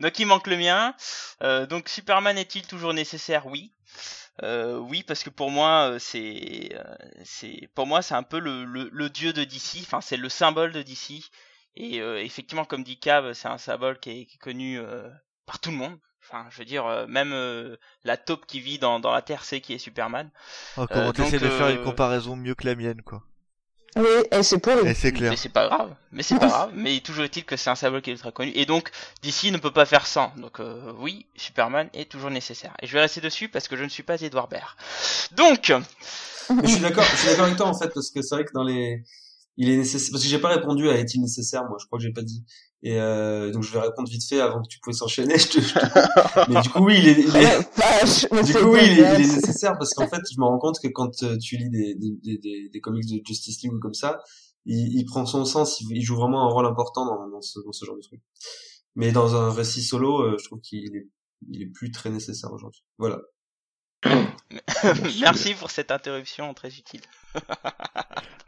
Donc 0.03 0.19
il 0.19 0.27
manque 0.27 0.49
le 0.49 0.57
mien. 0.57 0.95
Euh, 1.43 1.67
donc 1.67 1.89
Superman 1.89 2.37
est-il 2.37 2.67
toujours 2.67 2.93
nécessaire? 2.93 3.47
Oui. 3.47 3.73
Euh, 4.43 4.79
oui 4.79 5.03
parce 5.03 5.23
que 5.23 5.31
pour 5.31 5.51
moi 5.51 5.91
euh, 5.91 5.99
c'est 5.99 6.71
c'est 7.23 7.69
pour 7.75 7.87
moi 7.87 8.01
c'est 8.03 8.15
un 8.15 8.23
peu 8.23 8.39
le, 8.39 8.65
le, 8.65 8.91
le 8.93 9.11
dieu 9.11 9.33
de 9.33 9.45
DC. 9.45 9.79
Enfin 9.81 10.01
c'est 10.01 10.17
le 10.17 10.29
symbole 10.29 10.73
de 10.73 10.83
DC. 10.83 11.31
Et 11.77 12.01
euh, 12.01 12.21
effectivement 12.23 12.65
comme 12.65 12.83
dit 12.83 12.99
Cave 12.99 13.33
c'est 13.33 13.49
un 13.49 13.59
symbole 13.59 13.99
qui 14.01 14.11
est, 14.11 14.27
qui 14.27 14.37
est 14.37 14.41
connu 14.41 14.79
euh, 14.79 15.09
par 15.47 15.61
tout 15.61 15.71
le 15.71 15.77
monde. 15.77 15.99
Enfin 16.21 16.47
je 16.51 16.59
veux 16.59 16.65
dire 16.65 17.07
même 17.09 17.33
euh, 17.33 17.77
la 18.05 18.17
taupe 18.17 18.47
qui 18.47 18.61
vit 18.61 18.79
dans, 18.79 18.99
dans 19.01 19.13
la 19.13 19.23
terre 19.23 19.45
sait 19.45 19.61
qui 19.61 19.75
est 19.75 19.79
Superman. 19.79 20.31
Euh, 20.79 21.13
t'essaies 21.13 21.39
donc, 21.39 21.49
de 21.49 21.57
faire 21.57 21.69
une 21.69 21.83
comparaison 21.83 22.35
mieux 22.37 22.55
que 22.55 22.67
la 22.67 22.75
mienne, 22.75 23.03
quoi. 23.03 23.23
Oui, 23.97 24.07
et 24.31 24.43
c'est 24.43 24.59
pour 24.59 24.73
Et 24.87 24.95
c'est 24.95 25.13
clair. 25.13 25.31
Mais 25.31 25.37
c'est 25.37 25.51
pas 25.51 25.69
grave. 25.69 25.95
Mais 26.13 26.23
c'est 26.23 26.39
pas 26.39 26.47
grave. 26.49 26.73
Mais 26.75 27.01
toujours 27.01 27.25
est-il 27.25 27.45
que 27.45 27.57
c'est 27.57 27.71
un 27.71 27.75
symbole 27.75 28.01
qui 28.01 28.11
est 28.11 28.17
très 28.17 28.33
connu. 28.33 28.51
Et 28.55 28.65
donc, 28.65 28.91
DC 29.23 29.53
ne 29.53 29.59
peut 29.59 29.71
pas 29.71 29.85
faire 29.85 30.07
sans. 30.07 30.33
Donc, 30.37 30.61
euh, 30.61 30.93
oui, 30.99 31.27
Superman 31.37 31.89
est 31.93 32.11
toujours 32.11 32.31
nécessaire. 32.31 32.75
Et 32.81 32.87
je 32.87 32.93
vais 32.93 33.01
rester 33.01 33.21
dessus 33.21 33.49
parce 33.49 33.69
que 33.69 33.77
je 33.77 33.85
ne 33.85 33.89
suis 33.89 34.03
pas 34.03 34.21
Edouard 34.21 34.49
Baird. 34.49 34.77
Donc, 35.33 35.73
Mais 36.51 36.63
je 36.65 36.73
suis 36.73 36.81
d'accord, 36.81 37.05
je 37.05 37.17
suis 37.17 37.29
d'accord 37.29 37.45
avec 37.45 37.57
toi 37.57 37.67
en 37.67 37.79
fait 37.79 37.91
parce 37.93 38.11
que 38.11 38.23
c'est 38.23 38.35
vrai 38.35 38.45
que 38.45 38.53
dans 38.53 38.65
les, 38.65 39.05
il 39.57 39.69
est 39.71 39.77
nécessaire 39.77 40.11
parce 40.13 40.23
que 40.25 40.29
j'ai 40.29 40.39
pas 40.39 40.49
répondu 40.49 40.89
à 40.89 40.95
est-il 40.95 41.21
nécessaire 41.21 41.65
moi, 41.65 41.77
je 41.81 41.87
crois 41.87 41.99
que 41.99 42.05
j'ai 42.05 42.13
pas 42.13 42.23
dit. 42.23 42.45
Et 42.85 42.99
euh, 42.99 43.53
donc 43.53 43.63
je 43.63 43.73
vais 43.73 43.79
répondre 43.79 44.09
vite 44.11 44.25
fait 44.29 44.41
avant 44.41 44.61
que 44.61 44.69
tu 44.69 44.81
puisses 44.81 45.03
enchaîner. 45.03 45.39
Je 45.39 45.47
te, 45.49 45.61
je 45.61 45.75
te. 45.75 46.51
Mais 46.51 46.61
du 46.61 46.69
coup 46.69 46.85
oui, 46.85 46.97
il 47.03 47.09
est, 47.09 47.21
il 47.21 47.27
mais 48.33 48.43
du 48.43 48.53
coup 48.55 48.71
oui, 48.73 48.81
il 48.83 48.91
est, 48.91 48.93
il 48.95 48.99
est 49.01 49.17
dégueulasse. 49.17 49.37
nécessaire 49.37 49.79
parce 49.79 49.95
qu'en 49.95 50.09
fait 50.09 50.21
je 50.33 50.41
me 50.41 50.45
rends 50.45 50.59
compte 50.59 50.81
que 50.83 50.89
quand 50.89 51.23
euh, 51.23 51.39
tu 51.39 51.57
lis 51.57 51.71
des, 51.71 51.95
des, 51.95 52.39
des, 52.39 52.69
des, 52.73 52.81
comics 52.81 53.09
de 53.09 53.21
Justice 53.25 53.63
League 53.63 53.73
ou 53.73 53.79
comme 53.79 53.95
ça, 53.95 54.19
il, 54.67 54.99
il 54.99 55.05
prend 55.05 55.25
son 55.27 55.45
sens, 55.45 55.81
il, 55.81 55.97
il 55.97 56.03
joue 56.03 56.17
vraiment 56.17 56.43
un 56.43 56.51
rôle 56.53 56.67
important 56.67 57.07
dans, 57.07 57.29
dans, 57.29 57.41
ce, 57.41 57.61
dans 57.65 57.73
ce 57.73 57.85
genre 57.85 57.97
de 57.97 58.03
truc. 58.03 58.21
Mais 58.97 59.13
dans 59.13 59.37
un 59.37 59.51
récit 59.53 59.83
solo, 59.83 60.21
euh, 60.21 60.37
je 60.39 60.45
trouve 60.47 60.61
qu'il 60.61 60.97
est, 60.97 61.09
il 61.49 61.63
est 61.63 61.71
plus 61.73 61.91
très 61.93 62.11
nécessaire 62.11 62.53
aujourd'hui. 62.53 62.83
Voilà. 62.99 63.21
Merci 65.21 65.55
pour 65.55 65.71
cette 65.71 65.91
interruption 65.91 66.53
très 66.55 66.69
utile. 66.69 67.03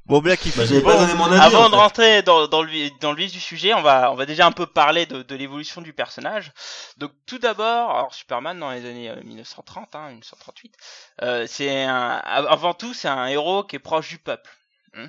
Bon, 0.07 0.21
Black, 0.21 0.45
il 0.45 0.53
Bah, 0.55 0.65
Bon, 0.69 0.81
pas 0.83 0.99
donné 0.99 1.15
mon 1.15 1.25
avis. 1.33 1.41
Avant 1.41 1.65
en 1.65 1.71
de 1.71 1.75
rentrer 1.77 2.23
dans, 2.23 2.47
dans, 2.47 2.63
le, 2.63 2.69
vi- 2.71 2.93
dans 3.01 3.13
le 3.13 3.17
vif 3.17 3.33
du 3.33 3.41
sujet, 3.41 3.73
on 3.73 3.81
va, 3.81 4.13
on 4.13 4.15
va 4.15 4.27
déjà 4.27 4.45
un 4.45 4.53
peu 4.53 4.67
parler 4.67 5.07
de, 5.07 5.23
de 5.23 5.35
l'évolution 5.35 5.81
du 5.81 5.95
personnage. 5.95 6.53
Donc 6.99 7.11
tout 7.25 7.39
d'abord, 7.39 7.91
alors 7.97 8.13
Superman 8.15 8.59
dans 8.59 8.71
les 8.71 8.85
années 8.85 9.09
euh, 9.09 9.17
1930, 9.23 9.95
hein, 9.95 10.09
1938, 10.09 10.77
euh, 11.23 11.47
c'est 11.49 11.85
un, 11.85 12.17
avant 12.19 12.75
tout 12.75 12.93
c'est 12.93 13.09
un 13.09 13.25
héros 13.29 13.65
qui 13.65 13.77
est 13.77 13.79
proche 13.79 14.11
du 14.11 14.19
peuple. 14.19 14.51
Hein 14.95 15.09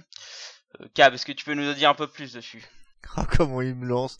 euh, 0.79 0.85
Cab, 0.93 1.13
est-ce 1.13 1.25
que 1.25 1.33
tu 1.33 1.43
peux 1.43 1.55
nous 1.55 1.69
en 1.69 1.73
dire 1.73 1.89
un 1.89 1.93
peu 1.95 2.07
plus 2.07 2.31
dessus? 2.31 2.65
Ah, 3.15 3.25
comment 3.29 3.61
il 3.61 3.75
me 3.75 3.85
lance. 3.85 4.17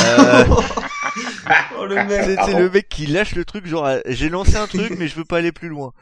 Euh, 0.00 0.44
oh, 1.76 1.86
le 1.86 1.96
c'est 1.96 2.04
mec. 2.04 2.24
c'est 2.24 2.34
Pardon. 2.36 2.58
le 2.58 2.70
mec 2.70 2.88
qui 2.88 3.06
lâche 3.06 3.34
le 3.34 3.44
truc, 3.44 3.66
genre, 3.66 3.86
euh, 3.86 4.00
j'ai 4.06 4.28
lancé 4.28 4.56
un 4.56 4.66
truc, 4.66 4.94
mais 4.96 5.08
je 5.08 5.16
veux 5.16 5.24
pas 5.24 5.38
aller 5.38 5.52
plus 5.52 5.68
loin. 5.68 5.92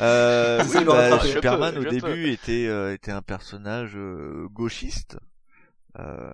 Euh, 0.00 0.62
Oui, 0.62 0.84
oui, 0.84 0.84
bah, 0.84 1.20
Superman 1.20 1.74
peux, 1.74 1.80
au 1.80 1.84
début 1.84 2.30
était 2.30 2.66
euh, 2.66 2.92
était 2.94 3.12
un 3.12 3.22
personnage 3.22 3.92
euh, 3.96 4.46
gauchiste, 4.50 5.18
euh, 5.98 6.32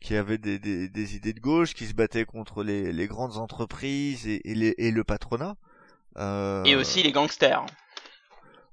qui 0.00 0.16
avait 0.16 0.38
des, 0.38 0.58
des, 0.58 0.88
des 0.88 1.16
idées 1.16 1.32
de 1.32 1.40
gauche, 1.40 1.74
qui 1.74 1.86
se 1.86 1.94
battait 1.94 2.24
contre 2.24 2.62
les, 2.62 2.92
les 2.92 3.06
grandes 3.06 3.36
entreprises 3.36 4.26
et, 4.26 4.40
et, 4.50 4.54
les, 4.54 4.74
et 4.78 4.90
le 4.90 5.04
patronat. 5.04 5.56
Euh, 6.18 6.64
Et 6.64 6.74
aussi 6.76 7.02
les 7.02 7.12
gangsters. 7.12 7.64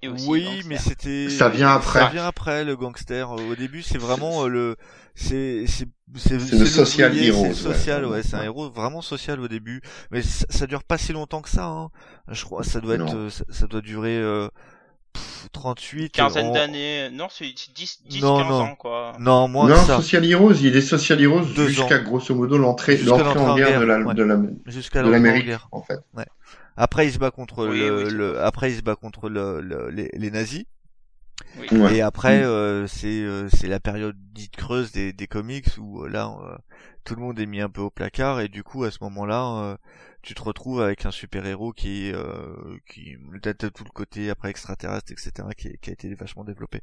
Et 0.03 0.07
aussi 0.09 0.23
les 0.25 0.29
oui, 0.29 0.61
mais 0.67 0.77
c'était. 0.77 1.29
Ça 1.29 1.49
vient 1.49 1.69
après. 1.71 1.99
Ça 1.99 2.09
vient 2.09 2.25
après 2.27 2.63
le 2.63 2.75
gangster. 2.75 3.31
Au 3.31 3.55
début, 3.55 3.81
c'est 3.81 3.97
vraiment 3.97 4.45
euh, 4.45 4.47
le. 4.47 4.75
C'est 5.15 5.65
c'est 5.67 5.87
c'est 6.15 6.35
le 6.35 6.65
social 6.67 7.11
ouvrier, 7.11 7.27
hero, 7.29 7.41
C'est 7.41 7.47
ouais. 7.47 7.53
social, 7.73 8.05
ouais. 8.05 8.21
C'est 8.21 8.35
un 8.35 8.39
Ouais. 8.41 8.45
héros 8.45 8.69
vraiment 8.69 9.01
social 9.01 9.39
au 9.39 9.47
début, 9.47 9.81
mais 10.11 10.21
ça, 10.21 10.45
ça 10.49 10.67
dure 10.67 10.83
pas 10.83 10.99
si 10.99 11.11
longtemps 11.13 11.41
que 11.41 11.49
ça. 11.49 11.65
Hein. 11.65 11.89
Je 12.27 12.43
crois 12.45 12.63
ça 12.63 12.79
doit 12.79 12.95
être 12.95 13.15
euh, 13.15 13.29
ça, 13.31 13.43
ça 13.49 13.65
doit 13.65 13.81
durer 13.81 14.15
euh, 14.15 14.47
pff, 15.13 15.47
38 15.51 16.11
quinzaine 16.11 16.47
en- 16.47 16.53
d'années, 16.53 17.09
non 17.11 17.27
c'est 17.31 17.45
10, 17.45 18.03
10 18.07 18.21
Non, 18.21 18.37
15 18.37 18.47
non. 18.49 18.61
ans 18.61 18.75
quoi. 18.75 19.13
Non, 19.19 19.47
moins 19.47 19.67
non, 19.69 19.75
ça. 19.75 19.95
Social 19.97 20.23
Heroes, 20.23 20.53
il 20.61 20.75
est 20.77 20.81
Social 20.81 21.19
Heroes 21.19 21.45
jusqu'à 21.67 21.97
grosso 21.97 22.35
modo 22.35 22.57
l'entrée, 22.59 22.97
l'entrée 22.97 23.39
en 23.39 23.55
guerre 23.55 23.79
de 23.79 23.85
la, 23.85 23.97
ouais. 23.99 24.13
de 24.13 24.21
la, 24.23 24.37
Jusqu'à 24.67 24.99
de 24.99 25.05
l'entrée 25.09 25.19
en 25.19 25.23
l'Amérique, 25.23 25.45
guerre. 25.47 25.67
en 25.71 25.81
fait. 25.81 25.97
Après, 26.78 27.07
il 27.07 27.11
se 27.13 27.19
bat 27.19 27.32
contre 27.32 27.65
Oui, 27.65 27.73
le, 27.73 28.09
oui, 28.09 28.11
le- 28.11 28.39
après 28.41 28.71
il 28.71 28.78
se 28.78 28.82
bat 28.82 28.95
contre 28.95 29.30
le, 29.30 29.61
le- 29.61 29.89
les, 29.89 30.09
les 30.13 30.32
nazis. 30.32 30.65
Oui. 31.55 31.69
Et 31.89 32.01
après, 32.01 32.41
Mm. 32.41 32.43
euh, 32.43 32.88
c'est 32.88 33.21
euh, 33.23 33.49
c'est 33.49 33.67
la 33.67 33.80
période 33.80 34.15
dite 34.34 34.55
creuse 34.55 34.91
des, 34.91 35.13
des 35.13 35.28
comics 35.28 35.67
où 35.78 36.03
euh, 36.03 36.09
là, 36.09 36.36
euh, 36.43 36.57
tout 37.03 37.15
le 37.15 37.21
monde 37.21 37.39
est 37.39 37.45
mis 37.45 37.61
un 37.61 37.69
peu 37.69 37.82
au 37.82 37.89
placard 37.91 38.39
et 38.41 38.47
du 38.49 38.63
coup, 38.63 38.84
à 38.84 38.91
ce 38.91 38.97
moment-là, 39.01 39.71
euh, 39.73 39.78
tu 40.21 40.34
te 40.36 40.41
retrouves 40.41 40.82
avec 40.82 41.05
un 41.05 41.11
super-héros 41.11 41.73
qui 41.73 42.11
euh, 42.13 42.78
qui 42.89 43.15
peut-être 43.32 43.69
tout 43.69 43.84
le 43.84 43.89
côté 43.91 44.30
après 44.30 44.49
extraterrestre, 44.49 45.11
etc., 45.11 45.53
qui, 45.53 45.78
qui 45.82 45.89
a 45.89 45.93
été 45.93 46.13
vachement 46.15 46.43
développé. 46.43 46.82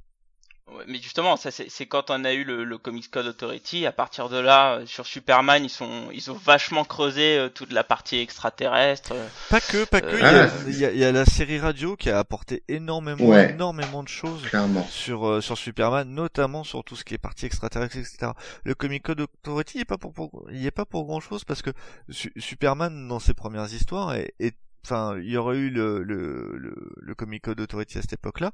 Mais 0.87 0.99
justement, 0.99 1.37
ça 1.37 1.51
c'est 1.51 1.70
c'est 1.70 1.87
quand 1.87 2.11
on 2.11 2.24
a 2.24 2.32
eu 2.32 2.45
le, 2.45 2.64
le 2.64 2.78
Comics 2.78 3.11
Code 3.11 3.26
Authority. 3.26 3.87
À 3.87 3.93
partir 3.93 4.28
de 4.28 4.37
là, 4.39 4.74
euh, 4.76 4.87
sur 4.87 5.07
Superman, 5.07 5.64
ils 5.64 5.68
sont 5.70 6.09
ils 6.12 6.30
ont 6.30 6.35
vachement 6.35 6.85
creusé 6.85 7.39
euh, 7.39 7.49
toute 7.49 7.72
la 7.72 7.85
partie 7.85 8.18
extraterrestre. 8.18 9.12
euh. 9.14 9.26
Pas 9.51 9.61
que, 9.61 9.85
pas 9.85 10.01
que. 10.01 10.07
Euh, 10.07 10.18
Il 10.18 10.22
y, 10.22 10.24
a, 10.26 10.28
ah, 10.45 10.51
il 10.66 10.78
y 10.78 10.85
a- 10.85 10.93
il 10.93 10.99
y 10.99 11.05
a 11.05 11.12
la 11.12 11.24
série 11.24 11.59
radio 11.59 11.97
qui 11.97 12.11
a 12.11 12.18
apporté 12.18 12.62
énormément, 12.68 13.24
Ouais. 13.24 13.51
énormément 13.51 14.03
de 14.03 14.09
choses. 14.09 14.43
Clairement. 14.49 14.87
sur 14.91 15.26
euh, 15.28 15.41
sur 15.41 15.57
Superman, 15.59 16.09
notamment 16.09 16.64
sur 16.64 16.85
tout 16.85 16.97
ce 16.97 17.05
qui 17.05 17.14
est 17.14 17.18
partie 17.18 17.47
extraterrestre, 17.47 17.97
etc. 17.97 18.32
Le 18.64 18.74
Comic 18.74 19.03
Code 19.03 19.20
Authority 19.20 19.78
il 19.78 19.80
est 19.82 19.85
pas 19.85 19.99
pour, 19.99 20.12
pour 20.12 20.47
il 20.53 20.64
est 20.66 20.70
pas 20.70 20.85
pour 20.85 21.05
grand 21.07 21.20
chose 21.20 21.45
parce 21.45 21.62
que 21.62 21.70
Su- 22.11 22.32
Superman 22.37 23.09
dans 23.09 23.18
ses 23.20 23.35
premières 23.35 23.72
histoires 23.72 24.14
et, 24.14 24.35
et- 24.41 24.53
enfin 24.85 25.16
il 25.18 25.30
y 25.30 25.37
aurait 25.37 25.57
eu 25.57 25.70
le 25.70 26.03
le 26.03 26.53
le, 26.57 26.74
le 27.01 27.14
Comic 27.14 27.43
Code 27.45 27.61
Authority 27.61 27.99
à 27.99 28.03
cette 28.03 28.12
époque-là, 28.14 28.53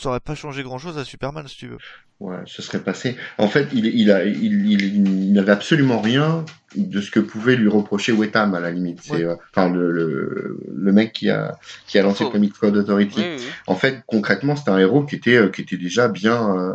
ça 0.00 0.10
aurait 0.10 0.20
pas 0.20 0.34
changé 0.34 0.62
grand 0.62 0.78
chose 0.78 0.96
à 0.98 1.04
Superman 1.04 1.46
si 1.48 1.56
tu 1.56 1.66
veux. 1.68 1.78
Ouais, 2.20 2.38
ce 2.46 2.62
serait 2.62 2.80
passé. 2.80 3.16
En 3.38 3.46
fait, 3.46 3.68
il, 3.72 3.86
il 3.86 4.10
a, 4.10 4.24
il, 4.24 4.68
il, 4.70 4.82
il 4.82 5.32
n'avait 5.32 5.52
absolument 5.52 6.00
rien 6.00 6.44
de 6.74 7.00
ce 7.00 7.12
que 7.12 7.20
pouvait 7.20 7.54
lui 7.54 7.68
reprocher 7.68 8.10
Wetham 8.10 8.54
à 8.56 8.60
la 8.60 8.72
limite. 8.72 8.98
C'est, 9.02 9.12
Ouais. 9.12 9.24
euh, 9.24 9.36
enfin, 9.54 9.70
le, 9.72 9.92
le, 9.92 10.58
le 10.74 10.92
mec 10.92 11.12
qui 11.12 11.30
a, 11.30 11.56
qui 11.86 11.96
a 11.96 12.02
lancé 12.02 12.24
le 12.24 12.30
Comic 12.30 12.52
Code 12.54 12.76
Authority. 12.76 13.20
Oui, 13.20 13.24
oui, 13.24 13.36
oui. 13.38 13.46
En 13.68 13.76
fait, 13.76 14.02
concrètement, 14.08 14.56
c'était 14.56 14.70
un 14.70 14.78
héros 14.78 15.04
qui 15.04 15.14
était, 15.14 15.36
euh, 15.36 15.48
qui 15.48 15.60
était 15.62 15.76
déjà 15.76 16.08
bien, 16.08 16.56
euh, 16.58 16.74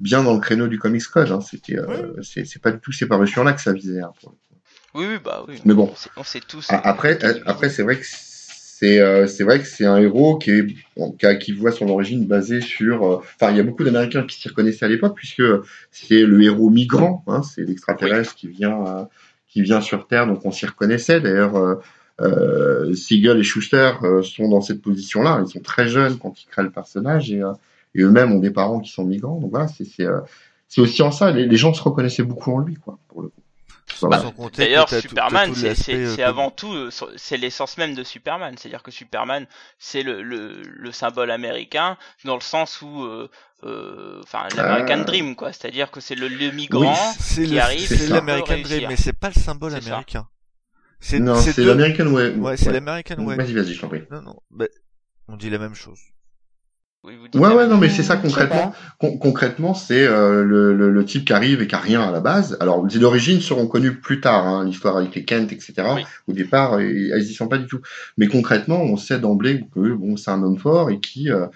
bien 0.00 0.22
dans 0.22 0.32
le 0.32 0.40
créneau 0.40 0.68
du 0.68 0.78
Comics 0.78 1.04
Code. 1.06 1.30
Hein. 1.32 1.40
C'était, 1.42 1.78
euh, 1.78 2.14
c'est, 2.22 2.46
c'est 2.46 2.60
pas 2.62 2.70
du 2.72 2.80
tout 2.80 2.92
ces 2.92 3.06
parutions-là 3.06 3.52
que 3.52 3.60
ça 3.60 3.74
visait. 3.74 4.00
hein, 4.00 4.12
pour 4.22 4.30
le 4.30 4.36
coup. 4.36 4.42
Oui, 4.94 5.04
oui, 5.06 5.18
bah 5.22 5.44
oui. 5.46 5.60
Mais 5.66 5.74
bon. 5.74 5.90
On 5.92 5.96
sait, 5.96 6.10
on 6.16 6.24
sait 6.24 6.40
tous. 6.40 6.66
Après, 6.70 7.18
après, 7.44 7.68
c'est 7.68 7.82
vrai 7.82 7.98
que 7.98 8.06
c'est, 8.80 9.00
euh, 9.00 9.26
vrai 9.40 9.58
que 9.58 9.66
c'est 9.66 9.86
un 9.86 9.96
héros 9.98 10.38
qui 10.38 10.50
est, 10.52 11.38
qui, 11.40 11.52
voit 11.52 11.72
son 11.72 11.88
origine 11.88 12.26
basée 12.26 12.60
sur. 12.60 13.04
euh, 13.04 13.16
Enfin, 13.34 13.50
il 13.50 13.56
y 13.56 13.60
a 13.60 13.64
beaucoup 13.64 13.82
d'Américains 13.82 14.24
qui 14.24 14.40
s'y 14.40 14.48
reconnaissaient 14.48 14.84
à 14.84 14.88
l'époque 14.88 15.16
puisque 15.16 15.42
c'est 15.90 16.22
le 16.22 16.40
héros 16.42 16.70
migrant, 16.70 17.24
hein, 17.26 17.42
c'est 17.42 17.64
l'extraterrestre 17.64 18.36
qui 18.36 18.46
vient, 18.46 18.86
euh, 18.86 19.04
qui 19.48 19.62
vient 19.62 19.80
sur 19.80 20.06
Terre, 20.06 20.28
donc 20.28 20.44
on 20.44 20.52
s'y 20.52 20.64
reconnaissait. 20.64 21.20
D'ailleurs, 21.20 21.56
euh, 21.56 21.74
euh, 22.20 22.94
Siegel 22.94 23.38
et 23.38 23.42
Schuster 23.42 23.92
sont 24.22 24.48
dans 24.48 24.60
cette 24.60 24.80
position-là. 24.80 25.42
Ils 25.44 25.50
sont 25.50 25.60
très 25.60 25.88
jeunes 25.88 26.16
quand 26.18 26.40
ils 26.40 26.46
créent 26.46 26.62
le 26.62 26.70
personnage 26.70 27.32
et, 27.32 27.42
et 27.96 28.02
eux-mêmes 28.02 28.32
ont 28.32 28.38
des 28.38 28.50
parents 28.50 28.78
qui 28.80 28.92
sont 28.92 29.04
migrants. 29.04 29.40
Donc 29.40 29.50
voilà, 29.50 29.66
c'est 29.68 30.80
aussi 30.80 31.02
en 31.02 31.10
ça. 31.10 31.32
Les, 31.32 31.46
les 31.46 31.56
gens 31.56 31.74
se 31.74 31.82
reconnaissaient 31.82 32.22
beaucoup 32.22 32.52
en 32.52 32.60
lui, 32.60 32.74
quoi, 32.76 32.98
pour 33.08 33.22
le 33.22 33.28
coup. 33.28 33.42
D'ailleurs, 34.56 34.88
Superman, 34.88 35.54
c'est 35.54 35.94
euh, 35.94 36.26
avant 36.26 36.50
tout, 36.50 36.72
euh, 36.72 36.90
c'est 37.16 37.36
l'essence 37.36 37.78
même 37.78 37.94
de 37.94 38.04
Superman. 38.04 38.54
C'est-à-dire 38.56 38.82
que 38.82 38.90
Superman, 38.90 39.46
c'est 39.78 40.02
le, 40.02 40.22
le, 40.22 40.62
le 40.62 40.92
symbole 40.92 41.30
américain 41.30 41.96
dans 42.24 42.34
le 42.34 42.40
sens 42.40 42.82
où, 42.82 43.04
euh, 43.04 43.28
euh, 43.64 44.20
enfin, 44.22 44.46
l'American 44.56 45.00
Ah. 45.00 45.04
Dream, 45.04 45.36
quoi. 45.36 45.52
C'est-à-dire 45.52 45.90
que 45.90 46.00
c'est 46.00 46.14
le, 46.14 46.28
le 46.28 46.50
migrant. 46.50 46.94
c'est 47.18 47.44
qui 47.44 47.54
le 47.54 47.60
arrive, 47.60 47.86
c'est 47.86 48.08
l'American 48.08 48.58
Dream 48.62 48.88
mais 48.88 48.96
c'est 48.96 49.12
pas 49.12 49.28
le 49.28 49.40
symbole 49.40 49.74
américain. 49.74 50.28
C'est 51.00 51.20
Non, 51.20 51.36
c'est 51.40 51.56
l'American 51.58 52.06
Way. 52.06 52.34
Ouais, 52.34 52.56
c'est 52.56 52.72
l'American 52.72 53.16
Way. 53.24 53.36
Vas-y, 53.36 53.52
vas-y, 53.52 53.74
je 53.74 53.80
t'en 53.80 53.88
prie. 53.88 54.02
Non 54.10 54.22
non, 54.22 54.36
bah, 54.50 54.66
on 55.28 55.36
dit 55.36 55.50
la 55.50 55.58
même 55.58 55.74
chose. 55.74 56.00
Oui, 57.04 57.14
Ouais, 57.34 57.54
ouais, 57.54 57.66
non, 57.68 57.78
mais 57.78 57.88
c'est 57.88 58.02
ça 58.02 58.16
concrètement. 58.16 58.72
Con- 58.98 59.18
concrètement, 59.18 59.72
c'est 59.72 60.04
euh, 60.06 60.42
le, 60.42 60.74
le, 60.74 60.90
le 60.90 61.04
type 61.04 61.24
qui 61.24 61.32
arrive 61.32 61.62
et 61.62 61.68
qui 61.68 61.74
a 61.74 61.78
rien 61.78 62.02
à 62.02 62.10
la 62.10 62.20
base. 62.20 62.56
Alors, 62.60 62.84
les 62.86 63.04
origines 63.04 63.40
seront 63.40 63.68
connues 63.68 63.94
plus 64.00 64.20
tard, 64.20 64.46
hein, 64.46 64.64
l'histoire 64.64 64.96
avec 64.96 65.14
les 65.14 65.24
Kent, 65.24 65.52
etc. 65.52 65.94
Oui. 65.94 66.02
Au 66.26 66.32
départ, 66.32 66.74
euh, 66.74 66.80
elles 66.82 67.22
y 67.22 67.34
sont 67.34 67.46
pas 67.48 67.58
du 67.58 67.66
tout. 67.66 67.80
Mais 68.16 68.26
concrètement, 68.26 68.82
on 68.82 68.96
sait 68.96 69.20
d'emblée 69.20 69.64
que 69.72 69.92
bon, 69.92 70.16
c'est 70.16 70.32
un 70.32 70.42
homme 70.42 70.58
fort 70.58 70.90
et 70.90 70.98
qui, 70.98 71.30
euh, 71.30 71.46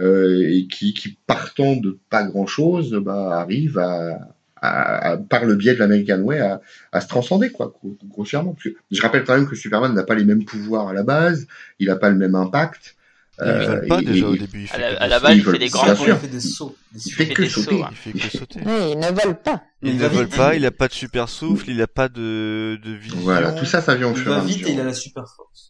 euh, 0.00 0.48
et 0.50 0.66
qui, 0.68 0.94
qui 0.94 1.18
partant 1.26 1.76
de 1.76 1.98
pas 2.10 2.24
grand 2.24 2.46
chose, 2.46 2.92
bah, 3.02 3.38
arrive 3.40 3.78
à, 3.78 4.18
à, 4.56 5.10
à- 5.12 5.16
par 5.18 5.44
le 5.44 5.54
biais 5.56 5.74
de 5.74 5.78
l'American 5.78 6.20
Way 6.20 6.40
à, 6.40 6.60
à 6.92 7.00
se 7.00 7.08
transcender, 7.08 7.50
quoi, 7.50 7.72
gros- 7.80 7.96
grossièrement. 8.04 8.52
Parce 8.52 8.64
que 8.64 8.70
je 8.90 9.02
rappelle 9.02 9.24
quand 9.24 9.34
même 9.36 9.48
que 9.48 9.56
Superman 9.56 9.94
n'a 9.94 10.04
pas 10.04 10.14
les 10.14 10.24
mêmes 10.24 10.44
pouvoirs 10.44 10.88
à 10.88 10.92
la 10.94 11.02
base, 11.02 11.46
il 11.78 11.88
n'a 11.88 11.96
pas 11.96 12.10
le 12.10 12.16
même 12.16 12.34
impact. 12.34 12.95
Euh, 13.42 13.66
veulent 13.66 13.86
pas 13.88 14.00
et- 14.00 14.04
déjà 14.04 14.26
et- 14.26 14.28
au 14.30 14.36
début. 14.36 14.62
il 14.62 14.64
À 14.64 14.68
fait 14.68 14.80
la- 14.80 14.86
à 14.88 15.04
des 15.04 15.08
la 15.10 15.16
sauts. 15.18 15.22
base, 15.24 15.32
ils 15.34 15.38
il 15.38 15.44
fait 15.44 15.58
des 15.58 15.68
grands 15.68 15.94
sûr. 15.96 16.06
Il 16.14 16.16
fait 16.16 16.28
des 16.28 16.40
sauts. 16.40 16.76
Il 16.94 17.12
fait 17.12 17.28
que 17.28 17.48
sauter. 17.48 17.82
Il 17.90 17.96
fait 17.96 18.12
que 18.12 18.30
sauter. 18.38 18.60
Ouais, 18.60 18.92
ils 18.92 18.98
ne 18.98 19.06
volent 19.08 19.34
pas. 19.34 19.62
Il 19.82 19.98
va 19.98 20.08
ne 20.08 20.14
vole 20.14 20.24
vite, 20.26 20.36
pas, 20.36 20.54
il- 20.54 20.62
il 20.62 20.66
a 20.66 20.70
pas 20.70 20.88
de 20.88 20.92
super 20.94 21.28
souffle, 21.28 21.68
il 21.70 21.80
a 21.82 21.86
pas 21.86 22.08
de, 22.08 22.78
de 22.82 22.90
vision. 22.92 23.18
Voilà, 23.20 23.52
tout 23.52 23.66
ça, 23.66 23.82
ça 23.82 23.94
vient 23.94 24.08
au 24.08 24.12
Il 24.12 24.16
fur 24.22 24.32
et 24.32 24.34
va 24.36 24.40
à 24.40 24.44
vite 24.44 24.56
mesure. 24.58 24.68
et 24.68 24.72
il 24.72 24.80
a 24.80 24.84
la 24.84 24.94
super 24.94 25.24
force. 25.28 25.68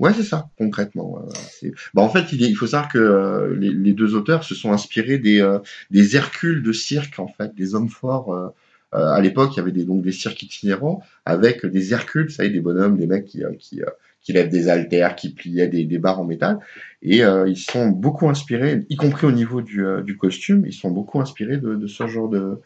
Ouais, 0.00 0.12
c'est 0.12 0.24
ça, 0.24 0.48
concrètement. 0.58 1.12
ouais, 1.14 1.22
ouais, 1.62 1.72
bah, 1.94 2.02
en 2.02 2.08
fait, 2.08 2.32
il, 2.32 2.42
est- 2.42 2.48
il 2.48 2.56
faut 2.56 2.66
savoir 2.66 2.90
que 2.90 2.98
euh, 2.98 3.54
les, 3.56 3.70
les 3.70 3.92
deux 3.92 4.16
auteurs 4.16 4.42
se 4.42 4.56
sont 4.56 4.72
inspirés 4.72 5.18
des, 5.18 5.40
euh, 5.40 5.60
des 5.92 6.16
Hercules 6.16 6.64
de 6.64 6.72
cirque, 6.72 7.20
en 7.20 7.28
fait, 7.28 7.54
des 7.54 7.76
hommes 7.76 7.88
forts. 7.88 8.34
euh, 8.34 8.48
euh, 8.96 9.06
à 9.12 9.20
l'époque, 9.20 9.50
il 9.54 9.58
y 9.58 9.60
avait 9.60 9.70
des, 9.72 9.84
donc 9.84 10.02
des 10.02 10.10
cirques 10.12 10.42
itinérants 10.42 11.00
avec 11.24 11.64
des 11.64 11.92
Hercules, 11.92 12.30
ça 12.32 12.44
y 12.44 12.48
est, 12.48 12.50
des 12.50 12.60
bonhommes, 12.60 12.96
des 12.98 13.06
mecs 13.06 13.24
qui, 13.24 13.44
euh, 13.44 13.52
qui, 13.58 13.82
euh, 13.82 13.86
qui 14.24 14.32
lèvent 14.32 14.50
des 14.50 14.68
haltères, 14.70 15.16
qui 15.16 15.34
pliaient 15.34 15.68
des, 15.68 15.84
des 15.86 15.98
barres 15.98 16.20
en 16.20 16.26
métal. 16.26 16.58
Et 17.02 17.24
euh, 17.24 17.48
ils 17.48 17.58
sont 17.58 17.88
beaucoup 17.90 18.28
inspirés, 18.30 18.86
y 18.90 18.96
compris 18.96 19.26
au 19.26 19.32
niveau 19.32 19.62
du, 19.62 19.86
euh, 19.86 20.02
du 20.02 20.16
costume, 20.16 20.64
ils 20.66 20.72
sont 20.74 20.90
beaucoup 20.90 21.20
inspirés 21.20 21.58
de, 21.58 21.76
de 21.76 21.86
ce 21.86 22.08
genre 22.08 22.28
de, 22.30 22.60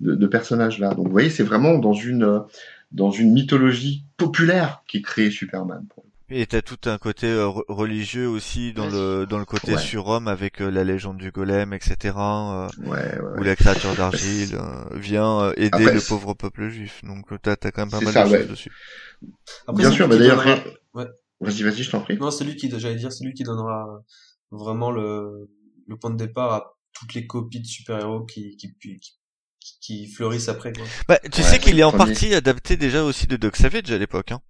de, 0.00 0.14
de 0.16 0.26
personnages-là. 0.26 0.94
Donc, 0.94 1.06
vous 1.06 1.12
voyez, 1.12 1.30
c'est 1.30 1.44
vraiment 1.44 1.78
dans 1.78 1.94
une, 1.94 2.24
euh, 2.24 2.40
dans 2.92 3.10
une 3.12 3.32
mythologie 3.32 4.04
populaire 4.16 4.82
qui 4.88 4.98
est 4.98 5.02
créée 5.02 5.30
Superman. 5.30 5.84
pour. 5.94 6.04
Et 6.30 6.46
t'as 6.48 6.62
tout 6.62 6.78
un 6.86 6.98
côté 6.98 7.26
euh, 7.28 7.46
re- 7.46 7.64
religieux 7.68 8.26
aussi 8.28 8.72
dans 8.72 8.88
le 8.88 9.24
dans 9.26 9.38
le 9.38 9.44
côté 9.44 9.76
Ouais. 9.76 9.76
surhomme 9.76 10.26
avec 10.28 10.60
euh, 10.60 10.68
la 10.70 10.82
légende 10.82 11.18
du 11.18 11.30
golem, 11.30 11.72
etc. 11.72 12.66
euh, 12.66 12.70
Ouais, 12.78 13.18
ouais, 13.20 13.20
où 13.34 13.42
la 13.42 13.56
créature 13.56 13.96
d'argile 13.96 14.54
euh, 14.56 14.84
vient 14.98 15.42
euh, 15.42 15.54
aider 15.56 15.90
Après, 15.90 15.92
le 15.92 16.02
pauvre 16.02 16.34
peuple 16.34 16.68
juif. 16.70 17.02
Donc 17.04 17.26
t'as 17.42 17.56
t'as 17.56 17.70
quand 17.72 17.82
même 17.82 17.90
pas 17.90 18.00
mal 18.02 18.14
ça, 18.14 18.22
de 18.24 18.26
ouais. 18.28 18.44
choses 18.44 18.48
dessus. 18.48 18.72
Après, 19.66 19.84
Bien 19.84 19.90
sûr, 19.90 20.08
bah 20.08 20.16
qui 20.16 20.18
d'ailleurs. 20.18 20.44
Vas-y, 21.42 21.62
vas-y, 21.62 21.82
je 21.82 21.90
t'en 21.90 22.00
prie. 22.00 22.16
Non, 22.18 22.30
c'est 22.30 22.44
lui 22.44 22.56
qui, 22.56 22.70
j'allais 22.78 22.96
dire, 22.96 23.12
c'est 23.12 23.24
lui 23.24 23.34
qui 23.34 23.42
donnera 23.44 24.02
vraiment 24.50 24.90
le, 24.90 25.48
le 25.86 25.96
point 25.96 26.10
de 26.10 26.16
départ 26.16 26.52
à 26.52 26.74
toutes 26.92 27.14
les 27.14 27.26
copies 27.26 27.60
de 27.60 27.66
super-héros 27.66 28.24
qui, 28.24 28.56
qui, 28.56 28.74
qui, 28.80 28.98
qui, 29.00 29.78
qui 29.80 30.06
fleurissent 30.08 30.48
après. 30.48 30.72
Quoi. 30.72 30.84
Bah, 31.08 31.18
tu 31.30 31.40
Ouais, 31.40 31.46
sais 31.46 31.58
qu'il 31.58 31.78
est 31.78 31.82
en 31.84 31.90
premier. 31.92 32.12
partie 32.12 32.34
adapté 32.34 32.76
déjà 32.76 33.02
aussi 33.04 33.26
de 33.26 33.36
Doc 33.36 33.56
Savage 33.56 33.90
à 33.90 33.98
l'époque. 33.98 34.32
Hein. 34.32 34.40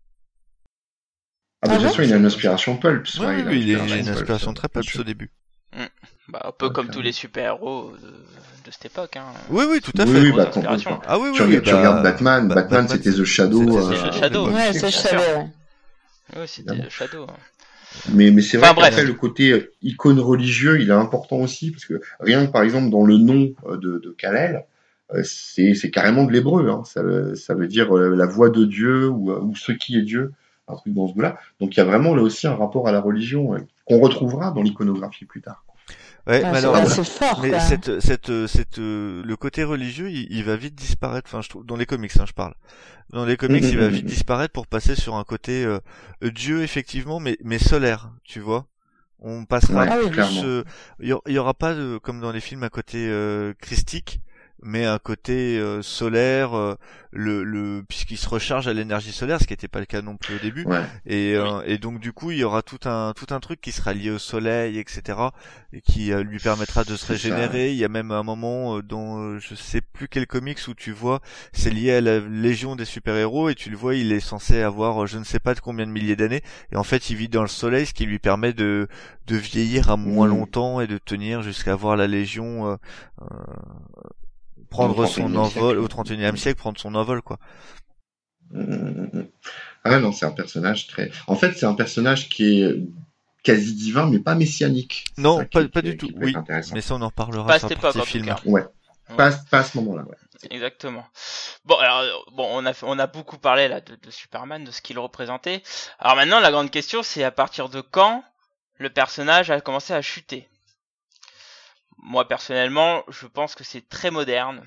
Ah, 1.63 1.69
bah, 1.69 1.75
Ah 1.75 1.79
de 1.79 1.83
toute 1.83 1.83
bon 1.85 1.89
façon, 1.91 2.03
il 2.03 2.13
a 2.13 2.17
une 2.17 2.27
inspiration 2.27 2.77
pulp. 2.77 3.07
Ouais, 3.21 3.27
ouais, 3.27 3.37
oui, 3.37 3.43
oui, 3.47 3.61
il 3.63 3.71
est- 3.71 3.73
il 3.73 3.79
a 3.79 3.83
inspiration 3.83 3.97
une 3.99 4.05
pulp, 4.05 4.17
inspiration 4.17 4.55
très 4.55 4.69
bien 4.69 4.73
pulp 4.81 4.91
sûr. 4.91 5.01
au 5.01 5.05
début. 5.05 5.31
Bah, 6.29 6.43
un 6.45 6.53
peu 6.53 6.71
comme 6.71 6.89
tous 6.91 7.01
les 7.03 7.13
super-héros 7.13 7.93
de, 8.03 8.07
de 8.09 8.71
cette 8.71 8.87
époque. 8.87 9.17
Hein. 9.17 9.25
Oui, 9.51 9.65
oui, 9.69 9.81
tout 9.81 9.93
à 9.99 10.05
Oui, 10.05 10.13
fait. 10.13 10.21
oui, 10.21 10.31
Grosse 10.31 10.37
bah, 10.43 10.49
inspiration. 10.49 10.91
complètement. 10.91 11.15
Ah 11.15 11.19
oui, 11.19 11.29
oui, 11.31 11.37
Tu, 11.37 11.43
oui, 11.43 11.47
regardes, 11.49 11.65
tu 11.65 11.75
regardes 11.75 12.03
Batman, 12.03 12.49
bah, 12.49 12.55
Batman, 12.57 12.81
Batman, 12.87 12.89
c'était 13.05 13.17
The 13.17 13.25
Shadow. 13.25 13.59
c'était- 13.61 14.07
euh, 14.07 14.11
The 14.11 14.15
Shadow. 14.15 14.51
Ouais, 14.51 14.73
c'est 14.73 14.79
ça 14.81 14.91
je 14.91 14.97
sûr. 14.99 15.09
savais. 15.11 15.35
ouais. 15.37 15.49
Oui, 16.37 16.47
c'était 16.47 16.75
le 16.75 16.89
Shadow. 16.89 17.27
Mais, 18.15 18.31
mais 18.31 18.41
c'est 18.43 18.57
vrai 18.57 18.69
Enfin, 18.71 18.83
qu'après, 18.89 19.05
le 19.05 19.13
côté 19.15 19.51
euh, 19.53 19.73
icône 19.83 20.19
religieux, 20.19 20.81
il 20.81 20.89
est 20.89 20.93
important 20.95 21.37
aussi, 21.37 21.71
parce 21.71 21.85
que 21.85 22.01
rien 22.21 22.47
que 22.47 22.51
par 22.51 22.63
exemple 22.63 22.89
dans 22.91 23.05
le 23.05 23.19
nom 23.19 23.53
euh, 23.67 23.77
de, 23.77 23.99
de 23.99 24.11
Kal-El, 24.11 24.65
euh, 25.15 25.23
c'est 25.25 25.91
carrément 25.91 26.25
de 26.25 26.33
l'hébreu. 26.33 26.71
Hein. 26.71 26.85
Ça, 26.87 27.03
veut- 27.03 27.35
ça 27.35 27.55
veut 27.55 27.69
dire 27.69 27.93
la 27.93 28.27
voix 28.27 28.49
de 28.49 28.65
Dieu 28.65 29.09
ou, 29.09 29.31
ou 29.31 29.55
ce 29.57 29.73
qui 29.73 29.99
est 29.99 30.03
Dieu, 30.03 30.33
un 30.69 30.75
truc 30.77 30.95
dans 30.95 31.07
ce 31.07 31.13
goût-là. 31.13 31.39
Donc 31.61 31.75
il 31.75 31.79
y 31.79 31.81
a 31.81 31.85
vraiment 31.85 32.15
là 32.15 32.23
aussi 32.23 32.47
un 32.47 32.55
rapport 32.55 32.89
à 32.89 32.93
la 32.93 33.01
religion 33.01 33.55
qu'on 33.85 33.99
retrouvera 34.01 34.53
dans 34.53 34.63
l'iconographie 34.63 35.27
plus 35.27 35.43
tard. 35.43 35.63
Ouais, 36.27 36.43
Ah, 36.45 36.53
mais 36.53 36.59
alors, 36.59 36.77
ah, 36.77 36.87
c'est 36.87 37.05
fort. 37.05 37.41
mais 37.43 37.59
cette, 37.59 38.01
cette, 38.01 38.47
cette, 38.47 38.79
euh, 38.79 39.23
le 39.25 39.37
côté 39.37 39.65
religieux, 39.65 40.09
il, 40.11 40.29
il 40.31 40.45
va 40.45 40.57
vite 40.57 40.75
disparaître. 40.77 41.29
Enfin, 41.29 41.43
je 41.43 41.49
trouve 41.49 41.67
dans 41.67 41.75
les 41.77 41.87
comics, 41.87 42.13
hein, 42.19 42.25
je 42.27 42.33
parle. 42.33 42.55
Dans 43.11 43.25
les 43.25 43.37
comics, 43.37 43.65
il 43.65 43.79
va 43.79 43.89
vite 43.89 44.05
mhm. 44.05 44.11
disparaître 44.11 44.53
pour 44.53 44.67
passer 44.69 44.95
sur 44.95 45.17
un 45.17 45.25
côté 45.25 45.65
euh, 45.65 45.81
euh, 46.25 46.31
Dieu 46.31 46.63
effectivement, 46.63 47.21
mais 47.21 47.39
mais 47.45 47.59
solaire, 47.59 48.13
tu 48.25 48.41
vois. 48.41 48.67
On 49.21 49.45
passera 49.47 49.87
Ouais, 49.87 49.99
plus. 50.01 50.11
clairement. 50.11 50.43
euh, 50.45 50.65
Il 51.01 51.09
y, 51.09 51.13
aura- 51.13 51.23
il 51.27 51.33
y 51.35 51.39
aura 51.39 51.55
pas 51.55 51.75
de, 51.75 51.99
comme 52.03 52.21
dans 52.21 52.33
les 52.33 52.41
films 52.41 52.65
un 52.65 52.69
côté 52.71 53.07
euh, 53.09 53.55
christique, 53.61 54.21
mais 54.63 54.85
un 54.85 54.99
côté 54.99 55.59
euh, 55.59 55.83
solaire, 55.83 56.55
euh, 56.57 56.77
le, 57.11 57.45
le 57.45 57.85
puisqu'il 57.87 58.17
se 58.17 58.29
recharge 58.29 58.69
à 58.69 58.73
l'énergie 58.73 59.13
solaire, 59.13 59.39
ce 59.41 59.47
qui 59.47 59.53
n'était 59.53 59.69
pas 59.69 59.81
le 59.81 59.87
cas 59.87 60.01
non 60.03 60.17
plus 60.17 60.35
au 60.37 60.39
début. 60.39 60.65
Ouais. 60.65 60.85
Et, 61.05 61.35
euh, 61.35 61.63
et 61.67 61.79
donc 61.79 61.99
du 62.01 62.13
coup, 62.13 62.31
il 62.31 62.39
y 62.39 62.45
aura 62.45 62.63
tout 62.63 62.79
un 62.85 63.13
tout 63.15 63.27
un 63.35 63.41
truc 63.41 63.61
qui 63.61 63.73
sera 63.73 63.93
lié 63.93 64.11
au 64.11 64.19
soleil, 64.19 64.79
etc., 64.79 65.19
et 65.75 65.81
qui 65.81 66.13
euh, 66.13 66.23
lui 66.23 66.39
permettra 66.39 66.85
de 66.85 66.97
se 66.97 67.07
ça, 67.07 67.13
régénérer. 67.13 67.73
Il 67.73 67.77
y 67.79 67.85
a 67.85 67.89
même 67.89 68.13
un 68.13 68.23
moment 68.23 68.79
euh, 68.79 68.83
dans 68.83 69.19
euh, 69.21 69.39
je 69.41 69.55
sais 69.55 69.81
plus 69.83 70.09
quel 70.09 70.27
comics 70.27 70.59
où 70.69 70.75
tu 70.75 70.93
vois, 70.93 71.21
c'est 71.53 71.71
lié 71.71 71.93
à 71.95 72.01
la 72.01 72.21
Légion 72.21 72.77
des 72.77 72.85
super 72.87 73.15
héros 73.17 73.49
et 73.51 73.55
tu 73.55 73.69
le 73.69 73.77
vois, 73.77 73.95
il 73.95 74.13
est 74.13 74.21
censé 74.21 74.63
avoir 74.63 75.07
je 75.07 75.19
ne 75.19 75.25
sais 75.25 75.41
pas 75.41 75.55
de 75.55 75.61
combien 75.61 75.87
de 75.87 75.93
milliers 75.93 76.17
d'années, 76.17 76.43
et 76.73 76.77
en 76.77 76.85
fait, 76.85 77.11
il 77.11 77.17
vit 77.17 77.29
dans 77.29 77.43
le 77.43 77.49
soleil, 77.49 77.85
ce 77.87 77.93
qui 77.95 78.07
lui 78.07 78.19
permet 78.19 78.53
de 78.53 78.89
de 79.27 79.37
vieillir 79.37 79.91
à 79.91 79.97
moins 79.97 80.27
Mhm. 80.27 80.35
longtemps 80.39 80.81
et 80.81 80.87
de 80.87 80.99
tenir 80.99 81.43
jusqu'à 81.43 81.75
voir 81.77 81.97
la 81.97 82.07
Légion 82.09 82.67
euh, 82.73 82.77
euh, 83.23 83.27
prendre 84.73 85.07
son 85.07 85.29
31e 85.29 85.37
envol 85.37 85.51
siècle. 85.51 85.79
au 85.79 85.89
31e 85.89 86.37
siècle, 86.37 86.59
prendre 86.59 86.79
son 86.81 86.95
envol 86.95 87.23
quoi. 87.23 87.39
Mm, 88.51 89.23
Ah 89.85 89.99
non, 89.99 90.13
c'est 90.13 90.27
un 90.27 90.31
personnage 90.33 90.87
très. 90.87 91.11
En 91.27 91.35
fait, 91.37 91.53
c'est 91.55 91.67
un 91.67 91.75
personnage 91.75 92.29
qui 92.29 92.63
est 92.63 92.77
quasi 93.43 93.75
divin, 93.75 94.09
mais 94.09 94.19
pas 94.21 94.35
messianique. 94.37 95.07
Non, 95.19 95.39
ça 95.39 95.45
pas- 95.47 95.63
qui- 95.63 95.69
pas 95.69 95.83
qui- 95.83 95.91
du 95.91 95.97
tout, 95.97 96.07
qui 96.09 96.15
oui. 96.19 96.35
Mais 96.73 96.81
ça, 96.81 96.95
on 96.95 97.03
en 97.03 97.07
reparlera 97.07 97.47
Pas 97.47 97.55
à 97.55 97.59
sur 97.59 97.69
tout 97.93 98.01
film. 98.05 98.27
cas. 98.27 98.39
Ouais. 98.45 98.65
Pas, 99.17 99.33
pas 99.51 99.59
à 99.59 99.65
ce 99.65 99.77
moment-là. 99.79 100.03
Ouais. 100.05 100.17
Exactement. 100.51 101.05
Bon, 101.65 101.77
alors, 101.77 101.99
euh, 102.01 102.11
bon, 102.33 102.47
on 102.53 102.65
a, 102.67 102.73
on 102.83 102.99
a 102.99 103.07
beaucoup 103.09 103.39
parlé 103.39 103.69
là 103.69 103.81
de, 103.81 103.97
de 103.97 104.11
Superman, 104.11 104.65
de 104.65 104.71
ce 104.71 104.81
qu'il 104.81 104.99
représentait. 104.99 105.63
Alors 105.99 106.17
maintenant, 106.17 106.41
la 106.41 106.51
grande 106.51 106.71
question, 106.71 107.03
c'est 107.03 107.25
à 107.25 107.31
partir 107.33 107.69
de 107.69 107.81
quand 107.81 108.25
le 108.79 108.91
personnage 108.91 109.51
a 109.51 109.61
commencé 109.61 109.93
à 109.93 110.03
chuter? 110.03 110.49
Moi, 112.03 112.27
personnellement, 112.27 113.05
je 113.09 113.27
pense 113.27 113.55
que 113.55 113.65
c'est 113.65 113.89
très 113.89 114.11
moderne. 114.11 114.63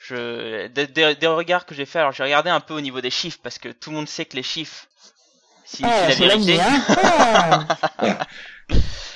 Je, 0.00 0.66
des, 0.68 0.86
des- 0.86 1.14
des 1.14 1.26
regards 1.26 1.64
que 1.66 1.74
j'ai 1.74 1.86
fait, 1.86 1.98
alors 1.98 2.12
j'ai 2.12 2.22
regardé 2.24 2.50
un 2.50 2.60
peu 2.60 2.74
au 2.74 2.80
niveau 2.80 3.00
des 3.00 3.10
chiffres, 3.10 3.38
parce 3.42 3.58
que 3.58 3.68
tout 3.70 3.90
le 3.90 3.96
monde 3.96 4.08
sait 4.08 4.24
que 4.26 4.36
les 4.36 4.42
chiffres 4.42 4.86
signifient 5.64 5.96
Ah, 5.98 6.08
la 6.08 6.14
c'est 6.14 6.26
la 6.26 6.36
vérité. 6.36 6.52
vie, 6.52 6.60
hein. 6.60 7.66
Ah. 7.98 8.18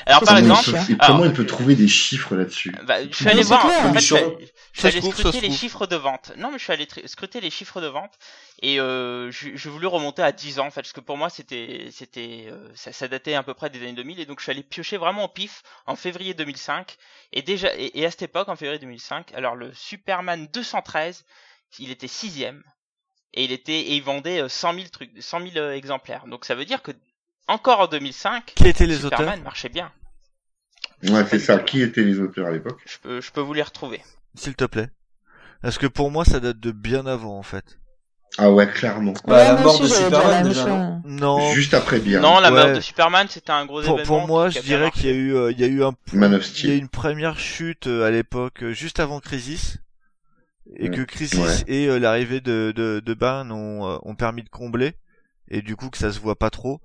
Alors 0.08 0.22
par 0.22 0.36
Comment 0.36 0.54
exemple, 0.54 0.80
il 0.88 0.96
peut, 0.96 1.04
alors- 1.04 1.16
comment 1.18 1.24
il 1.30 1.32
peut 1.34 1.46
trouver 1.46 1.76
des 1.76 1.86
chiffres 1.86 2.34
là-dessus 2.34 2.72
bah, 2.84 2.96
je 3.08 3.14
suis 3.14 3.28
allé 3.28 3.42
voir, 3.42 3.64
en 3.66 3.68
fait, 3.68 4.00
je 4.00 4.04
suis 4.06 4.14
Méchant. 4.14 4.16
allé- 4.16 4.52
je 4.72 4.78
suis 4.80 4.88
allé 4.88 5.00
scruter 5.02 5.40
les 5.42 5.50
chiffres 5.50 5.86
de 5.86 5.96
vente. 5.96 6.32
Non, 6.38 6.50
mais 6.50 6.58
je 6.58 6.64
suis 6.64 6.72
allé 6.72 6.88
scruter 7.06 7.40
les 7.42 7.50
chiffres 7.50 7.80
de 7.82 7.88
vente 7.88 8.12
et 8.62 8.80
euh, 8.80 9.30
je- 9.30 9.50
j'ai 9.54 9.68
voulu 9.68 9.86
remonter 9.86 10.22
à 10.22 10.32
10 10.32 10.58
ans 10.60 10.66
en 10.66 10.70
fait, 10.70 10.80
parce 10.80 10.92
que 10.94 11.00
pour 11.00 11.16
moi 11.18 11.28
c'était, 11.28 11.90
c'était, 11.92 12.46
euh, 12.50 12.68
ça, 12.74 12.92
ça 12.92 13.06
datait 13.06 13.34
à 13.34 13.42
peu 13.42 13.52
près 13.54 13.68
des 13.70 13.80
années 13.82 13.92
2000 13.92 14.18
et 14.18 14.24
donc 14.26 14.38
je 14.40 14.44
suis 14.44 14.52
allé 14.52 14.62
piocher 14.62 14.96
vraiment 14.96 15.24
au 15.24 15.28
pif 15.28 15.62
en 15.86 15.94
février 15.94 16.32
2005 16.32 16.96
et 17.34 17.42
déjà 17.42 17.68
et, 17.76 17.98
et 18.00 18.06
à 18.06 18.10
cette 18.10 18.22
époque 18.22 18.48
en 18.48 18.56
février 18.56 18.78
2005, 18.78 19.34
alors 19.34 19.56
le 19.56 19.72
Superman 19.74 20.48
213, 20.52 21.24
il 21.80 21.90
était 21.90 22.08
sixième 22.08 22.62
et 23.34 23.44
il 23.44 23.52
était 23.52 23.78
et 23.78 23.96
il 23.96 24.02
vendait 24.02 24.40
euh, 24.40 24.48
100 24.48 24.72
000 24.72 24.86
trucs, 24.90 25.10
100 25.20 25.40
000 25.40 25.52
euh, 25.58 25.72
exemplaires. 25.74 26.26
Donc 26.26 26.46
ça 26.46 26.54
veut 26.54 26.64
dire 26.64 26.80
que 26.82 26.92
encore 27.46 27.80
en 27.80 27.86
2005, 27.86 28.52
Qui 28.56 28.68
étaient 28.68 28.86
les 28.86 28.96
Superman 28.96 29.28
auteurs? 29.34 29.44
marchait 29.44 29.68
bien. 29.70 29.90
Ouais, 31.04 31.24
c'est 31.28 31.38
ça. 31.38 31.58
Qui 31.58 31.82
étaient 31.82 32.02
les 32.02 32.18
auteurs 32.20 32.46
à 32.46 32.50
l'époque? 32.50 32.80
Je 32.86 32.98
peux, 32.98 33.20
je 33.20 33.30
peux 33.30 33.40
vous 33.40 33.54
les 33.54 33.62
retrouver. 33.62 34.00
S'il 34.34 34.54
te 34.54 34.64
plaît. 34.64 34.88
Parce 35.62 35.78
que 35.78 35.86
pour 35.86 36.10
moi, 36.10 36.24
ça 36.24 36.40
date 36.40 36.60
de 36.60 36.70
bien 36.72 37.06
avant, 37.06 37.38
en 37.38 37.42
fait. 37.42 37.78
Ah 38.36 38.50
ouais, 38.52 38.68
clairement. 38.68 39.14
Bah, 39.26 39.36
Ouais, 39.36 39.44
la 39.44 39.56
mort 39.62 39.80
de 39.80 39.88
Superman, 39.88 40.44
déjà. 40.48 41.00
Non. 41.04 41.52
Juste 41.52 41.74
après 41.74 41.98
bien. 41.98 42.20
Non, 42.20 42.38
la 42.40 42.52
Ouais. 42.52 42.66
mort 42.66 42.76
de 42.76 42.80
Superman, 42.80 43.26
c'était 43.28 43.50
un 43.50 43.64
gros 43.66 43.82
Pour, 43.82 43.94
événement. 43.98 44.18
pour 44.18 44.26
moi, 44.28 44.50
je 44.50 44.60
dirais 44.60 44.90
qu'il 44.90 45.06
y 45.06 45.08
a 45.08 45.14
eu, 45.14 45.34
euh, 45.34 45.50
il 45.50 45.58
y 45.60 45.64
a 45.64 45.66
eu 45.66 45.82
un, 45.82 45.92
Man 46.12 46.34
of 46.34 46.62
il 46.62 46.68
y 46.68 46.72
a 46.72 46.76
une 46.76 46.88
première 46.88 47.38
chute 47.38 47.86
euh, 47.86 48.04
à 48.06 48.10
l'époque, 48.10 48.62
euh, 48.62 48.72
juste 48.72 49.00
avant 49.00 49.18
Crisis, 49.20 49.78
et 50.76 50.88
Mm. 50.90 50.94
que 50.94 51.00
Crisis 51.02 51.38
Ouais. 51.38 51.64
et 51.66 51.86
euh, 51.88 51.98
l'arrivée 51.98 52.40
de 52.40 52.72
de, 52.76 53.00
de 53.04 53.14
Byrne 53.14 53.50
ont, 53.50 53.88
euh, 53.90 53.96
ont 54.02 54.14
permis 54.14 54.42
de 54.44 54.50
combler, 54.50 54.92
et 55.50 55.62
du 55.62 55.74
coup 55.74 55.88
que 55.90 55.98
ça 55.98 56.12
se 56.12 56.20
voit 56.20 56.36
pas 56.38 56.50
trop. 56.50 56.80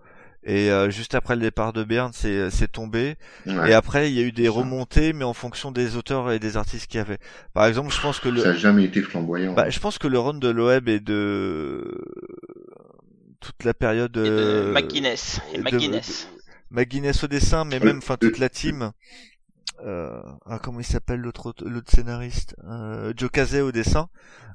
Et 0.45 0.69
euh, 0.71 0.89
juste 0.89 1.15
après 1.15 1.35
le 1.35 1.41
départ 1.41 1.71
de 1.71 1.83
Byrne, 1.85 2.11
c'est 2.13 2.49
c'est 2.51 2.69
tombé. 2.71 3.15
Ouais. 3.45 3.69
Et 3.71 3.73
après, 3.73 4.11
il 4.11 4.17
y 4.17 4.19
a 4.19 4.23
eu 4.23 4.31
des 4.33 4.45
ça. 4.45 4.51
remontées, 4.51 5.13
mais 5.13 5.23
en 5.23 5.33
fonction 5.33 5.71
des 5.71 5.95
auteurs 5.95 6.31
et 6.31 6.39
des 6.39 6.57
artistes 6.57 6.87
qu'il 6.87 6.97
y 6.97 7.01
avait. 7.01 7.19
Par 7.53 7.65
exemple, 7.65 7.93
je 7.93 8.01
pense 8.01 8.19
que 8.19 8.27
le, 8.29 8.41
Ça 8.41 8.49
n'a 8.49 8.57
jamais 8.57 8.83
été 8.83 9.01
flamboyant. 9.01 9.53
Bah, 9.53 9.69
je 9.69 9.79
pense 9.79 9.97
que 9.97 10.07
le 10.07 10.19
run 10.19 10.33
de 10.35 10.49
Loeb 10.49 10.89
et 10.89 10.99
de 10.99 11.97
toute 13.39 13.63
la 13.63 13.73
période 13.73 14.15
Et 14.17 14.21
de 14.21 14.25
euh, 14.29 14.73
McGuinness. 14.73 15.39
Et 15.53 15.57
de- 15.59 15.63
McGuinness. 15.63 16.27
McGuinness 16.71 17.23
au 17.23 17.27
dessin, 17.27 17.65
mais 17.65 17.75
Euh, 17.81 17.85
même 17.85 17.97
enfin 17.99 18.17
toute 18.17 18.35
euh, 18.35 18.39
la 18.41 18.49
team. 18.49 18.91
Euh, 19.85 20.21
ah, 20.45 20.59
comment 20.59 20.79
il 20.79 20.85
s'appelle 20.85 21.19
l'autre 21.19 21.53
l'autre 21.65 21.91
scénariste 21.91 22.55
euh, 22.69 23.13
Joe 23.17 23.29
Casey 23.29 23.61
au 23.61 23.71
dessin. 23.71 24.07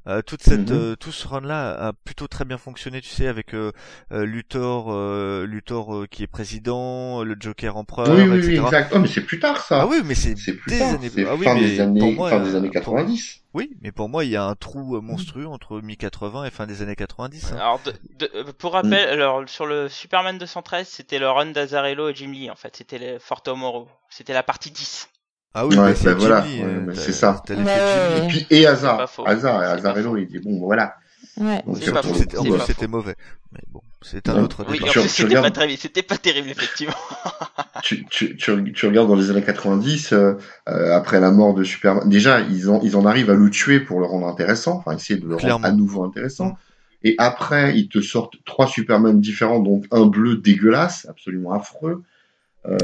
Euh, 0.07 0.23
toute 0.23 0.43
cette 0.43 0.71
Mhm. 0.71 0.77
euh, 0.77 0.97
tout 0.97 1.13
ce 1.13 1.29
run 1.29 1.41
là 1.43 1.89
a 1.89 1.93
plutôt 1.93 2.29
très 2.29 2.47
bien 2.47 2.57
fonctionné, 2.57 3.03
tu 3.03 3.11
sais, 3.11 3.27
avec 3.27 3.53
euh, 3.53 3.73
euh, 4.13 4.25
Luthor, 4.25 4.87
euh, 4.91 5.45
Luthor 5.47 5.95
euh, 5.95 6.07
qui 6.07 6.23
est 6.23 6.27
président, 6.27 7.23
le 7.25 7.37
Joker 7.39 7.77
empereur, 7.77 8.09
oui, 8.09 8.23
oui, 8.23 8.39
etc. 8.39 8.49
oui, 8.61 8.65
exact. 8.65 8.93
Oh, 8.95 9.01
mais 9.01 9.09
c'est 9.09 9.21
plus 9.21 9.39
tard, 9.39 9.61
ça. 9.63 9.83
Ah 9.83 9.87
oui, 9.87 10.01
mais 10.05 10.15
c'est 10.15 10.37
C'est 10.39 10.55
plus 10.55 10.71
des 10.73 10.79
tard. 10.79 10.95
années. 10.95 11.11
C'est 11.11 11.27
Ah 11.29 11.35
oui, 11.35 11.45
fin, 11.45 11.55
mais 11.55 11.61
des 11.61 11.81
années, 11.81 12.01
pour 12.01 12.13
moi, 12.13 12.31
fin 12.31 12.41
des 12.41 12.55
années 12.55 12.69
pour- 12.69 12.75
90. 12.95 13.43
Oui, 13.53 13.77
mais 13.83 13.93
pour 13.93 14.09
moi, 14.09 14.25
il 14.25 14.31
y 14.31 14.37
a 14.37 14.45
un 14.45 14.55
trou 14.55 14.97
euh, 14.97 15.01
monstrueux 15.03 15.47
entre 15.47 15.81
mi-80 15.83 16.47
et 16.47 16.51
fin 16.51 16.67
des 16.67 16.81
années 16.81 16.97
90. 16.97 17.53
hein. 17.53 17.57
Alors, 17.57 17.81
de, 17.85 17.93
de- 18.19 18.51
pour 18.53 18.73
rappel, 18.75 18.95
alors 19.11 19.47
sur 19.49 19.67
le 19.67 19.89
Superman 19.91 20.39
213, 20.39 20.89
c'était 20.89 21.19
le 21.19 21.29
run 21.29 21.47
d'Azarello 21.47 22.09
et 22.09 22.15
Jim 22.15 22.31
Lee 22.33 22.51
en 22.51 22.57
fait. 22.57 22.77
C'était 22.77 22.99
les 22.99 23.19
Forte 23.19 23.49
Moro. 23.49 23.89
C'était 24.09 24.33
la 24.33 24.43
partie 24.43 24.71
10. 24.71 25.09
Ah 25.55 25.67
oui, 25.67 25.77
Ouais, 25.77 25.93
bah, 25.93 25.99
bah 26.05 26.15
voilà, 26.15 26.43
ouais, 26.43 26.63
euh, 26.63 26.81
bah, 26.87 26.93
c'est 26.95 27.13
ça. 27.13 27.43
Et 27.49 28.29
puis, 28.29 28.47
et 28.51 28.67
Hazard. 28.67 29.01
Hazard, 29.01 29.61
C'est 29.61 29.67
pas 29.67 29.71
Azarello, 29.73 30.11
faux. 30.11 30.17
il 30.19 30.27
dit, 30.29 30.39
bon, 30.39 30.59
voilà. 30.61 30.95
Ouais. 31.39 31.63
C'était- 31.81 32.87
mauvais. 32.89 33.15
Mais 33.53 33.61
bon, 33.71 33.81
c'est 34.03 34.29
un 34.29 34.35
Ouais. 34.35 34.41
autre 34.43 34.65
Oui, 34.69 34.79
en 34.83 34.87
Tu- 34.89 34.99
plus 35.01 35.09
c'était 35.09 35.35
pas 35.37 35.51
c'était 35.77 36.03
terrible 36.19 36.51
effectivement. 36.51 36.95
tu, 37.83 38.05
tu, 38.07 38.37
tu, 38.37 38.73
tu 38.73 38.87
regardes 38.87 39.09
dans 39.09 39.15
les 39.15 39.31
années 39.31 39.43
90, 39.43 40.13
euh, 40.13 40.35
euh, 40.69 40.95
après 40.97 41.21
la 41.21 41.31
mort 41.31 41.55
de 41.55 41.65
Superman, 41.65 42.09
déjà, 42.09 42.41
ils 42.41 42.69
en, 42.69 42.81
ils 42.83 42.97
en 42.97 43.07
arrivent 43.07 43.31
à 43.31 43.35
le 43.35 43.49
tuer 43.51 43.81
pour 43.81 44.01
le 44.01 44.07
rendre 44.07 44.27
intéressant, 44.27 44.77
enfin, 44.85 44.97
essayer 44.97 45.19
de 45.19 45.27
le 45.27 45.37
Clairement. 45.37 45.57
rendre 45.67 45.67
à 45.69 45.73
nouveau 45.73 46.05
intéressant. 46.05 46.59
Et 47.05 47.15
après, 47.19 47.79
ils 47.79 47.89
te 47.89 48.01
sortent 48.01 48.35
trois 48.45 48.67
Superman 48.67 49.21
différents, 49.21 49.61
donc 49.61 49.85
un 49.93 50.07
bleu 50.07 50.37
dégueulasse, 50.37 51.07
absolument 51.09 51.53
affreux, 51.53 51.93
euh, 51.93 52.03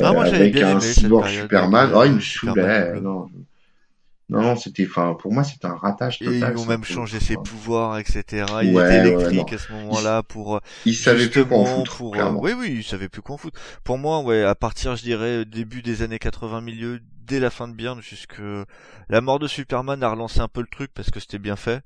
Ah, 0.03 0.12
moi, 0.12 0.24
j'avais 0.26 0.37
avec 0.43 0.55
bien 0.55 0.76
un 0.76 0.80
cyborg 0.80 1.28
Superman. 1.28 1.91
de- 1.91 1.95
Oh, 1.95 2.05
il 2.05 2.12
me 2.14 2.20
saoulait. 2.20 2.91
bleu. 2.93 3.01
Non, 3.01 3.28
non, 4.30 4.41
non, 4.41 4.57
c'était, 4.57 4.87
enfin, 4.89 5.14
pour 5.20 5.32
moi, 5.32 5.45
c'était 5.45 5.66
un 5.66 5.74
ratage 5.76 6.22
Et 6.22 6.24
total. 6.24 6.55
ils 6.57 6.59
ont 6.61 6.64
même 6.64 6.82
changé 6.85 7.20
ses 7.20 7.35
hein. 7.35 7.43
pouvoirs, 7.45 7.99
etc. 7.99 8.47
Il 8.62 8.74
Ouais, 8.74 8.82
était 8.97 9.09
ouais, 9.09 9.09
électrique 9.09 9.51
non. 9.53 9.57
à 9.57 9.59
ce 9.59 9.72
moment-là 9.72 10.22
pour 10.22 10.57
euh, 10.57 10.61
Ils 10.87 10.95
savaient 10.95 11.28
plus 11.28 11.45
quoi 11.45 11.59
en 11.59 11.64
foutre, 11.66 11.97
pour. 11.99 12.16
euh, 12.16 12.30
oui, 12.32 12.53
oui, 12.59 12.74
ils 12.78 12.85
savaient 12.85 13.11
plus 13.11 13.20
quoi 13.20 13.35
en 13.35 13.39
foutre. 13.39 13.61
Pour 13.85 13.99
moi, 13.99 14.20
ouais, 14.20 14.43
à 14.43 14.55
partir, 14.55 14.97
je 14.97 15.03
dirais, 15.03 15.45
début 15.45 15.82
des 15.82 16.01
années 16.03 16.18
80, 16.18 16.62
milieu, 16.62 17.01
dès 17.26 17.39
la 17.39 17.51
fin 17.51 17.68
de 17.68 17.74
Byrne, 17.74 18.01
jusque 18.01 18.41
la 19.11 19.20
mort 19.20 19.39
de 19.39 19.47
Superman 19.47 20.03
a 20.03 20.09
relancé 20.09 20.41
un 20.41 20.49
peu 20.49 20.62
le 20.62 20.68
truc 20.68 20.91
parce 20.95 21.11
que 21.11 21.20
c'était 21.20 21.39
bien 21.39 21.57
fait. 21.57 21.82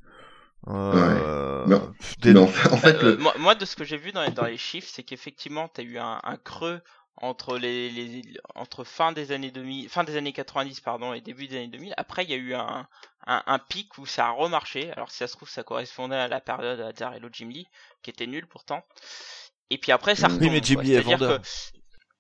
Euh, 0.69 1.67
Non. 1.67 1.93
dès- 2.21 2.35
Mais 2.35 2.41
en 2.41 2.47
fait, 2.47 2.97
Euh, 3.03 3.11
le- 3.13 3.17
moi, 3.17 3.35
moi, 3.39 3.55
de 3.57 3.65
ce 3.65 3.75
que 3.77 3.85
j'ai 3.85 3.97
vu 3.97 4.13
dans 4.13 4.23
les, 4.23 4.31
dans 4.31 4.45
les 4.47 4.57
chiffres, 4.59 4.89
c'est 4.93 5.03
qu'effectivement, 5.03 5.69
t'as 5.69 5.83
eu 5.83 5.99
un, 5.99 6.21
un 6.23 6.37
creux 6.37 6.81
entre 7.21 7.59
les, 7.59 7.91
les 7.91 8.23
entre 8.55 8.85
fin 8.85 9.13
des 9.13 9.33
années 9.33 9.51
2000, 9.51 9.89
fin 9.89 10.05
des 10.05 10.17
années 10.17 10.33
90 10.33 10.81
pardon 10.81 11.13
et 11.15 11.21
début 11.21 11.49
des 11.49 11.57
années 11.57 11.69
2000. 11.69 11.95
Après, 11.97 12.25
il 12.25 12.31
y 12.31 12.35
a 12.35 12.37
eu 12.37 12.55
un, 12.55 12.87
un, 13.27 13.43
un 13.47 13.59
pic 13.59 13.99
où 13.99 14.07
ça 14.07 14.27
a 14.27 14.31
remarché. 14.31 14.91
Alors 14.93 15.11
si 15.11 15.19
ça 15.19 15.27
se 15.27 15.35
trouve, 15.37 15.49
ça 15.51 15.63
correspondait 15.63 16.17
à 16.17 16.29
la 16.29 16.41
période 16.41 16.81
Azzarello 16.81 17.29
Jim 17.33 17.49
Lee, 17.49 17.67
qui 18.03 18.11
était 18.11 18.27
nul 18.27 18.47
pourtant. 18.47 18.83
Et 19.71 19.79
puis 19.79 19.93
après, 19.93 20.15
ça 20.15 20.29
Oui, 20.29 20.35
retombe. 20.35 20.53
mais 20.53 20.61
Jim. 20.63 20.81
Lee 20.81 20.93
est 20.95 21.01
vendeur. 21.01 21.41
que 21.43 21.47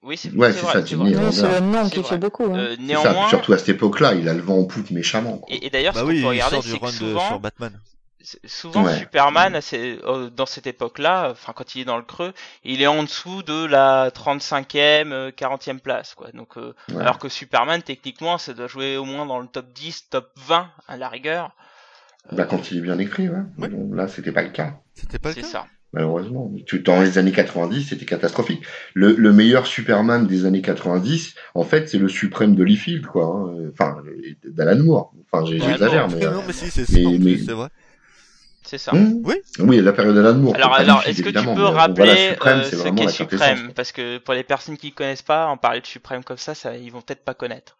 oui, 0.02 0.16
c'est 0.16 0.30
Ouais, 0.32 0.52
c'est 0.52 0.60
ça, 0.60 0.72
c'est 0.74 0.86
Jim 0.86 0.98
vrai. 0.98 1.14
Oui, 1.16 1.32
c'est 1.32 1.48
le 1.48 1.60
nom 1.60 1.88
qui 1.88 2.00
vrai. 2.00 2.08
fait 2.10 2.18
beaucoup. 2.18 2.44
hein. 2.44 2.56
Euh, 2.58 2.76
ça, 2.76 2.82
néanmoins, 2.82 3.28
surtout 3.28 3.52
à 3.52 3.58
cette 3.58 3.70
époque-là, 3.70 4.14
il 4.14 4.28
a 4.28 4.34
le 4.34 4.42
vent 4.42 4.58
en 4.58 4.64
poupe 4.64 4.90
méchamment. 4.90 5.38
quoi. 5.38 5.54
et, 5.54 5.66
et 5.66 5.70
d'ailleurs, 5.70 5.94
Bah 5.94 6.00
ce 6.00 6.04
oui, 6.06 6.16
qu'on 6.16 6.22
peut 6.22 6.28
regarder, 6.28 6.62
c'est 6.62 6.78
que 6.78 6.86
souvent, 6.90 7.26
sur 7.26 7.40
Batman. 7.40 7.80
Souvent 8.44 8.84
Ouais. 8.84 8.98
Superman, 8.98 9.58
c'est 9.60 9.98
euh, 10.04 10.28
dans 10.30 10.46
cette 10.46 10.66
époque-là, 10.66 11.28
enfin 11.30 11.52
quand 11.54 11.74
il 11.74 11.82
est 11.82 11.84
dans 11.84 11.96
le 11.96 12.02
creux, 12.02 12.32
il 12.64 12.82
est 12.82 12.86
en 12.86 13.02
dessous 13.02 13.42
de 13.42 13.64
la 13.64 14.10
35e, 14.10 15.12
euh, 15.12 15.30
40e 15.30 15.78
place, 15.78 16.14
quoi. 16.14 16.30
Donc, 16.32 16.56
euh, 16.56 16.74
Ouais. 16.90 17.00
alors 17.00 17.18
que 17.18 17.28
Superman, 17.28 17.82
techniquement, 17.82 18.38
ça 18.38 18.54
doit 18.54 18.66
jouer 18.66 18.96
au 18.96 19.04
moins 19.04 19.26
dans 19.26 19.38
le 19.38 19.46
top 19.46 19.72
10, 19.72 20.08
top 20.10 20.30
20 20.36 20.68
à 20.88 20.96
la 20.96 21.08
rigueur. 21.08 21.52
Bah, 22.32 22.44
quand 22.44 22.70
il 22.70 22.78
est 22.78 22.82
bien 22.82 22.98
écrit, 22.98 23.28
ouais. 23.28 23.42
Bon, 23.56 23.94
là, 23.94 24.06
c'était 24.08 24.32
pas 24.32 24.42
le 24.42 24.50
cas. 24.50 24.74
C'était 24.94 25.18
pas 25.18 25.30
le 25.30 25.36
cas. 25.36 25.46
ça. 25.46 25.66
malheureusement. 25.94 26.52
Dans 26.84 27.00
les 27.00 27.16
années 27.16 27.32
90, 27.32 27.84
c'était 27.88 28.04
catastrophique. 28.04 28.62
Le, 28.92 29.14
le 29.14 29.32
meilleur 29.32 29.66
Superman 29.66 30.26
des 30.26 30.44
années 30.44 30.60
90, 30.60 31.34
en 31.54 31.62
fait, 31.64 31.88
c'est 31.88 31.96
le 31.96 32.08
suprême 32.08 32.54
de 32.54 32.62
Liefeld, 32.64 33.06
quoi. 33.06 33.24
hein. 33.24 33.70
Enfin, 33.72 33.96
d'Alan 34.44 34.82
Moore. 34.84 35.14
Enfin, 35.32 35.46
j'exagère, 35.46 36.08
mais... 36.10 36.26
euh, 36.26 36.32
non, 36.32 36.42
mais 36.46 36.52
si, 36.52 36.70
c'est 36.70 37.52
vrai. 37.52 37.68
C'est 38.68 38.76
ça. 38.76 38.92
hmm 38.94 39.22
Oui. 39.24 39.36
Oui, 39.60 39.80
la 39.80 39.94
période 39.94 40.14
d'Alan 40.14 40.34
Moore. 40.34 40.54
Alors, 40.54 40.74
alors, 40.74 41.02
est-ce 41.06 41.22
que 41.22 41.30
tu 41.30 41.36
évidemment, 41.38 41.54
peux 41.54 41.62
rappeler 41.62 41.94
voilà, 42.04 42.32
Suprême, 42.32 42.58
euh, 42.58 42.62
c'est 42.64 42.76
ce 42.76 42.76
vraiment 42.76 42.96
qu'est 43.06 43.08
Suprême? 43.08 43.72
Parce 43.74 43.92
que 43.92 44.18
pour 44.18 44.34
les 44.34 44.42
personnes 44.42 44.76
qui 44.76 44.92
connaissent 44.92 45.22
pas, 45.22 45.46
en 45.46 45.56
parler 45.56 45.80
de 45.80 45.86
Suprême 45.86 46.22
comme 46.22 46.36
ça, 46.36 46.54
ça 46.54 46.76
ils 46.76 46.92
vont 46.92 47.00
peut-être 47.00 47.24
pas 47.24 47.32
connaître. 47.32 47.78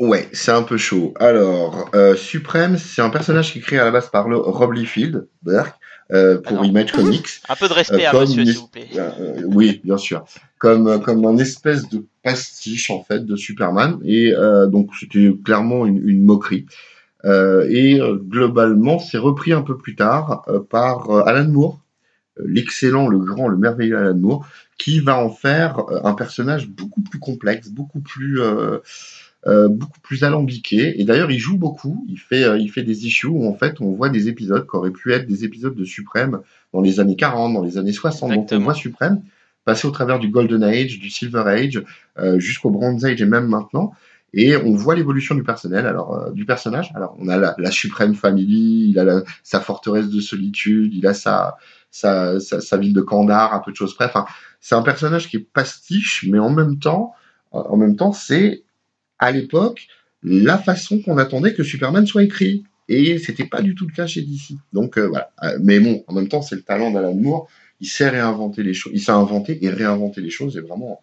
Ouais, 0.00 0.30
c'est 0.32 0.50
un 0.50 0.62
peu 0.62 0.78
chaud. 0.78 1.12
Alors, 1.20 1.90
euh, 1.94 2.16
Suprême, 2.16 2.78
c'est 2.78 3.02
un 3.02 3.10
personnage 3.10 3.52
qui 3.52 3.58
est 3.58 3.60
créé 3.60 3.78
à 3.78 3.84
la 3.84 3.90
base 3.90 4.08
par 4.08 4.26
le 4.26 4.38
Rob 4.38 4.72
Liefeld, 4.72 5.28
Berk, 5.42 5.78
euh, 6.12 6.40
pour 6.40 6.52
Alors. 6.52 6.64
Image 6.64 6.92
Comics. 6.92 7.28
Un 7.50 7.54
peu 7.54 7.68
de 7.68 7.74
respect 7.74 8.06
Euh, 8.06 8.08
à 8.08 8.12
comme 8.12 8.22
monsieur, 8.22 8.40
une 8.40 8.46
s'il 8.48 8.56
vous 8.58 8.68
plaît. 8.68 8.88
Euh, 8.96 9.10
euh, 9.20 9.42
oui, 9.44 9.82
bien 9.84 9.98
sûr. 9.98 10.24
Comme 10.58 10.86
euh, 10.88 10.98
comme 10.98 11.26
un 11.26 11.36
espèce 11.36 11.90
de 11.90 12.06
pastiche 12.22 12.90
en 12.90 13.04
fait 13.04 13.26
de 13.26 13.36
Superman 13.36 13.98
et 14.02 14.32
euh, 14.34 14.66
donc 14.66 14.88
c'était 14.98 15.30
clairement 15.44 15.84
une, 15.84 16.00
une 16.08 16.24
moquerie. 16.24 16.64
Euh, 17.24 17.66
et 17.70 18.00
euh, 18.00 18.16
globalement, 18.16 18.98
c'est 18.98 19.18
repris 19.18 19.52
un 19.52 19.62
peu 19.62 19.76
plus 19.76 19.94
tard 19.94 20.44
euh, 20.48 20.60
par 20.60 21.10
euh, 21.10 21.22
Alan 21.24 21.48
Moore, 21.48 21.80
l'excellent, 22.44 23.08
le 23.08 23.18
grand, 23.18 23.48
le 23.48 23.56
merveilleux 23.56 23.96
Alan 23.98 24.16
Moore, 24.16 24.46
qui 24.78 25.00
va 25.00 25.18
en 25.18 25.30
faire 25.30 25.78
euh, 25.90 26.00
un 26.04 26.14
personnage 26.14 26.68
beaucoup 26.68 27.02
plus 27.02 27.18
complexe, 27.18 27.68
beaucoup 27.68 28.00
plus 28.00 28.40
euh, 28.40 28.78
euh, 29.46 29.68
beaucoup 29.68 30.00
plus 30.00 30.24
alambiqué. 30.24 31.00
Et 31.00 31.04
d'ailleurs, 31.04 31.30
il 31.30 31.38
joue 31.38 31.58
beaucoup. 31.58 32.04
Il 32.08 32.18
fait 32.18 32.44
euh, 32.44 32.58
il 32.58 32.70
fait 32.70 32.82
des 32.82 33.06
issues 33.06 33.26
où 33.26 33.46
en 33.46 33.54
fait 33.54 33.80
on 33.80 33.92
voit 33.92 34.08
des 34.08 34.28
épisodes 34.28 34.66
qui 34.68 34.76
auraient 34.76 34.90
pu 34.90 35.12
être 35.12 35.26
des 35.26 35.44
épisodes 35.44 35.74
de 35.74 35.84
Suprême 35.84 36.40
dans 36.72 36.80
les 36.80 37.00
années 37.00 37.16
40, 37.16 37.54
dans 37.54 37.62
les 37.62 37.78
années 37.78 37.92
60. 37.92 38.30
Donc 38.30 38.38
on 38.38 38.42
Exactement. 38.42 38.64
voit 38.64 38.74
Suprême 38.74 39.22
passer 39.64 39.86
au 39.86 39.90
travers 39.90 40.18
du 40.18 40.28
Golden 40.28 40.62
Age, 40.62 40.98
du 40.98 41.10
Silver 41.10 41.44
Age, 41.46 41.82
euh, 42.18 42.38
jusqu'au 42.38 42.70
Bronze 42.70 43.04
Age 43.04 43.22
et 43.22 43.26
même 43.26 43.46
maintenant. 43.46 43.92
Et 44.34 44.56
on 44.56 44.74
voit 44.74 44.94
l'évolution 44.94 45.34
du 45.34 45.42
personnel, 45.42 45.86
alors 45.86 46.14
euh, 46.14 46.30
du 46.32 46.44
personnage. 46.46 46.90
Alors 46.94 47.14
on 47.18 47.28
a 47.28 47.36
la, 47.36 47.54
la 47.58 47.70
Supreme 47.70 48.14
Family, 48.14 48.88
il 48.90 48.98
a 48.98 49.04
la- 49.04 49.22
sa 49.42 49.60
forteresse 49.60 50.08
de 50.08 50.20
solitude, 50.20 50.94
il 50.94 51.06
a 51.06 51.14
sa, 51.14 51.56
sa, 51.90 52.40
sa, 52.40 52.60
sa 52.60 52.76
ville 52.78 52.94
de 52.94 53.02
Kandar, 53.02 53.52
un 53.54 53.60
peu 53.60 53.70
de 53.72 53.76
choses 53.76 53.94
près. 53.94 54.06
Enfin, 54.06 54.24
c'est 54.60 54.74
un 54.74 54.82
personnage 54.82 55.28
qui 55.28 55.36
est 55.36 55.46
pastiche, 55.52 56.26
mais 56.28 56.38
en 56.38 56.50
même 56.50 56.78
temps, 56.78 57.12
en 57.50 57.76
même 57.76 57.96
temps, 57.96 58.12
c'est 58.12 58.64
à 59.18 59.30
l'époque 59.32 59.86
la 60.22 60.58
façon 60.58 61.00
qu'on 61.02 61.18
attendait 61.18 61.54
que 61.54 61.62
Superman 61.62 62.06
soit 62.06 62.22
écrit. 62.24 62.64
Et 62.88 63.18
c'était 63.18 63.46
pas 63.46 63.62
du 63.62 63.74
tout 63.74 63.86
le 63.86 63.92
cas 63.92 64.06
chez 64.06 64.22
DC. 64.22 64.56
Donc 64.72 64.98
euh, 64.98 65.06
voilà. 65.06 65.30
Euh, 65.44 65.56
mais 65.62 65.80
bon, 65.80 66.04
en 66.08 66.14
même 66.14 66.28
temps, 66.28 66.42
c'est 66.42 66.56
le 66.56 66.62
talent 66.62 66.90
d'Alan 66.90 67.14
Moore. 67.14 67.48
Il 67.80 67.86
sait 67.86 68.08
réinventer 68.08 68.62
les 68.62 68.74
choses. 68.74 68.92
Il 68.94 69.00
sait 69.00 69.12
inventer 69.12 69.64
et 69.64 69.70
réinventer 69.70 70.20
les 70.20 70.30
choses. 70.30 70.56
Et 70.56 70.60
vraiment. 70.60 71.00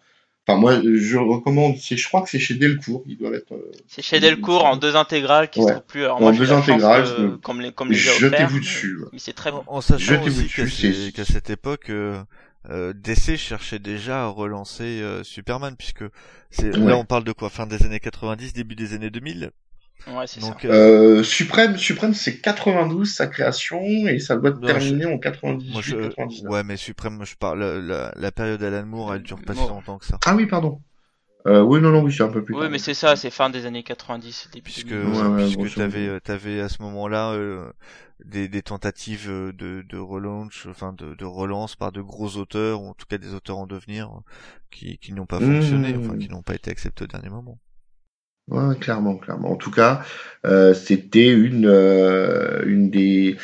Enfin, 0.52 0.60
moi, 0.60 0.80
je 0.82 1.16
recommande. 1.16 1.76
C'est, 1.78 1.96
je 1.96 2.06
crois 2.08 2.22
que 2.22 2.28
c'est 2.30 2.38
chez 2.38 2.54
Delcourt. 2.54 3.02
Ils 3.06 3.16
doivent 3.16 3.34
être. 3.34 3.52
euh, 3.52 3.70
C'est 3.88 4.02
chez 4.02 4.20
Delcourt 4.20 4.64
en 4.64 4.76
deux 4.76 4.96
intégrales 4.96 5.48
qui 5.50 5.60
Ouais. 5.60 5.66
se 5.66 5.72
trouvent 5.72 5.86
plus. 5.86 6.04
Alors 6.04 6.16
En 6.16 6.20
moi, 6.20 6.32
deux 6.32 6.52
intégrales, 6.52 7.38
comme 7.42 7.60
les, 7.60 7.72
comme 7.72 7.90
les 7.90 7.96
jetez-vous 7.96 8.60
dessus, 8.60 8.98
ouais. 8.98 9.08
Mais 9.12 9.18
c'est 9.18 9.32
très 9.32 9.50
bon. 9.50 9.62
En, 9.66 9.80
sachant 9.80 10.22
aussi 10.22 10.46
qu'à 10.48 10.64
dessus, 10.64 11.12
cette 11.24 11.50
époque, 11.50 11.90
euh, 11.90 12.22
euh, 12.68 12.92
DC 12.92 13.36
cherchait 13.36 13.78
déjà 13.78 14.24
à 14.24 14.26
relancer 14.26 14.84
euh, 15.00 15.24
Superman, 15.24 15.74
puisque 15.78 16.04
c'est 16.50 16.76
Ouais. 16.76 16.90
là 16.90 16.96
on 16.96 17.04
parle 17.04 17.24
de 17.24 17.32
quoi? 17.32 17.48
Fin 17.48 17.66
des 17.66 17.82
années 17.84 18.00
90, 18.00 18.52
début 18.52 18.74
des 18.74 18.92
années 18.94 19.10
2000 19.10 19.50
Ouais, 20.06 20.26
c'est 20.26 20.40
ça. 20.40 20.52
Donc, 20.52 20.64
euh, 20.64 20.76
Euh, 21.20 21.22
Suprême, 21.22 21.76
Suprême, 21.78 22.14
c'est 22.14 22.40
92 22.40 23.14
sa 23.14 23.26
création 23.26 23.80
et 24.08 24.18
ça 24.18 24.36
doit 24.36 24.52
Non, 24.52 24.66
terminer 24.66 25.06
en 25.06 25.18
98, 25.18 25.66
moi 25.68 25.82
je... 25.82 25.96
99. 25.98 26.52
Ouais, 26.52 26.62
mais 26.62 26.76
Suprême, 26.76 27.24
je 27.24 27.36
parle... 27.36 27.60
La, 27.60 27.80
la, 27.80 28.12
la 28.16 28.32
période 28.32 28.62
Alan 28.62 28.86
Moore, 28.86 29.14
elle 29.14 29.22
dure 29.22 29.42
pas 29.42 29.54
si 29.54 29.66
longtemps 29.68 29.98
que 29.98 30.06
ça. 30.06 30.20
Ah 30.24 30.34
oui, 30.34 30.46
pardon. 30.46 30.82
Euh, 31.46 31.62
oui, 31.62 31.80
non, 31.80 31.90
non, 31.92 32.02
oui, 32.04 32.12
c'est 32.12 32.24
un 32.24 32.28
peu 32.30 32.44
plus 32.44 32.54
Oui, 32.54 32.60
tard. 32.60 32.70
mais 32.70 32.78
c'est 32.78 32.94
ça, 32.94 33.16
c'est 33.16 33.30
fin 33.30 33.50
des 33.50 33.66
années 33.66 33.82
90, 33.82 34.50
début 34.52 34.72
puisque 34.72 34.92
2000. 34.92 35.02
Ouais, 35.04 35.26
ouais, 35.26 35.34
puisque 35.36 35.72
t'avais 35.72 36.06
euh, 36.08 36.20
t'avais 36.20 36.60
à 36.60 36.68
ce 36.68 36.82
moment-là 36.82 37.32
euh, 37.32 37.72
des, 38.24 38.48
des 38.48 38.62
tentatives 38.62 39.28
euh, 39.30 39.52
de, 39.52 39.82
de 39.82 39.96
relaunch, 39.98 40.66
enfin 40.66 40.92
de, 40.92 41.14
de 41.14 41.24
relance 41.24 41.76
par 41.76 41.92
de 41.92 42.02
gros 42.02 42.36
auteurs 42.36 42.82
ou 42.82 42.88
en 42.88 42.94
tout 42.94 43.06
cas 43.06 43.18
des 43.18 43.34
auteurs 43.34 43.58
en 43.58 43.66
devenir 43.66 44.10
qui, 44.70 44.98
qui 44.98 45.12
n'ont 45.12 45.26
pas 45.26 45.40
Mmh. 45.40 45.40
fonctionné, 45.40 45.96
enfin 45.96 46.16
qui 46.16 46.28
n'ont 46.30 46.42
pas 46.42 46.54
été 46.54 46.70
acceptés 46.70 47.04
au 47.04 47.06
dernier 47.06 47.30
moment. 47.30 47.58
Ouais, 48.50 48.76
clairement, 48.76 49.16
clairement. 49.16 49.52
En 49.52 49.56
tout 49.56 49.70
cas, 49.70 50.02
euh, 50.44 50.74
c'était 50.74 51.28
une, 51.28 51.66
euh, 51.66 52.62
une 52.66 52.90
des, 52.90 53.36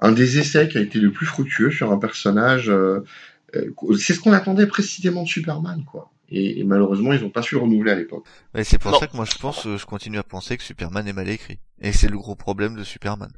un 0.00 0.12
des 0.12 0.38
essais 0.38 0.68
qui 0.68 0.78
a 0.78 0.80
été 0.80 0.98
le 0.98 1.12
plus 1.12 1.26
fructueux 1.26 1.70
sur 1.70 1.92
un 1.92 1.98
personnage. 1.98 2.70
euh, 2.70 3.00
euh, 3.54 3.70
c'est 3.98 4.14
ce 4.14 4.20
qu'on 4.20 4.32
attendait 4.32 4.66
précisément 4.66 5.22
de 5.22 5.28
Superman, 5.28 5.84
quoi. 5.84 6.10
Et, 6.30 6.60
et 6.60 6.64
malheureusement, 6.64 7.12
ils 7.12 7.20
n'ont 7.20 7.30
pas 7.30 7.42
su 7.42 7.54
le 7.56 7.60
renouveler 7.60 7.92
à 7.92 7.94
l'époque. 7.94 8.24
Et 8.54 8.64
c'est 8.64 8.78
pour 8.78 8.92
Non. 8.92 8.98
ça 8.98 9.06
que 9.06 9.14
moi 9.16 9.26
je 9.26 9.36
pense, 9.38 9.68
je 9.76 9.84
continue 9.86 10.18
à 10.18 10.22
penser 10.22 10.56
que 10.56 10.62
Superman 10.62 11.06
est 11.06 11.12
mal 11.12 11.28
écrit. 11.28 11.58
Et 11.80 11.92
c'est 11.92 12.08
le 12.08 12.16
gros 12.16 12.34
problème 12.34 12.74
de 12.74 12.82
Superman. 12.84 13.30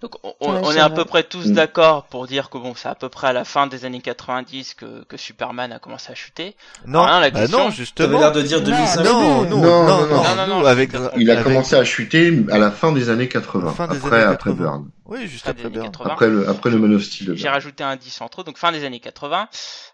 Donc 0.00 0.14
on, 0.22 0.32
on- 0.40 0.52
Ouais, 0.52 0.60
on 0.62 0.72
est 0.72 0.78
à 0.80 0.90
peu 0.90 1.04
près 1.04 1.24
tous 1.24 1.48
Mm. 1.48 1.52
d'accord 1.54 2.06
pour 2.06 2.28
dire 2.28 2.50
que 2.50 2.58
bon, 2.58 2.72
c'est 2.76 2.88
à 2.88 2.94
peu 2.94 3.08
près 3.08 3.26
à 3.26 3.32
la 3.32 3.44
fin 3.44 3.66
des 3.66 3.84
années 3.84 4.00
90 4.00 4.74
que, 4.74 5.02
que 5.04 5.16
Superman 5.16 5.72
a 5.72 5.80
commencé 5.80 6.12
à 6.12 6.14
chuter. 6.14 6.54
Non, 6.86 7.02
Ah, 7.02 7.20
la 7.20 7.30
bah 7.30 7.40
question- 7.40 7.58
non, 7.58 7.64
T'avais 7.64 7.76
justement. 7.76 8.20
l'air 8.20 8.30
de 8.32 8.42
dire 8.42 8.58
Non, 8.60 8.64
2005. 8.66 9.02
Non, 9.04 9.12
non, 9.12 9.44
Non, 9.44 9.58
non, 9.58 9.58
non, 9.58 10.06
non, 10.06 10.06
non, 10.24 10.36
non, 10.36 10.46
non, 10.60 10.66
avec, 10.66 10.92
Il 11.16 11.28
a 11.30 11.32
avec- 11.34 11.44
commencé 11.44 11.74
à 11.74 11.82
chuter 11.82 12.44
à 12.52 12.58
la 12.58 12.70
fin 12.70 12.92
des 12.92 13.10
années 13.10 13.28
80, 13.28 13.72
Fin 13.72 13.88
des 13.88 13.96
après, 13.96 14.16
années 14.22 14.32
après 14.34 14.50
80. 14.50 14.54
Burn, 14.70 14.90
Oui, 15.06 15.26
juste 15.26 15.48
après. 15.48 15.68
80. 15.68 16.10
après 16.12 16.28
le, 16.28 16.48
après 16.48 16.70
le 16.70 16.78
Man 16.78 16.94
of 16.94 17.02
Steel 17.02 17.34
J'ai 17.36 17.48
rajouté 17.48 17.82
un 17.82 17.96
10 17.96 18.20
entre, 18.20 18.44
donc 18.44 18.56
fin 18.56 18.70
des 18.70 18.84
années 18.84 19.00
80. 19.00 19.48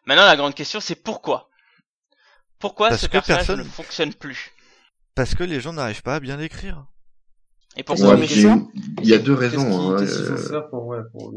Maintenant, 0.04 0.26
la 0.26 0.36
grande 0.36 0.54
question, 0.54 0.80
c'est 0.80 0.96
pourquoi? 0.96 1.48
Pourquoi 2.58 2.90
Parce 2.90 3.00
ce 3.00 3.06
que 3.06 3.12
personnage 3.12 3.46
personne- 3.46 3.58
ne 3.64 3.70
fonctionne 3.70 4.12
plus? 4.12 4.52
Parce 5.14 5.34
que 5.34 5.44
les 5.44 5.60
gens 5.60 5.72
n'arrivent 5.72 6.02
pas 6.02 6.16
à 6.16 6.20
bien 6.20 6.36
l'écrire. 6.36 6.84
Et 7.76 7.80
Ouais, 7.80 8.16
puis 8.16 8.40
ça- 8.40 8.58
il 9.02 9.08
y 9.08 9.14
a 9.14 9.18
deux 9.18 9.34
raisons. 9.34 9.90
hein, 9.96 9.96
euh, 10.00 10.60
pour, 10.70 10.86
ouais, 10.86 10.98
pour 11.10 11.32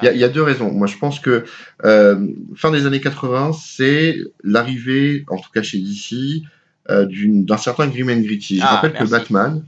Il 0.00 0.04
y, 0.04 0.08
a, 0.08 0.12
il 0.12 0.18
y 0.20 0.24
a 0.24 0.28
deux 0.28 0.42
raisons. 0.42 0.70
Moi, 0.70 0.86
je 0.86 0.96
pense 0.98 1.18
que 1.18 1.44
euh, 1.84 2.26
fin 2.54 2.70
des 2.70 2.86
années 2.86 3.00
80, 3.00 3.52
c'est 3.52 4.16
l'arrivée, 4.44 5.24
en 5.28 5.36
tout 5.36 5.50
cas 5.52 5.62
chez 5.62 5.78
DC, 5.78 6.42
euh, 6.90 7.06
d'une- 7.06 7.44
d'un 7.44 7.56
certain 7.56 7.88
Grim 7.88 8.08
and 8.08 8.20
Gritty. 8.20 8.58
Je 8.58 8.62
Ah, 8.62 8.76
rappelle 8.76 8.92
merci. 8.92 9.06
que 9.06 9.10
Batman, 9.10 9.64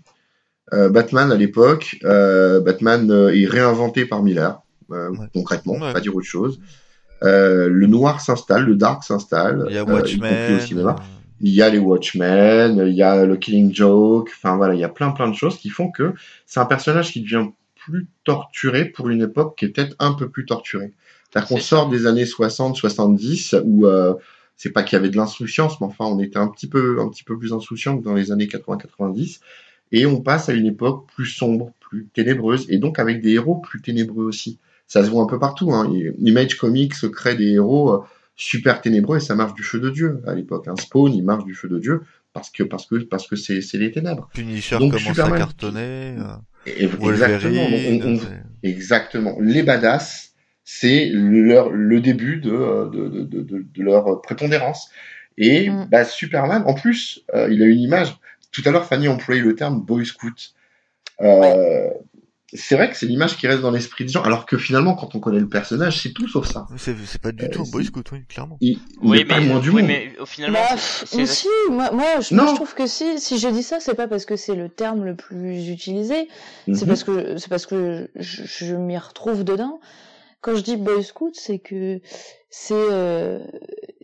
euh, 0.72 0.88
Batman 0.90 1.32
à 1.32 1.36
l'époque, 1.36 1.96
euh, 2.04 2.60
Batman 2.60 3.10
euh, 3.10 3.34
est 3.36 3.46
réinventé 3.46 4.04
par 4.06 4.22
Miller, 4.22 4.60
euh, 4.92 5.10
Ouais. 5.10 5.26
concrètement, 5.34 5.74
Ouais. 5.74 5.92
pas 5.92 6.00
dire 6.00 6.14
autre 6.14 6.26
chose. 6.26 6.60
Euh, 7.24 7.68
le 7.68 7.86
noir 7.88 8.20
s'installe, 8.20 8.64
le 8.64 8.76
dark 8.76 9.02
s'installe, 9.04 9.66
Il 9.68 9.74
y 9.74 9.78
a 9.78 9.82
euh, 9.82 9.84
y 9.84 9.90
Watchmen. 9.92 10.56
au 10.56 10.60
cinéma. 10.60 10.96
Il 11.40 11.52
y 11.52 11.62
a 11.62 11.70
les 11.70 11.78
Watchmen, 11.78 12.84
il 12.86 12.94
y 12.94 13.02
a 13.02 13.24
le 13.24 13.36
Killing 13.36 13.74
Joke, 13.74 14.30
enfin 14.36 14.56
voilà, 14.56 14.74
il 14.74 14.80
y 14.80 14.84
a 14.84 14.88
plein 14.88 15.10
plein 15.10 15.28
de 15.28 15.34
choses 15.34 15.58
qui 15.58 15.70
font 15.70 15.90
que 15.90 16.14
c'est 16.46 16.60
un 16.60 16.66
personnage 16.66 17.12
qui 17.12 17.22
devient 17.22 17.46
plus 17.74 18.06
torturé 18.24 18.84
pour 18.84 19.08
une 19.08 19.22
époque 19.22 19.56
qui 19.56 19.64
est 19.64 19.68
peut-être 19.68 19.96
un 19.98 20.12
peu 20.12 20.28
plus 20.28 20.44
torturée. 20.44 20.92
C'est-à-dire 21.30 21.48
qu'on 21.48 21.58
sort 21.58 21.88
des 21.88 22.06
années 22.06 22.24
60-70 22.24 23.62
où 23.64 23.86
euh, 23.86 24.14
c'est 24.56 24.70
pas 24.70 24.82
qu'il 24.82 24.96
y 24.96 25.00
avait 25.00 25.08
de 25.08 25.16
l'insouciance, 25.16 25.80
mais 25.80 25.86
enfin 25.86 26.04
on 26.04 26.18
était 26.18 26.38
un 26.38 26.48
petit 26.48 26.66
peu 26.66 27.00
un 27.00 27.08
petit 27.08 27.24
peu 27.24 27.38
plus 27.38 27.52
insouciant 27.52 27.98
que 27.98 28.04
dans 28.04 28.14
les 28.14 28.32
années 28.32 28.46
80-90 28.46 29.40
et 29.92 30.06
on 30.06 30.20
passe 30.20 30.48
à 30.48 30.52
une 30.52 30.66
époque 30.66 31.06
plus 31.14 31.26
sombre, 31.26 31.72
plus 31.80 32.06
ténébreuse 32.12 32.66
et 32.68 32.78
donc 32.78 32.98
avec 32.98 33.22
des 33.22 33.32
héros 33.32 33.56
plus 33.56 33.80
ténébreux 33.80 34.24
aussi. 34.24 34.58
Ça 34.86 35.04
se 35.04 35.10
voit 35.10 35.22
un 35.22 35.26
peu 35.26 35.38
partout. 35.38 35.72
Hein. 35.72 35.90
Image 36.18 36.56
Comics 36.56 36.94
crée 37.12 37.36
des 37.36 37.52
héros 37.52 37.94
euh, 37.94 37.98
super 38.36 38.80
ténébreux 38.80 39.18
et 39.18 39.20
ça 39.20 39.34
marche 39.34 39.54
du 39.54 39.62
feu 39.62 39.80
de 39.80 39.90
Dieu 39.90 40.22
à 40.26 40.34
l'époque. 40.34 40.66
Un 40.68 40.76
Spawn, 40.76 41.12
il 41.12 41.22
marche 41.24 41.44
du 41.44 41.54
feu 41.54 41.68
de 41.68 41.78
Dieu 41.78 42.02
parce 42.32 42.50
que 42.50 42.62
parce 42.62 42.86
que 42.86 42.96
parce 42.96 43.26
que 43.26 43.36
c'est 43.36 43.60
c'est 43.60 43.78
les 43.78 43.90
ténèbres. 43.90 44.28
Punisher 44.32 44.78
Donc, 44.78 44.92
commence 44.92 45.06
Superman. 45.08 45.34
à 45.34 45.38
cartonner. 45.38 46.14
euh, 46.18 46.24
Et, 46.66 46.84
exactement. 46.84 47.62
On- 47.62 48.12
on- 48.12 48.18
c'est- 48.18 48.42
exactement. 48.68 49.36
Les 49.40 49.62
badass, 49.62 50.34
c'est 50.64 51.10
leur 51.12 51.70
le 51.70 52.00
début 52.00 52.36
de 52.40 52.50
de, 52.90 53.08
de, 53.08 53.22
de, 53.24 53.42
de- 53.42 53.66
de 53.74 53.82
leur 53.82 54.22
prépondérance. 54.22 54.90
Et 55.38 55.70
Mm. 55.70 55.86
bah, 55.90 56.04
Superman, 56.04 56.62
en 56.66 56.74
plus, 56.74 57.22
euh, 57.34 57.48
il 57.50 57.62
a 57.62 57.66
une 57.66 57.80
image. 57.80 58.16
Tout 58.52 58.62
à 58.64 58.70
l'heure, 58.70 58.84
Fanny 58.86 59.08
employait 59.08 59.40
le 59.42 59.54
terme 59.54 59.80
boy 59.80 60.04
scout. 60.04 60.54
Euh, 61.20 61.88
C'est 62.52 62.74
vrai 62.74 62.90
que 62.90 62.96
c'est 62.96 63.06
l'image 63.06 63.36
qui 63.36 63.46
reste 63.46 63.60
dans 63.62 63.70
l'esprit 63.70 64.04
des 64.04 64.10
gens, 64.12 64.22
alors 64.22 64.44
que 64.44 64.58
finalement, 64.58 64.94
quand 64.94 65.14
on 65.14 65.20
connaît 65.20 65.38
le 65.38 65.48
personnage, 65.48 66.00
c'est 66.02 66.12
tout 66.12 66.26
sauf 66.26 66.46
ça. 66.48 66.66
C'est 66.78 66.96
c'est 67.06 67.20
pas 67.20 67.30
du 67.32 67.44
Euh, 67.44 67.48
tout 67.48 67.60
un 67.60 67.64
c'est- 67.64 67.70
boy 67.70 67.84
scout, 67.84 68.10
oui, 68.12 68.24
clairement. 68.28 68.58
Il, 68.60 68.70
il 68.70 68.78
Oui, 69.08 69.24
pas 69.24 69.38
mais, 69.40 69.46
moins 69.46 69.60
du 69.60 69.70
oui, 69.70 69.82
monde. 69.82 69.86
mais 69.88 70.12
au 70.18 70.26
finalement, 70.26 70.58
Bah, 70.58 70.76
c'est- 70.76 71.26
si, 71.26 71.46
moi, 71.70 71.90
moi, 71.92 72.20
je, 72.20 72.34
moi, 72.34 72.46
je 72.48 72.54
trouve 72.56 72.74
que 72.74 72.86
si, 72.88 73.20
si 73.20 73.38
je 73.38 73.48
dis 73.48 73.62
ça, 73.62 73.78
c'est 73.78 73.94
pas 73.94 74.08
parce 74.08 74.24
que 74.24 74.34
c'est 74.36 74.56
le 74.56 74.68
terme 74.68 75.04
le 75.04 75.14
plus 75.14 75.68
utilisé, 75.68 76.26
c'est 76.66 76.82
Mhm. 76.82 76.86
parce 76.88 77.04
que 77.04 77.36
c'est 77.38 77.48
parce 77.48 77.66
que 77.66 78.10
je, 78.16 78.42
je 78.44 78.74
m'y 78.74 78.98
retrouve 78.98 79.44
dedans. 79.44 79.78
Quand 80.40 80.56
je 80.56 80.62
dis 80.62 80.76
boy 80.76 81.04
scout, 81.04 81.34
c'est 81.36 81.58
que 81.60 82.00
c'est 82.48 82.74
euh, 82.74 83.38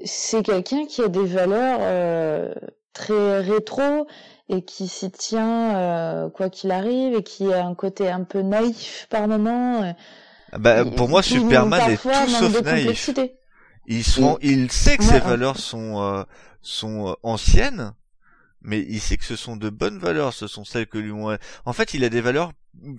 c'est 0.05 0.45
quelqu'un 0.45 0.87
qui 0.87 1.03
a 1.03 1.09
des 1.09 1.25
valeurs 1.25 1.79
euh, 1.83 2.53
très 2.93 3.41
rétro 3.41 4.07
et 4.49 4.63
qui 4.65 4.89
s'y 4.89 5.11
tient 5.11 5.77
euh, 5.77 6.31
quoi 6.31 6.51
qu'il 6.51 6.71
arrive 6.71 7.15
et 7.15 7.23
qui 7.23 7.53
a 7.53 7.67
un 7.67 7.75
côté 7.75 8.09
un 8.11 8.25
peu 8.25 8.43
naïf 8.43 9.07
par 9.11 9.29
moment. 9.29 9.83
euh, 9.83 9.93
Ah 10.53 10.59
Bah, 10.59 10.85
et 10.85 10.91
pour 10.97 11.09
moi, 11.09 11.23
Superman 11.23 11.89
est 11.89 12.11
tout 12.11 12.29
sauf 12.29 12.63
naïf. 12.63 12.71
complexité. 12.85 13.37
Il, 13.87 14.05
se 14.05 14.21
rend- 14.21 14.39
il 14.43 14.73
sait 14.73 14.99
que 14.99 15.05
Ouais, 15.05 15.07
ses 15.07 15.21
ouais. 15.21 15.21
valeurs 15.21 15.59
sont 15.59 16.03
euh, 16.03 16.25
sont 16.63 17.11
euh, 17.11 17.15
anciennes, 17.23 17.93
mais 18.63 18.81
il 18.81 19.01
sait 19.01 19.17
que 19.19 19.25
ce 19.25 19.37
sont 19.37 19.57
de 19.57 19.71
bonnes 19.71 19.99
valeurs. 19.99 20.35
Ce 20.35 20.47
sont 20.49 20.65
celles 20.65 20.87
que 20.89 20.99
lui 20.99 21.13
ont. 21.13 21.37
En 21.67 21.73
fait, 21.75 21.95
il 21.95 22.05
a 22.05 22.11
des 22.11 22.23
valeurs 22.23 22.53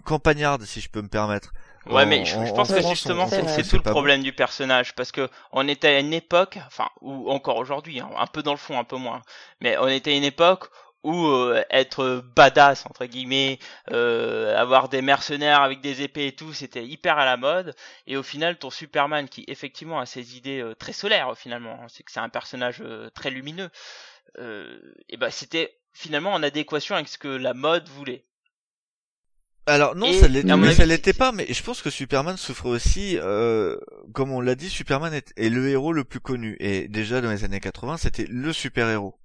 campagnardes, 0.06 0.66
si 0.66 0.82
je 0.82 0.90
peux 0.90 1.02
me 1.02 1.10
permettre. 1.10 1.54
Ouais, 1.86 2.06
En- 2.06 2.06
mais 2.06 2.26
je, 2.26 2.44
je 2.46 2.52
en- 2.52 2.54
pense 2.54 2.70
en 2.70 2.74
que 2.74 2.82
France, 2.82 2.84
justement, 2.84 3.28
c'est 3.28 3.64
tout 3.64 3.78
le 3.78 3.84
bon. 3.84 3.92
problème 3.92 4.22
du 4.22 4.34
personnage, 4.34 4.94
parce 4.94 5.12
que 5.14 5.30
on 5.54 5.68
était 5.70 5.88
à 5.88 6.00
une 6.00 6.14
époque, 6.14 6.60
enfin, 6.68 6.90
ou 7.02 7.32
encore 7.32 7.58
aujourd'hui, 7.58 8.02
hein, 8.02 8.10
un 8.18 8.28
peu 8.28 8.44
dans 8.44 8.52
le 8.52 8.58
fond, 8.58 8.78
un 8.78 8.84
peu 8.84 8.98
moins, 8.98 9.22
mais 9.62 9.78
on 9.78 9.88
était 9.88 10.12
à 10.12 10.18
une 10.18 10.24
époque 10.26 10.66
où 11.08 11.28
euh, 11.28 11.64
être 11.70 12.22
badass 12.36 12.86
entre 12.86 13.06
guillemets, 13.06 13.60
euh, 13.92 14.58
avoir 14.58 14.90
des 14.90 15.02
mercenaires 15.02 15.62
avec 15.62 15.80
des 15.80 16.02
épées 16.02 16.28
et 16.28 16.36
tout, 16.36 16.52
c'était 16.54 16.86
hyper 16.86 17.18
à 17.18 17.24
la 17.24 17.38
mode. 17.38 17.74
Et 18.08 18.18
au 18.18 18.24
final, 18.24 18.58
ton 18.58 18.70
Superman, 18.70 19.30
qui 19.30 19.46
effectivement 19.48 20.02
a 20.02 20.06
ses 20.06 20.36
idées 20.36 20.60
euh, 20.60 20.76
très 20.76 20.92
solaires, 20.92 21.34
finalement, 21.38 21.80
hein, 21.82 21.88
c'est 21.88 22.04
que 22.04 22.12
c'est 22.12 22.20
un 22.20 22.28
personnage 22.28 22.82
euh, 22.82 23.10
très 23.12 23.30
lumineux, 23.30 23.70
euh, 24.40 24.80
et 25.08 25.16
ben 25.16 25.32
c'était 25.32 25.80
finalement 25.94 26.34
en 26.34 26.44
adéquation 26.44 26.96
avec 26.96 27.08
ce 27.08 27.18
que 27.18 27.30
la 27.30 27.54
mode 27.54 27.88
voulait. 27.88 28.26
Alors 29.66 29.96
non, 29.96 30.08
Et, 30.08 30.14
ça 30.20 30.28
l'était, 30.86 31.14
pas. 31.14 31.32
Mais 31.32 31.46
je 31.50 31.62
pense 31.62 31.82
que 31.82 31.90
Superman 31.90 32.38
souffre 32.38 32.68
aussi, 32.68 33.18
euh, 33.18 33.78
comme 34.14 34.32
on 34.32 34.40
l'a 34.40 34.56
dit, 34.56 34.70
Superman 34.70 35.14
est, 35.14 35.34
est 35.36 35.50
le 35.50 35.70
héros 35.70 35.92
le 35.92 36.06
plus 36.06 36.22
connu. 36.22 36.56
Et 36.60 36.88
déjà 36.88 37.20
dans 37.20 37.30
les 37.30 37.44
années 37.44 37.60
80, 37.60 37.98
c'était 37.98 38.26
le 38.30 38.54
super 38.54 38.90
héros. 38.90 39.20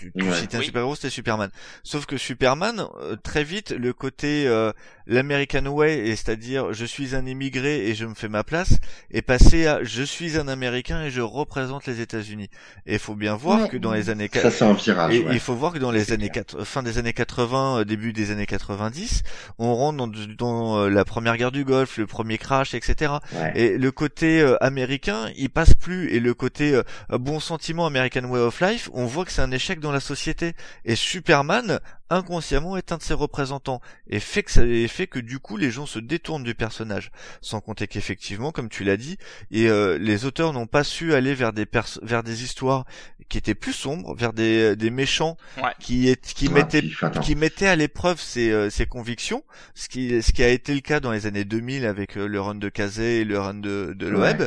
Tu, 0.00 0.12
tu, 0.12 0.18
tu 0.18 0.24
Ouais. 0.30 0.34
citais 0.34 0.56
un 0.56 0.60
Oui. 0.60 0.64
super 0.64 0.80
héros, 0.80 0.94
c'était 0.94 1.10
Superman. 1.10 1.50
Sauf 1.82 2.06
que 2.06 2.16
Superman, 2.16 2.86
euh, 3.00 3.16
très 3.16 3.44
vite, 3.44 3.70
le 3.72 3.92
côté 3.92 4.46
euh, 4.48 4.72
l'American 5.10 5.66
way, 5.66 5.98
et 6.08 6.16
c'est-à-dire 6.16 6.72
je 6.72 6.84
suis 6.86 7.14
un 7.14 7.26
immigré 7.26 7.88
et 7.88 7.94
je 7.94 8.06
me 8.06 8.14
fais 8.14 8.28
ma 8.28 8.44
place, 8.44 8.78
est 9.10 9.22
passé 9.22 9.66
à 9.66 9.82
je 9.84 10.02
suis 10.02 10.38
un 10.38 10.48
Américain 10.48 11.02
et 11.04 11.10
je 11.10 11.20
représente 11.20 11.86
les 11.86 12.00
États-Unis. 12.00 12.48
Et 12.86 12.94
il 12.94 12.98
faut 12.98 13.14
bien 13.16 13.34
voir 13.36 13.62
Ouais. 13.62 13.68
que 13.68 13.76
dans 13.76 13.92
les 13.92 14.08
années 14.08 14.30
Ça, 14.32 14.50
c'est 14.50 14.64
un 14.64 14.72
virage. 14.72 15.14
et 15.14 15.18
ouais. 15.24 15.34
il 15.34 15.40
faut 15.40 15.54
voir 15.54 15.72
que 15.72 15.78
dans 15.78 15.90
les 15.90 16.12
années 16.12 16.28
clair. 16.30 16.44
4, 16.46 16.64
fin 16.64 16.82
des 16.82 16.96
années 16.98 17.12
80, 17.12 17.80
euh, 17.80 17.84
début 17.84 18.12
des 18.12 18.30
années 18.30 18.46
90, 18.46 19.22
on 19.58 19.74
rentre 19.74 19.98
dans, 19.98 20.06
dans 20.38 20.78
euh, 20.78 20.88
la 20.88 21.04
première 21.04 21.36
guerre 21.36 21.52
du 21.52 21.64
Golfe, 21.64 21.98
le 21.98 22.06
premier 22.06 22.38
crash, 22.38 22.72
etc. 22.74 23.12
Ouais. 23.32 23.52
Et 23.56 23.78
le 23.78 23.90
côté 23.90 24.40
euh, 24.40 24.56
américain, 24.62 25.28
il 25.36 25.50
passe 25.50 25.74
plus. 25.74 26.10
Et 26.12 26.20
le 26.20 26.32
côté 26.34 26.72
euh, 26.74 26.82
bon 27.18 27.40
sentiment 27.40 27.84
American 27.86 28.24
Way 28.24 28.40
of 28.40 28.60
Life, 28.60 28.88
on 28.92 29.06
voit 29.06 29.24
que 29.24 29.32
c'est 29.32 29.42
un 29.42 29.50
échec 29.50 29.80
dans 29.80 29.90
la 29.92 30.00
société. 30.00 30.54
Et 30.84 30.94
Superman, 30.94 31.80
inconsciemment, 32.10 32.76
est 32.76 32.92
un 32.92 32.96
de 32.98 33.02
ses 33.02 33.14
représentants. 33.14 33.80
Et 34.08 34.20
fait 34.20 34.42
que 34.44 34.50
ça 34.52 34.64
et 34.64 34.88
fait 34.88 34.99
que 35.06 35.18
du 35.18 35.38
coup, 35.38 35.56
les 35.56 35.70
gens 35.70 35.86
se 35.86 35.98
détournent 35.98 36.44
du 36.44 36.54
personnage. 36.54 37.10
Sans 37.40 37.60
compter 37.60 37.86
qu'effectivement, 37.86 38.52
comme 38.52 38.68
tu 38.68 38.84
l'as 38.84 38.96
dit, 38.96 39.16
et 39.50 39.68
euh, 39.68 39.98
les 39.98 40.24
auteurs 40.24 40.52
n'ont 40.52 40.66
pas 40.66 40.84
su 40.84 41.14
aller 41.14 41.34
vers 41.34 41.52
des 41.52 41.66
pers- 41.66 41.98
vers 42.02 42.22
des 42.22 42.42
histoires 42.44 42.84
qui 43.28 43.38
étaient 43.38 43.54
plus 43.54 43.72
sombres, 43.72 44.14
vers 44.16 44.32
des, 44.32 44.74
des 44.76 44.90
méchants 44.90 45.36
Ouais. 45.62 45.70
qui 45.78 46.08
est, 46.08 46.20
qui 46.34 46.48
Ouais, 46.48 46.54
mettaient 46.54 46.82
qui 47.22 47.36
mettait 47.36 47.66
à 47.68 47.76
l'épreuve 47.76 48.20
ses, 48.20 48.50
euh, 48.50 48.70
ses 48.70 48.86
convictions, 48.86 49.44
ce 49.74 49.88
qui, 49.88 50.20
ce 50.22 50.32
qui 50.32 50.42
a 50.42 50.48
été 50.48 50.74
le 50.74 50.80
cas 50.80 50.98
dans 51.00 51.12
les 51.12 51.26
années 51.26 51.44
2000 51.44 51.86
avec 51.86 52.16
euh, 52.16 52.26
le 52.26 52.40
run 52.40 52.56
de 52.56 52.68
Kazé 52.68 53.20
et 53.20 53.24
le 53.24 53.38
run 53.38 53.54
de, 53.54 53.94
de 53.96 54.08
Loeb, 54.08 54.42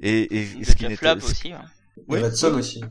et, 0.00 0.38
et 0.40 0.64
ce 0.64 0.74
qui 0.74 0.86
n'était, 0.86 1.10
aussi. 1.12 1.52
Oui. 2.08 2.20
Redson 2.20 2.54
aussi. 2.54 2.82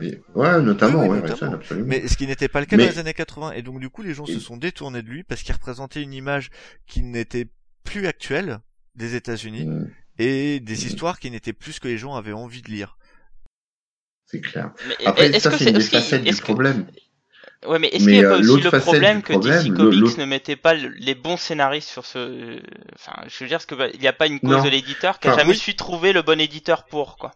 Ouais, 0.00 0.20
ouais, 0.34 0.60
notamment, 0.62 1.00
Oui, 1.02 1.08
oui, 1.08 1.14
ouais, 1.16 1.20
notamment. 1.22 1.52
Redson, 1.52 1.52
absolument. 1.54 1.86
mais 1.88 2.06
ce 2.06 2.16
qui 2.16 2.26
n'était 2.26 2.48
pas 2.48 2.60
le 2.60 2.66
cas 2.66 2.76
Mais- 2.76 2.84
dans 2.86 2.92
les 2.92 2.98
années 2.98 3.14
80, 3.14 3.52
et 3.52 3.62
donc 3.62 3.80
du 3.80 3.88
coup 3.88 4.02
les 4.02 4.14
gens 4.14 4.26
se 4.26 4.38
sont 4.38 4.56
détournés 4.56 5.02
de 5.02 5.08
lui 5.08 5.22
parce 5.24 5.42
qu'il 5.42 5.54
représentait 5.54 6.02
une 6.02 6.12
image 6.12 6.50
qui 6.86 7.02
n'était 7.02 7.48
plus 7.84 8.06
actuelle 8.06 8.60
des 8.94 9.14
États-Unis 9.16 9.66
Mm, 9.66 9.90
et 10.18 10.60
des 10.60 10.74
Mm. 10.74 10.86
histoires 10.86 11.18
qui 11.18 11.30
n'étaient 11.30 11.52
plus 11.54 11.72
ce 11.72 11.80
que 11.80 11.88
les 11.88 11.98
gens 11.98 12.14
avaient 12.14 12.32
envie 12.32 12.62
de 12.62 12.68
lire. 12.70 12.98
C'est 14.26 14.40
clair. 14.40 14.72
Mais 14.88 15.06
Après, 15.06 15.26
est-ce 15.26 15.40
ça, 15.40 15.50
que 15.50 15.56
c'est 15.58 15.64
une 15.66 15.72
des 15.72 15.78
aussi- 15.78 15.90
facettes 15.90 16.22
du 16.24 16.34
problème. 16.36 16.86
Ouais, 17.66 17.78
mais 17.78 17.88
est-ce 17.88 18.04
Mais, 18.06 18.12
qu'il 18.12 18.20
n'y 18.20 18.24
a 18.26 18.28
pas 18.30 18.34
euh, 18.36 18.38
aussi 18.40 18.48
l'autre 18.48 18.70
le 18.72 18.80
problème 18.80 19.22
que 19.22 19.32
problème, 19.34 19.62
DC 19.62 19.74
Comics 19.76 20.00
l'autre- 20.00 20.18
ne 20.18 20.24
mettait 20.24 20.56
pas 20.56 20.74
le- 20.74 20.88
les 20.88 21.14
bons 21.14 21.36
scénaristes 21.36 21.88
sur 21.88 22.04
ce... 22.04 22.60
Enfin, 22.96 23.12
je 23.28 23.44
veux 23.44 23.48
dire, 23.48 23.58
parce 23.58 23.66
que 23.66 23.74
bah, 23.76 23.88
il 23.94 24.00
n'y 24.00 24.08
a 24.08 24.12
pas 24.12 24.26
une 24.26 24.40
cause 24.40 24.50
Non. 24.58 24.64
de 24.64 24.68
l'éditeur 24.68 25.20
qui 25.20 25.28
a 25.28 25.32
Enfin, 25.32 25.40
jamais 25.40 25.52
oui. 25.52 25.58
su 25.58 25.74
trouver 25.76 26.12
le 26.12 26.22
bon 26.22 26.40
éditeur 26.40 26.84
pour, 26.86 27.16
quoi. 27.18 27.32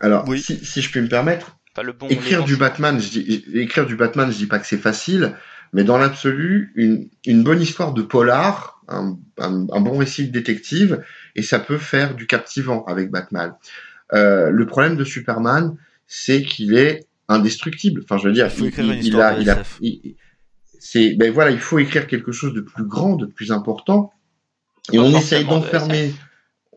Alors, 0.00 0.28
Oui. 0.28 0.40
si, 0.40 0.64
si 0.64 0.80
je 0.82 0.90
puis 0.90 1.00
me 1.00 1.08
permettre, 1.08 1.56
Pas 1.74 1.82
le 1.82 1.92
bon... 1.92 2.06
les 2.08 2.14
écrire 2.14 2.44
du. 2.44 2.56
Batman, 2.56 3.00
je 3.00 3.08
dis, 3.10 3.44
écrire 3.54 3.86
du 3.86 3.96
Batman, 3.96 4.30
je 4.30 4.36
dis 4.36 4.46
pas 4.46 4.58
que 4.58 4.66
c'est 4.66 4.78
facile, 4.78 5.34
mais 5.72 5.84
dans 5.84 5.98
l'absolu, 5.98 6.72
une, 6.76 7.08
une 7.26 7.42
bonne 7.42 7.60
histoire 7.60 7.92
de 7.92 8.02
polar, 8.02 8.80
un, 8.88 9.18
un, 9.38 9.66
un 9.70 9.80
bon 9.80 9.98
récit 9.98 10.26
de 10.26 10.32
détective, 10.32 11.02
et 11.36 11.42
ça 11.42 11.58
peut 11.58 11.78
faire 11.78 12.14
du 12.14 12.26
captivant 12.26 12.84
avec 12.84 13.10
Batman. 13.10 13.52
Euh, 14.14 14.50
le 14.50 14.66
problème 14.66 14.96
de 14.96 15.04
Superman, 15.04 15.76
c'est 16.06 16.42
qu'il 16.42 16.74
est 16.76 17.06
indestructible. 17.28 18.00
Enfin, 18.04 18.16
je 18.18 18.28
veux 18.28 18.32
dire, 18.34 18.48
Il 18.58 18.64
il, 18.66 19.06
il- 19.08 19.20
a, 19.20 19.38
il 19.38 19.50
a, 19.50 19.62
c'est, 20.78 21.14
ben 21.16 21.30
voilà, 21.32 21.50
il 21.50 21.58
faut 21.58 21.78
écrire 21.78 22.06
quelque 22.06 22.32
chose 22.32 22.54
de 22.54 22.60
plus 22.60 22.84
grand, 22.84 23.16
de 23.16 23.26
plus 23.26 23.52
important, 23.52 24.12
et 24.92 24.98
on 24.98 25.14
essaye 25.14 25.44
de 25.44 25.50
d'enfermer, 25.50 26.14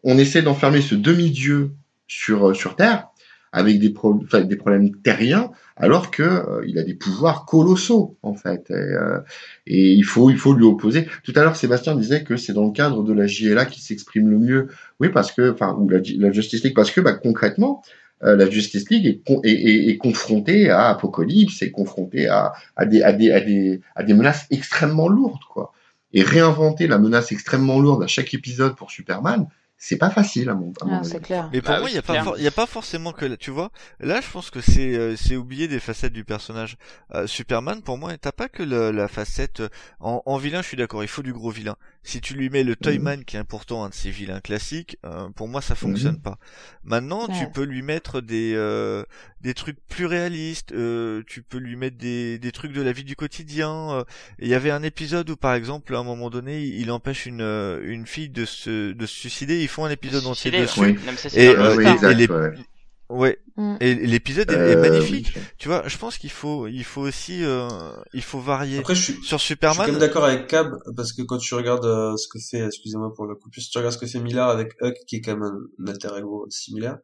on 0.04 0.18
essaie 0.18 0.42
d'enfermer 0.42 0.82
ce 0.82 0.96
demi-dieu 0.96 1.72
sur 2.08 2.50
euh, 2.50 2.54
sur 2.54 2.76
Terre 2.76 3.08
avec 3.52 3.80
des, 3.80 3.90
pro- 3.90 4.24
des 4.34 4.56
problèmes 4.56 4.96
terriens, 5.02 5.52
alors 5.76 6.10
que 6.12 6.24
euh, 6.24 6.64
il 6.68 6.78
a 6.80 6.84
des 6.84 6.94
pouvoirs 6.96 7.46
colossaux 7.46 8.18
en 8.24 8.34
fait. 8.34 8.70
Et, 8.70 8.74
euh, 8.74 9.20
et 9.68 9.92
il 9.94 10.04
faut 10.06 10.30
il 10.30 10.38
faut 10.38 10.54
lui 10.54 10.64
opposer. 10.66 11.08
Tout 11.24 11.34
à 11.36 11.42
l'heure, 11.42 11.56
Sébastien 11.56 11.96
disait 11.96 12.24
que 12.24 12.38
c'est 12.38 12.54
dans 12.54 12.66
le 12.66 12.72
cadre 12.72 13.04
de 13.04 13.14
la 13.14 13.28
JLA 13.28 13.66
qui 13.66 13.82
s'exprime 13.82 14.30
le 14.30 14.40
mieux. 14.40 14.68
Oui, 15.00 15.10
parce 15.10 15.32
que 15.32 15.52
enfin 15.52 15.76
ou 15.80 15.90
la, 15.90 16.02
Justice 16.32 16.64
League, 16.64 16.76
parce 16.76 16.92
que 16.92 17.02
bah, 17.02 17.14
concrètement. 17.14 17.82
euh, 18.24 18.36
la 18.36 18.50
Justice 18.50 18.90
League 18.90 19.06
est, 19.08 19.32
est, 19.44 19.90
est, 19.90 19.98
confrontée 19.98 20.70
à 20.70 20.90
Apocalypse, 20.90 21.62
est 21.64 21.72
confrontée 21.72 22.28
à, 22.28 22.54
à, 22.76 22.86
des, 22.86 23.02
à, 23.02 23.14
des, 23.14 23.32
à, 23.32 23.42
des, 23.42 23.82
à 23.96 24.04
des 24.04 24.14
menaces 24.14 24.46
extrêmement 24.52 25.08
lourdes, 25.10 25.42
quoi. 25.50 25.72
Et 26.14 26.22
réinventer 26.24 26.88
la 26.88 27.00
menace 27.00 27.32
extrêmement 27.32 27.80
lourde 27.80 28.04
à 28.04 28.08
chaque 28.08 28.34
épisode 28.34 28.76
pour 28.76 28.92
Superman, 28.92 29.48
c'est 29.84 29.98
pas 29.98 30.12
facile 30.12 30.48
à 30.50 30.54
mon, 30.54 30.72
à 30.80 30.86
mon 30.86 30.94
Ah, 30.94 30.98
avis. 31.00 31.10
c'est 31.10 31.20
clair. 31.22 31.50
Mais 31.52 31.60
pour 31.60 31.74
Bah 31.74 31.80
moi, 31.80 31.90
il 31.90 31.96
y 31.96 31.98
a 31.98 32.48
a 32.48 32.52
pas 32.52 32.68
forcément 32.68 33.14
que, 33.14 33.26
là, 33.26 33.36
tu 33.36 33.50
vois. 33.50 33.72
Là, 34.00 34.22
je 34.22 34.30
pense 34.30 34.52
que 34.52 34.62
c'est, 34.62 34.96
euh, 34.96 35.16
c'est 35.16 35.36
oublier 35.36 35.68
des 35.68 35.80
facettes 35.80 36.14
du 36.14 36.24
personnage. 36.24 36.78
Euh, 37.16 37.26
Superman, 37.26 37.82
pour 37.82 37.98
moi, 37.98 38.16
t'as 38.16 38.32
pas 38.32 38.48
que 38.48 38.62
le- 38.62 38.92
la 38.92 39.08
facette 39.08 39.62
euh, 39.62 39.70
en, 40.00 40.22
en 40.28 40.38
vilain. 40.38 40.62
Je 40.62 40.68
suis 40.68 40.78
d'accord, 40.78 41.04
il 41.04 41.08
faut 41.08 41.24
du 41.24 41.34
gros 41.34 41.50
vilain. 41.50 41.78
Si 42.04 42.20
tu 42.20 42.34
lui 42.34 42.50
mets 42.50 42.64
le 42.64 42.76
Toyman, 42.76 43.24
qui 43.24 43.38
est 43.38 43.44
pourtant 43.44 43.84
un 43.84 43.90
de 43.90 43.94
ces 43.94 44.10
vilains 44.10 44.40
classiques, 44.40 44.98
euh, 45.06 45.30
pour 45.30 45.48
moi, 45.48 45.62
ça 45.62 45.76
fonctionne 45.76 46.20
pas. 46.20 46.40
Maintenant, 46.84 47.28
tu 47.38 47.46
peux 47.52 47.62
lui 47.64 47.84
mettre 47.84 48.22
des 48.22 48.54
euh, 48.56 49.04
des 49.42 49.54
trucs 49.54 49.78
plus 49.88 50.08
réalistes. 50.08 50.72
euh, 50.72 51.22
tu 51.28 51.44
peux 51.44 51.60
lui 51.60 51.76
mettre 51.76 51.98
des 51.98 52.40
des 52.40 52.52
trucs 52.52 52.74
de 52.74 52.82
la 52.82 52.92
vie 52.92 53.04
du 53.04 53.16
quotidien. 53.16 53.92
euh. 53.92 54.04
Il 54.40 54.48
y 54.48 54.56
avait 54.56 54.72
un 54.72 54.82
épisode 54.82 55.30
où, 55.30 55.36
par 55.36 55.54
exemple, 55.54 55.96
à 55.96 56.00
un 56.00 56.04
moment 56.04 56.32
donné, 56.32 56.64
il 56.64 56.90
empêche 56.92 57.28
une 57.28 57.42
euh, 57.42 57.80
une 57.86 58.08
fille 58.08 58.30
de 58.30 58.46
se 58.46 58.94
de 58.94 59.06
se 59.06 59.16
suicider. 59.20 59.62
Ils 59.62 59.68
font 59.68 59.86
un 59.86 59.92
épisode 59.92 60.26
entier 60.26 60.50
dessus. 60.64 60.80
Oui. 60.82 60.96
Et, 61.36 61.54
dans 61.54 61.62
euh, 61.62 61.76
oui, 61.76 61.86
exact, 61.88 62.12
et 62.12 62.16
les- 62.16 62.28
ouais. 62.28 62.52
Ouais. 63.12 63.40
Mm. 63.58 63.76
Et 63.82 63.96
l'épisode 63.96 64.50
est- 64.52 64.56
Euh, 64.56 64.72
est 64.72 64.76
magnifique. 64.90 65.34
oui. 65.36 65.42
Tu 65.58 65.68
vois, 65.68 65.88
je 65.88 65.98
pense 65.98 66.18
qu'il 66.18 66.32
faut, 66.32 66.68
il 66.68 66.84
faut 66.84 67.02
aussi, 67.02 67.44
euh, 67.44 67.68
il 68.14 68.22
faut 68.24 68.40
varier. 68.40 68.80
Après, 68.80 68.96
je 68.96 69.02
suis, 69.02 69.14
Sur 69.24 69.38
je 69.38 69.44
suis 69.44 69.56
quand 69.56 69.72
Superman, 69.72 69.92
même 69.92 70.00
d'accord 70.00 70.26
avec 70.26 70.48
Cab 70.48 70.72
parce 70.96 71.14
que 71.14 71.22
quand 71.22 71.38
tu 71.38 71.54
regardes 71.54 71.86
euh, 71.86 72.16
ce 72.18 72.28
que 72.28 72.40
fait, 72.40 72.66
excusez-moi 72.66 73.14
pour 73.14 73.26
la 73.28 73.36
coupure, 73.36 73.62
si 73.62 73.70
tu 73.70 73.78
regardes 73.78 73.94
ce 73.94 74.00
que 74.00 74.08
fait 74.08 74.20
Millard 74.20 74.50
avec 74.50 74.74
Huck, 74.82 74.96
qui 75.08 75.18
est 75.18 75.22
quand 75.22 75.34
même 75.34 75.44
un, 75.44 75.84
un 75.84 75.88
alter 75.92 76.10
ego 76.18 76.46
similaire, 76.50 76.98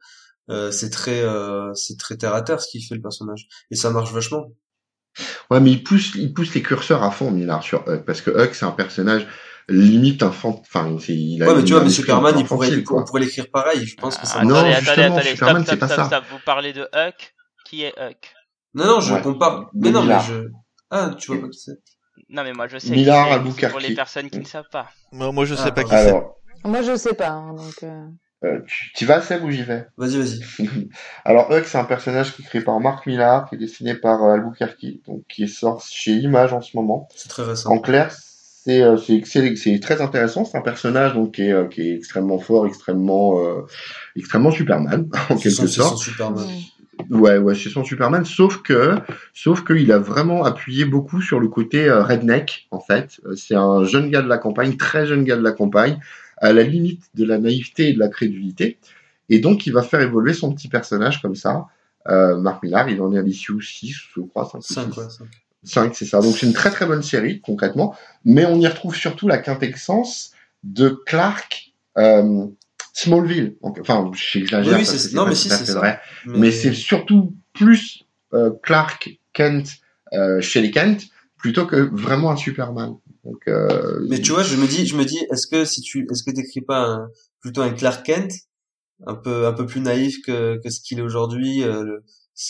euh, 0.49 0.71
c'est 0.71 0.89
très, 0.89 1.21
euh, 1.23 1.73
c'est 1.73 1.97
très 1.99 2.15
terre 2.17 2.33
à 2.33 2.41
terre 2.41 2.61
ce 2.61 2.69
qu'il 2.69 2.81
fait 2.83 2.95
le 2.95 3.01
personnage, 3.01 3.47
et 3.69 3.75
ça 3.75 3.89
marche 3.91 4.13
vachement. 4.13 4.45
Ouais, 5.49 5.59
mais 5.59 5.71
il 5.71 5.83
pousse, 5.83 6.13
il 6.15 6.33
pousse 6.33 6.53
les 6.53 6.61
curseurs 6.61 7.03
à 7.03 7.11
fond, 7.11 7.31
Millard, 7.31 7.63
sur 7.63 7.83
Huck, 7.87 8.05
parce 8.05 8.21
que 8.21 8.29
Huck, 8.31 8.53
c'est 8.53 8.65
un 8.65 8.71
personnage 8.71 9.27
limite 9.69 10.23
enfant, 10.23 10.59
enfin, 10.61 10.95
c'est, 10.99 11.13
il 11.15 11.41
a 11.43 11.47
Ouais, 11.47 11.55
mais 11.55 11.63
tu 11.63 11.73
vois, 11.73 11.83
mais 11.83 11.89
Superman, 11.89 12.33
il 12.37 12.45
pourrait, 12.45 12.67
infantile, 12.67 12.85
on 12.91 13.03
pourrait 13.05 13.21
l'écrire 13.21 13.49
pareil. 13.51 13.85
Je 13.85 13.97
pense 13.97 14.17
que 14.17 14.25
ça. 14.25 14.39
Ah, 14.39 14.45
Non, 14.45 14.55
attendez, 14.55 14.73
justement, 14.75 14.93
attendez, 14.93 15.05
attendez, 15.05 15.29
Superman, 15.31 15.63
stop, 15.63 15.67
c'est 15.67 15.75
stop, 15.75 15.79
pas 15.79 15.87
stop, 15.87 15.97
ça. 15.97 16.21
stop. 16.21 16.23
Vous 16.31 16.39
parlez 16.45 16.73
de 16.73 16.87
Huck. 16.93 17.33
Qui 17.65 17.83
est 17.83 17.93
Huck? 17.99 18.33
Non, 18.73 18.85
non, 18.85 18.99
je 19.01 19.13
Ouais. 19.13 19.21
compare. 19.21 19.69
Mais 19.73 19.91
non, 19.91 20.03
mais 20.03 20.19
je. 20.25 20.49
Ah, 20.89 21.11
tu 21.17 21.31
vois 21.31 21.41
pas 21.41 21.49
qui 21.49 21.59
c'est. 21.59 21.79
Non, 22.29 22.43
mais 22.43 22.53
moi 22.53 22.67
je 22.67 22.77
sais. 22.79 22.91
Millard, 22.91 23.31
Albuquerque. 23.31 23.71
pour 23.71 23.79
les 23.79 23.93
personnes 23.93 24.29
qui 24.29 24.39
ne 24.39 24.45
savent 24.45 24.69
pas. 24.71 24.89
Moi, 25.11 25.31
moi, 25.31 25.45
je 25.45 25.55
sais 25.55 25.63
Ah, 25.67 25.71
pas 25.71 25.83
qui 25.83 25.89
c'est. 25.89 26.13
Moi, 26.63 26.81
je 26.81 26.95
sais 26.95 27.13
pas. 27.13 27.29
hein, 27.29 27.53
donc, 27.53 27.83
euh, 27.83 28.05
euh, 28.45 28.59
tu, 28.67 28.91
tu 28.95 29.05
vas, 29.05 29.21
Seb, 29.21 29.43
ou 29.43 29.51
j'y 29.51 29.63
vais? 29.63 29.87
Vas-y, 29.97 30.17
vas-y. 30.17 30.41
Alors, 31.25 31.51
Huck, 31.51 31.65
c'est 31.65 31.77
un 31.77 31.85
personnage 31.85 32.33
qui 32.35 32.41
est 32.41 32.45
créé 32.45 32.61
par 32.61 32.79
Mark 32.79 33.05
Millar, 33.05 33.47
qui 33.49 33.55
est 33.55 33.57
dessiné 33.57 33.95
par 33.95 34.23
euh, 34.23 34.33
Albuquerque, 34.33 34.85
donc 35.05 35.23
qui 35.27 35.43
est 35.43 35.47
sorti 35.47 35.95
chez 35.95 36.11
Image 36.13 36.53
en 36.53 36.61
ce 36.61 36.75
moment. 36.75 37.07
C'est 37.15 37.29
très 37.29 37.43
récent. 37.43 37.71
En 37.71 37.79
clair, 37.79 38.11
c'est 38.67 38.81
euh, 38.83 38.97
c'est 38.97 39.79
très 39.79 40.01
intéressant. 40.01 40.43
C'est 40.45 40.57
un 40.57 40.61
personnage 40.61 41.13
donc 41.13 41.35
qui 41.35 41.43
est, 41.43 41.53
euh, 41.53 41.65
qui 41.65 41.81
est 41.81 41.95
extrêmement 41.95 42.37
fort, 42.39 42.67
extrêmement 42.67 43.39
euh, 43.45 43.61
extrêmement 44.15 44.51
Superman 44.51 45.09
en 45.29 45.37
quelque 45.37 45.49
son- 45.51 45.67
c'est 45.67 45.73
son 45.73 45.83
sorte. 45.83 45.97
Superman. 45.99 46.45
Ouais, 47.11 47.37
ouais, 47.37 47.53
c'est 47.55 47.69
son 47.69 47.83
Superman. 47.83 48.25
Sauf 48.25 48.63
que, 48.63 48.95
sauf 49.33 49.63
qu'il 49.63 49.91
a 49.91 49.99
vraiment 49.99 50.43
appuyé 50.43 50.83
beaucoup 50.83 51.21
sur 51.21 51.39
le 51.39 51.47
côté 51.47 51.87
euh, 51.87 52.01
redneck 52.03 52.67
en 52.71 52.79
fait. 52.79 53.21
C'est 53.35 53.55
un 53.55 53.83
jeune 53.85 54.09
gars 54.09 54.21
de 54.23 54.27
la 54.27 54.37
campagne, 54.39 54.75
très 54.77 55.05
jeune 55.05 55.23
gars 55.23 55.37
de 55.37 55.43
la 55.43 55.51
campagne, 55.51 55.99
à 56.37 56.51
la 56.53 56.63
limite 56.63 57.03
de 57.15 57.23
la 57.23 57.37
naïveté 57.37 57.89
et 57.89 57.93
de 57.93 57.99
la 57.99 58.09
crédulité. 58.09 58.77
Et 59.29 59.39
donc, 59.39 59.67
il 59.67 59.73
va 59.73 59.83
faire 59.83 60.01
évoluer 60.01 60.33
son 60.33 60.51
petit 60.53 60.69
personnage 60.69 61.21
comme 61.21 61.35
ça. 61.35 61.67
Euh, 62.09 62.35
Mark 62.37 62.63
Millar, 62.63 62.89
il 62.89 62.99
en 63.01 63.13
est 63.13 63.19
à 63.19 63.21
l'issue 63.21 63.61
6, 63.61 63.93
je 64.15 64.21
crois, 64.21 64.45
5 64.45 64.57
ou 64.57 64.61
5, 64.61 64.93
six. 64.93 64.99
ouais, 64.99 65.09
5. 65.09 65.27
5, 65.63 65.95
c'est 65.95 66.05
ça. 66.05 66.21
Donc 66.21 66.35
c'est 66.37 66.45
une 66.45 66.53
très 66.53 66.71
très 66.71 66.85
bonne 66.85 67.03
série, 67.03 67.41
concrètement. 67.41 67.95
Mais 68.25 68.45
on 68.45 68.59
y 68.59 68.67
retrouve 68.67 68.95
surtout 68.95 69.27
la 69.27 69.37
quintessence 69.37 70.31
de 70.63 70.89
Clark 70.89 71.73
euh, 71.97 72.45
Smallville. 72.93 73.57
Donc, 73.61 73.77
enfin, 73.81 74.09
j'exagère, 74.15 74.73
Oui, 74.73 74.79
oui, 74.79 74.85
c'est- 74.99 75.13
non, 75.15 75.25
mais 75.27 75.35
si, 75.35 75.49
c'est 75.49 75.73
vrai. 75.73 75.99
Mais 76.39 76.51
c'est 76.51 76.73
surtout 76.73 77.35
plus 77.53 78.03
euh, 78.33 78.51
Clark 78.63 79.09
Kent 79.33 79.67
euh, 80.13 80.41
chez 80.41 80.61
les 80.61 80.71
Kent 80.71 81.05
plutôt 81.37 81.65
que 81.65 81.75
vraiment 81.75 82.31
un 82.31 82.35
Superman. 82.35 82.95
Donc, 83.23 83.41
euh, 83.47 83.99
Mais 84.09 84.19
tu 84.21 84.31
vois, 84.31 84.43
je 84.43 84.55
me 84.55 84.67
dis, 84.67 84.85
je 84.87 84.95
me 84.95 85.05
dis, 85.05 85.19
est-ce 85.31 85.47
que 85.47 85.65
si 85.65 85.81
tu, 85.81 86.07
est-ce 86.11 86.23
que 86.23 86.31
t'écris 86.31 86.61
pas 86.61 86.79
un- 86.81 87.09
plutôt 87.41 87.61
un 87.61 87.71
Clark 87.71 88.05
Kent, 88.05 88.31
un 89.05 89.13
peu, 89.15 89.45
un 89.45 89.53
peu 89.53 89.65
plus 89.65 89.79
naïf 89.81 90.21
que, 90.25 90.59
que 90.63 90.69
ce 90.69 90.79
qu'il 90.81 90.97
est 90.99 91.03
aujourd'hui, 91.03 91.63
euh, 91.63 91.99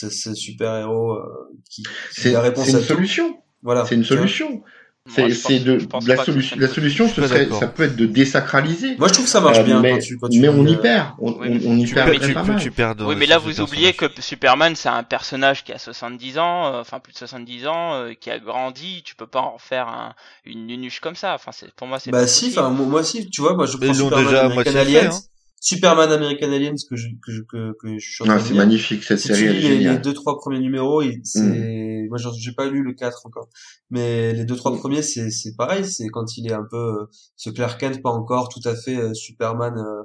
le- 0.02 0.10
ce, 0.10 0.10
ce 0.10 0.34
super 0.34 0.74
héros 0.76 1.12
euh, 1.14 1.50
qui, 1.70 1.82
c'est 2.12 2.32
la 2.32 2.40
réponse 2.42 2.66
c'est 2.66 2.74
à 2.74 2.78
une 2.78 2.84
tout. 2.86 2.94
solution. 2.94 3.38
Voilà. 3.62 3.84
C'est 3.86 3.94
une 3.96 4.04
solution. 4.04 4.50
Moi, 4.50 5.14
C'est 5.14 5.30
je 5.30 5.34
c'est 5.34 5.86
pense- 5.88 6.04
de 6.04 6.08
la 6.12 6.22
solution. 6.22 6.56
La 6.60 6.68
solution, 6.68 7.08
ce 7.08 7.14
serait, 7.26 7.44
d'accord. 7.46 7.60
ça 7.60 7.66
peut 7.66 7.84
être 7.84 7.96
de 7.96 8.04
désacraliser. 8.04 8.94
Moi, 8.98 9.08
je 9.08 9.14
trouve 9.14 9.24
que 9.24 9.30
ça 9.30 9.40
marche 9.40 9.56
Euh, 9.58 9.62
bien 9.62 9.80
mais, 9.80 9.92
quand 9.92 9.98
tu, 10.00 10.18
quand 10.18 10.28
tu 10.28 10.38
mais 10.38 10.50
on 10.50 10.66
y 10.66 10.74
euh, 10.74 10.76
perd. 10.76 11.08
On, 11.18 11.32
Oui, 11.32 11.36
on- 11.48 11.54
mais 11.54 11.60
on 11.66 11.76
y 11.78 11.84
Tu 11.86 11.94
perd 11.94 12.14
très 12.14 12.26
tu, 12.28 12.34
pas 12.34 12.42
mal. 12.42 12.60
tu 12.60 12.70
perds 12.70 12.94
Oui, 13.00 13.16
mais 13.16 13.24
là, 13.24 13.38
vous 13.38 13.62
oubliez 13.62 13.94
que 13.94 14.04
Superman, 14.20 14.76
c'est 14.76 14.90
un 14.90 15.02
personnage 15.04 15.64
qui 15.64 15.72
a 15.72 15.78
70 15.78 16.38
ans, 16.38 16.66
euh, 16.74 16.80
enfin 16.82 17.00
plus 17.00 17.14
de 17.14 17.18
70 17.18 17.66
ans, 17.68 17.94
euh, 17.94 18.12
qui 18.12 18.30
a 18.30 18.38
grandi. 18.38 19.02
Tu 19.02 19.14
peux 19.16 19.26
pas 19.26 19.40
en 19.40 19.56
faire 19.56 19.88
un, 19.88 20.14
une 20.44 20.66
nunuche 20.66 21.00
comme 21.00 21.16
ça. 21.16 21.34
Enfin, 21.34 21.52
c'est 21.52 21.72
pour 21.74 21.86
moi, 21.86 21.98
c'est 21.98 22.10
Bah 22.10 22.20
pas 22.20 22.26
si, 22.26 22.48
enfin 22.50 22.68
moi 22.68 22.84
moi 22.86 23.00
aussi, 23.00 23.30
tu 23.30 23.40
vois, 23.40 23.54
moi 23.54 23.64
je 23.64 23.78
prends 23.78 23.94
Superman 23.94 24.24
déjà 24.26 24.44
à 24.46 24.50
fait, 24.62 24.76
Aliens, 24.76 25.10
hein. 25.10 25.18
Superman 25.60 26.10
American 26.12 26.52
Aliens 26.52 26.74
que 26.88 26.96
je 26.96 27.08
que 27.24 27.32
je 27.32 27.42
que, 27.42 27.72
que 27.80 27.98
je 27.98 28.10
suis 28.12 28.22
en 28.22 28.26
train 28.26 28.36
Ah, 28.36 28.40
c'est 28.40 28.54
magnifique 28.54 29.02
cette 29.02 29.18
Si 29.18 29.28
série, 29.28 29.44
elle 29.44 29.56
est 29.56 29.68
les, 29.78 29.78
les 29.90 29.98
deux 29.98 30.12
trois 30.14 30.38
premiers 30.38 30.60
numéros, 30.60 31.02
c'est 31.24 32.06
moi 32.08 32.16
j'en- 32.18 32.32
j'ai 32.32 32.52
pas 32.52 32.66
lu 32.66 32.82
le 32.82 32.92
4 32.94 33.26
encore. 33.26 33.48
Mais 33.90 34.32
les 34.32 34.44
deux 34.44 34.56
trois 34.56 34.72
Mm. 34.72 34.78
premiers 34.78 35.02
c'est 35.02 35.30
c'est 35.30 35.56
pareil, 35.56 35.84
c'est 35.84 36.06
quand 36.08 36.36
il 36.36 36.46
est 36.50 36.54
un 36.54 36.66
peu 36.70 36.76
euh, 36.76 37.06
ce 37.36 37.50
Clark 37.50 37.80
Kent 37.80 38.02
pas 38.02 38.10
encore 38.10 38.48
tout 38.48 38.60
à 38.68 38.76
fait 38.76 38.96
euh, 38.96 39.14
Superman 39.14 39.74
euh, 39.78 40.02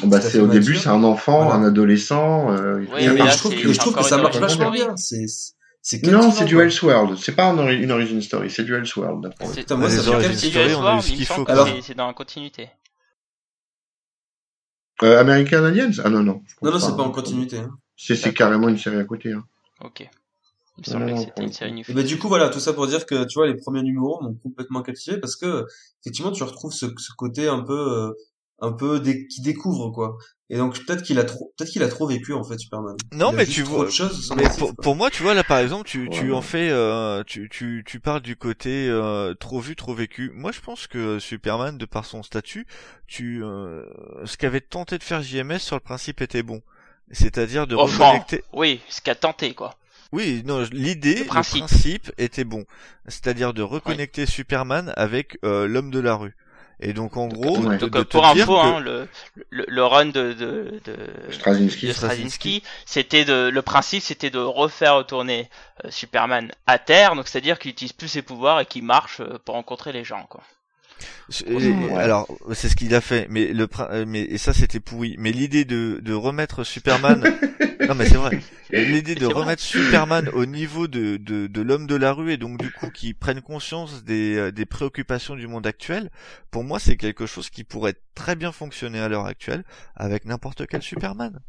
tout 0.00 0.08
Bah, 0.08 0.20
c'est 0.20 0.40
au 0.40 0.46
mature. 0.46 0.60
début, 0.60 0.76
c'est 0.76 0.88
un 0.88 1.04
enfant, 1.04 1.44
Voilà. 1.44 1.54
un 1.60 1.64
adolescent. 1.64 2.50
euh, 2.52 2.84
Oui, 2.92 3.04
là, 3.16 3.28
je 3.30 3.38
trouve 3.38 3.54
que 3.54 3.72
je 3.72 3.78
trouve 3.78 4.00
ça 4.02 4.18
marche 4.18 4.36
vachement 4.38 4.64
story. 4.72 4.78
bien, 4.78 4.96
c'est 4.96 5.24
c'est 5.82 6.04
Non, 6.08 6.30
c'est 6.32 6.44
du. 6.44 6.60
Elseworld. 6.60 7.16
C'est 7.16 7.36
pas 7.36 7.50
une 7.52 7.90
origin 7.92 8.20
story, 8.20 8.50
c'est 8.50 8.64
du 8.64 8.74
Elseworld. 8.74 9.22
moi. 9.40 9.50
C'est- 9.54 9.70
moi 9.70 9.88
du 9.88 9.94
Elseworld, 9.94 11.02
c'est- 11.02 11.80
c'est 11.82 11.94
dans 11.94 12.08
la 12.08 12.12
continuité. 12.12 12.68
Euh, 15.02 15.18
American 15.18 15.64
Aliens? 15.64 15.90
Ah 16.04 16.10
non, 16.10 16.22
non. 16.22 16.42
Non 16.62 16.70
non, 16.72 16.78
c'est 16.78 16.96
pas 16.96 17.02
en 17.02 17.10
continuité. 17.10 17.58
hein. 17.58 17.78
C'est 17.96 18.34
carrément 18.34 18.68
une 18.68 18.78
série 18.78 18.96
à 18.98 19.04
côté. 19.04 19.32
Hein. 19.32 19.44
Ok. 19.82 20.00
Il 20.78 20.80
me 20.80 20.84
semblait 20.84 21.12
que 21.14 21.20
c'était 21.20 21.42
une 21.42 21.52
série. 21.52 21.70
Et 21.88 21.94
ben 21.94 22.04
du 22.06 22.18
coup 22.18 22.28
voilà, 22.28 22.48
tout 22.48 22.60
ça 22.60 22.72
pour 22.72 22.86
dire 22.86 23.04
que 23.06 23.24
tu 23.24 23.34
vois 23.38 23.46
les 23.46 23.54
premiers 23.56 23.82
numéros 23.82 24.22
m'ont 24.22 24.34
complètement 24.34 24.82
captivé 24.82 25.18
parce 25.18 25.36
que 25.36 25.66
effectivement 26.02 26.32
tu 26.32 26.42
retrouves 26.42 26.72
ce, 26.72 26.86
ce 26.96 27.12
côté 27.16 27.48
un 27.48 27.60
peu 27.60 27.78
euh, 27.78 28.12
un 28.60 28.72
peu 28.72 29.00
dé- 29.00 29.26
qui 29.26 29.42
découvre 29.42 29.90
quoi. 29.90 30.16
Et 30.52 30.56
donc 30.56 30.84
peut-être 30.84 31.02
qu'il 31.02 31.18
a 31.20 31.24
trop 31.24 31.52
peut-être 31.56 31.70
qu'il 31.70 31.82
a 31.84 31.88
trop 31.88 32.08
vécu 32.08 32.32
en 32.32 32.42
fait 32.42 32.58
Superman. 32.58 32.96
Non, 33.12 33.30
mais 33.32 33.46
tu 33.46 33.62
vois- 33.62 33.86
Mais 34.36 34.44
pour, 34.82 34.96
moi, 34.96 35.08
tu 35.08 35.22
vois 35.22 35.32
là 35.32 35.44
par 35.44 35.58
exemple, 35.58 35.84
tu, 35.88 36.08
tu 36.10 36.30
Ouais. 36.30 36.36
en 36.36 36.42
fais, 36.42 36.70
euh, 36.70 37.22
tu, 37.24 37.48
tu, 37.48 37.84
tu 37.86 38.00
parles 38.00 38.20
du 38.20 38.34
côté 38.34 38.88
euh, 38.88 39.32
trop 39.34 39.60
vu, 39.60 39.76
trop 39.76 39.94
vécu. 39.94 40.32
Moi, 40.34 40.50
je 40.50 40.60
pense 40.60 40.88
que 40.88 41.20
Superman, 41.20 41.78
de 41.78 41.84
par 41.86 42.04
son 42.04 42.24
statut, 42.24 42.66
tu, 43.06 43.44
euh, 43.44 43.84
ce 44.24 44.36
qu'avait 44.36 44.60
tenté 44.60 44.98
de 44.98 45.04
faire 45.04 45.22
JMS 45.22 45.58
sur 45.60 45.76
le 45.76 45.80
principe 45.80 46.20
était 46.20 46.42
bon, 46.42 46.62
c'est-à-dire 47.12 47.68
de 47.68 47.76
Enfin, 47.76 48.06
reconnecter. 48.06 48.42
oui, 48.52 48.80
ce 48.88 49.00
qu'a 49.00 49.14
tenté, 49.14 49.54
quoi. 49.54 49.76
Oui, 50.12 50.42
non, 50.44 50.64
l'idée, 50.72 51.14
Le 51.14 51.20
le 51.20 51.26
principe. 51.26 51.60
principe. 51.66 52.10
était 52.18 52.42
bon, 52.42 52.64
c'est-à-dire 53.06 53.54
de 53.54 53.62
reconnecter 53.62 54.26
Superman 54.26 54.92
avec 54.96 55.38
euh, 55.44 55.68
l'homme 55.68 55.92
de 55.92 56.00
la 56.00 56.16
rue. 56.16 56.34
Et 56.82 56.92
donc 56.94 57.16
en 57.16 57.28
gros, 57.28 57.58
Ouais. 57.58 57.76
de, 57.76 57.80
Donc, 57.86 57.90
de 57.90 57.98
euh, 57.98 58.04
pour 58.04 58.26
info, 58.26 58.54
que- 58.54 58.66
hein, 58.66 58.80
le, 58.80 59.06
le, 59.50 59.64
le 59.68 59.84
run 59.84 60.06
de, 60.06 60.32
de, 60.32 60.80
de, 60.84 60.96
Straczynski. 61.30 62.62
c'était 62.86 63.24
de, 63.24 63.50
le 63.52 63.62
principe, 63.62 64.02
c'était 64.02 64.30
de 64.30 64.38
refaire 64.38 64.96
retourner 64.96 65.50
euh, 65.84 65.90
Superman 65.90 66.50
à 66.66 66.78
terre, 66.78 67.14
donc 67.16 67.28
c'est-à-dire 67.28 67.58
qu'il 67.58 67.72
utilise 67.72 67.92
plus 67.92 68.08
ses 68.08 68.22
pouvoirs 68.22 68.60
et 68.60 68.66
qu'il 68.66 68.82
marche 68.84 69.20
euh, 69.20 69.38
pour 69.44 69.56
rencontrer 69.56 69.92
les 69.92 70.04
gens, 70.04 70.24
quoi. 70.30 70.42
Et- 71.46 71.54
Ouais. 71.70 71.94
Alors, 71.98 72.26
c'est 72.54 72.68
ce 72.68 72.76
qu'il 72.76 72.94
a 72.94 73.00
fait, 73.00 73.26
mais 73.30 73.52
le 73.52 73.68
euh, 73.80 74.04
mais 74.06 74.20
et 74.22 74.38
ça 74.38 74.52
c'était 74.52 74.80
pourri. 74.80 75.16
Mais 75.18 75.32
l'idée 75.32 75.64
de 75.64 76.00
de 76.02 76.12
remettre 76.12 76.64
Superman, 76.64 77.22
non 77.88 77.94
mais 77.94 78.06
c'est 78.06 78.16
vrai. 78.16 78.40
L'idée 78.70 79.14
de 79.14 79.24
vrai. 79.24 79.34
remettre 79.34 79.62
Superman 79.62 80.28
au 80.30 80.46
niveau 80.46 80.88
de 80.88 81.16
de, 81.16 81.46
de 81.46 81.60
l'homme 81.62 81.86
de 81.86 81.94
la 81.96 82.12
rue 82.12 82.32
et 82.32 82.36
donc 82.36 82.58
du 82.58 82.70
coup 82.70 82.90
qui 82.90 83.14
prenne 83.14 83.40
conscience 83.40 84.04
des 84.04 84.36
euh, 84.36 84.50
des 84.52 84.66
préoccupations 84.66 85.36
du 85.36 85.46
monde 85.46 85.66
actuel, 85.66 86.10
pour 86.50 86.64
moi 86.64 86.78
c'est 86.78 86.96
quelque 86.96 87.26
chose 87.26 87.50
qui 87.50 87.64
pourrait 87.64 87.94
très 88.14 88.36
bien 88.36 88.52
fonctionner 88.52 89.00
à 89.00 89.08
l'heure 89.08 89.26
actuelle 89.26 89.64
avec 89.96 90.24
n'importe 90.24 90.66
quel 90.66 90.82
Superman. 90.82 91.40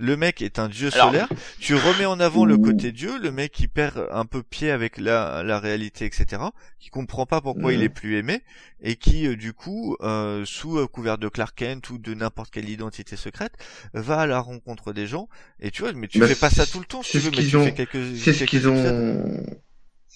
Le 0.00 0.16
mec 0.16 0.42
est 0.42 0.58
un 0.60 0.68
dieu 0.68 0.90
Alors- 0.94 1.08
solaire. 1.08 1.28
Tu 1.58 1.74
remets 1.74 2.06
en 2.06 2.20
avant 2.20 2.44
le 2.44 2.56
côté 2.56 2.92
dieu, 2.92 3.18
le 3.20 3.30
mec 3.32 3.52
qui 3.52 3.66
perd 3.68 4.06
un 4.12 4.24
peu 4.24 4.42
pied 4.42 4.70
avec 4.70 4.96
la, 4.98 5.42
la 5.42 5.58
réalité, 5.58 6.04
etc. 6.04 6.40
Qui 6.78 6.90
comprend 6.90 7.26
pas 7.26 7.40
pourquoi 7.40 7.72
il 7.72 7.82
est 7.82 7.88
plus 7.88 8.16
aimé 8.16 8.42
et 8.80 8.94
qui 8.94 9.26
euh, 9.26 9.34
du 9.36 9.52
coup, 9.52 9.96
euh, 10.02 10.44
sous 10.44 10.78
euh, 10.78 10.86
couvert 10.86 11.18
de 11.18 11.28
Clark 11.28 11.56
Kent 11.56 11.90
ou 11.90 11.98
de 11.98 12.14
n'importe 12.14 12.50
quelle 12.52 12.68
identité 12.68 13.16
secrète, 13.16 13.54
va 13.92 14.20
à 14.20 14.26
la 14.26 14.38
rencontre 14.38 14.92
des 14.92 15.06
gens. 15.08 15.28
Et 15.58 15.72
tu 15.72 15.82
vois, 15.82 15.92
mais 15.92 16.06
tu 16.06 16.20
Bah, 16.20 16.28
fais 16.28 16.36
pas 16.36 16.50
ça 16.50 16.64
tout 16.64 16.78
le 16.78 16.84
temps, 16.84 17.02
si 17.02 17.12
tu 17.12 17.18
veux, 17.18 17.30
mais 17.36 17.44
tu 17.44 17.56
ont- 17.56 17.64
fais 17.64 17.72
quelques. 17.74 18.16
C'est 18.16 18.32
ce 18.32 18.44
qu'ils 18.44 18.60
épisodes. 18.66 18.74
ont. 18.76 19.46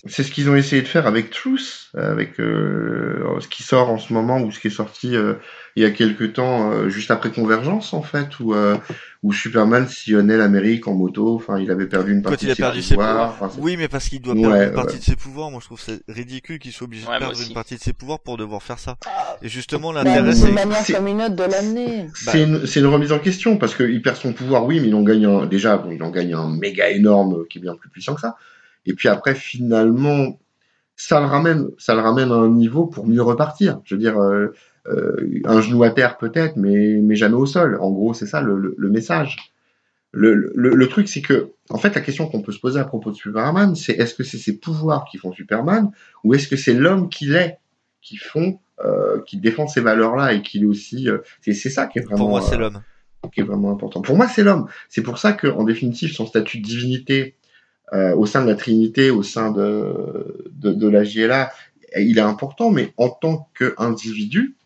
C'est 0.07 0.25
ce 0.25 0.33
qu'ils 0.33 0.51
ont 0.51 0.57
essayé 0.57 0.83
de 0.83 0.89
faire 0.89 1.07
avec 1.07 1.31
Truth, 1.31 1.91
avec 1.97 2.41
euh, 2.41 3.23
ce 3.39 3.47
qui 3.47 3.63
sort 3.63 3.89
en 3.89 3.99
ce 3.99 4.13
moment 4.13 4.41
ou 4.41 4.51
ce 4.51 4.59
qui 4.59 4.67
est 4.67 4.71
sorti 4.71 5.15
euh, 5.15 5.35
il 5.77 5.83
y 5.85 5.87
a 5.87 5.93
quelques 5.93 6.33
temps, 6.33 6.73
euh, 6.73 6.89
juste 6.89 7.13
après 7.13 7.31
Convergence 7.31 7.95
en 7.95 8.03
fait, 8.03 8.41
où 8.41 8.53
euh, 8.53 8.77
où 9.23 9.33
Superman 9.33 9.87
sillonnait 9.87 10.37
l'Amérique 10.37 10.89
en 10.89 10.95
moto. 10.95 11.37
Enfin, 11.37 11.61
il 11.61 11.71
avait 11.71 11.87
perdu 11.87 12.11
une 12.15 12.23
Quand 12.23 12.31
partie 12.31 12.47
il 12.47 12.49
a 12.49 12.55
de 12.55 12.57
ses 12.57 12.63
perdu 12.63 12.83
ses 12.83 12.95
pouvoirs. 12.97 13.11
pouvoirs. 13.13 13.31
Enfin, 13.49 13.49
c'est- 13.55 13.61
Oui, 13.63 13.77
mais 13.77 13.87
parce 13.87 14.09
qu'il 14.09 14.21
doit 14.21 14.35
Ouais, 14.35 14.41
perdre 14.41 14.57
une 14.57 14.63
ouais. 14.71 14.75
partie 14.75 14.99
de 14.99 15.05
ses 15.05 15.15
pouvoirs. 15.15 15.51
Moi, 15.53 15.61
je 15.63 15.67
trouve 15.67 15.81
c'est 15.81 16.01
ridicule 16.09 16.59
qu'il 16.59 16.73
soit 16.73 16.87
obligé 16.87 17.07
Ouais, 17.07 17.15
de 17.15 17.19
perdre 17.21 17.41
une 17.41 17.55
partie 17.55 17.77
de 17.77 17.81
ses 17.81 17.93
pouvoirs 17.93 18.19
pour 18.19 18.37
devoir 18.37 18.61
faire 18.61 18.81
ça. 18.81 18.97
Et 19.41 19.49
justement, 19.49 19.93
l'intérêt, 19.93 20.33
c'est 20.33 20.41
c'est 20.43 20.49
une 20.49 20.55
manière 20.57 20.77
c'est- 20.79 20.95
comme 20.95 21.07
une 21.07 21.23
autre 21.23 21.37
de 21.37 21.45
l'amener. 21.45 22.03
Bah. 22.27 22.33
C'est 22.33 22.43
une, 22.43 22.67
c'est 22.67 22.81
une 22.81 22.87
remise 22.87 23.13
en 23.13 23.21
question 23.21 23.57
parce 23.57 23.77
qu'il 23.77 24.03
perd 24.03 24.17
son 24.17 24.33
pouvoir, 24.33 24.67
oui, 24.67 24.81
mais 24.81 24.89
il 24.89 24.95
en 24.97 25.03
gagne 25.03 25.27
un, 25.27 25.47
déjà, 25.47 25.77
bon, 25.77 25.93
il 25.93 26.03
en 26.03 26.11
gagne 26.11 26.35
un 26.35 26.49
méga 26.51 26.91
énorme 26.91 27.35
euh, 27.43 27.47
qui 27.49 27.59
est 27.59 27.63
bien 27.63 27.77
plus 27.77 27.89
puissant 27.89 28.17
que 28.17 28.21
ça. 28.21 28.37
Et 28.87 28.95
puis 28.95 29.09
après, 29.09 29.35
finalement, 29.35 30.39
ça 30.97 31.21
le 31.21 31.27
ramène, 31.27 31.69
ça 31.79 31.95
le 31.95 32.01
ramène 32.01 32.31
à 32.31 32.37
un 32.37 32.51
niveau 32.51 32.87
pour 32.87 33.07
mieux 33.07 33.23
repartir. 33.23 33.81
Je 33.85 33.95
veux 33.95 34.01
dire, 34.01 34.19
euh, 34.19 34.49
euh, 34.89 35.41
un 35.45 35.61
genou 35.61 35.83
à 35.83 35.91
terre 35.91 36.19
peut-être, 36.19 36.57
mais, 36.57 36.99
mais 37.03 37.15
jamais 37.15 37.37
au 37.37 37.47
sol. 37.47 37.79
En 37.81 37.91
gros, 37.91 38.15
c'est 38.15 38.27
ça 38.27 38.41
le, 38.41 38.59
le, 38.59 38.75
le 38.77 38.91
message. 38.91 39.37
Le, 40.13 40.35
le, 40.35 40.75
le 40.75 40.89
truc, 40.89 41.09
c'est 41.09 41.23
que, 41.23 41.53
en 41.71 41.79
fait, 41.79 41.95
la 41.95 42.03
question 42.03 42.27
qu'on 42.29 42.43
peut 42.43 42.53
se 42.53 42.61
poser 42.61 42.79
à 42.79 42.85
propos 42.85 43.11
de 43.11 43.17
Superman, 43.17 43.75
c'est 43.75 43.93
est-ce 43.93 44.15
que 44.15 44.25
c'est 44.25 44.37
ses 44.37 44.59
pouvoirs 44.59 45.07
qui 45.11 45.17
font 45.17 45.33
Superman 45.33 45.91
ou 46.23 46.35
est-ce 46.35 46.49
que 46.49 46.57
c'est 46.57 46.75
l'homme 46.75 47.09
qu'il 47.09 47.35
est 47.35 47.59
qui 48.03 48.17
font, 48.17 48.59
euh, 48.85 49.23
qui 49.27 49.39
défend 49.39 49.69
ces 49.69 49.81
valeurs-là 49.81 50.35
et 50.35 50.43
qu'il 50.43 50.65
est 50.65 50.67
aussi, 50.67 51.09
euh, 51.09 51.19
c'est 51.41 51.55
ça 51.55 51.87
qui 51.87 52.01
est 52.01 52.03
vraiment 52.03 52.19
pour 52.19 52.29
moi, 52.29 52.43
c'est 52.43 52.57
euh, 52.57 52.59
l'homme. 52.59 52.83
qui 53.33 53.41
est 53.41 53.45
vraiment 53.45 53.71
important. 53.71 54.03
Pour 54.03 54.17
moi, 54.17 54.29
c'est 54.29 54.43
l'homme. 54.43 54.67
C'est 54.89 55.03
pour 55.03 55.19
ça 55.19 55.33
que, 55.33 55.47
en 55.47 55.63
définitive, 55.63 56.13
son 56.13 56.27
statut 56.27 56.59
de 56.59 56.67
divinité 56.67 57.37
euh, 57.93 58.15
au 58.17 58.27
sein 58.27 58.43
de 58.45 58.49
la 58.51 58.57
Trinité, 58.57 59.11
au 59.11 59.23
sein 59.23 59.51
de, 59.51 60.49
de, 60.53 60.73
de 60.73 60.89
la 60.89 61.05
JLA, 61.05 61.53
il 61.97 62.19
est 62.19 62.23
important, 62.23 62.71
mais 62.71 62.93
en 62.97 63.11
tant 63.11 63.49
qu'individu, 63.59 64.57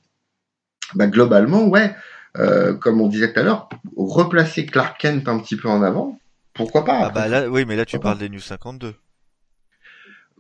bah, 0.95 1.07
globalement, 1.07 1.67
ouais, 1.67 1.95
euh, 2.39 2.75
comme 2.75 3.01
on 3.01 3.09
disait 3.09 3.33
tout 3.33 3.41
à 3.41 3.43
l'heure, 3.43 3.69
replacer 3.97 4.67
Clark 4.67 5.01
Kent 5.01 5.29
un 5.29 5.39
petit 5.39 5.57
peu 5.57 5.69
en 5.69 5.83
avant, 5.83 6.19
pourquoi 6.55 6.85
pas 6.85 7.01
Ah 7.01 7.11
bah 7.11 7.29
là, 7.29 7.49
oui, 7.49 7.65
mais 7.65 7.77
là 7.77 7.85
tu 7.85 7.97
Pourquoi 7.97 8.11
parles 8.11 8.19
des 8.19 8.29
New 8.29 8.41
52. 8.41 8.95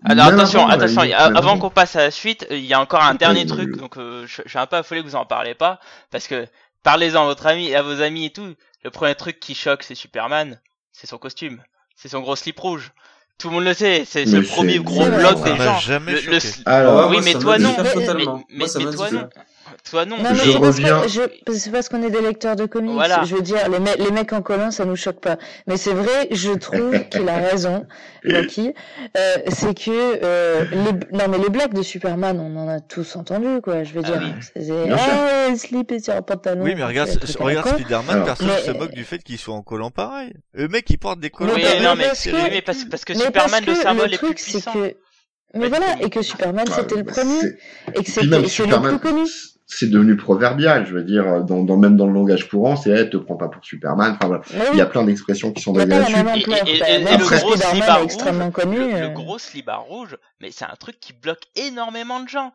Alors 0.04 0.26
Même 0.26 0.34
attention, 0.34 0.60
avant, 0.60 0.68
attention, 0.68 1.02
a- 1.02 1.30
avant 1.34 1.56
avant. 1.56 1.58
qu'on 1.58 1.70
passe 1.70 1.96
à 1.96 2.00
la 2.00 2.10
suite, 2.10 2.46
il 2.50 2.64
y 2.64 2.74
a 2.74 2.80
encore 2.80 3.02
un 3.02 3.14
dernier 3.14 3.44
truc, 3.46 3.76
donc 3.76 3.96
euh, 3.96 4.26
je, 4.26 4.42
je 4.44 4.48
suis 4.50 4.58
un 4.58 4.66
peu 4.66 4.76
affolé 4.76 5.00
que 5.02 5.06
vous 5.06 5.16
en 5.16 5.26
parlez 5.26 5.54
pas, 5.54 5.80
parce 6.10 6.28
que 6.28 6.46
parlez-en 6.82 7.22
à 7.22 7.24
votre 7.26 7.46
ami, 7.46 7.74
à 7.74 7.82
vos 7.82 8.00
amis 8.02 8.26
et 8.26 8.30
tout. 8.32 8.54
Le 8.84 8.90
premier 8.90 9.14
truc 9.14 9.40
qui 9.40 9.54
choque, 9.54 9.82
c'est 9.82 9.94
Superman, 9.96 10.60
c'est 10.92 11.06
son 11.08 11.18
costume, 11.18 11.62
c'est 11.96 12.08
son 12.08 12.20
gros 12.20 12.36
slip 12.36 12.58
rouge. 12.60 12.92
Tout 13.38 13.48
le 13.48 13.54
monde 13.56 13.64
le 13.64 13.74
sait, 13.74 14.04
c'est 14.06 14.24
le 14.24 14.42
premier 14.42 14.78
gros 14.78 15.04
bloc 15.04 15.42
des 15.44 15.56
gens. 15.56 15.74
m'a 15.74 15.78
jamais 15.78 16.12
Le- 16.12 16.30
le 16.30 16.38
Alors, 16.64 17.10
oui, 17.10 17.16
moi, 17.16 17.24
mais 17.24 17.32
toi 17.34 17.58
non. 17.58 17.76
Mais- 18.50 18.66
toi 18.92 19.10
non. 19.10 19.28
Toi 19.90 20.04
non. 20.04 20.16
Non, 20.18 20.22
mais 20.30 20.34
Je 20.36 20.50
c'est 20.52 20.58
parce 20.60 20.76
que- 20.78 20.82
reviens- 20.82 21.06
je- 21.08 21.52
c'est 21.54 21.70
parce 21.70 21.88
qu'on 21.88 22.02
est 22.02 22.10
des 22.10 22.20
lecteurs 22.20 22.56
de 22.56 22.66
comics. 22.66 22.92
Voilà. 22.92 23.24
Je 23.24 23.34
veux 23.34 23.42
dire, 23.42 23.68
les, 23.68 23.78
me- 23.80 23.96
les 24.04 24.10
mecs 24.10 24.32
en 24.32 24.42
collant, 24.42 24.70
ça 24.70 24.84
nous 24.84 24.96
choque 24.96 25.20
pas. 25.20 25.36
Mais 25.66 25.76
c'est 25.76 25.92
vrai, 25.92 26.28
je 26.30 26.52
trouve 26.52 26.90
qu'il 27.10 27.28
a 27.28 27.36
raison, 27.36 27.86
Loki. 28.22 28.74
Euh, 29.16 29.36
c'est 29.48 29.74
que 29.74 29.90
euh, 29.90 30.64
les, 30.70 30.92
non, 31.18 31.28
mais 31.28 31.38
les 31.38 31.48
blagues 31.50 31.74
de 31.74 31.82
Superman, 31.82 32.38
on 32.40 32.56
en 32.58 32.68
a 32.68 32.80
tous 32.80 33.16
entendu, 33.16 33.60
quoi. 33.62 33.82
Je 33.84 33.92
veux 33.94 34.02
Ah 34.04 34.10
dire, 34.10 34.20
oui. 34.22 34.32
c'est 34.54 34.84
Bien 34.86 34.96
sûr. 34.98 35.12
ah, 35.12 35.48
ouais, 35.50 35.56
slip 35.56 35.92
et 35.92 35.98
sur 36.00 36.14
un 36.14 36.22
pantalon. 36.22 36.62
Oui, 36.64 36.74
mais 36.76 36.84
regarde, 36.84 37.08
truc 37.18 37.36
regarde. 37.38 37.68
Spider-Man, 37.68 38.04
Alors, 38.10 38.24
personne 38.26 38.46
mais- 38.48 38.62
se 38.62 38.70
moque 38.72 38.92
du 38.92 39.04
fait 39.04 39.18
qu'il 39.18 39.38
soit 39.38 39.54
en 39.54 39.62
collant 39.62 39.90
pareil. 39.90 40.32
Le 40.52 40.68
mec, 40.68 40.88
il 40.90 40.98
porte 40.98 41.20
des 41.20 41.30
collants 41.30 41.52
Oui, 41.54 41.62
Mais 41.64 41.80
non, 41.80 41.94
parce 41.94 41.98
mais, 41.98 42.08
que- 42.10 42.16
c'est- 42.16 42.32
oui, 42.32 42.48
mais 42.50 42.62
parce, 42.62 42.84
parce 42.84 43.04
que 43.04 43.12
Mais 43.12 43.18
Superman, 43.26 43.50
parce 43.50 43.66
le 43.66 43.72
que 43.74 43.80
symbole 43.82 44.08
le 44.08 44.14
est 44.14 44.18
plus 44.18 44.26
truc, 44.28 44.38
c'est 44.38 44.50
puissant. 44.52 44.72
que, 44.72 44.78
mais 45.54 45.60
Ouais, 45.60 45.68
voilà, 45.68 45.86
et 46.02 46.10
que 46.10 46.22
Superman, 46.22 46.68
Ouais, 46.68 46.74
c'était 46.74 46.96
le 46.96 47.02
bah, 47.02 47.12
premier, 47.12 47.40
c'est- 47.40 47.58
et 47.94 48.04
que 48.04 48.10
c'était 48.10 48.38
le 48.38 48.48
Superman, 48.48 48.98
plus 48.98 49.10
connu. 49.10 49.26
C'est 49.68 49.90
devenu 49.90 50.16
proverbial. 50.16 50.86
Je 50.86 50.94
veux 50.94 51.02
dire, 51.02 51.42
dans, 51.44 51.62
dans 51.64 51.76
même 51.76 51.96
dans 51.96 52.06
le 52.06 52.12
langage 52.12 52.48
courant, 52.48 52.76
c'est 52.76 52.90
hey, 52.90 53.10
te 53.10 53.16
prends 53.16 53.34
pas 53.36 53.48
pour 53.48 53.64
Superman. 53.64 54.12
Enfin 54.16 54.28
voilà, 54.28 54.42
Mais 54.54 54.64
il 54.72 54.78
y 54.78 54.80
a 54.80 54.86
plein 54.86 55.02
d'expressions 55.04 55.52
qui 55.52 55.60
sont 55.62 55.72
basées 55.72 55.88
là-dessus. 55.88 56.12
même 56.14 56.28
ampleur. 56.28 56.58
Et- 56.66 56.70
et- 56.70 56.74
et- 56.76 56.94
et 57.00 57.04
même 57.04 57.18
le 57.20 57.26
gros 57.26 57.56
slibard 57.56 57.98
est 58.00 58.04
extrêmement 58.04 58.44
rouge, 58.46 58.54
connu. 58.54 58.76
Le, 58.78 58.94
euh, 58.94 59.00
le 59.00 59.08
gros 59.08 59.38
slibard 59.38 59.82
rouge, 59.82 60.16
mais 60.40 60.50
c'est 60.52 60.64
un 60.64 60.76
truc 60.78 61.00
qui 61.00 61.12
bloque 61.12 61.42
énormément 61.56 62.20
de 62.20 62.28
gens. 62.28 62.52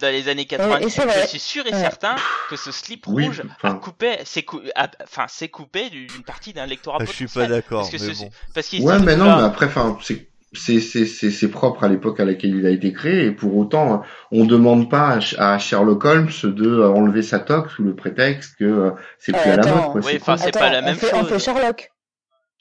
Dans 0.00 0.10
les 0.10 0.28
années 0.28 0.42
et 0.42 0.46
90, 0.46 0.90
c'est 0.90 1.22
je 1.22 1.26
suis 1.28 1.38
sûr 1.38 1.66
et 1.66 1.72
Ouais. 1.72 1.78
certain 1.80 2.16
que 2.48 2.56
ce 2.56 2.72
slip 2.72 3.04
Oui, 3.08 3.26
rouge 3.26 3.42
a 3.62 3.72
coupé, 3.74 4.16
s'est 4.24 4.42
cou- 4.42 4.62
enfin, 5.06 5.26
s'est 5.28 5.48
coupé 5.48 5.90
d'une 5.90 6.08
partie 6.26 6.52
d'un 6.54 6.66
lectorat 6.66 6.98
Ah, 7.00 7.04
je 7.04 7.12
suis 7.12 7.26
pas 7.26 7.46
d'accord, 7.46 7.80
Parce 7.82 7.90
que 7.90 8.08
mais 8.08 8.14
ce- 8.14 8.20
bon. 8.22 8.30
Parce 8.54 8.66
qu'il 8.68 8.82
Ouais, 8.82 8.98
mais 9.00 9.16
non, 9.16 9.26
là- 9.26 9.36
mais 9.36 9.42
après, 9.44 9.66
enfin, 9.66 9.98
c'est 10.02 10.26
c'est 10.54 10.80
c'est 10.80 11.06
c'est 11.06 11.30
c'est 11.30 11.48
propre 11.48 11.84
à 11.84 11.88
l'époque 11.88 12.20
à 12.20 12.24
laquelle 12.24 12.54
il 12.56 12.66
a 12.66 12.70
été 12.70 12.92
créé 12.92 13.26
et 13.26 13.30
pour 13.32 13.56
autant 13.56 14.02
on 14.30 14.44
demande 14.44 14.88
pas 14.90 15.08
à, 15.10 15.18
Sh- 15.18 15.36
à 15.38 15.58
Sherlock 15.58 16.04
Holmes 16.04 16.30
de 16.44 16.68
euh, 16.68 16.88
enlever 16.88 17.22
sa 17.22 17.38
toque 17.40 17.70
sous 17.70 17.82
le 17.82 17.94
prétexte 17.94 18.56
que 18.58 18.64
euh, 18.64 18.90
c'est 19.18 19.34
Euh, 19.34 19.38
plus 19.40 19.50
à 19.50 19.56
la 19.56 19.66
mode 19.66 19.84
quoi. 19.92 20.00
Oui, 20.02 20.02
c'est 20.12 20.20
enfin, 20.22 20.36
c'est 20.36 20.52
pas 20.52 20.70
la 20.70 20.80
on 20.80 20.84
même 20.84 20.96
fait, 20.96 21.14
On 21.14 21.20
chose. 21.20 21.28
fait 21.28 21.38
Sherlock. 21.38 21.90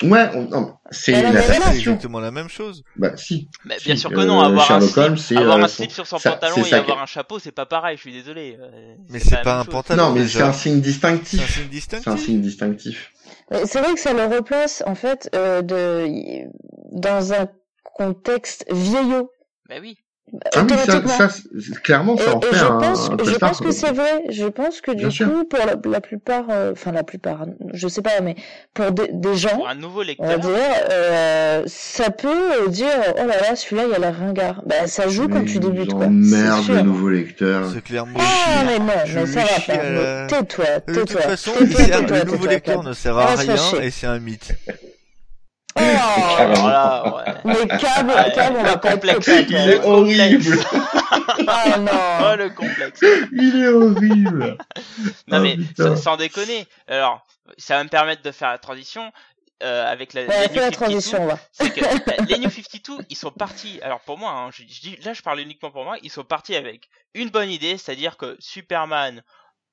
ouais, 0.04 0.30
on- 0.34 0.50
non, 0.50 0.74
c'est 0.92 1.14
exactement 1.14 2.20
la 2.20 2.32
même 2.32 2.50
chose. 2.50 2.84
Bah 2.98 3.12
si. 3.16 3.50
Mais 3.66 3.78
bien 3.86 3.96
Si, 3.96 4.02
sûr 4.02 4.10
que 4.12 4.20
euh, 4.20 4.26
non, 4.26 4.42
avoir 4.42 4.64
un 4.64 4.68
Sherlock 4.68 4.90
slip, 4.90 4.98
Holmes, 5.06 5.18
c'est 5.18 5.38
avoir 5.38 5.58
euh, 5.58 5.62
un 5.64 5.68
son- 5.68 5.76
slip 5.76 5.92
sur 5.92 6.08
son 6.08 6.18
ça- 6.18 6.32
pantalon 6.32 6.56
c'est 6.56 6.62
et 6.62 6.64
ça 6.66 6.78
avoir 6.80 7.02
un 7.02 7.06
chapeau, 7.06 7.40
c'est 7.40 7.52
pas 7.52 7.66
pareil, 7.66 7.96
je 7.98 8.02
suis 8.02 8.12
désolé. 8.14 8.58
euh, 8.60 8.96
Mais 9.10 9.20
c'est 9.20 9.42
pas 9.44 9.52
même 9.52 9.60
un 9.62 9.64
chose. 9.66 9.72
pantalon. 9.74 10.04
Non, 10.10 10.12
mais 10.14 10.28
c'est 10.28 10.42
un 10.42 10.52
signe 10.52 10.74
C'est 10.74 10.78
un 10.80 10.82
distinctif. 10.82 11.40
signe 11.40 11.48
C'est 11.48 11.62
un 11.64 11.68
distinctif. 11.70 12.26
signe 12.26 12.42
distinctif. 12.42 13.12
C'est 13.66 13.80
vrai 13.82 13.94
que 13.94 14.00
ça 14.00 14.14
le 14.14 14.26
replace, 14.26 14.84
en 14.88 14.96
fait, 14.96 15.30
euh, 15.36 15.62
de, 15.62 16.08
dans 16.92 17.34
un 17.34 17.48
contexte 17.94 18.66
vieillot. 18.72 19.32
Bah 19.70 19.76
oui. 19.82 19.98
Ah 20.56 20.64
oui, 20.64 20.74
ça, 20.86 21.30
ça 21.30 21.30
clairement, 21.84 22.18
ça 22.18 22.36
en 22.36 22.40
Et, 22.40 22.46
et 22.46 22.50
fait 22.50 22.56
je 22.58 22.66
un, 22.66 22.78
pense, 22.80 23.10
un 23.12 23.18
je 23.24 23.36
pense 23.36 23.60
que 23.60 23.72
c'est 23.72 23.92
vrai. 23.92 24.24
Je 24.30 24.46
pense 24.48 24.82
que 24.82 24.92
Bien 24.92 25.10
du 25.10 25.16
sûr. 25.16 25.30
coup, 25.32 25.44
pour 25.44 25.60
la, 25.60 25.76
la 25.86 26.02
plupart, 26.02 26.46
euh, 26.50 26.72
enfin 26.72 26.92
la 26.92 27.04
plupart, 27.04 27.46
je 27.74 27.88
sais 27.88 28.02
pas, 28.02 28.20
mais 28.22 28.36
pour 28.74 28.92
des, 28.94 29.10
des 29.12 29.36
gens, 29.36 29.58
Pour 29.58 29.68
un 29.68 29.76
nouveau 29.76 30.02
on 30.18 30.26
va 30.26 30.36
lecteur, 30.38 30.40
dire, 30.40 30.88
euh, 30.92 31.64
ça 31.68 32.10
peut 32.10 32.68
dire, 32.70 32.88
oh 33.16 33.28
là 33.28 33.42
là, 33.42 33.56
celui-là, 33.56 33.84
il 33.90 33.94
a 33.94 34.00
l'air 34.00 34.18
ringard. 34.18 34.64
Bah, 34.66 34.88
ça 34.88 35.08
joue 35.08 35.28
quand 35.28 35.42
Mais 35.42 35.46
tu 35.46 35.60
débutes, 35.60 35.94
quoi. 35.94 36.08
sûr. 36.64 36.74
le 36.76 36.82
nouveau 36.82 37.10
lecteur. 37.10 37.70
C'est 37.72 37.84
clairement. 37.84 38.18
Ah, 38.20 38.64
mais 38.66 38.80
non, 38.80 38.94
Je 39.06 39.20
mais 39.20 39.26
ça 39.28 39.42
va 39.42 39.60
pas. 39.68 39.84
la- 39.84 40.22
Mais 40.24 40.28
Tais-toi, 40.28 40.66
De 40.88 40.94
toute 40.94 41.06
tais-toi. 41.10 41.22
façon, 41.22 41.52
Tais-toi, 41.60 41.84
tais-toi, 41.84 42.18
le 42.18 42.24
nouveau 42.24 42.38
tais-toi, 42.38 42.48
lecteur 42.54 42.84
ne 42.84 42.94
sert 42.94 43.18
à 43.18 43.36
rien 43.36 43.56
et 43.82 43.92
c'est 43.92 44.08
un 44.08 44.20
mythe. 44.20 44.54
Oh, 45.76 46.36
alors 46.40 46.68
là, 46.70 47.16
ouais. 47.16 47.34
mais 47.46 47.68
Cab, 47.78 48.12
Cab, 48.36 48.54
on 48.56 48.62
le 48.64 48.70
va 48.70 48.78
pas 48.78 48.92
complexe. 48.92 49.28
Il 49.50 49.56
est 49.56 49.80
horrible. 49.84 50.58
Ah 51.48 51.78
non. 51.80 51.92
Oh 52.22 52.36
le 52.38 52.50
complexe. 52.50 53.02
Il 53.32 53.64
est 53.64 53.68
horrible. 53.68 54.58
Non 55.28 55.38
Oh, 55.38 55.42
mais 55.42 55.56
putain. 55.58 55.96
sans, 55.96 56.02
sans 56.02 56.18
déconner. 56.18 56.68
Alors, 56.88 57.26
ça 57.58 57.78
va 57.78 57.84
me 57.84 57.90
permettre 57.90 58.22
de 58.22 58.32
faire 58.32 58.50
la 58.50 58.58
transition 58.60 59.12
euh, 59.64 59.92
avec 59.92 60.14
la, 60.14 60.24
Ouais, 60.26 60.42
les 60.42 60.48
fais 60.50 60.54
New 60.56 60.60
la 60.62 60.72
52. 60.72 60.72
transition, 60.72 61.24
on 61.24 61.28
va. 61.28 61.40
C'est 61.52 61.70
que 61.74 61.82
bah, 62.06 62.14
les 62.28 62.38
New 62.38 62.50
52, 62.50 63.06
ils 63.10 63.16
sont 63.18 63.32
partis. 63.32 63.80
Alors 63.82 64.02
pour 64.02 64.18
moi, 64.18 64.32
hein, 64.32 64.50
je, 64.52 64.64
je 64.64 64.82
dis, 64.82 64.98
là 65.04 65.14
je 65.14 65.22
parle 65.22 65.40
uniquement 65.40 65.72
pour 65.72 65.86
moi. 65.86 65.96
Ils 66.04 66.12
sont 66.12 66.24
partis 66.24 66.56
avec 66.56 66.90
une 67.14 67.30
bonne 67.30 67.50
idée, 67.50 67.78
c'est-à-dire 67.78 68.18
que 68.18 68.36
Superman, 68.40 69.24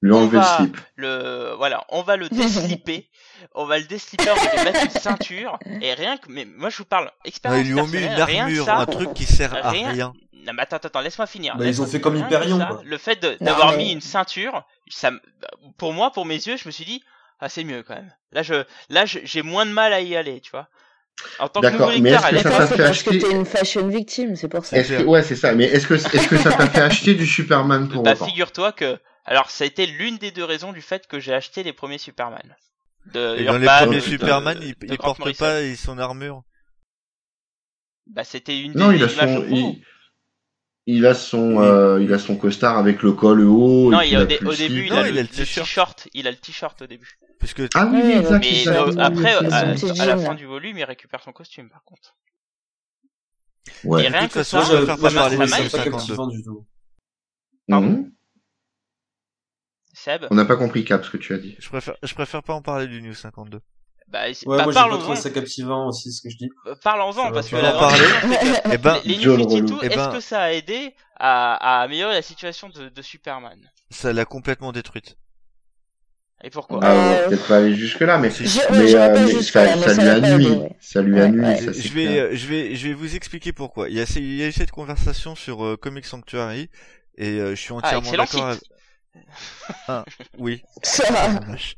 Lui 0.03 0.13
enlever 0.13 0.39
va- 0.39 0.57
le 0.61 0.65
slip. 0.65 0.77
le 0.97 1.55
voilà, 1.57 1.85
on 1.91 2.03
va 2.03 2.17
le 2.17 2.29
déslipper, 2.31 3.09
on 3.55 3.67
va 3.67 3.79
le 3.79 3.85
déslipper, 3.85 4.31
on 4.31 4.35
va 4.35 4.57
lui 4.57 4.65
mettre 4.65 4.85
une 4.85 5.01
ceinture 5.01 5.59
et 5.83 5.93
rien 5.95 6.17
que, 6.17 6.31
mais 6.31 6.47
moi 6.47 6.71
je 6.71 6.79
vous 6.79 6.85
parle 6.87 7.11
expérience 7.25 7.67
ils 7.67 7.73
lui 7.73 7.81
ont 7.81 7.87
mis 7.87 7.99
une 7.99 8.21
armure, 8.21 8.65
ça, 8.65 8.77
un 8.79 8.87
truc 8.87 9.13
qui 9.15 9.25
sert 9.25 9.55
à 9.55 9.71
rien- 9.71 9.91
rien. 9.91 10.13
non 10.47 10.53
mais 10.55 10.63
attends, 10.63 10.77
attends, 10.77 11.01
laisse-moi 11.01 11.27
finir. 11.27 11.55
Bah, 11.59 11.67
ils 11.67 11.83
ont 11.83 11.87
fait 11.87 12.01
comme 12.01 12.17
Hyperion, 12.17 12.57
quoi. 12.59 12.81
Le 12.85 12.97
fait 12.99 13.21
d'avoir 13.43 13.73
mais- 13.73 13.77
mis 13.79 13.93
une 13.93 14.01
ceinture, 14.01 14.65
ça, 14.89 15.11
me- 15.11 15.21
pour 15.77 15.93
moi, 15.93 16.11
pour 16.13 16.25
mes 16.25 16.35
yeux, 16.37 16.57
je 16.57 16.67
me 16.67 16.71
suis 16.73 16.85
dit, 16.87 17.03
ah 17.41 17.49
c'est 17.51 17.65
mieux 17.65 17.83
quand 17.83 17.95
même. 17.95 18.11
Là 18.33 18.43
je, 18.43 18.55
là 18.89 19.05
je- 19.05 19.19
j'ai 19.25 19.43
moins 19.43 19.67
de 19.67 19.71
mal 19.73 19.93
à 19.93 20.01
y 20.01 20.17
aller, 20.17 20.41
tu 20.41 20.51
vois. 20.51 20.69
En 21.39 21.49
tant 21.49 21.61
que 21.61 21.67
D'accord, 21.67 21.89
nouveau 21.89 22.01
mais 22.01 22.11
lecteur, 22.13 22.27
est-ce 22.33 22.37
à 22.39 22.43
que 22.43 22.43
ça 22.43 22.49
Mais 22.49 22.57
t'a 22.59 22.67
fait 22.77 22.83
parce 22.85 23.03
que 23.03 23.11
acheter- 23.11 23.19
t'es 23.19 23.31
une 23.33 23.45
fashion 23.45 23.87
victime, 23.89 24.37
c'est 24.37 24.49
pour 24.49 24.65
ça. 24.65 24.79
Est-ce 24.79 24.95
que, 24.95 25.03
ouais, 25.03 25.23
c'est 25.23 25.37
ça. 25.37 25.53
Mais 25.53 25.65
est-ce 25.65 25.87
que, 25.87 25.93
est-ce 25.95 26.29
que 26.29 26.39
ça 26.39 26.53
t'a 26.53 26.67
fait 26.67 26.81
acheter 26.81 27.15
du 27.15 27.27
Superman 27.27 27.91
pour 27.91 28.03
bah 28.03 28.13
autant? 28.13 28.25
figure-toi 28.25 28.73
que, 28.73 28.99
alors 29.25 29.51
ça 29.51 29.65
a 29.65 29.67
été 29.67 29.87
l'une 29.87 30.19
des 30.19 30.31
deux 30.31 30.45
raisons 30.45 30.73
du 30.73 30.83
fait 30.83 31.07
que 31.07 31.21
j'ai 31.21 31.35
acheté 31.35 31.63
les 31.63 31.73
premiers 31.73 31.99
Superman. 31.99 32.57
De 33.07 33.37
Et 33.39 33.45
dans 33.45 33.57
les 33.59 33.65
Urban, 33.65 33.79
premiers 33.85 33.97
de- 33.97 34.01
Superman, 34.01 34.59
de- 34.59 34.65
il, 34.65 34.75
de 34.79 34.87
il 34.93 34.99
porte 34.99 35.19
Morrison. 35.21 35.45
pas 35.45 35.75
son 35.77 35.99
armure. 35.99 36.43
Bah 38.07 38.25
c'était 38.25 38.61
une 38.61 38.73
Non, 38.75 38.91
des 38.91 38.97
il 38.97 39.05
a 39.05 39.07
images 39.13 39.35
son, 39.37 39.45
il, 39.49 39.83
il 40.87 41.07
a 41.07 41.15
son, 41.15 41.57
Oui. 41.57 41.67
euh, 41.67 42.03
il 42.03 42.13
a 42.13 42.19
son 42.19 42.37
costard 42.37 42.77
avec 42.77 43.03
le 43.03 43.13
col 43.13 43.41
haut. 43.43 43.91
Non, 43.91 44.01
il 44.01 44.15
a, 44.17 44.21
au, 44.21 44.23
a 44.23 44.27
début, 44.27 44.87
il 44.87 44.93
Non, 44.93 44.97
a 44.99 45.09
il 45.09 45.15
le, 45.15 45.21
a 45.21 45.23
le 45.23 45.23
le 45.23 45.29
t-shirt. 45.29 46.09
Il 46.13 46.27
a 46.27 46.31
le 46.31 46.37
t-shirt 46.37 46.83
au 46.83 46.87
début. 46.87 47.19
Puisque 47.39 47.63
Ah 47.75 47.87
oui, 47.87 48.01
exact. 48.11 48.41
Mais 48.45 48.65
ça. 48.65 48.83
euh, 48.85 48.95
après, 48.99 49.77
c'est 49.77 50.01
à, 50.01 50.07
la 50.07 50.17
fin 50.19 50.35
du 50.35 50.45
volume, 50.47 50.77
il 50.79 50.85
récupère 50.85 51.23
son 51.23 51.33
costume, 51.33 51.71
par 51.71 51.85
contre. 51.85 52.17
Ouais. 53.85 54.05
Et 54.05 54.09
rien 54.09 54.23
de 54.23 54.25
toute 54.27 54.35
que 54.35 54.43
façon, 54.43 54.63
ça, 54.63 54.73
je 54.73 54.77
préfère 54.85 54.97
je- 54.97 55.03
pas 55.03 55.11
parler 55.13 55.37
de 55.37 55.47
ça 55.47 55.49
ça 55.49 55.59
mal, 55.63 55.71
pas 55.71 55.79
52. 55.79 55.91
captivant 55.91 56.27
du 56.27 56.43
tout. 56.43 56.67
Mhm. 57.69 58.13
Seb, 60.05 60.27
On 60.31 60.35
n'a 60.35 60.45
pas 60.45 60.57
compris 60.57 60.85
Cap 60.85 61.05
ce 61.05 61.11
que 61.11 61.17
tu 61.17 61.35
as 61.35 61.39
dit. 61.39 61.57
Je 61.59 61.69
préfère, 61.69 61.95
je 62.03 62.15
préfère 62.15 62.43
pas 62.43 62.55
en 62.55 62.63
parler 62.63 62.87
du 62.87 63.03
New 63.03 63.15
52. 63.15 63.61
bah, 64.09 64.33
c'est- 64.35 64.47
Ouais, 64.47 64.57
bah, 64.57 64.65
moi, 64.65 64.73
parlons-en, 64.73 64.99
trouvé 64.99 65.17
ça 65.17 65.31
captivant 65.31 65.87
aussi, 65.89 66.11
ce 66.13 66.23
que 66.23 66.31
je 66.31 66.37
dis. 66.37 66.51
euh, 66.67 66.75
parlons-en, 66.83 67.27
Ça 67.27 67.31
parce 67.33 67.49
que 67.49 67.57
la 67.57 67.73
parler. 67.73 67.99
que 67.99 68.71
Eh 68.75 68.79
ben, 68.79 68.99
les 69.05 69.17
New 69.17 69.23
John 69.23 69.39
52, 69.41 69.75
relou. 69.75 69.79
Eh 69.83 69.87
est-ce 69.87 69.97
ben- 69.97 70.13
que 70.13 70.21
ça 70.21 70.41
a 70.43 70.53
aidé 70.53 70.95
à, 71.17 71.55
à 71.55 71.83
améliorer 71.83 72.15
la 72.15 72.23
situation 72.23 72.69
de, 72.71 72.89
de 72.89 73.03
Superman? 73.03 73.59
Ça 73.91 74.13
l'a 74.13 74.25
complètement 74.25 74.73
détruite. 74.73 75.17
Et 76.43 76.49
pourquoi? 76.51 76.81
Ah, 76.83 76.91
on 76.93 76.97
va 76.97 77.13
Euh, 77.19 77.29
peut-être 77.29 77.47
pas 77.49 77.57
aller 77.59 77.75
jusque 77.75 78.01
là, 78.01 78.17
mais, 78.17 78.31
mais, 78.31 78.79
ouais, 78.79 78.95
euh, 78.97 79.13
mais 79.27 79.31
jusque-là, 79.31 79.67
ça, 79.69 79.77
mais 79.77 79.83
ça 79.83 79.95
ça 79.95 80.01
lui 80.01 80.09
va 80.09 80.15
a 80.17 80.21
pas 80.21 80.39
nuit. 80.39 80.47
aider, 80.47 80.57
ouais. 80.57 80.77
Ça 80.81 81.03
lui 81.03 81.21
a 81.21 81.23
Ouais, 81.25 81.31
nuit, 81.31 81.41
ouais. 81.45 81.57
ça 81.57 81.73
je 81.73 81.89
vais, 81.93 82.05
clair. 82.07 82.25
euh, 82.25 82.31
je 82.33 82.47
vais, 82.47 82.75
je 82.77 82.89
vais 82.89 82.95
vous 82.95 83.15
expliquer 83.15 83.53
pourquoi. 83.53 83.91
Il 83.91 83.97
y 83.97 84.01
a, 84.01 84.05
il 84.17 84.37
y 84.37 84.43
a 84.43 84.47
eu 84.49 84.53
cette 84.53 84.71
conversation 84.71 85.35
sur 85.35 85.63
euh, 85.65 85.77
Comic 85.77 86.07
Sanctuary 86.07 86.71
et 87.19 87.29
euh, 87.41 87.51
je 87.51 87.61
suis 87.61 87.75
Ah, 87.75 87.77
entièrement 87.77 88.01
excellent 88.13 88.25
d'accord. 88.25 88.55
site 88.55 88.70
Ah, 89.89 90.05
oui. 90.39 90.63
Ça 90.83 91.11
va. 91.13 91.33
la 91.35 91.41
vache. 91.41 91.77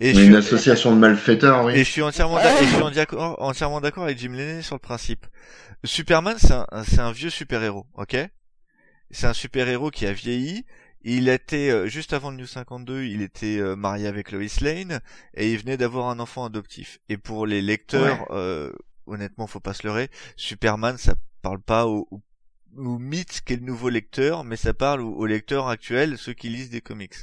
Et 0.00 0.14
je 0.14 0.20
une 0.20 0.26
suis, 0.26 0.36
association 0.36 0.94
de 0.94 0.98
malfaiteurs, 1.00 1.68
et 1.70 1.74
oui. 1.74 1.78
je 1.78 1.90
suis 1.90 2.02
entièrement, 2.02 2.36
d'a- 2.36 2.60
et 2.60 2.66
je 2.66 2.74
suis 2.74 2.94
d'accord- 2.94 3.40
entièrement 3.40 3.80
d'accord 3.80 4.04
avec 4.04 4.18
Jim 4.18 4.32
Lennon 4.32 4.62
sur 4.62 4.74
le 4.74 4.80
principe. 4.80 5.26
Superman, 5.84 6.36
c'est 6.38 6.98
un, 7.00 7.12
vieux 7.12 7.30
super-héros, 7.30 7.86
ok? 7.94 8.16
C'est 9.10 9.26
un 9.26 9.32
super-héros 9.32 9.90
qui 9.90 10.06
a 10.06 10.12
vieilli. 10.12 10.64
Il 11.04 11.28
était 11.28 11.70
euh, 11.70 11.86
juste 11.88 12.12
avant 12.12 12.30
le 12.30 12.36
New 12.36 12.46
52, 12.46 13.04
il 13.04 13.22
était 13.22 13.58
euh, 13.58 13.74
marié 13.74 14.06
avec 14.06 14.30
Lois 14.30 14.42
Lane 14.60 15.00
et 15.34 15.50
il 15.52 15.58
venait 15.58 15.76
d'avoir 15.76 16.08
un 16.08 16.20
enfant 16.20 16.44
adoptif. 16.44 17.00
Et 17.08 17.16
pour 17.16 17.44
les 17.46 17.60
lecteurs, 17.60 18.26
euh, 18.30 18.72
honnêtement, 19.06 19.48
faut 19.48 19.58
pas 19.58 19.74
se 19.74 19.84
leurrer, 19.84 20.08
Superman, 20.36 20.96
ça 20.98 21.14
parle 21.42 21.60
pas 21.60 21.86
au, 21.86 22.06
au, 22.12 22.22
au 22.76 22.98
mythe 22.98 23.42
qu'est 23.44 23.56
le 23.56 23.66
nouveau 23.66 23.88
lecteur, 23.88 24.44
mais 24.44 24.56
ça 24.56 24.74
parle 24.74 25.00
aux, 25.00 25.26
lecteurs 25.26 25.68
actuels, 25.68 26.18
ceux 26.18 26.32
qui 26.32 26.48
lisent 26.48 26.70
des 26.70 26.80
comics. 26.80 27.14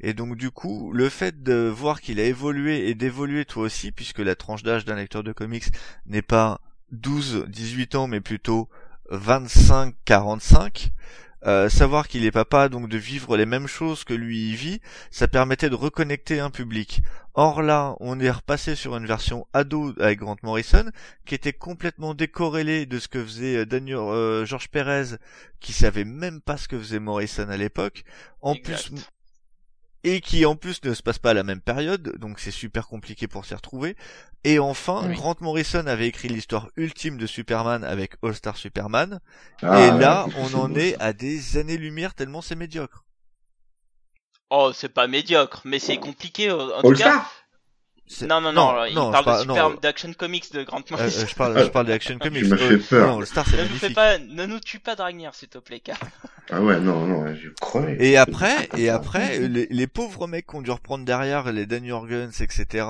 Et 0.00 0.14
donc 0.14 0.36
du 0.36 0.50
coup, 0.50 0.92
le 0.92 1.08
fait 1.08 1.42
de 1.42 1.68
voir 1.68 2.00
qu'il 2.00 2.20
a 2.20 2.24
évolué 2.24 2.88
et 2.88 2.94
d'évoluer 2.94 3.44
toi 3.44 3.64
aussi, 3.64 3.92
puisque 3.92 4.18
la 4.18 4.34
tranche 4.34 4.62
d'âge 4.62 4.84
d'un 4.84 4.96
lecteur 4.96 5.22
de 5.22 5.32
comics 5.32 5.66
n'est 6.06 6.22
pas 6.22 6.60
12, 6.92 7.46
18 7.48 7.94
ans, 7.94 8.06
mais 8.06 8.20
plutôt 8.20 8.68
25, 9.10 9.94
45, 10.04 10.92
euh, 11.46 11.68
savoir 11.68 12.08
qu'il 12.08 12.24
est 12.24 12.30
papa, 12.30 12.68
donc 12.68 12.88
de 12.88 12.98
vivre 12.98 13.36
les 13.36 13.46
mêmes 13.46 13.66
choses 13.68 14.04
que 14.04 14.14
lui 14.14 14.50
y 14.50 14.54
vit, 14.54 14.80
ça 15.10 15.28
permettait 15.28 15.70
de 15.70 15.74
reconnecter 15.74 16.40
un 16.40 16.50
public. 16.50 17.02
Or 17.34 17.62
là, 17.62 17.94
on 18.00 18.18
est 18.18 18.30
repassé 18.30 18.74
sur 18.74 18.96
une 18.96 19.06
version 19.06 19.46
ado 19.52 19.94
avec 20.00 20.18
Grant 20.18 20.36
Morrison, 20.42 20.90
qui 21.24 21.36
était 21.36 21.52
complètement 21.52 22.14
décorrélée 22.14 22.86
de 22.86 22.98
ce 22.98 23.06
que 23.06 23.22
faisait 23.22 23.58
euh, 23.58 23.66
Daniel 23.66 23.98
euh, 23.98 24.44
Georges 24.44 24.68
Pérez, 24.68 25.16
qui 25.60 25.72
savait 25.72 26.04
même 26.04 26.40
pas 26.40 26.56
ce 26.56 26.66
que 26.66 26.78
faisait 26.78 26.98
Morrison 26.98 27.48
à 27.48 27.56
l'époque. 27.56 28.02
En 28.42 28.56
plus, 28.56 28.92
et 30.04 30.20
qui 30.20 30.46
en 30.46 30.56
plus 30.56 30.82
ne 30.84 30.94
se 30.94 31.02
passe 31.02 31.18
pas 31.18 31.30
à 31.30 31.34
la 31.34 31.42
même 31.42 31.60
période, 31.60 32.16
donc 32.18 32.38
c'est 32.40 32.50
super 32.52 32.86
compliqué 32.88 33.26
pour 33.28 33.44
s'y 33.44 33.54
retrouver. 33.54 33.96
Et 34.44 34.58
enfin, 34.58 35.04
Oui. 35.08 35.14
Grant 35.14 35.34
Morrison 35.40 35.86
avait 35.86 36.06
écrit 36.08 36.28
l'histoire 36.28 36.70
ultime 36.76 37.16
de 37.18 37.26
Superman 37.26 37.84
avec 37.84 38.14
All 38.22 38.34
Star 38.34 38.56
Superman, 38.56 39.20
Ah, 39.62 39.86
et 39.86 39.90
ouais, 39.90 39.98
là, 39.98 40.26
on 40.38 40.54
en 40.54 40.74
est 40.74 40.96
à 41.00 41.12
des 41.12 41.56
années-lumière 41.58 42.14
tellement 42.14 42.40
c'est 42.42 42.54
médiocre. 42.56 43.04
Oh, 44.50 44.72
c'est 44.72 44.88
pas 44.88 45.06
médiocre, 45.06 45.62
mais 45.64 45.78
c'est 45.78 45.98
compliqué. 45.98 46.50
En 46.50 46.82
tout 46.82 46.88
All 46.88 46.96
cas, 46.96 47.10
Star 47.12 47.30
C'est- 47.30 47.37
non, 48.26 48.40
non, 48.40 48.52
non, 48.52 48.84
il 48.86 48.94
non, 48.94 49.10
parle 49.10 49.22
je 49.22 49.24
parle- 49.24 49.36
de 49.46 49.52
super 49.52 49.70
non, 49.70 49.76
d'Action 49.80 50.12
Comics 50.14 50.52
de 50.52 50.62
Grant 50.64 50.78
euh, 50.80 50.82
Morrison. 50.96 51.20
euh, 51.22 51.26
je 51.28 51.34
parle, 51.34 51.64
je 51.64 51.68
parle 51.70 51.86
des 51.86 51.92
Action 51.92 52.18
Comics. 52.20 52.44
Euh, 52.44 52.56
fait 52.56 52.78
peur. 52.78 53.08
Non, 53.08 53.18
All 53.20 53.26
Star 53.26 53.46
c'est 53.46 53.56
ne 53.56 53.62
nous 53.62 53.68
fais 53.68 53.90
magnifique. 53.90 53.94
pas, 53.94 54.18
ne 54.18 54.46
nous 54.46 54.60
tue 54.60 54.78
pas 54.80 54.94
Dragnir, 54.96 55.34
s'il 55.34 55.48
te 55.48 55.58
plaît, 55.58 55.80
car. 55.80 55.98
Ah 56.50 56.62
ouais, 56.62 56.80
non, 56.80 57.06
non, 57.06 57.34
j'ai 57.34 57.50
crevé. 57.60 57.96
Et 58.00 58.16
après, 58.16 58.68
et 58.78 58.88
après, 58.88 59.38
les, 59.40 59.66
les 59.70 59.86
pauvres 59.86 60.26
mecs 60.26 60.46
qui 60.46 60.56
ont 60.56 60.62
dû 60.62 60.70
reprendre 60.70 61.04
derrière 61.04 61.52
les 61.52 61.66
Dan 61.66 61.84
Jorgens, 61.86 62.40
etc., 62.40 62.86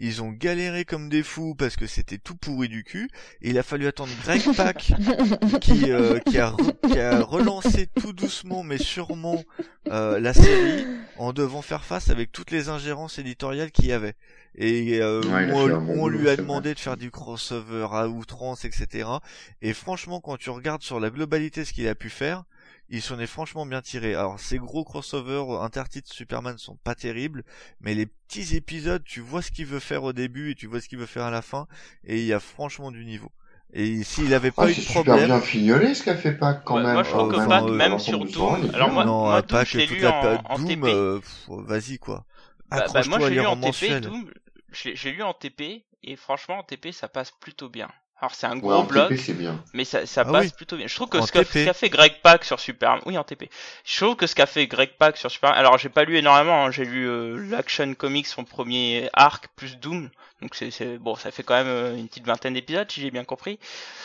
ils 0.00 0.20
ont 0.22 0.30
galéré 0.30 0.84
comme 0.84 1.08
des 1.08 1.22
fous 1.22 1.54
parce 1.54 1.76
que 1.76 1.86
c'était 1.86 2.18
tout 2.18 2.34
pourri 2.34 2.68
du 2.68 2.82
cul. 2.82 3.08
Et 3.40 3.50
il 3.50 3.58
a 3.58 3.62
fallu 3.62 3.86
attendre 3.86 4.10
Greg 4.24 4.42
Pak 4.56 4.92
qui, 5.60 5.92
euh, 5.92 6.18
qui, 6.20 6.38
a 6.38 6.50
re- 6.50 6.90
qui 6.92 6.98
a 6.98 7.20
relancé 7.22 7.86
tout 8.00 8.12
doucement 8.12 8.62
mais 8.64 8.78
sûrement 8.78 9.42
euh, 9.90 10.18
la 10.18 10.34
série 10.34 10.84
en 11.18 11.32
devant 11.32 11.62
faire 11.62 11.84
face 11.84 12.10
avec 12.10 12.32
toutes 12.32 12.50
les 12.50 12.68
ingérences 12.68 13.18
éditoriales 13.18 13.70
qu'il 13.70 13.86
y 13.86 13.92
avait. 13.92 14.14
Et 14.60 15.00
euh, 15.00 15.24
Ouais, 15.24 15.44
il 15.46 15.50
a 15.52 15.54
on, 15.54 15.70
on 15.86 16.08
lui 16.08 16.28
a 16.28 16.36
c'est 16.36 16.42
demandé 16.42 16.74
de 16.74 16.78
faire 16.80 16.96
du 16.96 17.10
crossover 17.12 17.86
à 17.92 18.08
outrance, 18.08 18.64
etc. 18.64 19.22
Et 19.62 19.72
franchement, 19.72 20.20
quand 20.20 20.36
tu 20.36 20.50
regardes 20.50 20.82
sur 20.82 21.00
la 21.00 21.10
globalité 21.10 21.64
ce 21.64 21.72
qu'il 21.72 21.86
a 21.88 21.94
pu 21.94 22.10
faire, 22.10 22.44
il 22.88 23.00
s'en 23.02 23.18
est 23.20 23.26
franchement 23.28 23.66
bien 23.66 23.82
tiré. 23.82 24.14
Alors 24.14 24.40
ces 24.40 24.58
gros 24.58 24.84
crossovers 24.84 25.62
intertitres 25.62 26.12
Superman 26.12 26.58
sont 26.58 26.76
pas 26.76 26.94
terribles, 26.96 27.44
mais 27.80 27.94
les 27.94 28.06
petits 28.06 28.56
épisodes, 28.56 29.04
tu 29.04 29.20
vois 29.20 29.42
ce 29.42 29.50
qu'il 29.52 29.66
veut 29.66 29.78
faire 29.80 30.02
au 30.04 30.12
début 30.12 30.50
et 30.50 30.54
tu 30.56 30.66
vois 30.66 30.80
ce 30.80 30.88
qu'il 30.88 30.98
veut 30.98 31.06
faire 31.06 31.24
à 31.24 31.30
la 31.30 31.42
fin, 31.42 31.66
et 32.04 32.18
il 32.18 32.26
y 32.26 32.32
a 32.32 32.40
franchement 32.40 32.90
du 32.90 33.04
niveau. 33.04 33.30
Et 33.72 34.02
s'il 34.02 34.34
avait 34.34 34.50
pas 34.50 34.64
Ah, 34.64 34.68
eu 34.68 34.74
c'est 34.74 34.80
de 34.82 34.82
super 34.82 35.14
problème, 35.14 35.28
bien 35.28 35.40
fignolé 35.40 35.94
ce 35.94 36.02
qu'a 36.04 36.16
fait 36.16 36.32
Pac 36.36 36.64
quand 36.64 36.76
Ouais, 36.76 36.82
même. 36.82 36.94
moi, 36.94 37.02
je 37.02 37.08
trouve 37.10 37.26
Oh, 37.26 37.28
que 37.28 37.36
enfin, 37.36 37.48
Pac, 37.48 37.64
euh, 37.66 37.76
même 37.76 37.98
sur 37.98 38.24
Doom, 38.26 38.68
alors 38.74 38.90
moi, 38.90 39.04
non, 39.04 39.30
moi, 39.30 39.38
à 39.38 39.42
Doom, 39.42 39.48
pas 39.48 39.64
je 39.64 39.78
toute 39.80 39.86
lu 39.86 40.00
la 40.02 40.12
en, 40.44 40.58
Doom, 40.58 40.64
TP. 40.64 40.84
euh, 40.84 41.20
vas-y 41.48 41.98
quoi. 41.98 42.26
Bah, 42.70 42.88
bah, 42.88 43.04
Accroche-toi 43.04 43.04
moi, 43.04 43.20
à 43.26 43.30
j'ai 43.30 43.36
lu 43.36 43.46
en 43.46 43.56
TP. 43.56 43.96
Doom. 43.96 44.30
J'ai 44.72 44.94
j'ai 44.96 45.12
lu 45.12 45.22
en 45.22 45.34
TP, 45.34 45.84
et 46.02 46.16
franchement, 46.16 46.58
en 46.58 46.62
TP, 46.62 46.92
ça 46.92 47.08
passe 47.08 47.30
plutôt 47.30 47.68
bien. 47.68 47.88
Alors, 48.20 48.34
c'est 48.34 48.46
un 48.46 48.58
Ouais, 48.60 48.60
gros 48.60 48.72
en 48.74 48.84
bloc, 48.84 49.08
TP, 49.10 49.16
c'est 49.16 49.32
bien. 49.34 49.62
mais 49.72 49.84
ça, 49.84 50.04
ça 50.04 50.24
Ah 50.26 50.32
passe 50.32 50.46
oui. 50.46 50.52
plutôt 50.56 50.76
bien. 50.76 50.88
Je 50.88 50.94
trouve 50.94 51.08
que 51.08 51.18
En 51.18 51.26
ce 51.26 51.30
qu'a 51.32 51.44
TP. 51.44 51.60
ce 51.60 51.64
qu'a 51.66 51.72
fait 51.72 51.88
Greg 51.88 52.20
Pak 52.20 52.44
sur 52.44 52.58
Superman, 52.58 53.00
oui, 53.06 53.16
en 53.16 53.22
TP. 53.24 53.48
Je 53.84 53.96
trouve 54.04 54.16
que 54.16 54.26
ce 54.26 54.34
qu'a 54.34 54.46
fait 54.46 54.66
Greg 54.66 54.90
Pak 54.98 55.16
sur 55.16 55.30
Superman, 55.30 55.56
alors 55.58 55.78
j'ai 55.78 55.88
pas 55.88 56.04
lu 56.04 56.16
énormément, 56.18 56.64
hein, 56.66 56.70
j'ai 56.72 56.84
lu 56.84 57.06
euh, 57.08 57.36
l'Action 57.48 57.94
Comics, 57.94 58.26
son 58.26 58.44
premier 58.44 59.08
arc, 59.12 59.48
plus 59.54 59.76
Doom. 59.78 60.10
Donc 60.42 60.54
c'est, 60.56 60.70
c'est 60.72 60.98
bon, 60.98 61.14
ça 61.14 61.30
fait 61.30 61.42
quand 61.44 61.54
même 61.54 61.66
euh, 61.68 61.96
une 61.96 62.08
petite 62.08 62.26
vingtaine 62.26 62.54
d'épisodes, 62.54 62.90
si 62.90 63.00
j'ai 63.00 63.10
bien 63.12 63.24
compris. 63.24 63.58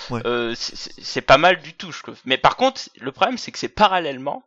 Ouais. 0.09 0.21
Euh, 0.25 0.53
c'est- 0.55 0.75
c'est 0.75 0.93
c'est 1.03 1.21
pas 1.21 1.37
mal 1.39 1.59
du 1.61 1.73
tout, 1.73 1.91
je 1.91 2.03
trouve. 2.03 2.19
Mais 2.25 2.37
par 2.37 2.55
contre, 2.55 2.81
le 2.99 3.11
problème, 3.11 3.37
c'est 3.39 3.51
que 3.51 3.59
c'est 3.59 3.67
parallèlement. 3.69 4.43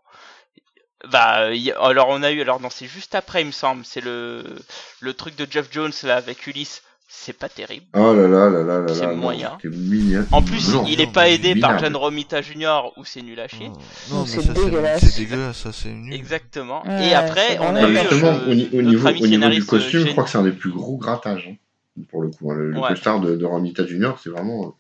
Bah, 1.11 1.53
y 1.55 1.71
alors 1.73 2.07
on 2.11 2.23
a 2.23 2.31
eu, 2.33 2.41
alors 2.41 2.61
non, 2.61 2.71
c'est 2.71 2.87
juste 2.87 3.15
après, 3.15 3.43
il 3.43 3.47
me 3.47 3.53
semble, 3.53 3.85
c'est 3.85 4.01
le 4.01 4.45
le 5.01 5.15
truc 5.15 5.37
de 5.37 5.47
Jeff 5.51 5.69
Jones 5.71 5.93
là 6.03 6.17
avec 6.17 6.47
Ulysse. 6.47 6.83
C'est 7.09 7.33
pas 7.39 7.49
terrible. 7.49 7.87
Oh 7.95 8.13
là 8.15 8.27
là 8.27 8.51
là 8.51 8.63
là 8.65 8.81
là 8.81 8.93
C'est 8.95 9.07
moyen. 9.15 9.57
Mignon. 9.63 10.27
En 10.33 10.43
plus, 10.43 10.75
Non, 10.75 10.85
il 10.89 11.01
est 11.01 11.07
non, 11.07 11.13
pas 11.13 11.29
aidé 11.29 11.55
par. 11.55 11.79
John 11.79 11.95
Romita 11.95 12.43
Jr. 12.43 12.91
où 12.97 13.05
c'est 13.05 13.23
nul 13.23 13.39
à 13.39 13.47
chier. 13.47 13.69
Non, 13.69 13.75
non, 14.11 14.21
mais 14.23 14.27
C'est 14.27 14.41
ça 14.43 14.53
c'est 14.57 14.65
dégueulasse. 14.65 15.01
c'est 15.05 15.21
dégueulasse, 15.21 15.57
ça 15.57 15.73
c'est 15.73 15.91
nul. 15.91 16.13
Exactement. 16.13 16.85
Ouais, 16.85 17.09
Et 17.11 17.15
après, 17.15 17.59
on 17.61 17.77
a 17.77 17.89
eu 17.89 17.97
justement, 17.97 18.27
euh, 18.29 18.51
au, 18.51 18.55
notre 18.55 18.83
niveau, 18.83 19.07
ami 19.07 19.21
au 19.21 19.27
niveau 19.27 19.27
du 19.29 19.29
scénariste, 19.31 19.67
costume, 19.69 20.01
euh, 20.03 20.07
je 20.07 20.11
crois 20.13 20.25
que 20.25 20.31
c'est 20.31 20.39
un 20.39 20.43
des 20.43 20.51
plus 20.53 20.71
gros 20.73 20.97
grattages. 20.97 21.49
hein, 21.53 22.03
pour 22.11 22.23
le 22.23 22.31
coup, 22.31 22.51
hein. 22.51 22.57
le, 22.57 22.73
le 22.73 22.81
Ouais. 22.81 22.89
costard 22.89 23.21
de, 23.21 23.37
de 23.37 23.45
Romita 23.45 23.87
Junior, 23.87 24.19
c'est 24.23 24.31
vraiment. 24.31 24.77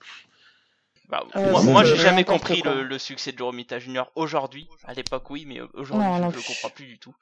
Bah, 1.08 1.22
Ouais, 1.34 1.50
moi, 1.50 1.62
moi, 1.62 1.84
j'ai 1.84 1.96
jamais 1.96 2.24
compris, 2.24 2.62
le, 2.64 2.82
le 2.82 2.98
succès 2.98 3.32
de 3.32 3.42
Romita 3.42 3.78
Junior 3.78 4.10
aujourd'hui. 4.16 4.68
À 4.84 4.92
l'époque, 4.94 5.30
oui, 5.30 5.44
mais 5.46 5.60
aujourd'hui, 5.74 6.06
je 6.16 6.22
ne 6.22 6.32
le 6.32 6.42
comprends 6.42 6.70
plus 6.74 6.86
du 6.86 6.98
tout. 6.98 7.14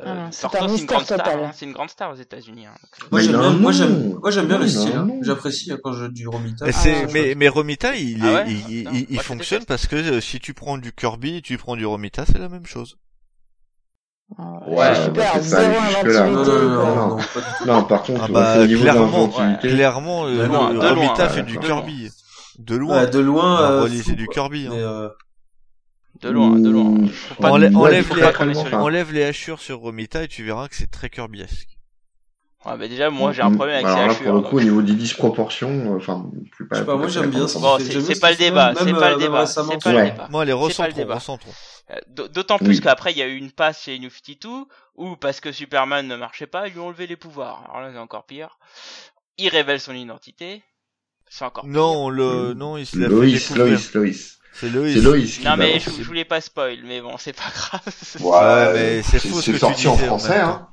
Euh, 0.00 0.26
Ah 0.26 0.28
c'est 0.30 0.46
un 0.56 0.68
une 0.76 0.86
grande 0.86 1.04
star. 1.04 1.26
hein, 1.28 1.50
C'est 1.54 1.64
une 1.66 1.72
grande 1.72 1.90
star 1.90 2.12
aux 2.12 2.14
États-Unis. 2.14 2.66
hein, 2.66 2.74
euh, 3.02 3.06
Moi 3.10 3.20
j'aime 3.20 3.32
bien, 3.40 3.50
moi 3.50 3.72
j'aime, 3.72 4.14
moi 4.20 4.30
j'aime 4.30 4.46
bien 4.46 4.58
le 4.58 4.68
style. 4.68 4.92
hein. 4.94 5.08
J'apprécie 5.22 5.72
quand 5.82 5.92
je 5.92 6.06
du 6.06 6.28
Romita. 6.28 6.66
Mais, 6.66 6.70
Ah, 6.72 6.78
c'est, 6.78 7.04
ouais. 7.06 7.12
mais, 7.12 7.34
mais 7.34 7.48
Romita, 7.48 7.96
il, 7.96 8.24
est, 8.24 8.28
Ah 8.28 8.34
ouais 8.34 8.44
il, 8.46 8.70
il, 8.70 8.84
moi, 8.84 8.92
il 9.10 9.16
je 9.16 9.22
fonctionne 9.22 9.64
parce 9.64 9.88
que 9.88 9.96
euh, 9.96 10.20
si 10.20 10.38
tu 10.38 10.54
prends 10.54 10.78
du 10.78 10.92
Kirby 10.92 11.38
et 11.38 11.42
tu 11.42 11.58
prends 11.58 11.74
du 11.74 11.84
Romita, 11.84 12.24
c'est 12.26 12.38
la 12.38 12.48
même 12.48 12.66
chose. 12.66 12.96
Ouais, 14.66 14.94
c'est 14.94 15.04
super, 15.06 15.34
bah, 15.34 15.40
zéro 15.40 15.78
inventivité. 15.80 16.12
Non, 16.20 16.30
non, 16.30 16.44
non, 16.44 16.68
non, 16.68 17.08
non, 17.08 17.16
pas 17.16 17.40
du 17.40 17.46
tout. 17.58 17.66
Non, 17.66 17.82
par 17.84 18.02
contre, 18.02 18.20
Ah 18.24 18.28
bah, 18.28 18.66
clairement, 18.68 19.28
Clairement, 19.60 20.26
euh, 20.26 20.46
Romita 20.78 21.24
ouais, 21.24 21.28
fait 21.30 21.42
du 21.42 21.58
Kirby. 21.58 22.10
De 22.58 22.76
loin. 22.76 23.04
Ouais, 23.04 23.10
de 23.10 23.18
loin, 23.20 23.60
euh, 23.60 23.82
relisez 23.82 24.14
du. 24.14 24.26
Kirby. 24.28 24.66
hein. 24.66 24.70
Mais, 24.72 24.82
euh, 24.82 25.08
de 26.20 26.30
loin, 26.30 26.58
de 26.58 26.68
loin. 26.70 27.06
Faut 27.08 27.34
pas- 27.36 27.50
Enlè- 27.50 27.70
moi, 27.70 27.88
enlève, 27.88 28.12
les, 28.14 28.20
pas 28.20 28.76
enlève 28.78 29.12
les 29.12 29.22
hachures 29.24 29.60
sur 29.60 29.78
Romita 29.78 30.24
et 30.24 30.28
tu 30.28 30.42
verras 30.44 30.66
que 30.68 30.74
c'est 30.74 30.90
très 30.90 31.08
Kirbyesque. 31.10 31.68
Ouais, 32.66 32.76
bah 32.76 32.88
déjà, 32.88 33.08
moi, 33.08 33.30
j'ai 33.32 33.42
un 33.42 33.52
problème 33.52 33.76
avec 33.76 33.86
Alors 33.86 33.98
ces 33.98 34.04
là, 34.04 34.10
hachures. 34.10 34.24
pour 34.24 34.34
le 34.34 34.40
coup, 34.42 34.56
au 34.56 34.60
niveau 34.60 34.82
des 34.82 34.94
disproportions, 34.94 35.92
euh, 35.92 35.96
enfin, 35.96 36.28
plus 36.50 36.66
Je 36.72 36.76
sais 36.76 36.84
pas, 36.84 36.96
moi, 36.96 37.06
j'aime 37.06 37.30
bien 37.30 37.46
pas. 37.46 37.58
Bon, 37.60 37.78
c'est 37.78 38.20
pas 38.20 38.30
le 38.32 38.36
débat, 38.36 38.74
c'est 38.74 38.90
euh, 38.90 38.98
pas 38.98 39.10
le 39.10 39.16
même 39.16 39.18
débat, 39.20 39.46
c'est 39.46 39.54
pas 39.84 39.92
le 39.92 40.10
débat. 40.10 40.28
Moi, 40.28 40.44
les 40.44 40.52
pas. 41.06 41.20
Euh, 41.90 41.94
d- 42.08 42.28
D'autant 42.34 42.58
plus 42.58 42.80
qu'après, 42.80 43.12
il 43.12 43.18
y 43.18 43.22
a 43.22 43.28
eu 43.28 43.36
une 43.36 43.52
passe 43.52 43.82
chez 43.84 43.96
New 44.00 44.10
52, 44.10 44.66
où 44.96 45.14
parce 45.16 45.38
que 45.38 45.52
Superman 45.52 46.06
ne 46.08 46.16
marchait 46.16 46.48
pas, 46.48 46.66
ils 46.66 46.72
lui 46.72 46.80
ont 46.80 46.88
enlevé 46.88 47.06
les 47.06 47.16
pouvoirs. 47.16 47.62
Alors 47.70 47.82
là, 47.82 47.90
c'est 47.92 47.98
encore 47.98 48.26
pire. 48.26 48.58
Il 49.38 49.48
révèle 49.50 49.78
son 49.80 49.94
identité. 49.94 50.62
C'est 51.30 51.44
encore. 51.44 51.66
Non, 51.66 52.08
le, 52.10 52.54
non, 52.54 52.76
il 52.76 52.86
se 52.86 52.96
l'a 52.98 53.06
fait 53.08 53.12
Loïs, 53.14 53.48
découvrir. 53.50 53.66
Loïs, 53.66 53.94
Loïs. 53.94 54.38
C'est 54.54 54.68
Loïs. 54.70 54.94
C'est 54.94 55.00
Loïs 55.02 55.38
qui 55.38 55.44
Non, 55.44 55.56
mais 55.56 55.78
je, 55.78 55.90
je 55.90 56.02
voulais 56.02 56.24
pas 56.24 56.40
spoil, 56.40 56.80
mais 56.84 57.00
bon, 57.00 57.16
c'est 57.18 57.32
pas 57.32 57.44
grave. 57.54 57.80
Ouais, 58.20 58.72
mais 58.74 59.02
c'est 59.02 59.18
faux 59.20 59.40
ce 59.40 59.50
que 59.52 59.58
sorti 59.58 59.86
en 59.86 59.94
disais 59.94 60.08
en 60.08 60.18
français, 60.18 60.38
hein. 60.40 60.68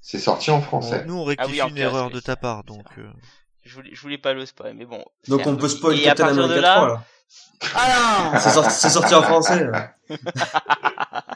C'est 0.00 0.18
sorti 0.18 0.50
en 0.50 0.60
français. 0.62 1.04
Nous, 1.06 1.14
on 1.16 1.24
Ah 1.24 1.28
rectifie 1.28 1.62
oui, 1.62 1.70
une 1.70 1.78
erreur 1.78 2.06
oui, 2.06 2.14
de 2.14 2.20
ta 2.20 2.34
part, 2.36 2.64
donc. 2.64 2.86
euh, 2.98 3.08
je, 3.64 3.74
voulais, 3.74 3.90
je 3.92 4.00
voulais 4.00 4.18
pas 4.18 4.32
le 4.32 4.46
spoil, 4.46 4.74
mais 4.74 4.86
bon. 4.86 5.04
Donc 5.28 5.46
on 5.46 5.54
peut 5.54 5.62
peu- 5.62 5.68
spoil 5.68 5.96
de 5.96 6.08
America 6.22 6.60
là, 6.60 6.74
3, 6.76 6.88
là. 6.88 7.04
Ah 7.74 8.38
C'est 8.40 8.50
sorti, 8.50 8.74
c'est 8.74 8.90
sorti 8.90 9.14
en 9.14 9.22
français. 9.22 9.68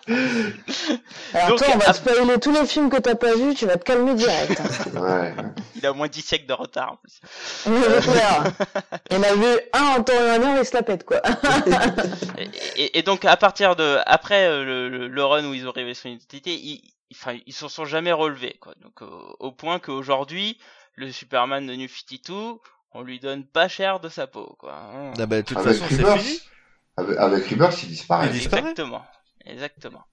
Alors 1.35 1.49
Donc, 1.49 1.59
toi, 1.59 1.67
on 1.75 1.79
va 1.79 1.89
à- 1.89 1.93
te 1.93 1.97
spoiler 1.97 2.41
tous 2.41 2.53
les 2.53 2.67
films 2.67 2.91
que 2.91 2.97
t'as 2.97 3.15
pas 3.15 3.35
vus, 3.35 3.55
tu 3.55 3.67
vas 3.67 3.77
te 3.77 3.85
calmer 3.85 4.15
direct. 4.15 4.61
hein. 4.61 5.01
Ouais. 5.01 5.35
il 5.77 5.87
a 5.87 5.91
au 5.93 5.95
moins 5.95 6.09
10 6.09 6.21
siècles 6.23 6.47
de 6.47 6.53
retard 6.53 6.93
en 6.93 6.97
plus. 6.97 7.21
En 9.11 9.23
a 9.23 9.35
vu 9.35 9.61
un 9.73 9.83
en 9.99 10.03
temps 10.03 10.13
et 10.13 10.31
en 10.39 10.43
heure, 10.43 10.59
il 10.61 10.65
se 10.67 10.75
la 10.75 10.83
pète, 10.83 11.05
quoi. 11.05 11.21
Et, 12.39 12.49
et- 12.77 12.99
et 12.99 13.03
donc 13.03 13.25
à 13.25 13.37
partir 13.37 13.77
de 13.77 13.99
après 14.07 14.47
euh, 14.47 14.65
le, 14.65 14.89
le, 14.89 15.09
le 15.09 15.25
run 15.25 15.45
où 15.47 15.55
ils 15.55 15.67
ont 15.69 15.73
révélé 15.73 15.95
son 15.95 16.09
identité, 16.09 16.55
ils, 16.55 16.83
enfin 17.15 17.37
ils 17.47 17.53
s'en 17.53 17.69
sont 17.69 17.85
jamais 17.85 18.13
relevés 18.13 18.57
quoi. 18.61 18.75
Donc 18.83 19.03
au 19.03 19.53
point 19.53 19.79
qu'aujourd'hui 19.79 20.59
le 20.95 21.11
Superman 21.13 21.67
de 21.67 21.75
New 21.75 21.89
52, 21.89 22.35
on 22.95 23.03
lui 23.03 23.19
donne 23.21 23.45
pas 23.47 23.69
cher 23.69 24.01
de 24.01 24.09
sa 24.09 24.27
peau 24.27 24.57
quoi. 24.59 24.75
Ah 25.19 25.27
bah, 25.27 25.37
de 25.37 25.43
toute 25.43 25.57
Avec 25.59 25.75
façon, 25.79 25.85
c'est 25.89 26.19
fini. 26.19 26.41
avec, 26.97 27.19
avec 27.19 27.47
Rebirth, 27.49 27.83
il 27.83 27.89
disparaît. 27.91 28.27
Il 28.27 28.33
disparaît. 28.33 28.61
Exactement, 28.63 29.03
exactement. 29.47 30.05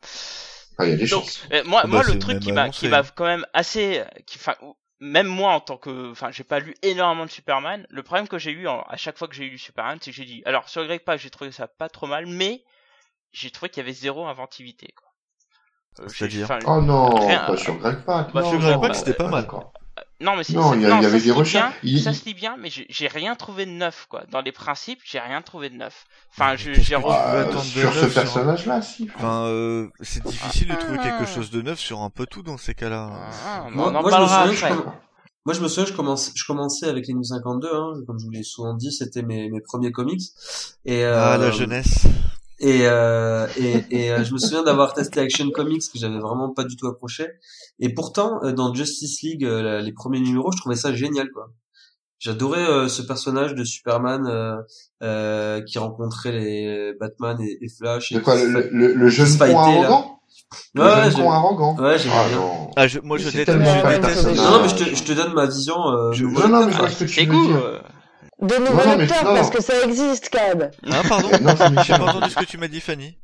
Il 0.79 0.89
y 0.89 0.91
a 0.93 0.95
des 0.95 1.05
Donc 1.09 1.23
chances. 1.23 1.43
euh, 1.53 1.63
moi 1.65 1.83
Ah 1.83 1.87
moi 1.87 2.03
bah, 2.03 2.03
le 2.03 2.13
c'est 2.13 2.17
truc 2.17 2.39
qui 2.39 2.51
m'a 2.51 2.63
annoncé, 2.63 2.87
qui 2.87 2.87
m'a 2.87 3.03
quand 3.03 3.25
même 3.25 3.45
assez 3.53 4.03
qui 4.25 4.37
enfin 4.37 4.55
ou- 4.61 4.75
même 4.99 5.27
moi 5.27 5.53
en 5.53 5.59
tant 5.61 5.77
que 5.77 6.11
enfin 6.11 6.31
j'ai 6.31 6.43
pas 6.43 6.59
lu 6.59 6.75
énormément 6.81 7.25
de 7.25 7.31
Superman, 7.31 7.85
le 7.89 8.03
problème 8.03 8.27
que 8.27 8.37
j'ai 8.37 8.51
eu 8.51 8.67
en- 8.67 8.81
à 8.81 8.97
chaque 8.97 9.17
fois 9.17 9.27
que 9.27 9.35
j'ai 9.35 9.49
lu 9.49 9.57
Superman, 9.57 9.97
c'est 10.01 10.11
que 10.11 10.17
j'ai 10.17 10.25
dit 10.25 10.41
alors 10.45 10.67
sur 10.69 10.83
Greg 10.85 11.01
Pak, 11.03 11.19
j'ai 11.19 11.29
trouvé 11.29 11.51
ça 11.51 11.67
pas 11.67 11.89
trop 11.89 12.07
mal 12.07 12.25
mais 12.25 12.63
j'ai 13.33 13.51
trouvé 13.51 13.69
qu'il 13.69 13.81
y 13.81 13.85
avait 13.85 13.93
zéro 13.93 14.27
inventivité 14.27 14.93
quoi. 14.97 15.07
Euh, 15.99 16.09
enfin, 16.43 16.59
Oh 16.67 16.81
non, 16.81 17.09
Rien. 17.27 17.45
pas 17.45 17.57
sur 17.57 17.77
Greg 17.77 17.97
Pak. 18.05 18.33
Bah, 18.33 18.41
non, 18.41 18.49
sur 18.49 18.59
Greg 18.59 18.79
Pak, 18.79 18.95
c'était 18.95 19.13
pas 19.13 19.27
mal. 19.27 19.43
d'accord. 19.43 19.73
Non, 20.21 20.35
mais 20.35 20.43
c'est, 20.43 20.53
Non, 20.53 20.71
c'est- 20.73 20.77
il 20.79 20.81
y 20.81 20.85
avait 21.05 21.21
des 21.21 21.31
recherches. 21.31 21.81
bien, 21.81 21.91
Il- 21.93 22.01
ça 22.03 22.13
se 22.13 22.25
lit 22.25 22.33
bien, 22.33 22.57
mais 22.59 22.69
j'ai, 22.69 22.85
j'ai 22.89 23.07
rien 23.07 23.35
trouvé 23.35 23.65
de 23.65 23.71
neuf, 23.71 24.05
quoi. 24.09 24.23
Dans 24.31 24.41
les 24.41 24.51
principes, 24.51 24.99
j'ai 25.05 25.19
rien 25.19 25.41
trouvé 25.41 25.69
de 25.69 25.75
neuf. 25.75 26.05
Enfin, 26.31 26.57
j'ai 26.57 26.73
re- 26.73 27.03
Euh, 27.35 27.45
de 27.45 27.57
sur 27.57 27.93
ce 27.93 27.99
neuf 28.01 28.11
sur 28.11 28.19
un- 28.19 28.23
personnage-là, 28.23 28.81
si. 28.81 29.09
Enfin, 29.15 29.45
euh, 29.45 29.87
c'est 30.01 30.21
difficile 30.25 30.67
de 30.67 30.75
trouver 30.75 30.97
Ah. 31.01 31.03
quelque 31.09 31.25
chose 31.25 31.51
de 31.51 31.61
neuf 31.61 31.79
sur 31.79 32.01
un 32.01 32.09
peu 32.09 32.25
tout 32.25 32.43
dans 32.43 32.57
ces 32.57 32.73
cas-là. 32.73 33.11
Ah, 33.47 33.67
Moi- 33.71 33.91
on 33.91 33.95
en 33.95 34.01
moi, 34.01 34.11
je 34.11 34.17
me 34.17 34.27
souviens, 34.27 34.51
je 34.51 34.65
après. 34.65 34.75
com- 34.83 34.93
Moi, 35.45 35.53
je 35.55 35.61
me 35.61 35.67
souviens, 35.69 35.85
je 35.85 35.93
commençais, 35.93 36.31
je 36.35 36.43
commençais 36.45 36.87
avec 36.89 37.07
les 37.07 37.13
New 37.13 37.23
52, 37.23 37.73
hein, 37.73 37.93
comme 38.05 38.19
je 38.19 38.25
vous 38.25 38.31
l'ai 38.31 38.43
souvent 38.43 38.73
dit, 38.73 38.91
c'était 38.91 39.23
mes, 39.23 39.49
mes 39.49 39.61
premiers 39.61 39.91
comics. 39.93 40.21
Et, 40.85 41.05
euh, 41.05 41.33
Ah, 41.33 41.37
la 41.37 41.49
jeunesse. 41.49 42.05
Et, 42.61 42.81
euh, 42.83 43.47
et, 43.57 43.85
et 43.89 44.11
euh, 44.11 44.23
je 44.25 44.33
me 44.33 44.37
souviens 44.37 44.63
d'avoir 44.63 44.93
testé 44.93 45.21
Action 45.21 45.49
Comics 45.51 45.81
que 45.93 45.97
j'avais 45.97 46.19
vraiment 46.19 46.49
pas 46.53 46.65
du 46.65 46.75
tout 46.75 46.87
accroché. 46.87 47.27
Et 47.79 47.93
pourtant, 47.93 48.39
euh, 48.43 48.51
dans 48.51 48.73
Justice 48.73 49.21
League, 49.21 49.45
euh, 49.45 49.79
les 49.79 49.93
premiers 49.93 50.19
numéros, 50.19 50.51
je 50.51 50.57
trouvais 50.57 50.75
ça 50.75 50.93
génial, 50.93 51.29
quoi. 51.31 51.47
J'adorais 52.19 52.67
euh, 52.69 52.89
ce 52.89 53.01
personnage 53.01 53.55
de 53.55 53.63
Superman 53.63 54.27
euh, 54.27 54.57
euh, 55.03 55.61
qui 55.61 55.79
rencontrait 55.79 56.33
les 56.33 56.91
Batman 56.99 57.37
et, 57.39 57.57
et 57.61 57.69
Flash. 57.69 58.11
Et 58.11 58.15
De 58.15 58.19
quoi, 58.19 58.35
le, 58.35 58.67
le, 58.73 58.93
le 58.93 59.07
jeune 59.09 59.37
con 59.37 59.57
arrogant 59.57 60.19
Le 60.73 60.81
Ouais, 60.83 61.11
jeune 61.11 61.13
con 61.23 61.31
arrogant 61.31 61.77
ouais, 61.77 61.97
j'aimais 61.97 62.13
Ah 62.17 62.27
bien. 62.27 62.37
non. 62.39 62.71
Ah, 62.75 62.87
je, 62.89 62.99
moi, 62.99 63.15
Mais 63.17 63.23
je 63.23 63.29
déteste. 63.29 63.57
Non, 63.57 64.51
non, 64.51 64.61
mais 64.61 64.67
je 64.67 64.75
te, 64.75 64.83
je 64.95 65.03
te 65.03 65.13
donne 65.13 65.31
ma 65.33 65.45
vision. 65.45 65.75
Euh, 65.87 66.11
Je-. 66.11 66.25
Non, 66.25 66.49
non, 66.49 66.65
mais 66.65 66.73
je 66.73 66.77
Ah, 66.77 66.79
vois 66.81 66.89
ce 66.89 67.03
que 67.05 67.09
tu 67.09 67.13
c'est 67.15 67.25
veux 67.25 67.47
dire. 67.47 67.81
De 68.41 68.55
nouveaux 68.55 68.85
non, 68.87 68.95
lecteurs, 68.97 69.25
non. 69.25 69.33
parce 69.35 69.49
que 69.49 69.61
ça 69.61 69.73
existe, 69.83 70.29
Cab. 70.29 70.71
Ah, 70.89 71.01
pardon 71.07 71.29
Non, 71.41 71.55
c'est 71.57 71.83
J'ai 71.83 71.93
pas 71.97 72.05
entendu 72.05 72.29
ce 72.31 72.35
que 72.35 72.45
tu 72.45 72.57
m'as 72.57 72.67
dit, 72.69 72.79
Fanny. 72.79 73.17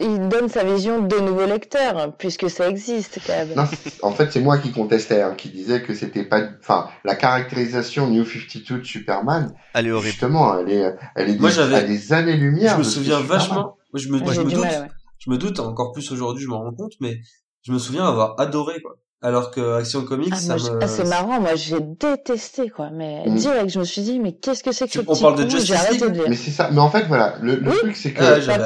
Il 0.00 0.28
donne 0.28 0.50
sa 0.50 0.64
vision 0.64 1.00
de 1.00 1.16
nouveaux 1.20 1.46
lecteurs, 1.46 2.14
puisque 2.18 2.50
ça 2.50 2.68
existe, 2.68 3.20
Cab. 3.24 3.48
Non, 3.56 3.64
en 4.02 4.10
fait, 4.12 4.30
c'est 4.30 4.40
moi 4.40 4.58
qui 4.58 4.70
contestais, 4.70 5.22
hein, 5.22 5.34
qui 5.34 5.48
disait 5.48 5.82
que 5.82 5.94
c'était 5.94 6.24
pas, 6.24 6.42
enfin, 6.60 6.88
la 7.04 7.14
caractérisation 7.14 8.08
New 8.08 8.24
52 8.26 8.80
de 8.80 8.84
Superman, 8.84 9.54
Elle 9.72 9.86
est 9.86 9.90
horrible. 9.92 10.10
justement, 10.10 10.58
elle 10.58 10.68
est, 10.70 10.94
elle 11.14 11.30
est 11.30 11.38
Moi, 11.38 11.48
des- 11.48 11.54
j'avais- 11.54 11.76
à 11.76 11.82
des 11.82 12.12
années-lumière. 12.12 12.72
Je 12.74 12.78
me 12.78 12.82
souviens 12.82 13.18
Superman. 13.20 13.38
vachement. 13.38 13.76
Moi, 13.94 14.00
je 14.02 14.08
me, 14.08 14.18
je 14.18 14.40
doute. 14.42 14.54
mal, 14.64 14.82
ouais. 14.82 14.88
Je 15.18 15.30
me 15.30 15.38
doute 15.38 15.60
encore 15.60 15.92
plus 15.92 16.10
aujourd'hui, 16.12 16.44
je 16.44 16.48
m'en 16.50 16.58
rends 16.60 16.74
compte, 16.74 16.92
mais 17.00 17.20
je 17.64 17.72
me 17.72 17.78
souviens 17.78 18.04
avoir 18.06 18.38
adoré 18.40 18.82
quoi. 18.82 18.96
Alors 19.24 19.52
que 19.52 19.78
Action 19.78 20.04
Comics, 20.04 20.32
Ah, 20.32 20.36
ça 20.36 20.56
me. 20.56 20.82
ah, 20.82 20.88
c'est 20.88 21.06
marrant, 21.08 21.40
moi 21.40 21.54
j'ai 21.54 21.78
détesté 21.80 22.68
quoi, 22.68 22.90
mais 22.90 23.22
Mm. 23.26 23.34
direct 23.36 23.68
je 23.70 23.78
me 23.78 23.84
suis 23.84 24.02
dit 24.02 24.18
mais 24.18 24.32
qu'est-ce 24.32 24.64
que 24.64 24.72
c'est 24.72 24.86
que 24.86 24.90
Tu- 24.90 24.98
ce 24.98 25.04
on 25.06 25.12
petit 25.14 25.22
parle 25.22 25.36
de 25.36 25.42
Justice 25.48 25.64
j'ai 25.68 25.74
arrêté 25.76 25.94
League 26.06 26.08
de 26.08 26.18
lire. 26.18 26.24
Mais 26.28 26.34
c'est 26.34 26.50
ça. 26.50 26.70
Mais 26.72 26.80
en 26.80 26.90
fait, 26.90 27.04
voilà, 27.06 27.36
le, 27.40 27.54
le 27.54 27.70
Oui. 27.70 27.76
truc, 27.78 27.96
c'est 27.96 28.12
que 28.12 28.20
Ah, 28.20 28.40
Pas, 28.44 28.58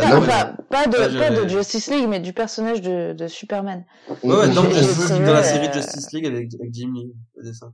pas- 0.71 0.87
de, 0.87 0.97
Ah, 0.99 1.29
pas 1.29 1.31
de 1.45 1.47
Justice 1.49 1.89
League, 1.91 2.07
mais 2.09 2.21
du 2.21 2.33
personnage 2.33 2.81
de, 2.81 3.13
de 3.13 3.27
Superman. 3.29 3.85
Ouais, 4.09 4.17
ouais, 4.23 4.47
on 4.49 4.55
dans, 4.55 4.63
dans 4.63 5.33
la 5.33 5.39
euh, 5.41 5.43
série 5.43 5.71
Justice 5.73 6.11
League 6.13 6.27
avec, 6.27 6.49
avec 6.59 6.73
Jimmy, 6.73 7.13
le 7.37 7.45
dessin. 7.45 7.73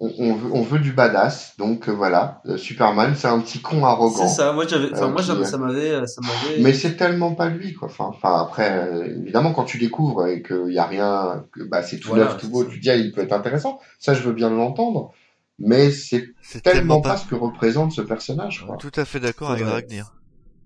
On, 0.00 0.12
on 0.18 0.34
veut, 0.34 0.50
on 0.52 0.62
veut 0.62 0.78
du 0.78 0.92
badass. 0.92 1.54
Donc 1.58 1.88
euh, 1.88 1.92
voilà, 1.92 2.40
Euh, 2.46 2.56
Superman, 2.56 3.14
c'est 3.16 3.28
un 3.28 3.40
petit 3.40 3.60
con 3.60 3.84
arrogant. 3.84 4.26
C'est 4.28 4.34
ça. 4.36 4.52
Moi, 4.52 4.66
j'avais. 4.66 4.92
Enfin, 4.92 5.06
Euh, 5.06 5.08
moi, 5.10 5.20
qui, 5.20 5.26
ça 5.26 5.58
m'avait, 5.58 6.06
ça 6.06 6.20
m'avait. 6.20 6.60
Mais 6.62 6.72
c'est 6.72 6.96
tellement 6.96 7.34
pas 7.34 7.48
lui, 7.48 7.74
quoi. 7.74 7.88
Enfin, 7.88 8.06
enfin 8.08 8.40
après, 8.40 8.70
euh, 8.78 9.04
évidemment, 9.22 9.52
quand 9.52 9.64
tu 9.64 9.78
découvres 9.78 10.26
et 10.26 10.42
qu'il 10.42 10.72
y 10.72 10.78
a 10.78 10.86
rien, 10.86 11.44
que 11.52 11.62
bah, 11.64 11.82
c'est 11.82 11.98
tout 11.98 12.08
Voilà, 12.08 12.24
neuf, 12.24 12.36
tout 12.38 12.48
beau, 12.48 12.64
ça. 12.64 12.70
tu 12.70 12.78
dis, 12.78 12.90
ah, 12.90 12.96
il 12.96 13.12
peut 13.12 13.22
être 13.22 13.32
intéressant. 13.32 13.80
Ça, 13.98 14.14
je 14.14 14.22
veux 14.22 14.32
bien 14.32 14.50
l'entendre. 14.50 15.12
Mais 15.60 15.90
c'est 15.90 16.32
tellement 16.62 16.62
tellement 16.62 17.00
pas 17.00 17.08
pas. 17.10 17.16
ce 17.16 17.26
que 17.26 17.34
représente 17.34 17.90
ce 17.92 18.00
personnage, 18.00 18.64
quoi. 18.64 18.76
Tout 18.76 18.92
à 18.94 19.04
fait 19.04 19.18
d'accord 19.20 19.50
avec 19.50 19.64
Ouais. 19.64 19.70
Dragnir. 19.70 20.12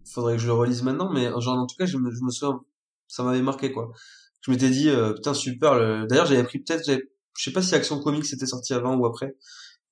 Faudrait 0.05 0.35
que 0.37 0.43
je 0.43 0.47
le 0.49 0.53
relise 0.53 0.83
maintenant, 0.83 1.11
mais 1.11 1.31
genre 1.41 1.57
en 1.59 1.67
tout 1.67 1.77
cas, 1.79 1.87
je 1.87 1.97
me, 1.97 2.11
je 2.11 2.21
me 2.23 2.31
souviens, 2.31 2.61
ça 3.09 3.23
m'avait 3.23 3.41
marqué 3.41 3.73
quoi. 3.73 3.91
Je 4.43 4.51
m'étais 4.51 4.69
dit, 4.69 4.91
euh, 4.91 5.15
putain 5.15 5.33
super. 5.33 5.77
Le... 5.77 6.07
D'ailleurs, 6.07 6.27
j'avais 6.27 6.43
pris 6.45 6.59
peut-être, 6.59 6.85
j'avais- 6.85 7.09
je 7.37 7.45
sais 7.45 7.53
pas 7.53 7.63
si 7.63 7.75
Action 7.75 8.01
Comics 8.01 8.31
était 8.33 8.47
sorti 8.47 8.75
avant 8.75 8.95
ou 8.97 9.07
après. 9.07 9.35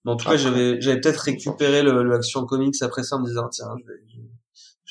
Mais 0.05 0.13
en 0.13 0.17
tout 0.17 0.27
cas, 0.29 0.37
j'avais, 0.37 0.81
j'avais 0.81 1.01
peut-être 1.01 1.19
récupéré 1.19 1.83
le, 1.83 2.03
le 2.03 2.15
Action 2.15 2.45
Comics 2.47 2.75
après 2.83 3.03
ça 3.03 3.17
en 3.17 3.21
me 3.21 3.27
disant, 3.27 3.49
tiens, 3.51 3.67
je 3.79 3.87
vais, 3.93 3.99
je 4.09 4.17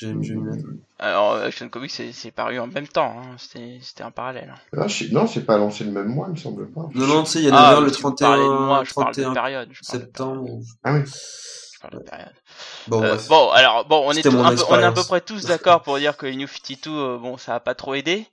vais, 0.06 0.22
je 0.22 0.32
vais 0.34 0.38
m'y 0.40 0.46
mettre. 0.46 0.64
Alors, 0.98 1.34
Action 1.34 1.68
Comics, 1.68 1.90
c'est 1.90 2.12
c'est 2.12 2.30
paru 2.30 2.58
en 2.60 2.66
même 2.68 2.86
temps. 2.88 3.16
Hein. 3.18 3.34
C'était 3.38 3.78
c'était 3.82 4.02
un 4.04 4.10
parallèle. 4.12 4.54
hein. 4.54 4.60
Ah, 4.76 4.86
je 4.86 5.12
Non, 5.12 5.26
c'est 5.26 5.44
pas 5.44 5.58
lancé 5.58 5.84
le 5.84 5.90
même 5.90 6.08
mois, 6.08 6.26
il 6.28 6.32
me 6.34 6.36
semble 6.38 6.70
pas. 6.70 6.88
Non, 6.94 7.06
non, 7.06 7.24
tu 7.24 7.30
sais, 7.32 7.38
il 7.40 7.46
y 7.46 7.50
a 7.50 7.54
Ah, 7.54 7.80
le 7.80 7.86
mais 7.86 7.90
tu 7.92 8.06
me 8.06 8.10
parlais 8.12 8.42
de 8.42 8.48
31, 8.48 8.66
moi, 8.66 8.84
je 8.84 8.94
parle 8.94 9.14
de 9.14 9.22
31 9.22 9.34
période. 9.34 9.68
Je 9.72 9.80
parle 9.86 9.98
de 9.98 10.04
septembre. 10.04 10.42
période, 10.44 10.60
ou- 10.60 10.64
Ah 10.84 10.92
oui. 10.94 11.00
je 11.06 11.80
parle 11.80 11.94
de 11.94 11.98
période. 12.08 12.32
Bon, 12.86 13.02
Euh, 13.02 13.16
bon, 13.28 13.50
alors, 13.50 13.86
bon, 13.88 14.02
on 14.06 14.12
est, 14.12 14.26
un 14.26 14.30
peu, 14.30 14.62
on 14.68 14.78
est 14.78 14.84
à 14.84 14.92
peu 14.92 15.02
près 15.04 15.20
tous 15.20 15.44
d'accord 15.44 15.82
pour 15.82 15.98
dire 15.98 16.16
que 16.16 16.26
les 16.26 16.36
New 16.36 16.46
52, 16.46 16.90
euh, 16.90 17.18
bon, 17.18 17.36
ça 17.36 17.54
a 17.56 17.60
pas 17.60 17.74
trop 17.74 17.94
aidé. 17.94 18.26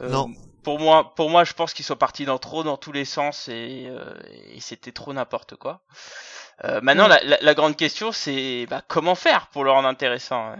Euh, 0.00 0.10
Non. 0.10 0.28
Pour 0.62 0.78
moi, 0.78 1.14
pour 1.14 1.30
moi, 1.30 1.44
je 1.44 1.52
pense 1.54 1.72
qu'ils 1.72 1.84
sont 1.84 1.96
partis 1.96 2.24
dans 2.26 2.38
trop 2.38 2.62
dans 2.62 2.76
tous 2.76 2.92
les 2.92 3.04
sens 3.04 3.48
et, 3.48 3.86
euh, 3.88 4.14
et 4.52 4.60
c'était 4.60 4.92
trop 4.92 5.12
n'importe 5.12 5.56
quoi. 5.56 5.80
Euh, 6.64 6.80
maintenant, 6.82 7.08
la, 7.08 7.22
la, 7.24 7.38
la 7.40 7.54
grande 7.54 7.74
question, 7.76 8.12
c'est 8.12 8.66
bah, 8.68 8.82
comment 8.86 9.14
faire 9.14 9.46
pour 9.52 9.64
le 9.64 9.70
rendre 9.70 9.88
intéressant. 9.88 10.50
Euh, 10.50 10.56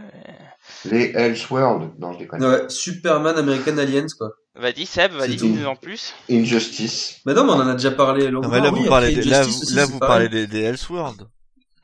Les 0.87 1.11
Elseworld, 1.15 1.91
non, 1.99 2.15
je 2.15 2.19
déconne. 2.21 2.43
Ouais, 2.43 2.65
Superman 2.69 3.37
American 3.37 3.77
Aliens 3.77 4.07
quoi. 4.17 4.31
Vas-y, 4.55 4.87
Seb, 4.87 5.13
vas-y, 5.13 5.37
dis-nous 5.37 5.67
en 5.67 5.77
plus. 5.77 6.15
Injustice. 6.31 7.21
Mais 7.27 7.35
non, 7.35 7.45
mais 7.45 7.53
on 7.53 7.61
en 7.61 7.69
a 7.69 7.75
déjà 7.75 7.91
parlé 7.91 8.25
Non, 8.31 8.41
longuement. 8.41 8.49
mais 8.51 8.61
là, 8.61 8.71
oui, 8.73 8.81
vous 8.83 8.89
parlez, 8.89 9.15
des, 9.15 9.23
là, 9.23 9.43
Justice 9.43 9.57
vous, 9.59 9.63
aussi, 9.67 9.75
là, 9.75 9.85
c'est 9.87 9.93
vous 9.93 9.99
pareil. 9.99 10.29
parlez 10.29 10.29
des, 10.29 10.47
des 10.47 10.63
Elseworld. 10.63 11.23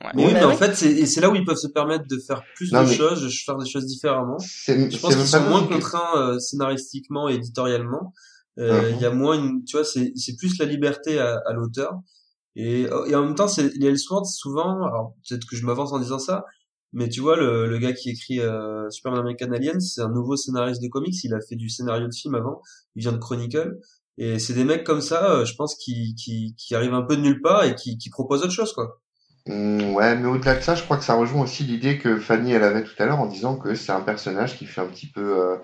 Ouais. 0.04 0.10
Mais 0.14 0.26
oui, 0.26 0.32
mais 0.34 0.44
oui. 0.44 0.52
en 0.52 0.56
fait, 0.56 0.74
c'est 0.74 0.90
et 0.90 1.06
c'est 1.06 1.20
là 1.22 1.30
où 1.30 1.34
ils 1.34 1.44
peuvent 1.44 1.56
se 1.56 1.68
permettre 1.68 2.04
de 2.06 2.18
faire 2.18 2.42
plus 2.54 2.70
Non, 2.72 2.82
de 2.84 2.88
choses, 2.88 3.22
de 3.22 3.28
faire 3.30 3.56
des 3.56 3.68
choses 3.68 3.86
différemment. 3.86 4.36
Je 4.38 4.98
pense 5.00 5.14
qu'ils 5.16 5.26
sont 5.26 5.40
moins 5.48 5.66
que- 5.66 5.72
contraints 5.72 6.16
euh, 6.16 6.38
scénaristiquement 6.38 7.28
et 7.28 7.34
éditorialement. 7.34 8.12
Euh, 8.58 8.90
Mhm. 8.90 8.94
Il 8.96 9.00
y 9.02 9.04
a 9.06 9.10
moins 9.10 9.34
une, 9.38 9.64
tu 9.64 9.76
vois, 9.76 9.84
c'est 9.84 10.12
c'est 10.16 10.36
plus 10.36 10.58
la 10.58 10.66
liberté 10.66 11.18
à, 11.18 11.40
à 11.46 11.52
l'auteur. 11.54 11.94
Et, 12.56 12.82
et 12.82 13.14
en 13.14 13.22
même 13.24 13.34
temps, 13.34 13.48
c'est 13.48 13.70
les 13.76 13.86
Elseworlds 13.88 14.26
souvent. 14.30 14.82
Alors 14.86 15.14
peut-être 15.28 15.46
que 15.46 15.56
je 15.56 15.64
m'avance 15.66 15.92
en 15.92 15.98
disant 15.98 16.18
ça, 16.18 16.44
mais 16.92 17.08
tu 17.08 17.20
vois, 17.20 17.36
le, 17.36 17.66
le 17.66 17.78
gars 17.78 17.92
qui 17.92 18.10
écrit 18.10 18.40
euh, 18.40 18.88
Superman 18.90 19.20
American 19.20 19.52
Aliens, 19.52 19.80
c'est 19.80 20.00
un 20.02 20.08
nouveau 20.10 20.36
scénariste 20.36 20.82
de 20.82 20.88
comics. 20.88 21.14
Il 21.24 21.34
a 21.34 21.40
fait 21.40 21.56
du 21.56 21.68
scénario 21.70 22.06
de 22.06 22.14
film 22.14 22.34
avant. 22.34 22.60
Il 22.96 23.00
vient 23.02 23.12
de 23.12 23.18
Chronicle. 23.18 23.76
Et 24.18 24.38
c'est 24.38 24.54
des 24.54 24.64
mecs 24.64 24.84
comme 24.84 25.02
ça, 25.02 25.30
euh, 25.30 25.44
je 25.44 25.54
pense, 25.54 25.74
qui, 25.74 26.14
qui, 26.14 26.54
qui 26.56 26.74
arrivent 26.74 26.94
un 26.94 27.02
peu 27.02 27.16
de 27.16 27.20
nulle 27.22 27.42
part 27.42 27.64
et 27.64 27.74
qui, 27.74 27.98
qui 27.98 28.08
proposent 28.08 28.42
autre 28.42 28.52
chose, 28.52 28.72
quoi. 28.72 29.00
Hmm, 29.46 29.92
ouais, 29.94 30.16
mais 30.16 30.26
au-delà 30.26 30.56
de 30.56 30.60
ça, 30.60 30.74
je 30.74 30.82
crois 30.82 30.96
que 30.96 31.04
ça 31.04 31.14
rejoint 31.14 31.42
aussi 31.42 31.62
l'idée 31.62 31.98
que 31.98 32.18
Fanny, 32.18 32.52
elle 32.52 32.64
avait 32.64 32.82
tout 32.82 33.00
à 33.00 33.06
l'heure 33.06 33.20
en 33.20 33.26
disant 33.26 33.56
que 33.56 33.74
c'est 33.76 33.92
un 33.92 34.00
personnage 34.00 34.56
qui 34.58 34.66
fait 34.66 34.80
un 34.80 34.86
petit 34.86 35.06
peu 35.06 35.20
euh, 35.38 35.56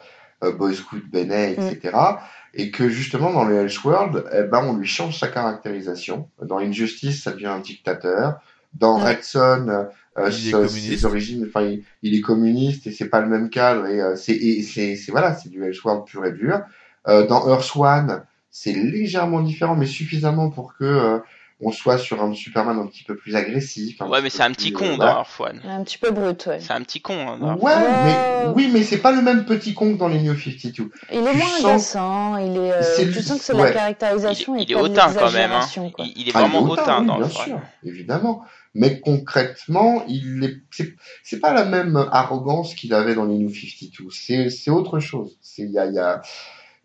euh, 0.44 0.52
Boy 0.52 0.74
Scout, 0.74 1.02
Benet, 1.10 1.52
etc. 1.54 2.22
Et 2.54 2.70
que 2.70 2.88
justement, 2.88 3.32
dans 3.32 3.44
les 3.44 3.56
Elseworlds, 3.56 4.24
eh 4.32 4.42
ben, 4.44 4.62
on 4.64 4.76
lui 4.76 4.86
change 4.86 5.18
sa 5.18 5.28
caractérisation. 5.28 6.28
Dans 6.40 6.58
Injustice, 6.58 7.22
ça 7.24 7.32
devient 7.32 7.46
un 7.46 7.58
dictateur. 7.60 8.40
Dans 8.74 9.02
Ouais. 9.02 9.14
Red 9.16 9.24
Son, 9.24 9.68
euh, 9.68 9.84
Il 10.16 10.48
est 10.48 10.98
ses- 10.98 11.04
origines, 11.06 11.44
enfin, 11.48 11.62
il, 11.62 11.84
il 12.02 12.14
est 12.14 12.20
communiste 12.20 12.86
et 12.86 12.92
c'est 12.92 13.08
pas 13.08 13.20
le 13.20 13.28
même 13.28 13.50
cadre. 13.50 13.86
Et 13.86 14.00
euh, 14.00 14.14
c'est, 14.16 14.32
et 14.34 14.62
c'est, 14.62 14.94
c'est 14.96 15.10
voilà, 15.10 15.34
c'est 15.34 15.48
du 15.48 15.64
Elseworld 15.64 16.04
pur 16.04 16.24
et 16.24 16.32
dur. 16.32 16.60
Euh, 17.08 17.26
dans 17.26 17.48
Earth 17.48 17.74
One, 17.74 18.22
c'est 18.50 18.72
légèrement 18.74 19.40
différent, 19.40 19.74
mais 19.74 19.86
suffisamment 19.86 20.50
pour 20.50 20.74
que 20.76 20.84
euh, 20.84 21.18
on 21.64 21.70
soit 21.72 21.96
sur 21.98 22.22
un 22.22 22.34
Superman 22.34 22.78
un 22.78 22.86
petit 22.86 23.04
peu 23.04 23.16
plus 23.16 23.36
agressif. 23.36 24.00
Ouais, 24.00 24.20
mais 24.20 24.30
c'est 24.30 24.42
un 24.42 24.50
petit 24.50 24.72
plus, 24.72 24.78
con 24.80 24.94
euh, 24.94 24.96
dans 24.96 25.24
One. 25.38 25.60
Un 25.68 25.84
petit 25.84 25.96
peu 25.98 26.10
brut, 26.10 26.44
ouais. 26.46 26.58
C'est 26.60 26.72
un 26.72 26.82
petit 26.82 27.00
con. 27.00 27.14
Hein, 27.16 27.56
Ouais, 27.60 27.72
mais 28.04 28.52
oui, 28.54 28.68
mais 28.72 28.82
c'est 28.82 28.98
pas 28.98 29.12
le 29.12 29.22
même 29.22 29.44
petit 29.44 29.72
con 29.74 29.92
que 29.94 29.98
dans 29.98 30.08
les 30.08 30.20
New 30.20 30.34
52. 30.36 30.90
Il 31.12 31.18
est 31.18 31.30
Tu 31.30 31.36
moins 31.36 31.46
sens- 31.46 31.64
agaçant, 31.64 32.36
il 32.38 32.56
est, 32.56 32.72
euh, 32.72 32.82
C'est 32.82 33.10
tu 33.10 33.22
sens 33.22 33.38
que 33.38 33.44
c'est 33.44 33.54
ouais. 33.54 33.62
la 33.68 33.72
caractérisation 33.72 34.56
Il, 34.56 34.70
est 34.70 34.74
hautain 34.74 35.12
quand 35.14 35.30
même. 35.32 35.52
Hein. 35.52 35.66
Il, 35.98 36.12
il 36.16 36.28
est 36.28 36.32
Ah, 36.34 36.40
vraiment 36.40 36.60
il 36.60 36.68
est 36.68 36.70
hautain 36.72 37.00
oui, 37.00 37.06
dans 37.06 37.16
bien 37.18 37.26
Earth 37.26 37.38
One. 37.38 37.44
sûr, 37.46 37.60
évidemment. 37.84 38.42
Mais 38.74 39.00
concrètement, 39.00 40.02
il 40.08 40.42
est, 40.44 40.56
c'est, 40.70 40.94
c'est 41.22 41.38
pas 41.40 41.52
la 41.52 41.64
même 41.64 41.96
arrogance 42.10 42.74
qu'il 42.74 42.94
avait 42.94 43.14
dans 43.14 43.24
les 43.26 43.36
New 43.36 43.50
52. 43.50 44.08
C'est, 44.10 44.50
c'est 44.50 44.70
autre 44.70 44.98
chose. 44.98 45.36
C'est, 45.42 45.62
il 45.62 45.70
y 45.72 45.78
a, 45.78 45.86
il 45.86 45.94
y 45.94 45.98
a, 45.98 46.22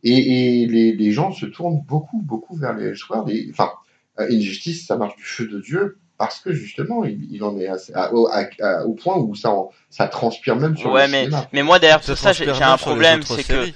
et, 0.03 0.63
et 0.63 0.65
les, 0.67 0.91
les 0.93 1.11
gens 1.11 1.31
se 1.31 1.45
tournent 1.45 1.81
beaucoup, 1.87 2.21
beaucoup 2.21 2.55
vers 2.55 2.73
les 2.73 2.87
Elseworlds. 2.87 3.31
Et, 3.31 3.47
enfin, 3.51 3.71
euh, 4.19 4.27
Injustice, 4.31 4.85
ça 4.87 4.95
marche 4.97 5.15
du 5.17 5.23
feu 5.23 5.47
de 5.47 5.59
Dieu 5.61 5.99
parce 6.17 6.39
que 6.39 6.51
justement, 6.51 7.03
il, 7.05 7.27
il 7.31 7.43
en 7.43 7.57
est 7.59 7.67
assez- 7.67 7.93
à- 7.93 8.11
au, 8.13 8.27
à- 8.27 8.45
à- 8.61 8.83
au 8.85 8.93
point 8.93 9.15
où 9.17 9.35
ça, 9.35 9.51
en- 9.51 9.71
ça 9.89 10.07
transpire 10.07 10.55
même 10.55 10.75
sur 10.75 10.91
Ouais, 10.91 11.05
le 11.05 11.11
mais, 11.11 11.23
cinéma. 11.25 11.47
mais 11.53 11.63
moi 11.63 11.77
derrière 11.79 12.01
tout 12.01 12.15
ça, 12.15 12.33
j'ai 12.33 12.49
un 12.49 12.77
problème, 12.77 13.21
c'est 13.23 13.43
que 13.43 13.65
ouais. 13.65 13.73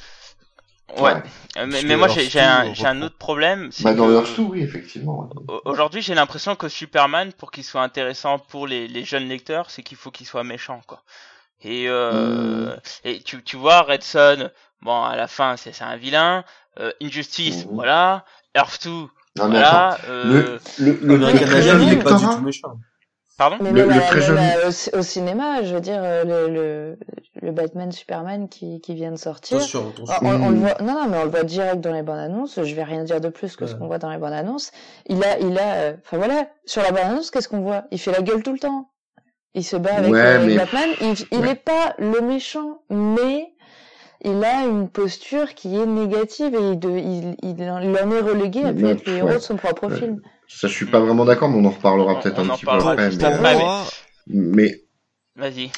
Ouais. 0.99 1.13
Mais, 1.67 1.95
moi 1.95 2.07
j'ai 2.07 2.39
un, 2.39 2.65
2 2.69 2.73
j'ai 2.73 2.85
un 2.85 2.91
reprend. 2.93 3.05
autre 3.05 3.17
problème, 3.17 3.69
c'est 3.71 3.83
Bah, 3.83 3.93
dans 3.93 4.07
que 4.07 4.13
Earth 4.13 4.35
2, 4.37 4.43
oui, 4.43 4.61
effectivement. 4.61 5.29
au- 5.47 5.61
aujourd'hui 5.65 6.01
j'ai 6.01 6.15
l'impression 6.15 6.55
que 6.55 6.67
Superman, 6.67 7.31
pour 7.33 7.51
qu'il 7.51 7.63
soit 7.63 7.81
intéressant 7.83 8.39
pour 8.39 8.67
les, 8.67 8.87
les 8.87 9.03
jeunes 9.05 9.27
lecteurs, 9.27 9.69
c'est 9.69 9.83
qu'il 9.83 9.97
faut 9.97 10.11
qu'il 10.11 10.25
soit 10.27 10.43
méchant 10.43 10.81
quoi. 10.87 11.03
Et 11.61 11.85
euh, 11.87 12.75
et 13.03 13.21
tu 13.21 13.43
tu 13.43 13.55
vois 13.57 13.81
Red 13.83 14.01
Son, 14.03 14.49
bon 14.81 15.03
à 15.03 15.15
la 15.15 15.27
fin 15.27 15.55
c'est 15.57 15.79
un 15.81 15.95
vilain, 15.97 16.43
euh, 16.79 16.91
Injustice 17.01 17.65
Mhm. 17.65 17.71
voilà, 17.75 18.25
Earth 18.55 18.83
2 18.87 19.07
Non, 19.37 19.47
mais 19.47 19.57
attends. 19.59 19.69
voilà, 19.71 19.97
euh, 20.09 20.57
Le, 20.79 20.85
le, 21.01 21.15
le, 21.17 21.25
American 21.25 21.45
le 21.47 21.55
Alien, 21.55 21.81
il 21.83 21.93
est 21.93 22.03
pas 22.03 22.13
du 22.13 22.25
tout 22.25 22.41
méchant. 22.41 22.73
pardon. 23.37 23.57
Mais 23.61 23.71
Le- 23.71 23.85
même, 23.87 23.95
le 23.97 24.01
très 24.01 24.15
même 24.15 24.23
joli- 24.23 24.39
à- 24.39 24.67
au, 24.67 24.99
au 24.99 25.01
cinéma, 25.01 25.63
je 25.63 25.73
veux 25.73 25.79
dire, 25.81 25.99
euh, 26.03 26.23
le, 26.25 26.53
le, 26.53 26.99
le 27.41 27.51
Batman 27.51 27.91
Superman 27.91 28.49
qui, 28.49 28.81
qui 28.81 28.93
vient 28.93 29.11
de 29.11 29.15
sortir. 29.17 29.57
Attention, 29.57 29.89
attention. 29.89 30.15
On, 30.21 30.27
on- 30.27 30.43
on 30.43 30.49
le 30.49 30.55
Mm. 30.57 30.59
voit, 30.59 30.77
non, 30.81 30.93
non, 30.93 31.07
mais 31.09 31.17
on 31.17 31.23
le 31.23 31.29
voit 31.31 31.43
direct 31.43 31.79
dans 31.81 31.93
les 31.93 32.03
bandes 32.03 32.19
annonces. 32.19 32.61
Je 32.61 32.75
vais 32.75 32.83
rien 32.83 33.03
dire 33.03 33.21
de 33.21 33.29
plus 33.29 33.55
que 33.55 33.65
ce 33.67 33.75
qu'on 33.75 33.87
voit 33.87 33.99
dans 33.99 34.11
les 34.11 34.17
bandes 34.17 34.33
annonces. 34.33 34.71
Il 35.07 35.23
a, 35.23 35.39
il 35.39 35.57
a, 35.57 35.73
euh, 35.75 35.93
enfin 36.05 36.17
voilà, 36.17 36.47
sur 36.65 36.81
la 36.81 36.91
bande 36.91 37.05
annonce, 37.05 37.31
qu'est-ce 37.31 37.47
qu'on 37.47 37.61
voit? 37.61 37.85
Il 37.91 37.99
fait 37.99 38.11
la 38.11 38.21
gueule 38.21 38.43
tout 38.43 38.53
le 38.53 38.59
temps. 38.59 38.89
Il 39.53 39.63
se 39.65 39.75
bat 39.75 39.95
avec, 39.95 40.11
Ouais, 40.11 40.19
euh, 40.19 40.45
mais- 40.45 40.55
Batman. 40.57 40.89
Il, 41.01 41.13
il 41.31 41.39
Ouais. 41.39 41.51
est 41.51 41.55
pas 41.55 41.95
le 41.99 42.21
méchant, 42.21 42.83
mais 42.89 43.50
il 44.23 44.43
a 44.43 44.65
une 44.65 44.89
posture 44.89 45.53
qui 45.55 45.75
est 45.75 45.85
négative 45.85 46.53
et 46.55 46.71
il, 46.71 46.79
de, 46.79 46.89
il, 46.89 47.35
il, 47.43 47.69
en, 47.69 47.79
il 47.79 47.89
en 47.89 48.11
est 48.11 48.21
relégué 48.21 48.63
à 48.63 48.69
être 48.69 49.05
le 49.05 49.13
héros 49.13 49.27
ouais. 49.29 49.35
de 49.35 49.39
son 49.39 49.55
propre 49.55 49.87
Ouais. 49.87 49.97
film. 49.97 50.21
Ça, 50.47 50.67
je 50.67 50.73
suis 50.73 50.85
pas 50.85 50.99
vraiment 50.99 51.25
d'accord, 51.25 51.49
mais 51.49 51.57
on 51.57 51.65
en 51.65 51.69
reparlera 51.71 52.19
peut-être 52.19 52.39
on 52.39 52.49
un 52.49 52.55
petit 52.55 52.65
peu 52.65 52.71
après. 52.71 53.09
mais, 54.27 54.27
mais- 54.27 54.81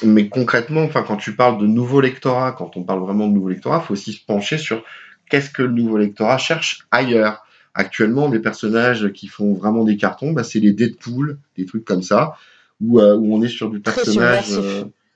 mais 0.02 0.28
concrètement, 0.28 0.82
enfin, 0.82 1.04
quand 1.06 1.16
tu 1.16 1.36
parles 1.36 1.58
de 1.58 1.66
nouveau 1.66 2.00
lectorat, 2.00 2.52
quand 2.52 2.76
on 2.76 2.82
parle 2.82 3.00
vraiment 3.00 3.28
de 3.28 3.32
nouveau 3.32 3.48
lectorat, 3.48 3.80
faut 3.80 3.92
aussi 3.92 4.12
se 4.12 4.24
pencher 4.24 4.58
sur 4.58 4.82
qu'est-ce 5.30 5.50
que 5.50 5.62
le 5.62 5.72
nouveau 5.72 5.96
lectorat 5.96 6.38
cherche 6.38 6.86
ailleurs. 6.90 7.44
Actuellement, 7.72 8.28
des 8.28 8.40
personnages 8.40 9.12
qui 9.12 9.26
font 9.26 9.54
vraiment 9.54 9.84
des 9.84 9.96
cartons, 9.96 10.32
bah, 10.32 10.44
c'est 10.44 10.60
les 10.60 10.72
Deadpool, 10.72 11.38
des 11.56 11.66
trucs 11.66 11.84
comme 11.84 12.02
ça, 12.02 12.36
où, 12.80 13.00
euh, 13.00 13.16
où 13.16 13.34
on 13.34 13.42
est 13.42 13.48
sur 13.48 13.70
du 13.70 13.80
Très 13.80 13.94
personnage. 13.94 14.50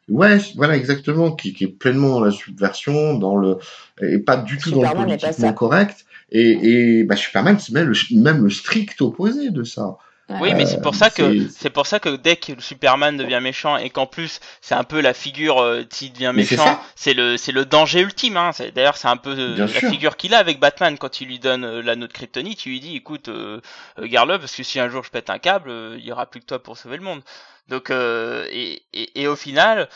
Ouais, 0.08 0.38
voilà, 0.56 0.76
exactement, 0.76 1.32
qui, 1.32 1.52
qui 1.52 1.64
est 1.64 1.68
pleinement 1.68 2.10
dans 2.10 2.24
la 2.24 2.30
subversion, 2.30 3.18
dans 3.18 3.36
le 3.36 3.58
et 4.00 4.18
pas 4.18 4.36
du 4.36 4.58
tout 4.58 4.70
dans 4.70 4.82
le 4.82 5.06
politiquement 5.06 5.52
correct. 5.52 6.04
Et, 6.30 6.98
et 6.98 7.04
bah, 7.04 7.16
Superman, 7.16 7.58
c'est 7.58 7.72
même 7.72 7.88
le, 7.88 8.20
même 8.20 8.44
le 8.44 8.50
strict 8.50 9.00
opposé 9.00 9.50
de 9.50 9.64
ça. 9.64 9.96
Oui, 10.40 10.52
mais 10.54 10.66
c'est 10.66 10.80
pour 10.82 10.94
ça 10.94 11.08
que 11.10 11.22
Euh, 11.22 11.48
c'est- 11.48 11.70
pour 11.70 11.86
ça 11.86 12.00
que 12.00 12.10
dès 12.16 12.36
que 12.36 12.52
le 12.52 12.60
Superman 12.60 13.16
devient 13.16 13.40
méchant 13.42 13.76
et 13.78 13.88
qu'en 13.88 14.06
plus 14.06 14.40
c'est 14.60 14.74
un 14.74 14.84
peu 14.84 15.00
la 15.00 15.14
figure 15.14 15.58
euh, 15.62 15.84
s'il 15.90 16.12
devient 16.12 16.32
méchant, 16.34 16.78
c'est 16.96 17.14
le 17.14 17.36
c'est 17.38 17.52
le 17.52 17.64
danger 17.64 18.00
ultime. 18.00 18.36
Hein. 18.36 18.52
C'est- 18.52 18.70
D'ailleurs, 18.70 18.96
c'est 18.98 19.08
un 19.08 19.16
peu 19.16 19.34
euh, 19.38 19.56
la 19.56 19.80
sûr. 19.80 19.88
figure 19.90 20.16
qu'il 20.18 20.34
a 20.34 20.38
avec 20.38 20.60
Batman 20.60 20.98
quand 20.98 21.20
il 21.22 21.28
lui 21.28 21.38
donne 21.38 21.64
euh, 21.64 21.80
l'anneau 21.82 22.06
de 22.06 22.12
Kryptonite. 22.12 22.66
Il 22.66 22.70
lui 22.72 22.80
dit, 22.80 22.96
écoute, 22.96 23.28
euh, 23.28 23.60
euh, 23.98 24.06
garde-le 24.06 24.38
parce 24.38 24.54
que 24.54 24.62
si 24.62 24.78
un 24.78 24.88
jour 24.90 25.02
je 25.02 25.10
pète 25.10 25.30
un 25.30 25.38
câble, 25.38 25.70
euh, 25.70 25.96
il 25.98 26.04
y 26.04 26.12
aura 26.12 26.26
plus 26.26 26.40
que 26.40 26.46
toi 26.46 26.62
pour 26.62 26.76
sauver 26.76 26.98
le 26.98 27.02
monde. 27.04 27.22
Donc 27.68 27.90
euh, 27.90 28.46
et, 28.50 28.82
et, 28.92 29.22
et 29.22 29.26
au 29.28 29.36
final. 29.36 29.88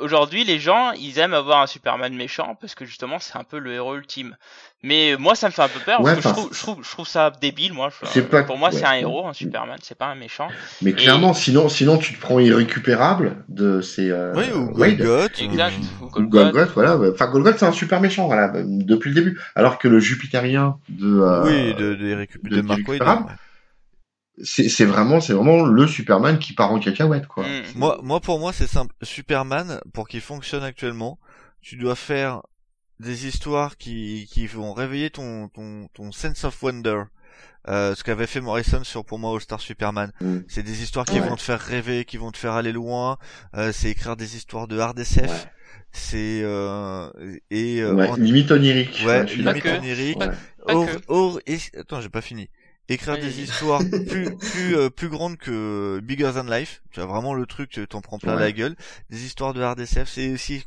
Euh, 0.00 0.04
Aujourd'hui, 0.04 0.44
les 0.44 0.58
gens, 0.58 0.92
ils 0.92 1.18
aiment 1.18 1.34
avoir 1.34 1.60
un 1.60 1.66
Superman 1.66 2.14
méchant 2.14 2.56
parce 2.60 2.74
que 2.74 2.84
justement, 2.84 3.18
c'est 3.18 3.36
un 3.36 3.44
peu 3.44 3.58
le 3.58 3.72
héros 3.74 3.96
ultime. 3.96 4.36
Mais 4.82 5.14
moi, 5.18 5.34
ça 5.34 5.46
me 5.48 5.52
fait 5.52 5.60
un 5.62 5.68
peu 5.68 5.78
peur 5.80 6.00
Ouais, 6.00 6.14
parce 6.14 6.22
que 6.24 6.28
je 6.30 6.32
trouve, 6.34 6.54
je 6.54 6.58
trouve, 6.60 6.84
je 6.84 6.90
trouve 6.90 7.06
ça 7.06 7.30
débile. 7.40 7.74
Moi, 7.74 7.90
Je- 7.90 8.06
C'est 8.08 8.22
pas- 8.28 8.42
pour 8.44 8.56
moi, 8.56 8.70
c'est 8.72 8.84
un 8.84 8.94
héros, 8.94 9.26
un 9.26 9.34
Superman. 9.34 9.78
C'est 9.82 9.96
pas 9.98 10.06
un 10.06 10.14
méchant. 10.14 10.48
Mais 10.80 10.94
clairement, 10.94 11.34
sinon, 11.34 11.68
sinon 11.68 11.98
tu 11.98 12.14
te 12.14 12.20
prends 12.20 12.38
irrécupérable 12.38 13.44
de 13.48 13.80
ces 13.82 14.10
euh, 14.10 14.32
Oui, 14.36 14.44
ou 14.54 14.78
Wade. 14.78 14.96
Golgoth. 14.96 15.38
Exact. 15.40 15.74
ou- 16.00 16.06
Golgoth. 16.08 16.52
Golgoth, 16.52 16.70
voilà. 16.74 16.98
Enfin, 17.12 17.30
Golgoth, 17.30 17.58
c'est 17.58 17.66
un 17.66 17.72
super 17.72 18.00
méchant, 18.00 18.26
voilà, 18.26 18.52
depuis 18.64 19.10
le 19.10 19.14
début. 19.14 19.38
Alors 19.54 19.78
que 19.78 19.86
le 19.88 20.00
Jupitérien 20.00 20.78
de, 20.88 21.20
euh, 21.20 21.44
Oui, 21.44 21.74
de, 21.74 21.94
de, 21.94 22.14
récup- 22.14 22.42
de- 22.48 22.56
de 22.56 22.60
de. 22.62 22.66
C'est 24.42 24.68
c'est 24.68 24.84
vraiment, 24.84 25.20
c'est 25.20 25.32
vraiment 25.32 25.64
le 25.64 25.86
Superman 25.86 26.38
qui 26.38 26.52
part 26.52 26.72
en 26.72 26.78
cacahuète, 26.78 27.26
quoi. 27.26 27.44
Mm. 27.46 27.62
Moi, 27.76 28.00
moi, 28.02 28.20
pour 28.20 28.38
moi, 28.38 28.52
c'est 28.52 28.66
simple. 28.66 28.94
Superman, 29.02 29.80
pour 29.92 30.08
qu'il 30.08 30.20
fonctionne 30.20 30.62
actuellement, 30.62 31.18
tu 31.60 31.76
dois 31.76 31.94
faire 31.96 32.42
des 32.98 33.26
histoires 33.26 33.76
qui, 33.78 34.28
qui 34.30 34.46
vont 34.46 34.72
réveiller 34.74 35.10
ton, 35.10 35.48
ton, 35.48 35.88
ton 35.94 36.12
sense 36.12 36.44
of 36.44 36.62
wonder. 36.62 37.02
Euh, 37.68 37.94
ce 37.94 38.02
qu'avait 38.04 38.26
fait 38.26 38.40
Morrison 38.40 38.84
sur 38.84 39.04
pour 39.04 39.18
moi 39.18 39.34
All 39.34 39.40
Star 39.40 39.60
Superman. 39.60 40.12
Mm. 40.20 40.38
C'est 40.48 40.62
des 40.62 40.82
histoires 40.82 41.04
qui 41.04 41.20
Ouais. 41.20 41.28
vont 41.28 41.36
te 41.36 41.42
faire 41.42 41.60
rêver, 41.60 42.04
qui 42.06 42.16
vont 42.16 42.30
te 42.30 42.38
faire 42.38 42.52
aller 42.54 42.72
loin. 42.72 43.18
Euh, 43.54 43.70
c'est 43.72 43.90
écrire 43.90 44.16
des 44.16 44.36
histoires 44.36 44.66
de 44.68 44.78
hard 44.78 44.98
SF. 44.98 45.30
Ouais. 45.30 45.50
C'est 45.92 46.40
euh, 46.42 47.10
et 47.50 47.80
euh, 47.82 47.94
Ouais, 47.94 48.08
en- 48.08 48.16
limite 48.16 48.50
onirique. 48.50 49.02
ouais, 49.04 49.24
limite 49.26 49.66
onirique. 49.66 50.18
Ouais. 50.18 50.86
Or- 51.08 51.40
et- 51.46 51.58
attends, 51.78 52.00
j'ai 52.00 52.08
pas 52.08 52.20
fini. 52.20 52.48
Écrire 52.90 53.18
des 53.18 53.40
histoires 53.40 53.80
plus 54.08 54.36
plus 54.36 54.76
euh, 54.76 54.90
plus 54.90 55.08
grandes 55.08 55.36
que 55.38 56.00
Bigger 56.02 56.32
Than 56.34 56.44
Life. 56.50 56.82
Tu 56.90 57.00
as 57.00 57.06
vraiment 57.06 57.32
le 57.34 57.46
truc, 57.46 57.70
tu 57.70 57.86
t'en 57.86 58.00
prends 58.00 58.18
plein 58.18 58.34
Ouais. 58.34 58.40
la 58.40 58.52
gueule. 58.52 58.76
Des 59.08 59.24
histoires 59.24 59.54
de 59.54 59.62
hard 59.62 59.80
SF, 59.80 60.08
c'est 60.08 60.32
aussi 60.32 60.62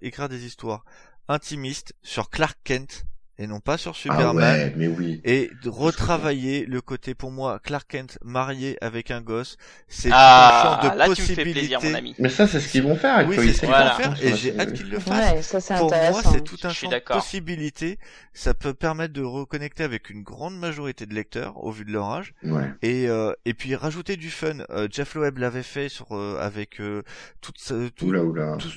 écrire 0.00 0.28
des 0.28 0.46
histoires 0.46 0.84
intimistes 1.28 1.92
sur 2.02 2.30
Clark 2.30 2.56
Kent 2.64 3.04
et 3.38 3.46
non 3.46 3.60
pas 3.60 3.76
sur 3.78 3.92
Ah 3.92 3.98
Superman. 3.98 4.36
ouais, 4.36 4.72
mais 4.76 4.86
oui. 4.88 5.20
Et 5.24 5.50
de 5.62 5.68
retravailler 5.68 6.64
le 6.66 6.80
côté 6.80 7.14
pour 7.14 7.30
moi 7.30 7.58
Clark 7.62 7.86
Kent 7.88 8.18
marié 8.24 8.78
avec 8.80 9.10
un 9.10 9.20
gosse, 9.20 9.56
c'est 9.88 10.10
Ah, 10.12 10.78
un 10.80 10.82
champ 10.88 10.94
de 10.94 10.98
là 10.98 11.04
tu 11.04 11.10
me 11.10 11.14
fais 11.14 11.22
possibilités. 11.34 11.52
plaisir, 11.60 11.80
mon 11.82 11.94
ami. 11.94 12.14
Mais 12.18 12.28
ça, 12.28 12.46
c'est 12.46 12.60
ce 12.60 12.68
qu'ils 12.68 12.82
vont 12.82 12.96
faire 12.96 13.16
avec 13.16 13.28
Oui, 13.28 13.36
c'est 13.46 13.52
ce 13.52 13.58
qu'ils. 13.60 13.68
Voilà. 13.68 13.90
vont 13.90 13.96
faire 13.96 14.24
et 14.24 14.36
j'ai 14.36 14.58
hâte 14.58 14.72
qu'ils 14.72 14.90
le 14.90 14.98
fassent 15.00 15.32
Ouais, 15.34 15.42
ça 15.42 15.60
c'est 15.60 15.76
pour 15.76 15.90
moi, 15.90 16.22
c'est 16.32 16.44
tout 16.44 16.56
un 16.64 16.70
champ 16.70 16.88
de 16.90 16.98
possibilités. 16.98 17.98
Ça 18.32 18.54
peut 18.54 18.74
permettre 18.74 19.12
de 19.14 19.22
reconnecter 19.22 19.82
avec 19.84 20.10
une 20.10 20.22
grande 20.22 20.58
majorité 20.58 21.06
de 21.06 21.14
lecteurs 21.14 21.62
au 21.62 21.70
vu 21.70 21.84
de 21.84 21.92
leur 21.92 22.06
âge. 22.10 22.34
Ouais. 22.42 22.70
Et 22.82 23.08
euh, 23.08 23.32
et 23.44 23.54
puis 23.54 23.74
rajouter 23.74 24.16
du 24.16 24.30
fun. 24.30 24.58
Euh, 24.70 24.88
Jeff 24.90 25.14
Loeb 25.14 25.38
l'avait 25.38 25.62
fait 25.62 25.88
sur 25.88 26.12
euh, 26.12 26.38
avec 26.40 26.80
euh, 26.80 27.02
toute 27.40 27.58
sa- 27.58 27.74
tout, 27.94 28.06
Oula, 28.06 28.22
oula. 28.22 28.56
tout, 28.58 28.68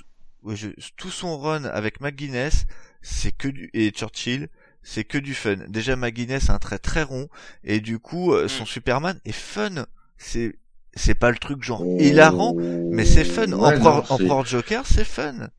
je- 0.48 0.70
tout 0.98 1.10
son 1.11 1.38
run 1.38 1.64
avec 1.66 2.02
McGuinness, 2.02 2.66
c'est 3.02 3.32
que 3.32 3.48
du 3.48 3.70
et 3.74 3.91
Churchill, 3.91 4.49
c'est 4.84 5.03
que 5.03 5.18
du 5.18 5.34
fun. 5.34 5.57
Déjà 5.68 5.95
McGuinness 5.95 6.49
a 6.49 6.53
un 6.56 6.60
trait 6.60 6.80
très 6.80 7.03
rond 7.03 7.28
et 7.64 7.80
du 7.82 7.99
coup 7.99 8.34
euh, 8.34 8.48
son 8.48 8.64
Mm. 8.64 8.68
Superman 8.68 9.20
est 9.26 9.32
fun. 9.32 9.86
C'est 10.18 10.56
c'est 10.95 11.16
pas 11.16 11.30
le 11.32 11.38
truc 11.38 11.61
genre 11.64 11.84
Oh. 11.86 11.98
hilarant, 11.99 12.56
mais 12.56 13.06
c'est 13.06 13.24
fun. 13.26 13.52
Ouais, 13.53 13.78
Empereur, 13.78 14.45
Joker, 14.45 14.86
c'est 14.86 15.06
fun. 15.06 15.49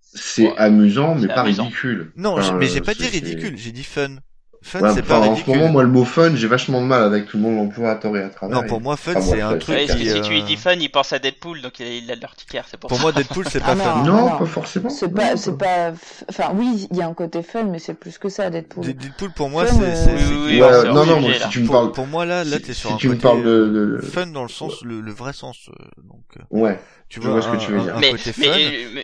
C'est 0.00 0.44
Ouais. 0.46 0.56
amusant, 0.56 1.14
mais 1.16 1.26
pas 1.26 1.42
amusant. 1.42 1.64
ridicule. 1.64 2.12
Non, 2.16 2.38
Enfin, 2.38 2.56
mais 2.56 2.66
j'ai 2.66 2.80
pas 2.80 2.94
c'est- 2.94 3.02
dit 3.02 3.08
ridicule, 3.08 3.56
j'ai 3.58 3.72
dit 3.72 3.84
fun. 3.84 4.16
Fun, 4.60 4.80
Ouais, 4.80 4.90
c'est 4.92 5.02
pas 5.02 5.20
en 5.20 5.22
ce 5.22 5.28
ridicule. 5.30 5.56
moment, 5.56 5.68
moi, 5.70 5.82
le 5.84 5.88
mot 5.88 6.04
fun, 6.04 6.34
j'ai 6.34 6.48
vachement 6.48 6.80
de 6.80 6.86
mal 6.86 7.02
avec 7.04 7.26
tout 7.26 7.36
le 7.36 7.44
monde 7.44 7.56
l'emploi 7.56 7.90
à 7.92 7.94
tort 7.94 8.16
et 8.16 8.22
à 8.24 8.28
travers. 8.28 8.60
non, 8.60 8.66
pour 8.66 8.80
moi, 8.80 8.96
fun, 8.96 9.12
Enfin, 9.16 9.20
c'est 9.20 9.40
un 9.40 9.56
truc 9.56 9.76
Ouais, 9.76 9.86
qui. 9.86 10.10
si 10.10 10.20
tu 10.20 10.30
lui 10.30 10.40
euh, 10.40 10.44
dis 10.44 10.56
fun, 10.56 10.72
il 10.74 10.90
pense 10.90 11.12
à 11.12 11.20
Deadpool, 11.20 11.62
donc 11.62 11.78
il 11.78 11.86
a, 11.86 11.90
il 11.90 12.10
a 12.10 12.16
de 12.16 12.20
l'urticaire, 12.20 12.64
c'est 12.68 12.76
pour, 12.76 12.88
Pour 12.88 12.96
ça. 12.96 13.02
moi, 13.04 13.12
Deadpool, 13.12 13.46
c'est 13.48 13.62
Ah 13.62 13.74
pas 13.74 13.76
fun. 13.76 14.02
non. 14.04 14.36
Pas 14.36 14.46
forcément. 14.46 14.90
C'est 14.90 15.14
pas, 15.14 15.36
c'est 15.36 15.56
pas- 15.56 15.92
enfin 16.28 16.50
oui, 16.56 16.88
il 16.90 16.96
y 16.96 17.02
a 17.02 17.06
un 17.06 17.14
côté 17.14 17.42
fun, 17.44 17.64
mais 17.64 17.78
c'est 17.78 17.94
plus 17.94 18.18
que 18.18 18.28
ça, 18.28 18.50
Deadpool. 18.50 18.84
Deadpool, 18.84 19.30
pour 19.30 19.48
moi, 19.48 19.64
c'est. 19.64 19.80
euh, 19.80 19.94
c'est- 19.94 20.12
Oui, 20.12 20.18
c'est- 20.26 20.34
oui, 20.34 20.60
Ouais, 20.60 20.84
non, 20.92 21.06
non, 21.06 21.20
moi, 21.20 21.30
là. 21.30 21.38
si 21.44 21.48
tu 21.50 21.60
me 21.60 21.68
parles, 21.68 21.92
pour 21.92 22.06
moi, 22.08 22.26
là, 22.26 22.42
là, 22.42 22.56
si- 22.56 22.62
t'es 22.62 22.74
si 22.74 22.80
sur 22.80 22.92
un 22.92 22.96
tu 22.96 23.08
me 23.08 23.12
côté 23.14 23.22
parles 23.22 23.44
de, 23.44 23.98
de- 24.00 24.00
fun 24.04 24.26
dans 24.26 24.42
le 24.42 24.48
sens, 24.48 24.82
le, 24.82 25.00
le 25.00 25.12
vrai 25.12 25.32
sens. 25.34 25.68
euh, 25.70 25.84
donc, 26.02 26.24
ouais, 26.50 26.78
tu 27.08 27.20
vois, 27.20 27.40
ce 27.40 27.48
que 27.48 27.56
tu 27.64 27.70
veux 27.70 27.80
dire. 27.80 27.94
Mais, 28.00 28.12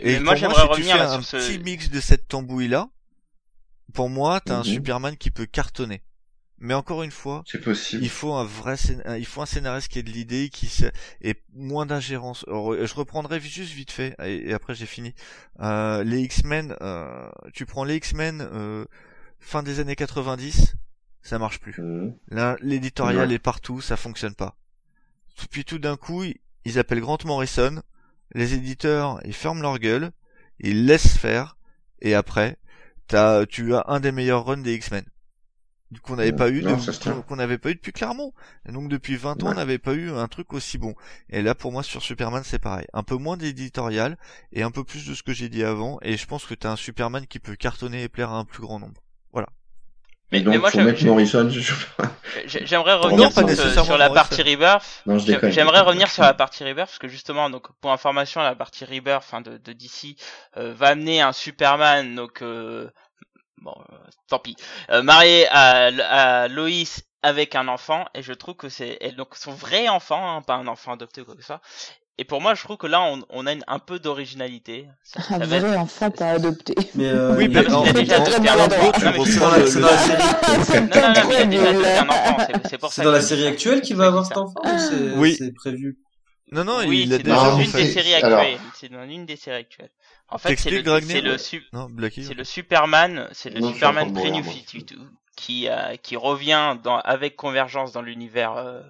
mais, 0.02 0.18
moi 0.20 0.34
j'aimerais 0.34 0.66
moi, 0.66 0.74
si 0.76 0.82
tu 0.82 0.88
revenir 0.88 0.96
fais 0.96 0.98
là 0.98 1.12
un 1.14 1.22
sur 1.22 1.38
petit 1.38 1.54
ce. 1.54 1.58
mix 1.60 1.90
de 1.90 2.00
cette 2.00 2.26
tambouille-là, 2.28 2.88
pour 3.92 4.08
moi, 4.10 4.40
t'as 4.40 4.56
un 4.56 4.58
Mhm. 4.58 4.64
Superman 4.64 5.16
qui 5.16 5.30
peut 5.30 5.46
cartonner. 5.46 6.02
Mais 6.58 6.72
encore 6.74 7.02
une 7.02 7.10
fois, 7.10 7.42
c'est 7.46 7.60
possible. 7.60 8.02
il 8.02 8.08
faut 8.08 8.32
un 8.32 8.44
vrai 8.44 8.76
scén- 8.76 9.02
un- 9.04 9.16
il 9.18 9.26
faut 9.26 9.42
un 9.42 9.46
scénariste 9.46 9.88
qui 9.88 9.98
ait 9.98 10.02
de 10.04 10.10
l'idée 10.10 10.48
qui 10.50 10.70
et 11.20 11.34
moins 11.52 11.84
d'ingérence 11.84 12.44
Alors, 12.46 12.74
je 12.86 12.94
reprendrai 12.94 13.40
juste 13.40 13.72
vite 13.72 13.90
fait 13.90 14.14
et, 14.24 14.48
et 14.48 14.54
après 14.54 14.74
j'ai 14.74 14.86
fini 14.86 15.14
euh, 15.60 16.04
les 16.04 16.20
X-Men 16.22 16.76
euh, 16.80 17.28
tu 17.52 17.66
prends 17.66 17.84
les 17.84 17.96
X-Men 17.96 18.40
euh, 18.52 18.84
fin 19.40 19.62
des 19.64 19.80
années 19.80 19.96
90 19.96 20.76
ça 21.22 21.38
marche 21.38 21.58
plus. 21.58 21.76
Là, 22.28 22.56
l'éditorial 22.60 23.28
Ouais. 23.28 23.34
est 23.34 23.38
partout 23.40 23.80
ça 23.80 23.96
fonctionne 23.96 24.34
pas 24.36 24.56
puis 25.50 25.64
tout 25.64 25.78
d'un 25.80 25.96
coup 25.96 26.22
ils- 26.22 26.38
ils 26.64 26.78
appellent 26.78 27.00
Grant 27.00 27.18
Morrison 27.26 27.82
les 28.32 28.54
éditeurs 28.54 29.20
ils 29.24 29.34
ferment 29.34 29.60
leur 29.60 29.78
gueule 29.80 30.12
ils 30.60 30.86
laissent 30.86 31.18
faire 31.18 31.58
et 32.00 32.14
après 32.14 32.58
t'as 33.06 33.46
tu 33.46 33.74
as 33.74 33.84
un 33.88 34.00
des 34.00 34.12
meilleurs 34.12 34.44
runs 34.46 34.58
des 34.58 34.74
X-Men. 34.74 35.04
Qu'on 36.02 36.16
n'avait 36.16 36.32
Ouais. 36.32 36.36
pas 36.36 36.50
eu 36.50 36.64
qu'on 37.28 37.36
n'avait 37.36 37.58
pas 37.58 37.70
eu 37.70 37.74
depuis 37.76 37.92
Clermont. 37.92 38.32
Et 38.68 38.72
donc 38.72 38.88
depuis 38.88 39.14
20 39.16 39.42
ans 39.42 39.46
Ouais. 39.46 39.52
on 39.52 39.54
n'avait 39.54 39.78
pas 39.78 39.92
eu 39.94 40.10
un 40.10 40.26
truc 40.26 40.52
aussi 40.52 40.76
bon. 40.76 40.94
Et 41.30 41.40
là 41.40 41.54
pour 41.54 41.70
moi 41.70 41.82
sur 41.84 42.02
Superman 42.02 42.42
c'est 42.44 42.58
pareil. 42.58 42.86
Un 42.92 43.04
peu 43.04 43.16
moins 43.16 43.36
d'éditorial 43.36 44.18
et 44.50 44.62
un 44.64 44.72
peu 44.72 44.82
plus 44.82 45.06
de 45.06 45.14
ce 45.14 45.22
que 45.22 45.32
j'ai 45.32 45.48
dit 45.48 45.62
avant. 45.62 45.98
Et 46.02 46.16
je 46.16 46.26
pense 46.26 46.46
que 46.46 46.54
t'as 46.54 46.72
un 46.72 46.76
Superman 46.76 47.26
qui 47.28 47.38
peut 47.38 47.54
cartonner 47.54 48.02
et 48.02 48.08
plaire 48.08 48.30
à 48.30 48.38
un 48.38 48.44
plus 48.44 48.62
grand 48.62 48.80
nombre 48.80 49.00
Mais, 50.34 50.40
donc, 50.44 50.52
mais 50.54 50.58
moi 50.58 50.70
faut 50.70 50.78
mettre 50.86 50.98
Morrison, 51.06 51.48
j'aimerais 52.46 52.94
revenir 52.94 53.28
sur, 53.32 53.46
ce- 53.56 53.62
sur 53.84 53.96
la 53.98 54.08
partie 54.14 54.42
déconne. 55.32 55.50
J'aimerais 55.52 55.80
revenir 55.80 56.10
sur 56.10 56.22
la 56.22 56.34
partie 56.34 56.64
Rebirth 56.64 56.88
parce 56.88 56.98
que 56.98 57.08
justement, 57.08 57.50
donc 57.50 57.68
pour 57.80 57.92
information, 57.92 58.40
la 58.42 58.54
partie 58.54 58.84
Rebirth 58.84 59.22
enfin, 59.26 59.40
de, 59.40 59.56
de 59.58 59.72
DC 59.72 60.16
euh, 60.56 60.72
va 60.74 60.88
amener 60.88 61.20
un 61.20 61.32
Superman, 61.32 62.14
donc 62.14 62.42
euh, 62.42 62.90
bon, 63.58 63.74
euh, 63.92 63.96
tant 64.28 64.38
pis, 64.38 64.56
euh, 64.90 65.02
marié 65.02 65.46
à, 65.50 66.42
à 66.42 66.48
Lois 66.48 66.68
avec 67.22 67.54
un 67.54 67.68
enfant, 67.68 68.04
et 68.14 68.22
je 68.22 68.32
trouve 68.34 68.54
que 68.56 68.68
c'est 68.68 68.98
donc 69.16 69.34
son 69.36 69.52
vrai 69.52 69.88
enfant, 69.88 70.36
hein, 70.36 70.42
pas 70.42 70.54
un 70.56 70.66
enfant 70.66 70.92
adopté 70.92 71.22
ou 71.22 71.24
quoi 71.24 71.34
que 71.34 71.40
ce 71.40 71.46
soit. 71.46 71.60
Et 72.16 72.24
pour 72.24 72.40
moi, 72.40 72.54
je 72.54 72.62
trouve 72.62 72.76
que 72.76 72.86
là, 72.86 73.02
on, 73.02 73.22
on 73.28 73.44
a 73.46 73.52
une, 73.52 73.64
un 73.66 73.80
peu 73.80 73.98
d'originalité. 73.98 74.86
Ça, 75.02 75.20
Un 75.20 75.22
ça 75.40 75.46
va 75.46 75.56
être- 75.56 75.66
vrai 75.66 75.76
enfant 75.76 76.10
pas 76.12 76.30
adopté. 76.30 76.74
Mais 76.94 77.08
euh, 77.08 77.34
Oui, 77.36 77.48
mais 77.48 77.62
parce 77.64 77.74
en- 77.74 77.82
qu'il 77.82 77.90
a 77.90 77.92
déjà 78.02 78.16
adopté 78.22 78.48
un 78.48 78.54
enfant. 78.60 78.92
c'est 78.94 79.00
c'est 79.00 79.38
dans 79.40 79.48
pour 79.48 79.56
la, 79.58 79.66
c'est 79.66 79.80
dans 79.80 79.86
la 79.88 79.98
série. 79.98 80.22
Non, 80.94 81.00
non, 81.02 81.12
non, 81.12 81.28
mais 81.28 81.34
il 81.34 81.40
a 81.40 81.46
déjà 81.46 81.68
adopté 81.70 81.98
un 81.98 82.02
enfant, 82.08 82.36
c'est- 82.46 82.68
c'est 82.68 82.78
pour 82.78 82.92
ça 82.92 83.02
C'est 83.02 83.02
dans 83.02 83.10
que 83.10 83.14
la 83.14 83.20
je 83.20 83.24
dis 83.24 83.28
série 83.30 83.42
ça. 83.42 83.48
actuelle 83.48 83.80
qu'il 83.82 83.96
va 83.96 84.06
avoir 84.06 84.26
cet 84.26 84.36
enfant 84.36 84.60
ou 84.64 84.78
c'est 84.78 85.16
Oui. 85.18 85.34
c'est 85.36 85.52
prévu? 85.54 85.98
Non 86.52 86.62
non 86.62 86.78
oui, 86.86 87.02
il 87.06 87.12
a 87.12 87.16
c'est 87.16 87.22
déjà 87.24 87.34
dans 87.36 87.44
Non, 87.52 87.58
une 87.58 87.64
des 87.64 87.70
c'est- 87.72 87.92
séries 87.92 88.14
actuelles. 88.14 88.58
C'est 88.78 88.92
dans 88.92 89.02
une 89.02 89.26
des 89.26 89.36
séries 89.36 89.56
actuelles. 89.60 89.90
En 90.28 90.38
fait, 90.38 90.56
c'est 90.56 90.70
le, 90.70 91.00
c'est 91.00 91.20
le, 91.20 91.36
c'est 91.36 92.44
Superman, 92.44 93.28
c'est 93.32 93.50
le 93.50 93.60
Superman 93.66 94.12
prénufitu 94.12 94.82
qui 95.36 95.66
euh, 95.68 95.96
qui 95.96 96.16
revient 96.16 96.76
dans 96.84 96.98
avec 97.00 97.34
Convergence 97.34 97.90
dans 97.92 98.02
l'univers 98.02 98.52
euh, 98.56 98.82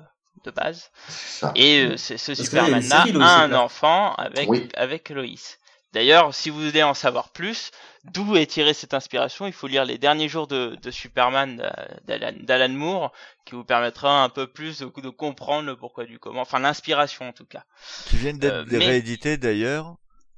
de 0.44 0.50
base. 0.50 0.90
Ça. 1.08 1.52
Et 1.56 1.80
euh, 1.84 1.96
c'est- 1.96 2.16
ce 2.18 2.32
que 2.50 2.56
là, 2.56 2.64
a 2.64 2.80
série, 2.82 3.12
un 3.20 3.52
enfant 3.54 4.14
avec 4.14 4.48
Oui. 4.48 4.68
avec 4.76 5.08
Lois. 5.10 5.24
D'ailleurs, 5.92 6.34
si 6.34 6.50
vous 6.50 6.60
voulez 6.60 6.82
en 6.82 6.92
savoir 6.94 7.28
plus, 7.30 7.70
d'où 8.02 8.34
est 8.36 8.46
tirée 8.46 8.74
cette 8.74 8.94
inspiration, 8.94 9.46
il 9.46 9.52
faut 9.52 9.68
lire 9.68 9.84
les 9.84 9.96
derniers 9.96 10.28
jours 10.28 10.48
de, 10.48 10.76
de 10.82 10.90
Superman 10.90 11.62
d'Alan 12.06 12.32
d'Alan 12.40 12.68
Moore, 12.70 13.12
qui 13.44 13.54
vous 13.54 13.62
permettra 13.64 14.24
un 14.24 14.28
peu 14.28 14.48
plus 14.48 14.80
de, 14.80 14.86
de 15.00 15.08
comprendre 15.08 15.66
le 15.66 15.76
pourquoi 15.76 16.04
du 16.04 16.18
comment, 16.18 16.40
enfin 16.40 16.58
l'inspiration 16.58 17.28
en 17.28 17.32
tout 17.32 17.46
cas. 17.46 17.62
Qui 18.06 18.16
viennent 18.16 18.38
d'être 18.38 18.52
Euh, 18.54 18.64
mais- 18.72 18.78
réédités 18.86 19.36
d'ailleurs 19.36 19.94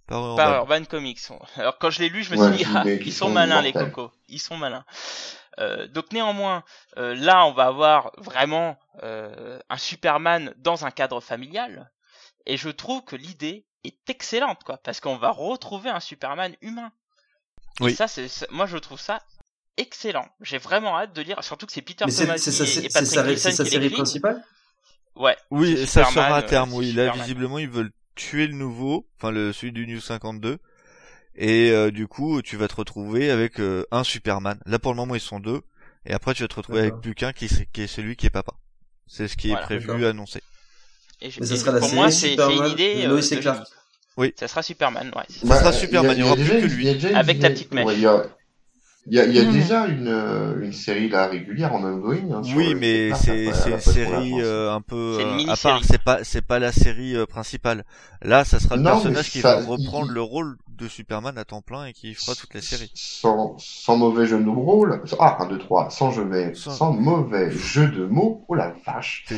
par 0.07 0.21
Urban. 0.21 0.37
Par 0.37 0.55
Urban 0.57 0.85
Comics. 0.85 1.21
Alors 1.57 1.79
quand 1.79 1.89
je 1.89 2.01
l'ai 2.01 2.11
lu, 2.11 2.23
je 2.23 2.35
me 2.35 2.37
Ouais, 2.39 2.49
suis 2.55 2.65
dit, 2.65 2.71
ah, 2.77 2.85
ils 2.87 3.11
sont 3.13 3.27
sont 3.27 3.33
malins 3.33 3.63
les 3.63 3.73
cocos, 3.73 4.11
ils 4.29 4.39
sont 4.39 4.59
malins. 4.59 4.85
Euh, 5.59 5.87
donc 5.89 6.13
néanmoins, 6.13 6.65
euh, 6.99 7.15
là 7.15 7.47
on 7.47 7.53
va 7.53 7.67
avoir 7.67 8.13
vraiment 8.19 8.79
euh, 9.03 9.59
un 9.71 9.79
Superman 9.79 10.55
dans 10.59 10.85
un 10.87 10.91
cadre 10.91 11.21
familial, 11.21 11.91
et 12.47 12.57
je 12.57 12.69
trouve 12.71 13.05
que 13.05 13.17
l'idée 13.17 13.67
est 13.85 14.11
excellente, 14.11 14.65
quoi, 14.65 14.79
parce 14.79 15.01
qu'on 15.01 15.17
va 15.17 15.31
retrouver 15.31 15.91
un 15.91 16.01
Superman 16.01 16.55
humain. 16.63 16.93
Oui. 17.81 17.91
Et 17.91 17.95
ça, 17.95 18.09
c'est, 18.09 18.29
c'est- 18.29 18.51
moi 18.51 18.67
je 18.67 18.79
trouve 18.79 19.01
ça 19.01 19.23
excellent. 19.77 20.29
J'ai 20.41 20.59
vraiment 20.59 20.99
hâte 20.99 21.13
de 21.13 21.23
lire, 21.23 21.43
surtout 21.45 21.67
que 21.67 21.73
c'est 21.73 21.83
Peter 21.83 22.07
sa, 22.09 22.25
et, 22.25 22.39
et 22.39 22.91
c'est 22.91 23.05
Patrick 23.07 23.39
sa, 23.39 23.53
qui 23.53 23.71
série 23.71 23.91
principale? 23.91 24.43
Ouais. 25.17 25.37
Oui, 25.51 25.77
ça 25.87 26.05
Superman, 26.05 26.13
sera 26.13 26.37
à 26.37 26.43
terme, 26.43 26.75
oui. 26.75 26.93
Là, 26.93 27.05
Superman. 27.05 27.21
visiblement, 27.21 27.59
ils 27.59 27.69
veulent 27.69 27.93
tuer 28.15 28.47
le 28.47 28.55
nouveau, 28.55 29.07
enfin 29.17 29.31
le 29.31 29.53
celui 29.53 29.73
du 29.73 29.87
New 29.87 30.01
52. 30.01 30.59
Et 31.39 31.71
euh, 31.71 31.91
du 31.91 32.07
coup, 32.07 32.41
tu 32.43 32.57
vas 32.57 32.67
te 32.69 32.77
retrouver 32.77 33.31
avec 33.31 33.61
euh, 33.61 33.85
un 33.91 34.05
Superman. 34.05 34.59
Là, 34.67 34.79
pour 34.79 34.93
le 34.93 34.97
moment, 34.97 35.15
ils 35.15 35.21
sont 35.21 35.41
deux. 35.41 35.61
Et 36.07 36.13
après, 36.13 36.35
tu 36.35 36.43
vas 36.43 36.49
te 36.49 36.55
retrouver 36.55 36.81
avec 36.81 36.95
plus 37.01 37.15
qu'un 37.15 37.33
qui, 37.33 37.47
est- 37.47 37.67
qui 37.73 37.83
est 37.83 37.87
celui 37.87 38.17
qui 38.17 38.27
est 38.27 38.31
papa. 38.31 38.55
C'est 39.07 39.29
ce 39.29 39.37
qui 39.37 39.49
Voilà. 39.49 39.63
est 39.63 39.67
prévu, 39.67 40.07
annoncé. 40.07 40.41
Et, 41.21 41.31
je- 41.31 41.41
Mais 41.41 41.47
ça 41.47 41.57
sera 41.57 41.73
la 41.73 41.79
pour 41.81 41.89
série 41.89 42.01
moi, 42.01 42.11
c'est, 42.11 42.35
une 42.35 42.67
idée. 42.73 43.05
euh, 43.05 43.09
Lois 43.09 43.21
et 43.33 43.37
Clark. 43.41 43.67
Oui. 44.17 44.33
Ça 44.39 44.49
sera 44.49 44.63
Superman, 44.63 45.11
ouais. 45.15 45.23
Ça 45.29 45.41
sera 45.59 45.71
Bah, 45.71 45.73
Superman, 45.73 46.15
il 46.17 46.21
y 46.21 46.23
a- 46.23 46.27
aura 46.27 46.35
plus 46.37 46.45
déjà 46.45 46.61
que 46.61 46.67
lui. 46.67 46.85
déjà 46.85 47.19
Avec 47.19 47.43
la 47.43 47.51
petite 47.51 47.73
mèche. 47.75 47.85
ouais, 47.87 47.95
Il 47.97 48.01
y 48.01 48.07
a, 48.07 48.25
il 49.09 49.15
y 49.15 49.21
a, 49.21 49.25
il 49.27 49.35
y 49.35 49.39
a 49.39 49.45
déjà 49.53 49.87
une, 49.87 50.57
une 50.63 50.73
série 50.73 51.09
là 51.09 51.27
régulière 51.29 51.73
en 51.75 51.85
ongoing. 51.85 52.33
Hein, 52.33 52.43
Oui, 52.57 52.75
mais 52.75 53.09
Clark, 53.09 53.23
c'est 53.25 53.53
c'est 53.53 53.71
une 53.71 53.81
série 53.81 54.35
euh, 54.41 54.73
un 54.73 54.81
peu 54.81 55.19
une 55.21 55.49
à 55.51 55.57
part. 55.57 55.83
C'est 55.85 56.03
pas 56.03 56.25
c'est 56.25 56.43
pas 56.43 56.59
la 56.59 56.73
série 56.73 57.15
euh, 57.15 57.27
principale. 57.27 57.85
Là, 58.23 58.45
ça 58.45 58.59
sera 58.59 58.77
le 58.77 58.83
Non, 58.83 58.93
personnage 58.93 59.31
qui 59.31 59.41
ça- 59.41 59.57
va 59.61 59.65
reprendre 59.67 60.07
il- 60.11 60.15
le 60.15 60.23
rôle 60.23 60.57
de 60.77 60.89
Superman 60.89 61.37
à 61.39 61.45
temps 61.45 61.63
plein 61.63 61.87
et 61.87 61.93
qui 61.93 62.15
fera 62.15 62.35
toute 62.35 62.53
la 62.55 62.61
série. 62.61 62.91
Sans, 62.95 63.57
sans 63.59 63.97
mauvais 63.97 64.27
jeu 64.27 64.39
de 64.43 64.49
rôle. 64.49 65.03
Ah, 65.19 65.39
1, 65.41 65.47
2, 65.47 65.59
3. 65.59 65.91
Sans, 65.91 66.11
jeu, 66.11 66.25
mais, 66.25 66.55
Sans- 66.55 66.71
sans 66.73 66.93
mauvais 66.93 67.51
jeu 67.51 67.89
de 67.89 68.05
mots. 68.07 68.45
Oh 68.49 68.55
la 68.55 68.75
vache. 68.87 69.25
Euh, 69.33 69.37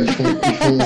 ils, 0.00 0.10
font, 0.10 0.24
ils, 0.44 0.54
font, 0.54 0.78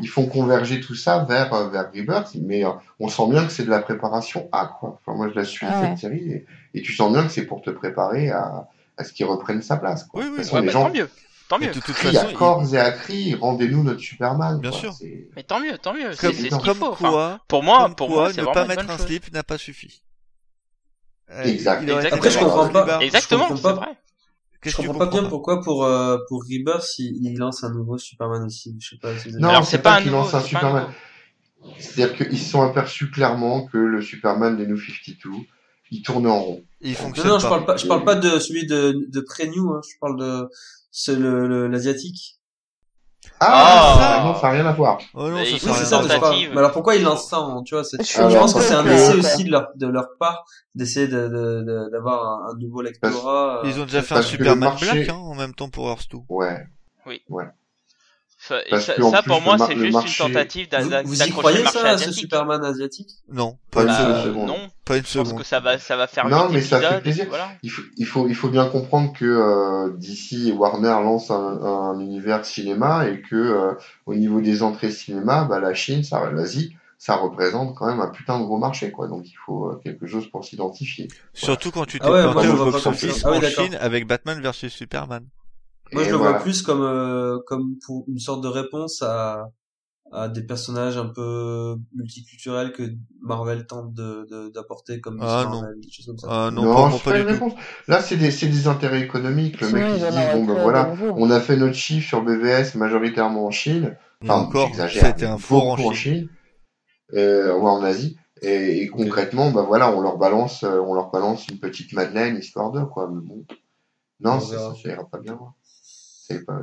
ils 0.00 0.08
font 0.08 0.26
converger 0.26 0.80
tout 0.80 0.94
ça 0.94 1.24
vers, 1.24 1.52
euh, 1.52 1.68
vers 1.68 1.90
Rebirth, 1.94 2.34
mais 2.40 2.64
euh, 2.64 2.70
on 2.98 3.08
sent 3.08 3.28
bien 3.28 3.44
que 3.44 3.52
c'est 3.52 3.64
de 3.64 3.70
la 3.70 3.80
préparation 3.80 4.48
à 4.52 4.66
quoi. 4.66 5.00
Enfin, 5.04 5.16
moi, 5.16 5.28
je 5.28 5.34
la 5.34 5.44
suis, 5.44 5.66
Ah 5.68 5.82
cette 5.88 5.98
série, 5.98 6.30
et, 6.32 6.46
et 6.74 6.82
tu 6.82 6.92
sens 6.92 7.12
bien 7.12 7.24
que 7.24 7.30
c'est 7.32 7.46
pour 7.46 7.62
te 7.62 7.70
préparer 7.70 8.30
à, 8.30 8.68
à 8.96 9.04
ce 9.04 9.12
qu'ils 9.12 9.26
reprennent 9.26 9.62
sa 9.62 9.76
place. 9.76 10.04
Quoi. 10.04 10.22
Oui, 10.22 10.28
oui, 10.32 10.44
Ouais, 10.52 10.60
les 10.60 10.66
bah, 10.66 10.72
gens 10.72 10.84
tant 10.88 10.94
mieux. 10.94 11.08
Tant 11.50 11.58
mieux. 11.58 11.66
de 11.66 11.80
toute 11.80 11.90
à 11.90 11.92
façon, 12.12 12.26
il- 12.30 12.34
corps 12.34 12.74
et 12.74 12.78
à 12.78 12.92
cri, 12.92 13.34
rendez-nous 13.34 13.82
notre 13.82 14.00
Superman. 14.00 14.60
Bien 14.60 14.70
quoi. 14.70 14.78
sûr. 14.80 14.94
Mais 15.36 15.42
tant 15.42 15.60
mieux, 15.60 15.76
tant 15.76 15.92
mieux. 15.92 16.12
C'est, 16.12 16.28
comme, 16.28 16.32
c'est 16.36 16.48
qu'il 16.48 16.58
comme 16.58 16.76
faut. 16.78 16.86
Enfin, 16.92 17.10
quoi, 17.10 17.40
pour 17.48 17.62
moi, 17.62 17.82
comme 17.82 17.94
pour 17.96 18.06
quoi, 18.06 18.16
moi, 18.16 18.32
ne 18.32 18.44
pas 18.54 18.64
mettre 18.66 18.88
un 18.88 18.96
chose. 18.96 19.06
slip 19.06 19.32
n'a 19.32 19.42
pas 19.42 19.58
suffi. 19.58 20.02
Euh, 21.30 21.42
Exact. 21.44 21.82
été 21.82 21.92
Après, 22.06 22.30
je 22.30 22.38
comprends 22.38 22.68
pas. 22.70 23.00
Exactement, 23.02 23.48
comprends 23.48 23.56
c'est 23.56 23.62
pas. 23.62 23.72
vrai. 23.74 23.96
Je 24.62 24.76
comprends 24.76 24.94
pas 24.98 25.06
bien 25.06 25.22
pas 25.22 25.28
pourquoi 25.28 25.60
pour 25.62 25.84
euh, 25.84 26.18
pour 26.28 26.42
Rebirth 26.44 26.98
il, 26.98 27.18
il 27.26 27.36
lance 27.38 27.64
un 27.64 27.70
nouveau 27.70 27.98
Superman 27.98 28.42
aussi. 28.44 28.76
Je 28.78 28.90
sais 28.90 28.96
pas. 28.96 29.16
si 29.18 29.28
vous 29.28 29.34
avez- 29.34 29.42
Non, 29.42 29.48
Alors, 29.50 29.64
c'est 29.64 29.72
c'est 29.72 29.78
pas 29.82 29.94
pas 29.94 30.00
nouveau, 30.00 30.10
lancent 30.10 30.34
un 30.34 30.40
c'est 30.40 30.52
pas 30.52 30.58
un 30.58 30.70
Superman. 30.70 30.94
C'est-à-dire 31.78 32.16
qu'ils 32.16 32.38
se 32.38 32.50
sont 32.50 32.62
aperçus 32.62 33.10
clairement 33.10 33.66
que 33.66 33.76
le 33.78 34.00
Superman 34.02 34.56
des 34.56 34.66
New 34.66 34.76
52, 34.78 35.30
il 35.90 36.02
tourne 36.02 36.26
en 36.26 36.38
rond. 36.40 36.64
Il 36.80 36.92
Non, 36.92 36.96
fonctionne 36.98 37.28
non, 37.28 37.38
je 37.38 37.42
pas. 37.44 37.48
parle 37.50 37.64
pas. 37.66 37.76
Je 37.76 37.86
parle 37.86 38.04
pas 38.04 38.14
de 38.14 38.38
celui 38.38 38.66
de 38.66 39.06
de 39.08 39.20
pré-new. 39.20 39.70
Hein, 39.72 39.80
je 39.90 39.98
parle 40.00 40.18
de 40.18 40.48
c'est 40.90 41.16
le 41.16 41.46
le- 41.46 41.68
l'asiatique. 41.68 42.36
Ah, 43.42 44.18
Ah. 44.20 44.22
non, 44.24 44.34
ça 44.34 44.46
n'a 44.48 44.52
rien 44.54 44.66
à 44.66 44.72
voir. 44.72 44.98
Oh 45.14 45.28
non, 45.28 45.36
Mais 45.36 45.58
ça 45.58 45.74
ça. 45.74 45.98
tentative. 46.00 46.50
Mais 46.52 46.58
alors 46.58 46.72
pourquoi 46.72 46.96
ils 46.96 47.02
lancent 47.02 47.28
ça 47.28 47.46
Tu 47.66 47.74
vois, 47.74 47.84
c'est- 47.84 47.96
Je 47.98 48.02
je 48.02 48.08
suis 48.08 48.18
pense 48.38 48.52
que 48.54 48.58
un 48.58 48.62
c'est 48.62 48.74
un 48.74 48.86
essai 48.86 49.14
aussi 49.14 49.44
de 49.44 49.50
leur 49.50 49.68
de 49.76 49.86
leur 49.86 50.08
part 50.18 50.44
d'essayer 50.74 51.06
de 51.08 51.28
de- 51.28 51.62
de- 51.62 51.90
d'avoir 51.90 52.22
un, 52.24 52.50
un 52.52 52.58
nouveau 52.58 52.82
lectorat. 52.82 53.60
euh, 53.64 53.68
Ils 53.68 53.78
ont 53.80 53.84
déjà 53.84 54.02
fait 54.02 54.14
un 54.14 54.22
Superman 54.22 54.58
marché- 54.70 54.90
Black 55.04 55.08
hein, 55.10 55.14
en 55.18 55.34
même 55.34 55.54
temps 55.54 55.68
pour 55.70 55.88
Earth 55.88 56.08
2. 56.10 56.18
Ouais. 56.28 56.66
Ça, 58.42 58.56
et 58.66 58.80
ça, 58.80 58.94
pour 59.22 59.42
moi, 59.42 59.58
c'est 59.58 59.76
juste 59.76 59.92
marché- 59.92 60.24
une 60.24 60.32
tentative 60.32 60.68
d'a- 60.70 60.80
Vous, 60.80 60.88
d'a- 60.88 61.02
vous 61.02 61.14
y 61.14 61.18
d'accrocher 61.18 61.38
croyez 61.40 61.58
le 61.58 61.64
marché 61.64 61.78
ça, 61.78 61.84
à 61.84 61.90
ce 61.90 61.94
asiatique. 62.04 62.20
Superman 62.20 62.64
asiatique? 62.64 63.10
Non, 63.30 63.58
Pas 63.70 63.82
une 63.82 63.86
Bah, 63.88 64.22
seconde. 64.24 64.46
non, 64.48 64.68
Pas 64.86 64.96
une 64.96 65.04
je 65.06 65.18
pense 65.18 65.26
seconde. 65.28 65.42
que 65.42 65.46
ça 65.46 65.60
va, 65.60 65.78
ça 65.78 65.96
va 65.98 66.06
faire 66.06 66.26
Non, 66.26 66.48
mais 66.50 66.62
ça 66.62 66.80
fait 66.80 67.00
plaisir. 67.02 67.26
voilà. 67.28 67.50
Il 67.62 67.70
faut, 67.70 67.82
il 67.98 68.06
faut, 68.06 68.26
il 68.28 68.34
faut 68.34 68.48
bien 68.48 68.64
comprendre 68.64 69.12
que 69.12 69.26
euh, 69.26 69.92
DC 69.98 70.48
et 70.48 70.52
Warner 70.52 70.88
lancent 70.88 71.30
un, 71.30 71.62
un 71.62 72.00
univers 72.00 72.46
cinéma 72.46 73.06
et 73.08 73.20
que 73.20 73.36
euh, 73.36 73.72
au 74.06 74.14
niveau 74.14 74.40
des 74.40 74.62
entrées 74.62 74.90
cinéma, 74.90 75.44
bah, 75.44 75.60
la 75.60 75.74
Chine, 75.74 76.02
ça, 76.02 76.30
l'Asie, 76.30 76.74
ça 76.96 77.16
représente 77.16 77.74
quand 77.76 77.86
même 77.88 78.00
un 78.00 78.08
putain 78.08 78.40
de 78.40 78.44
gros 78.44 78.56
marché, 78.58 78.90
quoi. 78.90 79.06
Donc 79.06 79.24
il 79.28 79.36
faut 79.44 79.66
euh, 79.66 79.80
quelque 79.84 80.06
chose 80.06 80.26
pour 80.30 80.46
s'identifier. 80.46 81.08
Surtout 81.34 81.70
quand 81.72 81.84
tu 81.84 81.98
t'es 81.98 82.06
Ah 82.08 82.10
ouais, 82.10 82.22
planté 82.22 82.46
je 82.46 82.52
au 82.52 82.56
vois 82.56 82.64
pas 82.66 82.70
box 82.72 82.84
comme 82.84 82.94
ça. 82.94 83.06
office 83.06 83.22
Ah 83.26 83.32
oui, 83.32 83.38
en. 83.38 83.50
Chine 83.50 83.76
avec 83.78 84.06
Batman 84.06 84.40
versus 84.40 84.72
Superman. 84.72 85.24
Moi, 85.92 86.02
Et 86.02 86.06
je 86.06 86.10
le 86.10 86.16
voilà. 86.16 86.38
vois 86.38 86.42
plus 86.42 86.62
comme 86.62 86.82
euh, 86.82 87.38
comme 87.46 87.76
pour 87.84 88.04
une 88.08 88.18
sorte 88.18 88.42
de 88.42 88.48
réponse 88.48 89.02
à 89.02 89.50
à 90.12 90.28
des 90.28 90.42
personnages 90.44 90.96
un 90.98 91.08
peu 91.08 91.76
multiculturels 91.94 92.72
que 92.72 92.84
Marvel 93.22 93.66
tente 93.66 93.94
de 93.94 94.26
de- 94.30 94.50
d'apporter 94.50 95.00
comme 95.00 95.18
Ah, 95.20 95.44
Marvel, 95.46 95.80
des 95.82 95.90
choses 95.92 96.06
comme 96.06 96.18
ça. 96.18 96.28
Ah 96.28 96.50
non, 96.52 96.66
Non, 96.66 96.86
moi, 96.86 96.98
pas 97.02 97.12
pas 97.12 97.16
du 97.16 97.22
une 97.22 97.26
tout. 97.26 97.34
réponse. 97.34 97.54
Là, 97.88 98.00
c'est 98.02 98.16
des, 98.16 98.30
c'est 98.30 98.48
des 98.48 98.66
intérêts 98.68 99.00
économiques. 99.02 99.60
Le 99.60 99.70
mec, 99.70 99.86
il 99.92 100.00
se 100.00 100.06
en 100.06 100.12
dit, 100.12 100.26
bon, 100.26 100.44
ben 100.44 100.54
voilà, 100.54 100.94
on 101.16 101.30
a 101.30 101.40
fait 101.40 101.56
notre 101.56 101.74
chiffre 101.74 102.06
sur 102.08 102.22
BVS 102.22 102.74
majoritairement 102.76 103.46
en 103.46 103.50
Chine. 103.50 103.96
Enfin, 104.22 104.34
encore, 104.40 104.74
c'était 104.90 105.26
un 105.26 105.38
four 105.38 105.68
en 105.68 105.76
beaucoup 105.76 105.92
Chine. 105.92 106.28
euh, 107.14 107.54
ouais, 107.56 107.70
en 107.70 107.82
Asie. 107.82 108.16
Et, 108.42 108.82
et 108.82 108.88
concrètement, 108.88 109.50
bah 109.50 109.62
voilà, 109.66 109.90
on 109.94 110.00
leur 110.00 110.16
balance, 110.16 110.62
euh, 110.64 110.80
on 110.80 110.94
leur 110.94 111.10
balance 111.10 111.46
une 111.48 111.58
petite 111.58 111.92
Madeleine 111.92 112.36
histoire 112.38 112.70
de 112.72 112.82
quoi. 112.84 113.08
Mais 113.12 113.20
bon, 113.20 113.44
non, 114.20 114.38
On 114.38 114.40
ça, 114.40 114.74
ça, 114.74 114.88
ira 114.90 115.08
pas 115.08 115.18
bien. 115.18 115.34
hein. 115.34 115.54
Pas. 116.38 116.60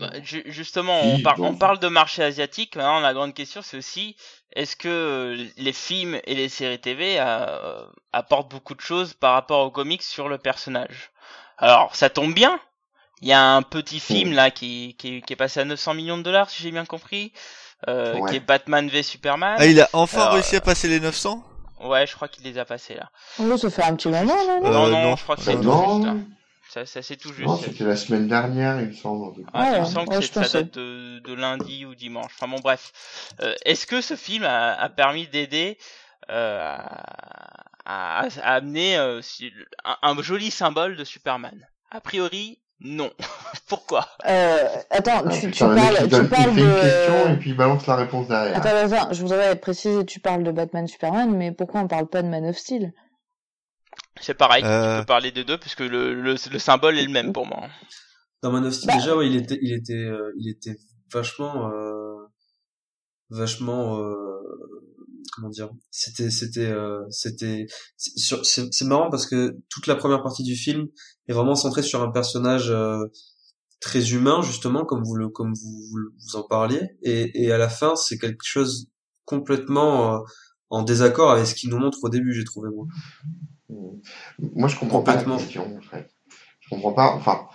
Bah, 0.00 0.10
justement, 0.22 1.00
Si, 1.02 1.08
on, 1.18 1.22
par- 1.22 1.36
bon. 1.36 1.46
on 1.48 1.54
parle 1.54 1.78
de 1.78 1.88
marché 1.88 2.22
asiatique. 2.22 2.76
Maintenant, 2.76 3.00
la 3.00 3.12
grande 3.14 3.34
question, 3.34 3.62
c'est 3.62 3.76
aussi 3.76 4.16
est-ce 4.54 4.76
que 4.76 4.88
euh, 4.88 5.46
les 5.56 5.72
films 5.72 6.18
et 6.24 6.34
les 6.34 6.48
séries 6.48 6.80
TV 6.80 7.16
euh, 7.18 7.82
apportent 8.12 8.50
beaucoup 8.50 8.74
de 8.74 8.80
choses 8.80 9.14
par 9.14 9.34
rapport 9.34 9.64
aux 9.66 9.70
comics 9.70 10.02
sur 10.02 10.28
le 10.28 10.38
personnage? 10.38 11.10
Alors, 11.58 11.94
ça 11.94 12.10
tombe 12.10 12.34
bien. 12.34 12.58
Il 13.22 13.28
y 13.28 13.32
a 13.32 13.42
un 13.54 13.62
petit 13.62 14.00
film 14.00 14.32
là 14.32 14.50
qui, 14.50 14.96
qui, 14.98 15.20
qui 15.22 15.32
est 15.34 15.36
passé 15.36 15.60
à 15.60 15.64
900 15.66 15.92
millions 15.94 16.16
de 16.18 16.22
dollars, 16.22 16.48
si 16.48 16.62
j'ai 16.62 16.70
bien 16.70 16.86
compris, 16.86 17.32
euh, 17.88 18.14
Ouais. 18.16 18.30
qui 18.30 18.36
est 18.36 18.40
Batman 18.40 18.88
v 18.88 19.02
Superman. 19.02 19.56
Ah, 19.58 19.66
il 19.66 19.80
a 19.80 19.88
enfin 19.92 20.22
Alors, 20.22 20.32
réussi 20.34 20.56
à 20.56 20.60
passer 20.62 20.88
les 20.88 21.00
900 21.00 21.44
Ouais, 21.82 22.06
je 22.06 22.14
crois 22.14 22.28
qu'il 22.28 22.44
les 22.44 22.58
a 22.58 22.64
passés 22.64 22.94
là. 22.94 23.10
Oui, 23.38 23.58
ça 23.58 23.70
fait 23.70 23.82
un 23.82 23.94
petit 23.96 24.08
moment, 24.08 24.34
là. 24.34 24.58
Euh, 24.62 24.70
non, 24.70 24.88
non, 24.88 25.02
non. 25.02 25.16
je 25.16 25.22
crois 25.22 25.36
que 25.36 25.40
Euh, 25.42 25.44
c'est 25.44 25.54
tout 25.56 25.62
non. 25.62 25.94
juste. 25.96 26.06
là. 26.06 26.14
Ça, 26.72 26.86
ça 26.86 27.02
c'est 27.02 27.16
tout 27.16 27.32
juste. 27.32 27.48
Non, 27.48 27.56
c'était 27.56 27.84
la 27.84 27.96
semaine 27.96 28.28
dernière, 28.28 28.80
il 28.80 28.88
me 28.88 28.92
semble. 28.92 29.34
Ah, 29.52 29.72
il 29.74 29.80
me 29.80 29.84
Ouais, 29.84 29.90
semble 29.90 30.08
ouais, 30.08 30.16
que 30.20 30.24
c'est- 30.26 30.34
ça 30.34 30.48
date 30.48 30.74
de, 30.74 31.18
de 31.18 31.34
lundi 31.34 31.84
ou 31.84 31.94
dimanche. 31.94 32.30
Enfin 32.36 32.46
bon, 32.48 32.60
bref. 32.60 32.92
Euh, 33.42 33.54
Est-ce 33.64 33.86
que 33.86 34.00
ce 34.00 34.14
film 34.14 34.44
a, 34.44 34.74
a 34.74 34.88
permis 34.88 35.26
d'aider 35.26 35.78
euh, 36.30 36.60
à, 37.84 38.20
à- 38.20 38.26
à 38.42 38.54
amener 38.54 38.96
euh, 38.98 39.20
un, 39.84 39.96
un 40.02 40.22
joli 40.22 40.50
symbole 40.50 40.96
de 40.96 41.04
Superman? 41.04 41.66
A 41.90 42.00
priori, 42.00 42.60
non. 42.78 43.10
Pourquoi? 43.68 44.06
Euh, 44.26 44.68
attends, 44.90 45.22
Ah, 45.26 45.30
tu, 45.30 45.40
tu 45.40 45.50
putain, 45.50 45.74
mec, 45.74 45.82
parles, 45.82 45.96
il, 46.04 46.08
tu 46.08 46.24
parles 46.28 46.54
fait 46.54 46.60
une 46.60 46.74
question 46.80 47.28
et 47.28 47.32
de... 47.34 47.40
puis 47.40 47.50
il 47.50 47.56
balance 47.56 47.86
la 47.88 47.96
réponse 47.96 48.28
derrière. 48.28 48.56
Attends, 48.56 48.94
attends, 48.94 49.12
je 49.12 49.20
voudrais 49.22 49.56
préciser, 49.56 50.06
tu 50.06 50.20
parles 50.20 50.44
de 50.44 50.52
Batman 50.52 50.86
Superman, 50.86 51.36
mais 51.36 51.50
pourquoi 51.52 51.80
on 51.80 51.88
parle 51.88 52.06
pas 52.06 52.22
de 52.22 52.28
Man 52.28 52.44
of 52.46 52.56
Steel? 52.56 52.92
C'est 54.20 54.34
pareil, 54.34 54.64
Euh. 54.64 54.96
tu 54.96 55.00
peux 55.02 55.06
parler 55.06 55.30
des 55.32 55.44
deux 55.44 55.58
puisque 55.58 55.80
le, 55.80 56.14
le, 56.14 56.34
le 56.50 56.58
symbole 56.58 56.98
est 56.98 57.04
le 57.04 57.10
même 57.12 57.32
pour 57.32 57.46
moi. 57.46 57.68
Dans 58.42 58.50
Man 58.52 58.64
of 58.64 58.74
Steel, 58.74 58.88
Bah. 58.88 58.96
déjà, 58.96 59.16
ouais, 59.16 59.26
il 59.28 59.36
était, 59.36 59.58
il 59.62 59.72
était, 59.72 59.92
euh, 59.94 60.32
il 60.38 60.48
était 60.50 60.76
vachement, 61.12 61.70
euh, 61.70 62.16
vachement, 63.30 64.00
euh, 64.00 64.14
comment 65.34 65.48
dire, 65.48 65.70
c'était, 65.90 66.30
c'était, 66.30 66.66
euh, 66.66 67.02
c'était, 67.10 67.66
c'est 67.96 68.18
sur- 68.18 68.44
c'est 68.44 68.72
c'est 68.72 68.84
marrant 68.84 69.10
parce 69.10 69.26
que 69.26 69.56
toute 69.68 69.86
la 69.86 69.94
première 69.96 70.22
partie 70.22 70.42
du 70.42 70.56
film 70.56 70.88
est 71.28 71.32
vraiment 71.32 71.54
centrée 71.54 71.82
sur 71.82 72.02
un 72.02 72.10
personnage 72.10 72.70
euh, 72.70 73.04
très 73.80 74.12
humain, 74.12 74.42
justement, 74.42 74.84
comme 74.84 75.02
vous 75.04 75.14
le, 75.16 75.28
comme 75.28 75.54
vous, 75.54 75.82
vous, 75.90 75.98
vous 76.18 76.36
en 76.36 76.42
parliez, 76.42 76.96
et, 77.02 77.44
et 77.44 77.52
à 77.52 77.58
la 77.58 77.68
fin, 77.68 77.94
c'est 77.96 78.18
quelque 78.18 78.44
chose 78.44 78.88
complètement 79.24 80.14
euh, 80.16 80.18
en 80.70 80.82
désaccord 80.82 81.30
avec 81.32 81.46
ce 81.46 81.54
qu'il 81.54 81.70
nous 81.70 81.78
montre 81.78 81.98
au 82.02 82.08
début, 82.08 82.32
j'ai 82.32 82.44
trouvé 82.44 82.70
moi. 82.74 82.86
Moi, 84.54 84.68
je 84.68 84.76
comprends 84.76 85.02
pas 85.02 85.12
la 85.14 85.18
Complètement. 85.22 85.38
question, 85.44 85.76
en 85.76 85.80
fait. 85.80 86.08
Je 86.60 86.68
comprends 86.70 86.92
pas. 86.92 87.12
Enfin, 87.14 87.46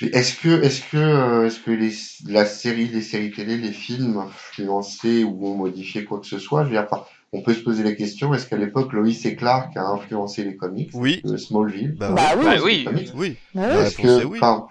est-ce 0.00 0.34
que, 0.40 0.62
est-ce 0.62 0.82
que, 0.90 0.96
euh, 0.96 1.46
est-ce 1.46 1.60
que 1.60 1.70
les, 1.70 1.92
la 2.26 2.46
série, 2.46 2.88
les 2.88 3.02
séries 3.02 3.30
télé, 3.30 3.56
les 3.56 3.72
films 3.72 4.16
influencés 4.18 5.24
ou 5.24 5.46
ont 5.46 5.56
modifié 5.56 6.04
quoi 6.04 6.20
que 6.20 6.26
ce 6.26 6.38
soit 6.38 6.64
Je 6.64 6.68
veux 6.70 6.74
dire, 6.74 6.86
enfin, 6.90 7.04
on 7.32 7.42
peut 7.42 7.54
se 7.54 7.60
poser 7.60 7.82
la 7.82 7.92
question 7.92 8.32
est-ce 8.34 8.46
qu'à 8.46 8.56
l'époque 8.56 8.92
Lois 8.92 9.08
et 9.24 9.36
Clark 9.36 9.76
a 9.76 9.82
influencé 9.86 10.44
les 10.44 10.56
comics 10.56 10.90
Oui. 10.94 11.20
de 11.24 11.36
Smallville? 11.36 11.92
Bah, 11.98 12.10
Bah 12.12 12.34
oui. 12.36 12.84
Bah 12.84 12.92
les 12.92 13.10
oui. 13.10 13.10
oui. 13.14 13.36
Bah 13.54 13.68
La 13.68 13.74
oui. 13.76 13.82
Parce 13.82 13.94
réponse 13.96 14.18
est 14.18 14.22
que 14.22 14.26
oui. 14.26 14.38
enfin, 14.40 14.66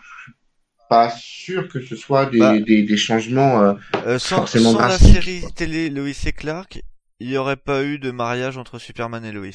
pas 0.89 1.09
sûr 1.17 1.67
que 1.69 1.79
ce 1.81 1.95
soit 1.95 2.25
des, 2.27 2.39
Bah. 2.39 2.59
des, 2.59 2.83
des 2.83 2.97
changements. 2.97 3.61
euh, 3.61 3.73
Euh, 4.05 4.19
sans 4.19 4.37
forcément 4.37 4.73
sans 4.73 4.79
la 4.87 4.97
série 4.97 5.43
télé 5.55 5.89
Lois 5.89 6.09
et 6.09 6.31
Clark, 6.33 6.81
il 7.23 7.29
n'y 7.29 7.37
aurait 7.37 7.55
pas 7.57 7.83
eu 7.83 7.99
de 7.99 8.11
mariage 8.11 8.57
entre 8.57 8.79
Superman 8.79 9.23
et 9.25 9.31
Lois. 9.31 9.47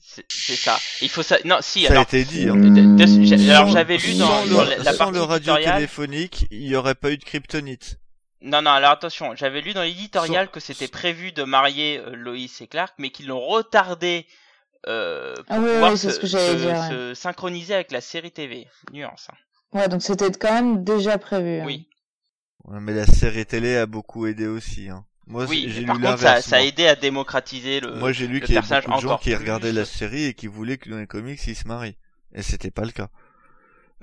C'est 0.00 0.24
c'est 0.30 0.56
ça. 0.56 0.78
Il 1.02 1.08
faut 1.08 1.22
ça. 1.22 1.38
Non, 1.44 1.58
si. 1.60 1.82
Ça 1.82 1.88
a 1.88 1.90
alors, 1.92 2.02
été 2.04 2.24
dit. 2.24 2.48
Hein. 2.48 2.56
De- 2.56 2.96
de- 3.04 3.24
j'ai- 3.24 3.50
alors 3.50 3.68
j'avais 3.68 3.96
lu 3.96 4.14
dans, 4.14 4.26
sans 4.28 4.46
dans 4.46 4.62
le, 4.64 4.70
la, 4.70 4.76
la 4.78 4.92
sans 4.92 4.98
partie 4.98 5.14
le 5.14 5.22
radio 5.22 5.56
téléphonique, 5.56 6.46
il 6.50 6.66
n'y 6.68 6.76
aurait 6.76 6.94
pas 6.94 7.10
eu 7.10 7.16
de 7.18 7.24
kryptonite. 7.24 7.98
Non, 8.40 8.60
non, 8.62 8.70
alors 8.72 8.90
attention, 8.90 9.34
j'avais 9.34 9.60
lu 9.62 9.72
dans 9.72 9.82
l'éditorial 9.82 10.50
que 10.50 10.60
c'était 10.60 10.88
prévu 10.88 11.32
de 11.32 11.44
marier 11.44 11.98
euh, 11.98 12.14
Loïs 12.14 12.60
et 12.60 12.66
Clark, 12.66 12.92
mais 12.98 13.08
qu'ils 13.10 13.26
l'ont 13.28 13.40
retardé 13.40 14.26
euh, 14.86 15.34
pour 15.34 15.44
Ah 15.48 15.58
oui, 15.60 15.68
pouvoir 15.70 15.92
oui, 15.92 15.98
c'est 15.98 16.10
se, 16.10 16.16
ce 16.16 16.20
que 16.20 16.26
j'allais 16.26 16.52
se- 16.52 16.56
dire, 16.58 16.74
ouais. 16.74 16.88
se 16.90 17.14
synchroniser 17.14 17.74
avec 17.74 17.90
la 17.90 18.02
série 18.02 18.30
TV. 18.30 18.68
Nuance. 18.92 19.28
hein. 19.32 19.36
Ouais, 19.78 19.88
donc 19.88 20.02
c'était 20.02 20.30
quand 20.32 20.52
même 20.52 20.84
déjà 20.84 21.16
prévu. 21.18 21.60
hein. 21.60 21.64
Oui, 21.66 21.88
Ouais, 22.64 22.78
mais 22.80 22.92
la 22.94 23.06
série 23.06 23.46
télé 23.46 23.76
a 23.76 23.86
beaucoup 23.86 24.26
aidé 24.26 24.46
aussi. 24.46 24.88
Hein. 24.90 25.04
Moi, 25.26 25.46
oui. 25.48 25.66
j'ai 25.68 25.80
lu 25.80 25.86
contre, 25.86 26.18
ça, 26.18 26.42
ça 26.42 26.56
a 26.56 26.60
aidé 26.60 26.86
à 26.86 26.96
démocratiser 26.96 27.80
le. 27.80 27.94
Moi, 27.96 28.12
j'ai 28.12 28.26
lu 28.26 28.40
qu'il 28.40 28.54
y 28.54 28.58
avait 28.58 28.66
personnage 28.68 28.84
beaucoup 28.84 29.02
de 29.02 29.08
gens 29.08 29.18
qui 29.18 29.34
regardaient 29.34 29.72
la 29.72 29.84
série 29.84 30.24
et 30.24 30.34
qui 30.34 30.46
voulaient 30.46 30.76
que 30.76 30.90
dans 30.90 30.98
les 30.98 31.06
comics, 31.06 31.40
ils 31.46 31.56
se 31.56 31.66
marient. 31.66 31.96
Et 32.34 32.42
c'était 32.42 32.70
pas 32.70 32.84
le 32.84 32.90
cas. 32.90 33.08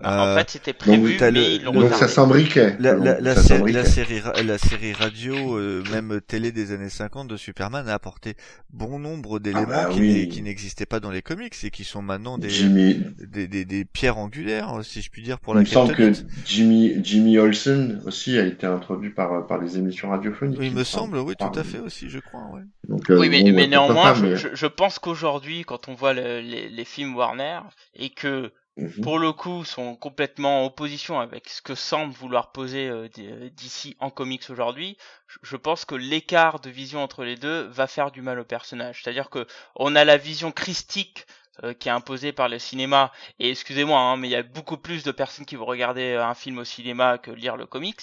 Bah, 0.01 0.23
en 0.23 0.27
Euh, 0.27 0.37
fait, 0.37 0.49
c'était 0.49 0.73
prévu, 0.73 1.17
t'as 1.17 1.31
mais 1.31 1.39
le- 1.39 1.45
ils 1.55 1.63
l'ont 1.63 1.73
donc 1.73 1.93
ça 1.93 2.07
s'imbriquait. 2.07 2.75
La, 2.79 2.95
Donc, 2.95 3.05
la, 3.05 3.19
la, 3.21 3.35
ça 3.35 3.41
sé- 3.41 3.47
s'imbriquait. 3.49 3.77
la 3.79 3.85
série, 3.85 4.21
la 4.45 4.57
série 4.57 4.93
radio, 4.93 5.57
euh, 5.57 5.83
même 5.91 6.19
télé 6.25 6.51
des 6.51 6.71
années 6.71 6.89
50 6.89 7.27
de 7.27 7.37
Superman 7.37 7.87
a 7.87 7.93
apporté 7.93 8.35
bon 8.71 8.99
nombre 8.99 9.39
d'éléments 9.39 9.67
bah 9.67 9.89
qui 9.91 9.99
oui. 9.99 10.13
n'est- 10.13 10.27
qui 10.27 10.41
n'existaient 10.41 10.85
pas 10.85 10.99
dans 10.99 11.11
les 11.11 11.21
comics 11.21 11.53
et 11.63 11.69
qui 11.69 11.83
sont 11.83 12.01
maintenant 12.01 12.37
des, 12.37 12.49
Jimmy, 12.49 13.01
des, 13.19 13.47
des, 13.47 13.65
des 13.65 13.85
pierres 13.85 14.17
angulaires, 14.17 14.79
si 14.83 15.01
je 15.01 15.09
puis 15.11 15.21
dire, 15.21 15.39
pour 15.39 15.53
il 15.53 15.57
la 15.57 15.61
me 15.61 15.65
semble 15.67 15.93
que. 15.95 16.11
Jimmy, 16.45 16.95
Jimmy 17.03 17.37
Olsen 17.37 18.01
aussi 18.05 18.37
a 18.37 18.45
été 18.45 18.65
introduit 18.65 19.11
par, 19.11 19.45
par 19.47 19.59
les 19.61 19.77
émissions 19.77 20.09
radiophoniques. 20.09 20.59
Oui, 20.59 20.67
il 20.67 20.73
me 20.73 20.83
semble, 20.83 21.17
oui, 21.19 21.35
tout 21.37 21.59
à 21.59 21.63
fait 21.63 21.79
aussi, 21.79 22.09
je 22.09 22.19
crois, 22.19 22.41
ouais. 22.53 22.61
Donc, 22.87 23.09
euh, 23.09 23.19
Oui, 23.19 23.29
mais, 23.29 23.43
bon, 23.43 23.53
mais 23.55 23.67
néanmoins, 23.67 24.13
pas, 24.13 24.13
je, 24.15 24.25
mais- 24.25 24.35
je, 24.35 24.47
je 24.53 24.65
pense 24.65 24.99
qu'aujourd'hui, 24.99 25.63
quand 25.63 25.87
on 25.87 25.93
voit 25.93 26.13
le- 26.13 26.41
les, 26.41 26.69
les 26.69 26.85
films 26.85 27.15
Warner 27.15 27.59
et 27.95 28.09
que 28.09 28.51
Mhm. 28.81 29.01
pour 29.01 29.19
le 29.19 29.31
coup 29.33 29.65
sont 29.65 29.95
complètement 29.95 30.61
en 30.63 30.65
opposition 30.67 31.19
avec 31.19 31.49
ce 31.49 31.61
que 31.61 31.75
semble 31.75 32.13
vouloir 32.13 32.51
poser 32.51 32.87
euh, 32.89 33.07
D- 33.09 33.27
euh, 33.29 33.91
en 33.99 34.09
comics 34.09 34.49
aujourd'hui, 34.49 34.97
je- 35.43 35.55
pense 35.57 35.85
que 35.85 35.95
l'écart 35.95 36.59
de 36.59 36.69
vision 36.69 37.03
entre 37.03 37.23
les 37.23 37.35
deux 37.35 37.63
va 37.67 37.87
faire 37.87 38.11
du 38.11 38.21
mal 38.21 38.39
au 38.39 38.45
personnage. 38.45 39.01
C'est-à-dire 39.03 39.29
que 39.29 39.47
on 39.75 39.95
a 39.95 40.05
la 40.05 40.17
vision 40.17 40.51
christique 40.51 41.25
euh, 41.63 41.73
qui 41.73 41.89
est 41.89 41.91
imposée 41.91 42.31
par 42.31 42.49
le 42.49 42.59
cinéma, 42.59 43.11
et 43.39 43.51
excusez-moi, 43.51 43.99
hein, 43.99 44.17
mais 44.17 44.27
il 44.29 44.31
y 44.31 44.35
a 44.35 44.43
beaucoup 44.43 44.77
plus 44.77 45.03
de 45.03 45.11
personnes 45.11 45.45
qui 45.45 45.55
vont 45.55 45.65
regarder 45.65 46.15
un 46.15 46.33
film 46.33 46.57
au 46.59 46.63
cinéma 46.65 47.17
que 47.17 47.31
lire 47.31 47.57
le 47.57 47.65
comics, 47.67 48.01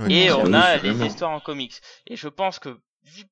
Oui. 0.00 0.08
et 0.08 0.32
on 0.32 0.52
oui, 0.52 0.52
a 0.52 0.78
les 0.78 0.92
vraiment. 0.94 1.04
histoires 1.04 1.30
en 1.32 1.40
comics. 1.40 1.74
Et 2.06 2.16
je 2.16 2.28
pense 2.28 2.58
que 2.58 2.78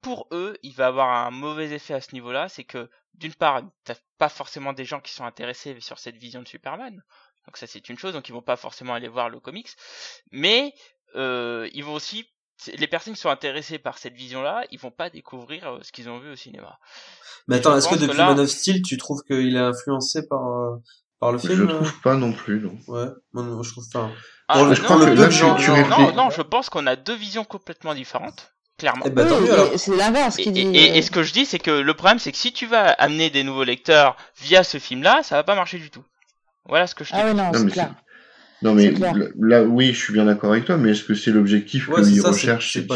pour 0.02 0.28
eux, 0.32 0.56
il 0.62 0.74
va 0.74 0.86
avoir 0.88 1.08
un 1.26 1.30
mauvais 1.30 1.70
effet 1.70 1.94
à 1.94 2.00
ce 2.00 2.12
niveau-là, 2.12 2.48
c'est 2.48 2.64
que 2.64 2.88
d'une 3.14 3.34
part, 3.34 3.62
t'as 3.84 3.94
pas 4.18 4.28
forcément 4.28 4.72
des 4.72 4.84
gens 4.84 5.00
qui 5.00 5.12
sont 5.12 5.24
intéressés 5.24 5.76
sur 5.80 5.98
cette 5.98 6.16
vision 6.16 6.42
de 6.42 6.48
Superman, 6.48 7.02
donc 7.46 7.56
ça 7.56 7.66
c'est 7.66 7.88
une 7.88 7.98
chose, 7.98 8.12
donc 8.12 8.28
ils 8.28 8.32
vont 8.32 8.42
pas 8.42 8.56
forcément 8.56 8.94
aller 8.94 9.08
voir 9.08 9.28
le 9.28 9.40
comics, 9.40 9.68
mais 10.32 10.74
euh, 11.14 11.68
ils 11.72 11.84
vont 11.84 11.94
aussi 11.94 12.28
les 12.74 12.86
personnes 12.86 13.12
qui 13.14 13.20
sont 13.20 13.28
intéressées 13.30 13.78
par 13.78 13.98
cette 13.98 14.14
vision-là, 14.14 14.64
ils 14.70 14.78
vont 14.80 14.90
pas 14.90 15.10
découvrir 15.10 15.66
euh, 15.74 15.78
ce 15.82 15.92
qu'ils 15.92 16.08
ont 16.08 16.18
vu 16.18 16.30
au 16.30 16.36
cinéma. 16.36 16.78
Mais 17.48 17.56
attends, 17.56 17.72
Je 17.72 17.76
est-ce 17.78 17.84
que 17.88 17.90
pense 17.90 18.00
que 18.00 18.06
depuis 18.06 18.18
là- 18.18 18.26
Man 18.28 18.40
of 18.40 18.48
Steel, 18.48 18.82
tu 18.82 18.96
trouves 18.96 19.22
qu'il 19.26 19.54
est 19.56 19.58
influencé 19.60 20.26
par, 20.26 20.46
euh, 20.48 20.76
par 21.20 21.32
le 21.32 21.38
Je 21.38 21.48
film 21.48 21.68
euh 21.68 21.74
trouve 21.74 22.00
pas 22.00 22.16
non 22.16 22.32
plus, 22.32 22.60
non. 22.60 22.78
Ouais, 22.88 23.08
moi, 23.32 23.44
non, 23.44 23.62
je 23.62 23.72
trouve 23.72 23.88
pas. 23.92 24.10
Ah, 24.48 24.54
Bon, 24.54 24.66
non, 24.68 24.74
je 24.74 24.82
là, 24.82 24.88
non, 24.88 24.98
tu- 25.28 25.42
non, 25.42 25.56
tu 25.56 25.70
non, 25.90 26.12
non, 26.14 26.30
je 26.30 26.40
pense 26.42 26.70
qu'on 26.70 26.86
a 26.86 26.96
deux 26.96 27.14
visions 27.14 27.44
complètement 27.44 27.94
différentes, 27.94 28.54
clairement. 28.78 29.04
Eh 29.06 29.10
ben, 29.10 29.26
Oui, 29.40 29.78
c'est 29.78 29.94
l'inverse 29.96 30.38
Et, 30.38 30.42
qui 30.44 30.52
dit. 30.52 30.60
et- 30.60 30.96
et 30.96 30.98
euh, 30.98 31.02
ce 31.02 31.10
que 31.10 31.22
je 31.22 31.32
dis, 31.32 31.46
c'est 31.46 31.58
que 31.58 31.70
le 31.70 31.94
problème, 31.94 32.18
c'est 32.18 32.32
que 32.32 32.38
si 32.38 32.52
tu 32.52 32.66
vas 32.66 32.86
amener 32.90 33.30
des 33.30 33.44
nouveaux 33.44 33.64
lecteurs 33.64 34.16
via 34.40 34.62
ce 34.64 34.78
film-là, 34.78 35.20
ça 35.22 35.36
va 35.36 35.44
pas 35.44 35.54
marcher 35.54 35.78
du 35.78 35.90
tout. 35.90 36.04
Voilà 36.68 36.86
ce 36.86 36.94
que 36.94 37.04
je 37.04 37.10
te 37.10 37.16
Ah 37.16 37.22
dis. 37.24 37.30
oui, 37.30 37.36
non, 37.36 37.44
Non, 37.46 37.52
c'est 37.54 37.64
mais 37.64 37.70
clair. 37.70 37.94
Non, 38.62 38.74
mais 38.74 38.90
là, 38.90 39.12
là, 39.38 39.62
oui, 39.64 39.92
je 39.92 39.98
suis 40.02 40.12
bien 40.14 40.24
d'accord 40.24 40.50
avec 40.52 40.64
toi, 40.64 40.78
mais 40.78 40.90
est-ce 40.92 41.04
que 41.04 41.14
c'est 41.14 41.30
l'objectif 41.30 41.88
Ouais, 41.88 42.02
qu'ils 42.02 42.22
recherchent 42.22 42.66
chez, 42.70 42.80
chez, 42.80 42.86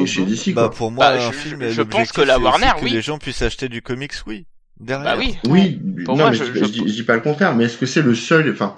but, 0.00 0.06
chez, 0.06 0.24
DC, 0.24 0.52
Bah, 0.52 0.62
quoi 0.62 0.70
pour 0.72 0.90
moi, 0.90 1.06
Bah, 1.12 1.14
un 1.28 1.30
je- 1.30 1.36
film, 1.36 1.68
je 1.70 1.82
pense 1.82 2.10
que 2.10 2.20
la 2.20 2.38
Warner, 2.38 2.72
que 2.78 2.84
oui. 2.84 2.90
les 2.90 3.00
gens 3.00 3.18
puissent 3.18 3.42
acheter 3.42 3.68
du 3.68 3.80
comics, 3.80 4.12
oui. 4.26 4.46
Derrière. 4.80 5.16
Bah 5.16 5.16
oui. 5.16 5.36
Oui, 5.44 5.80
Pour 6.04 6.16
non, 6.16 6.24
moi, 6.24 6.30
mais 6.32 6.36
je- 6.36 6.44
je, 6.52 6.64
dis, 6.64 6.80
je 6.80 6.92
dis 6.92 7.02
pas 7.04 7.14
le 7.14 7.20
contraire, 7.20 7.54
mais 7.54 7.64
est-ce 7.64 7.78
que 7.78 7.86
c'est 7.86 8.02
le 8.02 8.16
seul, 8.16 8.50
enfin, 8.50 8.74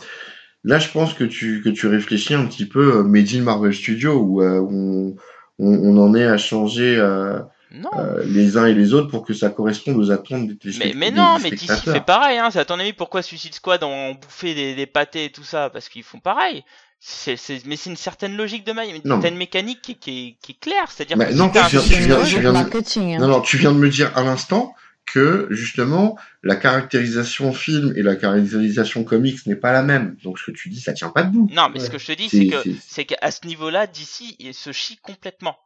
là, 0.63 0.79
je 0.79 0.89
pense 0.89 1.15
que 1.15 1.25
tu, 1.25 1.63
que 1.63 1.71
tu 1.71 1.87
réfléchis 1.87 2.35
un 2.35 2.45
petit 2.45 2.67
peu 2.67 2.99
euh, 2.99 3.03
Made 3.03 3.35
in 3.35 3.41
Marvel 3.41 3.73
Studios, 3.73 4.21
où, 4.21 4.43
euh, 4.43 4.61
on, 4.61 5.17
on, 5.59 5.69
on 5.69 5.97
en 6.03 6.15
est 6.15 6.25
à 6.27 6.37
changer 6.39 6.97
euh, 6.99 7.41
Non. 7.73 7.91
euh, 7.99 8.23
les 8.25 8.57
uns 8.57 8.67
et 8.67 8.75
les 8.75 8.93
autres 8.95 9.09
pour 9.11 9.25
que 9.25 9.35
ça 9.35 9.49
corresponde 9.51 9.97
aux 9.97 10.11
attentes 10.11 10.43
des 10.47 10.53
mais, 10.53 10.57
téléspectateurs. 10.57 10.99
mais 11.01 11.11
non, 11.11 11.37
des 11.39 11.43
mais 11.45 11.51
DC 11.51 11.71
fait 11.93 12.05
pareil, 12.05 12.39
hein. 12.39 12.51
C'est 12.51 12.59
à 12.61 12.65
ton 12.65 12.79
avis 12.79 12.93
pourquoi 12.93 13.23
Suicide 13.23 13.55
Squad 13.55 13.83
ont 13.85 14.15
bouffé 14.15 14.55
des, 14.55 14.75
des 14.75 14.87
pâtés 14.87 15.27
et 15.27 15.31
tout 15.33 15.45
ça? 15.45 15.71
Parce 15.71 15.89
qu'ils 15.89 16.03
font 16.03 16.19
pareil. 16.21 16.63
C'est, 16.99 17.37
c'est, 17.37 17.61
mais 17.67 17.77
c'est 17.77 17.91
une 17.91 17.97
certaine 17.97 18.37
logique 18.37 18.65
de 18.67 18.73
maille, 18.73 18.91
une 18.91 19.03
Non. 19.05 19.17
certaine 19.21 19.37
mécanique 19.37 19.83
qui, 19.83 19.97
qui, 19.97 20.11
est- 20.11 20.37
qui 20.43 20.53
est 20.53 20.61
claire. 20.61 20.91
C'est-à-dire 20.91 21.17
Bah, 21.19 21.27
que 21.27 21.35
non, 21.35 21.49
tu 21.49 21.59
viens- 21.59 21.69
tu 21.69 21.77
viens- 21.95 22.17
logique 22.19 22.35
tu 22.37 22.41
viens 22.41 22.53
de- 22.53 22.55
marketing. 22.59 23.15
hein. 23.15 23.19
Non, 23.21 23.29
non, 23.29 23.41
tu 23.43 23.59
viens 23.59 23.73
de 23.73 23.79
me 23.79 23.89
dire 23.91 24.11
à 24.17 24.23
l'instant 24.23 24.75
que 25.07 25.47
justement 25.51 26.19
la 26.43 26.57
caractérisation 26.57 27.53
film 27.53 27.93
et 27.97 28.03
la 28.03 28.17
caractérisation 28.17 29.05
comics 29.05 29.47
n'est 29.47 29.57
pas 29.57 29.73
la 29.73 29.83
même. 29.83 30.17
Donc 30.25 30.39
ce 30.39 30.47
que 30.51 30.51
tu 30.57 30.69
dis, 30.69 30.81
ça 30.81 30.93
tient 30.93 31.11
pas 31.11 31.23
debout. 31.23 31.49
Non, 31.55 31.69
mais 31.73 31.81
ce 31.81 31.91
que 31.91 31.99
je 31.99 32.07
te 32.07 32.13
dis, 32.13 32.29
C'est- 32.29 32.47
que, 32.49 32.57
c'est- 32.87 33.05
qu'à 33.05 33.31
ce 33.31 33.47
niveau-là, 33.47 33.87
DC, 33.87 34.37
il 34.39 34.53
se 34.53 34.73
chie 34.73 34.99
complètement. 35.03 35.57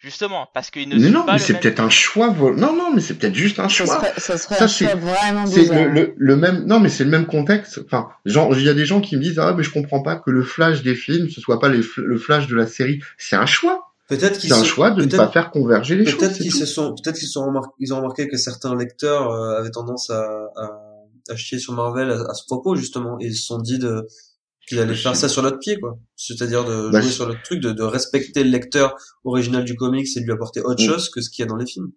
Justement, 0.00 0.46
parce 0.52 0.70
qu'il 0.70 0.86
ne 0.90 0.98
Mais 0.98 1.08
non, 1.08 1.24
pas 1.24 1.32
mais 1.34 1.38
c'est 1.38 1.54
même- 1.54 1.62
peut-être 1.62 1.80
un 1.80 1.88
choix. 1.88 2.28
Non, 2.28 2.76
non, 2.76 2.92
mais 2.94 3.00
c'est 3.00 3.14
peut-être 3.14 3.34
juste 3.34 3.58
un 3.58 3.70
Ça 3.70 3.86
choix. 3.86 3.86
serait, 3.86 4.12
ça 4.18 4.36
serait 4.36 4.56
Ça, 4.56 4.64
un 4.64 4.68
choix 4.68 4.94
vraiment 4.96 5.44
bizarre. 5.44 5.84
le, 5.86 5.90
le, 5.90 6.14
le 6.18 6.36
même. 6.36 6.66
Non, 6.66 6.78
mais 6.78 6.90
c'est 6.90 7.04
le 7.04 7.10
même 7.10 7.24
contexte. 7.24 7.80
Enfin, 7.86 8.10
genre, 8.26 8.54
il 8.54 8.64
y 8.64 8.68
a 8.68 8.74
des 8.74 8.84
gens 8.84 9.00
qui 9.00 9.16
me 9.16 9.22
disent 9.22 9.38
ah 9.38 9.54
mais 9.56 9.62
je 9.62 9.70
comprends 9.70 10.02
pas 10.02 10.16
que 10.16 10.30
le 10.30 10.42
flash 10.42 10.82
des 10.82 10.94
films 10.94 11.30
ce 11.30 11.40
soit 11.40 11.58
pas 11.58 11.70
les 11.70 11.80
fl- 11.80 12.02
le 12.02 12.18
flash 12.18 12.48
de 12.48 12.54
la 12.54 12.66
série. 12.66 13.00
C'est 13.16 13.36
un 13.36 13.46
choix. 13.46 13.93
Peut-être 14.08 14.38
qu'ils 14.38 14.50
C'est 14.50 14.56
un 14.56 14.60
se- 14.62 14.68
choix 14.68 14.90
de 14.90 15.00
ne 15.02 15.06
peut-être- 15.06 15.16
pas 15.26 15.28
faire 15.30 15.50
converger 15.50 15.96
les 15.96 16.04
choses. 16.04 16.18
Peut-être 16.20 16.36
qu'ils 16.38 16.52
se 16.52 16.66
sont, 16.66 16.94
peut-être 16.94 17.18
qu'ils 17.18 17.28
sont 17.28 17.46
remarqués, 17.46 17.72
ils 17.80 17.92
ont 17.94 17.96
remarqué 17.98 18.28
que 18.28 18.36
certains 18.36 18.74
lecteurs 18.76 19.30
euh, 19.30 19.58
avaient 19.58 19.70
tendance 19.70 20.10
à, 20.10 20.22
à, 20.56 20.70
à 21.30 21.36
chier 21.36 21.58
sur 21.58 21.72
Marvel 21.72 22.10
à, 22.10 22.20
à 22.30 22.34
ce 22.34 22.44
propos 22.44 22.76
justement, 22.76 23.16
et 23.20 23.26
ils 23.26 23.34
se 23.34 23.46
sont 23.46 23.58
dit 23.58 23.78
de 23.78 24.06
qu'ils 24.68 24.78
allaient 24.78 24.94
faire 24.94 25.14
ça 25.16 25.28
sur 25.28 25.42
notre 25.42 25.58
pied, 25.58 25.78
quoi. 25.78 25.98
C'est-à-dire 26.16 26.64
de 26.64 26.90
Bah, 26.90 27.00
jouer 27.00 27.10
sur 27.10 27.26
notre 27.28 27.42
truc, 27.42 27.60
de, 27.60 27.72
de 27.72 27.82
respecter 27.82 28.44
le 28.44 28.50
lecteur 28.50 28.94
original 29.24 29.64
du 29.64 29.74
comics 29.74 30.06
et 30.16 30.20
de 30.20 30.24
lui 30.24 30.32
apporter 30.32 30.60
autre 30.62 30.82
Mm. 30.82 30.86
chose 30.86 31.08
que 31.10 31.20
ce 31.20 31.28
qu'il 31.30 31.42
y 31.42 31.46
a 31.46 31.48
dans 31.48 31.56
les 31.56 31.66
films. 31.66 31.90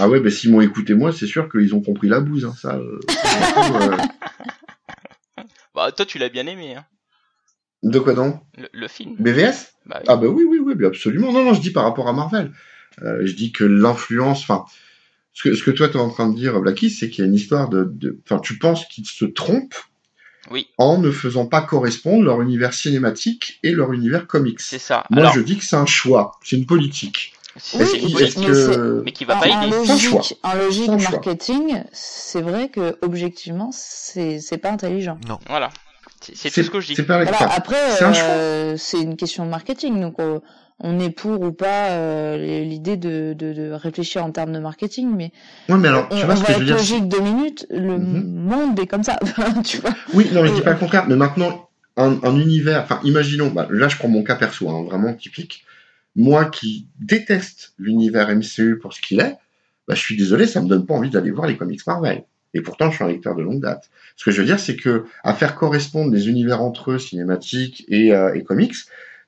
Ah 0.00 0.08
ouais, 0.08 0.20
bah 0.20 0.30
s'ils 0.30 0.50
m'ont 0.50 0.60
écouté 0.62 0.94
moi, 0.94 1.12
c'est 1.12 1.26
sûr 1.26 1.48
qu'ils 1.50 1.74
ont 1.74 1.82
compris 1.82 2.08
la 2.08 2.20
bouse. 2.20 2.44
Hein, 2.44 2.54
ça. 2.60 2.76
euh, 2.76 2.98
euh, 3.08 3.96
Bah, 5.74 5.90
toi, 5.92 6.04
tu 6.06 6.18
l'as 6.18 6.28
bien 6.28 6.46
aimé, 6.46 6.74
hein, 6.76 6.84
de 7.82 7.98
quoi 7.98 8.14
donc? 8.14 8.40
Le, 8.56 8.68
le 8.72 8.88
film. 8.88 9.16
BVS 9.18 9.72
Bah, 9.86 9.96
oui. 10.00 10.04
Ah 10.08 10.16
bah 10.16 10.28
oui, 10.28 10.44
oui, 10.48 10.58
oui, 10.62 10.84
absolument. 10.86 11.32
Non, 11.32 11.44
non, 11.44 11.54
je 11.54 11.60
dis 11.60 11.70
par 11.70 11.84
rapport 11.84 12.08
à 12.08 12.12
Marvel. 12.12 12.52
Euh, 13.02 13.20
je 13.24 13.32
dis 13.34 13.52
que 13.52 13.64
l'influence, 13.64 14.42
enfin, 14.42 14.64
ce 15.32 15.44
que, 15.48 15.54
ce 15.54 15.62
que 15.64 15.70
toi 15.70 15.88
tu 15.88 15.96
es 15.96 16.00
en 16.00 16.10
train 16.10 16.28
de 16.28 16.36
dire, 16.36 16.60
Blacky, 16.60 16.90
c'est 16.90 17.08
qu'il 17.10 17.24
y 17.24 17.26
a 17.26 17.28
une 17.28 17.34
histoire 17.34 17.68
de, 17.68 17.84
de- 17.84 18.18
enfin, 18.24 18.38
tu 18.38 18.58
penses 18.58 18.84
qu'ils 18.86 19.06
se 19.06 19.24
trompent 19.24 19.74
Oui. 20.50 20.68
en 20.78 20.98
ne 20.98 21.10
faisant 21.10 21.46
pas 21.46 21.62
correspondre 21.62 22.22
leur 22.22 22.40
univers 22.42 22.74
cinématique 22.74 23.58
et 23.62 23.70
leur 23.72 23.92
univers 23.92 24.26
comics. 24.26 24.60
c'est 24.60 24.78
ça. 24.78 25.04
Moi, 25.10 25.22
Alors, 25.22 25.34
je 25.34 25.40
dis 25.40 25.56
que 25.56 25.64
c'est 25.64 25.76
un 25.76 25.86
choix, 25.86 26.32
c'est 26.44 26.56
une 26.56 26.66
politique. 26.66 27.32
c'est 27.56 27.78
Oui, 27.78 27.86
c'est 27.86 28.24
Est-ce 28.24 28.38
une 28.38 28.44
qu'il- 28.44 29.02
mais 29.04 29.10
que 29.12 29.16
qui 29.16 29.24
va 29.24 29.38
en, 29.38 29.40
pas 29.40 29.48
en 29.48 29.62
aider. 29.62 29.76
Logique, 29.88 30.34
en 30.42 30.54
logique 30.54 30.88
marketing, 30.90 31.82
c'est 31.92 32.42
vrai 32.42 32.68
que 32.68 32.98
objectivement, 33.02 33.70
c'est 33.72 34.38
c'est 34.38 34.58
pas 34.58 34.70
intelligent. 34.70 35.18
Voilà. 35.48 35.70
C'est 36.34 36.50
tout 36.50 36.62
ce 36.62 36.70
que 36.70 36.80
je 36.80 36.88
dis. 36.88 36.94
c'est 36.96 37.06
Voilà, 37.06 37.28
après, 37.54 37.90
c'est 37.90 38.04
un 38.04 38.12
euh, 38.14 38.74
c'est 38.76 39.00
une 39.00 39.16
question 39.16 39.44
de 39.44 39.50
marketing. 39.50 40.00
Donc, 40.00 40.14
on, 40.18 40.40
on 40.80 40.98
est 41.00 41.10
pour 41.10 41.40
ou 41.40 41.52
pas 41.52 41.90
euh, 41.90 42.62
l'idée 42.64 42.96
de, 42.96 43.34
de, 43.36 43.52
de 43.52 43.70
réfléchir 43.72 44.24
en 44.24 44.30
termes 44.30 44.52
de 44.52 44.58
marketing, 44.58 45.10
mais 45.14 45.32
Ouais, 45.68 45.76
mais 45.78 45.88
alors, 45.88 46.08
on, 46.10 46.16
tu 46.18 46.24
vois 46.26 46.34
on 46.34 46.36
ce 46.36 46.42
va 46.42 46.46
que 46.48 46.52
je 46.54 46.58
veux 46.58 46.62
être 46.62 46.66
dire 46.66 46.76
logique 46.76 47.08
deux 47.08 47.20
minutes. 47.20 47.66
Le 47.70 47.98
Mhm. 47.98 48.24
monde 48.34 48.78
est 48.80 48.86
comme 48.86 49.02
ça, 49.04 49.18
tu 49.64 49.78
vois. 49.78 49.94
Oui, 50.14 50.28
non, 50.32 50.42
mais 50.42 50.48
je 50.48 50.54
dis 50.54 50.60
Euh, 50.60 50.64
pas 50.64 50.72
le 50.72 50.78
contraire. 50.78 51.06
Mais 51.08 51.16
maintenant, 51.16 51.68
un, 51.96 52.18
un 52.22 52.36
univers, 52.38 52.82
enfin, 52.82 53.00
imaginons, 53.04 53.48
bah, 53.50 53.68
là, 53.70 53.88
je 53.88 53.96
prends 53.96 54.08
mon 54.08 54.22
cas 54.22 54.34
perso, 54.36 54.68
hein, 54.70 54.82
vraiment 54.84 55.12
typique. 55.14 55.64
Moi 56.14 56.44
qui 56.46 56.88
déteste 57.00 57.72
l'univers 57.78 58.28
MCU 58.28 58.78
pour 58.78 58.92
ce 58.92 59.00
qu'il 59.00 59.20
est, 59.20 59.36
bah, 59.88 59.94
je 59.94 60.00
suis 60.00 60.16
désolé, 60.16 60.46
ça 60.46 60.60
me 60.60 60.68
donne 60.68 60.84
pas 60.86 60.94
envie 60.94 61.10
d'aller 61.10 61.30
voir 61.30 61.46
les 61.46 61.56
comics 61.56 61.86
Marvel. 61.86 62.24
Et 62.54 62.60
pourtant, 62.60 62.90
je 62.90 62.96
suis 62.96 63.04
un 63.04 63.08
lecteur 63.08 63.34
de 63.34 63.42
longue 63.42 63.60
date. 63.60 63.90
Ce 64.16 64.24
que 64.24 64.30
je 64.30 64.40
veux 64.40 64.46
dire, 64.46 64.60
c'est 64.60 64.76
que 64.76 65.04
à 65.24 65.34
faire 65.34 65.54
correspondre 65.54 66.10
des 66.10 66.28
univers 66.28 66.60
entre 66.62 66.92
eux, 66.92 66.98
cinématiques 66.98 67.84
et, 67.88 68.12
euh, 68.14 68.34
et 68.34 68.42
comics, 68.44 68.74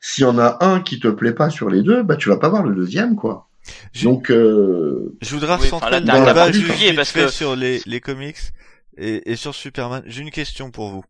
s'il 0.01 0.23
y 0.23 0.27
en 0.27 0.39
a 0.39 0.59
un 0.65 0.81
qui 0.81 1.01
te 1.01 1.09
plaît 1.09 1.33
pas 1.33 1.49
sur 1.51 1.71
les 1.71 1.83
deux, 1.83 2.03
bah, 2.03 2.17
tu 2.17 2.29
vas 2.29 2.37
pas 2.37 2.49
voir 2.51 2.63
le 2.63 2.75
deuxième, 2.75 3.17
quoi. 3.17 3.49
Je- 3.93 4.05
Donc, 4.05 4.31
euh, 4.31 5.17
Je 5.23 5.31
voudrais 5.35 5.55
Oui, 5.55 5.69
enfin, 5.73 5.77
recentrer 5.77 6.01
juste 6.01 6.35
particulier 6.35 6.87
vite 6.89 6.97
parce 6.97 7.13
que- 7.13 7.29
sur 7.29 7.57
les, 7.57 7.81
les 7.87 8.01
comics 8.01 8.37
et, 8.99 9.33
et 9.33 9.37
sur 9.37 9.55
Superman. 9.55 10.03
J'ai 10.07 10.21
une 10.21 10.31
question 10.31 10.71
pour 10.71 10.91
vous, 10.91 11.05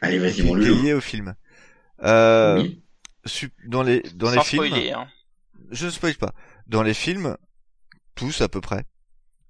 allez, 0.00 0.18
vas-y, 0.18 0.42
mon 0.42 0.54
liée 0.56 0.92
au 0.94 1.00
film. 1.00 1.34
Euh, 2.02 2.60
Oui. 2.60 2.82
dans 3.68 3.84
les 3.84 4.02
dans 4.16 4.26
Sans 4.26 4.34
les 4.34 4.40
films, 4.42 4.66
spoiler, 4.66 4.90
hein. 4.92 5.06
je 5.70 5.86
ne 5.86 5.90
spoil 5.90 6.14
pas. 6.16 6.34
Dans 6.66 6.82
les 6.82 6.92
films, 6.94 7.36
tous 8.16 8.40
à 8.40 8.48
peu 8.48 8.60
près, 8.60 8.84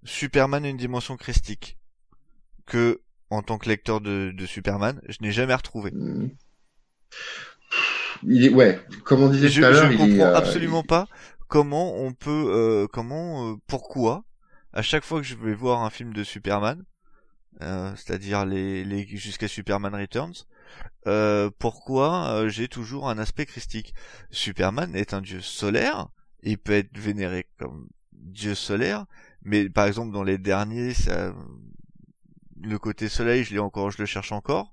Superman 0.05 0.65
a 0.65 0.69
une 0.69 0.77
dimension 0.77 1.17
christique 1.17 1.79
que, 2.67 3.01
en 3.31 3.43
tant 3.43 3.59
que 3.59 3.69
lecteur 3.69 4.01
de, 4.01 4.33
de 4.37 4.47
Superman, 4.47 5.01
je 5.09 5.19
n'ai 5.21 5.33
jamais 5.33 5.55
retrouvé. 5.55 5.91
Mhm. 5.93 6.31
Il 8.23 8.45
est, 8.47 8.51
ouais, 8.51 8.81
comme 9.05 9.23
on 9.23 9.29
disait 9.29 9.49
Je, 9.49 9.61
tout 9.61 9.67
à 9.67 9.73
je 9.73 9.77
l'heure, 9.77 9.89
ne 9.89 9.93
il 9.93 9.99
comprends 9.99 10.15
est, 10.17 10.21
euh, 10.23 10.37
absolument 10.37 10.83
pas 10.83 11.09
comment 11.49 11.95
on 11.97 12.13
peut, 12.13 12.47
euh, 12.49 12.87
comment, 12.87 13.51
euh, 13.53 13.57
pourquoi, 13.67 14.25
à 14.73 14.83
chaque 14.83 15.05
fois 15.05 15.21
que 15.21 15.27
je 15.27 15.35
vais 15.37 15.55
voir 15.55 15.83
un 15.83 15.91
film 15.91 16.13
de 16.13 16.25
Superman, 16.25 16.85
euh, 17.63 17.93
c'est-à-dire 17.97 18.45
les, 18.45 18.85
les 18.85 19.07
jusqu'à 19.07 19.49
Superman 19.49 19.95
Returns, 19.95 20.47
euh, 21.07 21.51
pourquoi 21.59 22.49
j'ai 22.49 22.69
toujours 22.69 23.09
un 23.09 23.19
aspect 23.19 23.47
christique? 23.47 23.95
Superman 24.31 24.97
est 24.97 25.15
un 25.15 25.21
dieu 25.21 25.41
solaire, 25.41 26.09
il 26.43 26.59
peut 26.59 26.73
être 26.73 26.97
vénéré 26.99 27.47
comme 27.59 27.89
dieu 28.13 28.55
solaire, 28.55 29.07
mais 29.45 29.69
par 29.69 29.87
exemple 29.87 30.13
dans 30.13 30.23
les 30.23 30.39
derniers, 30.39 30.95
ça, 30.95 31.33
le 32.63 32.79
côté 32.79 33.09
soleil, 33.09 33.45
je 33.45 33.53
l'ai 33.55 33.61
encore, 33.61 33.91
je 33.91 33.99
le 33.99 34.07
cherche 34.07 34.33
encore. 34.33 34.73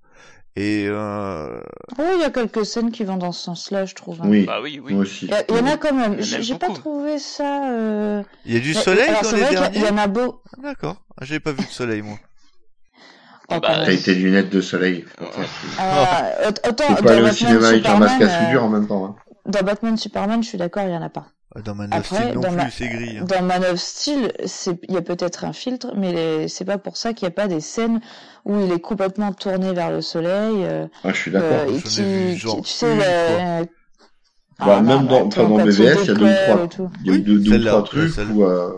Et 0.58 0.86
euh, 0.90 1.62
Oh, 1.98 2.04
il 2.16 2.20
y 2.20 2.26
a 2.26 2.30
quelques 2.30 2.66
scènes 2.66 2.92
qui 2.92 3.06
vont 3.06 3.16
dans 3.16 3.32
ce 3.32 3.42
sens-là, 3.42 3.86
je 3.86 3.96
trouve. 3.96 4.22
hein. 4.22 4.26
Oui, 4.28 4.44
Bah 4.46 4.60
oui, 4.62 4.82
oui. 4.84 4.94
moi 4.94 5.04
aussi. 5.04 5.26
Il 5.28 5.32
y, 5.32 5.34
a- 5.34 5.44
il 5.48 5.56
y 5.56 5.60
en 5.60 5.66
a 5.66 5.78
quand 5.78 5.94
même. 5.94 6.22
J'ai 6.22 6.56
pas 6.56 6.68
trouvé 6.74 7.20
ça. 7.20 7.72
Euh... 7.72 8.22
il 8.46 8.54
y 8.54 8.58
a 8.58 8.60
du 8.60 8.70
mais- 8.70 8.74
soleil 8.74 9.08
alors, 9.10 9.22
dans 9.24 9.32
les 9.32 9.42
vrai 9.44 9.52
derniers. 9.52 9.78
Il 9.80 9.86
y 9.86 9.90
en 9.90 9.98
a 9.98 10.08
beau. 10.08 10.42
D'accord, 10.62 11.02
j'ai 11.22 11.40
pas 11.40 11.54
vu 11.54 11.64
de 11.64 11.70
soleil 11.72 12.02
moi. 12.02 12.18
Oh, 13.50 13.60
Bah. 13.62 13.84
T'as 13.86 13.92
été 13.94 14.14
lunettes 14.14 14.50
de 14.50 14.60
soleil. 14.60 15.06
Ah, 15.80 16.32
aut- 16.50 16.70
autant 16.70 16.84
Faut 16.86 16.96
dans 16.96 17.02
pas 17.04 17.12
aller 17.12 17.22
au 17.22 17.26
Batman, 17.26 17.34
cinéma 17.34 17.68
avec 17.70 17.86
un 17.86 17.98
masque 18.00 18.22
à 18.22 18.28
Superman, 18.28 18.46
soudure 18.46 18.62
euh, 18.62 18.66
en 18.66 18.70
même 18.70 18.88
temps. 18.88 19.06
Hein. 19.06 19.16
Dans 19.46 19.64
Batman 19.64 19.98
Superman, 19.98 20.44
je 20.44 20.50
suis 20.50 20.58
d'accord, 20.58 20.84
il 20.84 20.92
y 20.92 20.96
en 20.98 21.02
a 21.02 21.10
pas. 21.10 21.28
Dans 21.66 21.76
Man 21.76 21.94
of 21.94 22.06
Steel 22.06 22.34
non 22.34 22.40
dans 22.42 22.48
plus, 22.48 22.58
ma- 22.58 22.70
c'est 22.72 22.88
gris. 22.88 23.18
hein. 23.18 23.26
Dans 23.26 23.42
Man 23.42 23.66
of 23.66 23.78
Steel, 23.78 24.32
c'est- 24.46 24.80
il 24.88 24.94
y 24.94 24.98
a 24.98 25.02
peut-être 25.02 25.44
un 25.44 25.52
filtre, 25.52 25.92
mais 25.98 26.14
les- 26.14 26.48
c'est 26.48 26.64
pas 26.64 26.78
pour 26.78 26.96
ça 26.96 27.12
qu'il 27.14 27.26
n'y 27.28 27.34
a 27.34 27.36
pas 27.36 27.48
des 27.48 27.60
scènes 27.60 28.00
où 28.46 28.58
il 28.62 28.72
est 28.72 28.80
complètement 28.80 29.34
tourné 29.34 29.74
vers 29.74 29.92
le 29.92 30.02
soleil. 30.02 30.64
euh, 30.64 30.88
Ah, 31.04 31.12
je 31.12 31.18
suis 31.20 31.36
euh, 31.36 31.40
d'accord. 31.66 31.80
genre 32.38 32.62
tu 32.62 32.70
sais, 32.72 32.96
fois. 32.96 33.66
Ah, 34.60 34.66
Bah, 34.66 34.82
non, 34.82 35.00
même 35.00 35.08
dans- 35.08 35.26
enfin, 35.28 35.44
dans 35.50 35.58
BVS, 35.58 35.74
il 36.04 36.08
y 36.08 36.10
a 36.12 36.14
deux 36.14 36.36
trois. 36.36 36.92
Il 37.04 37.08
y 37.08 37.10
a 37.10 37.14
eu 37.14 37.18
Oui, 37.18 37.22
deux, 37.24 37.40
deux 37.40 37.66
trois 37.66 37.84
trucs 37.84 38.14
où, 38.32 38.44
euh, 38.46 38.72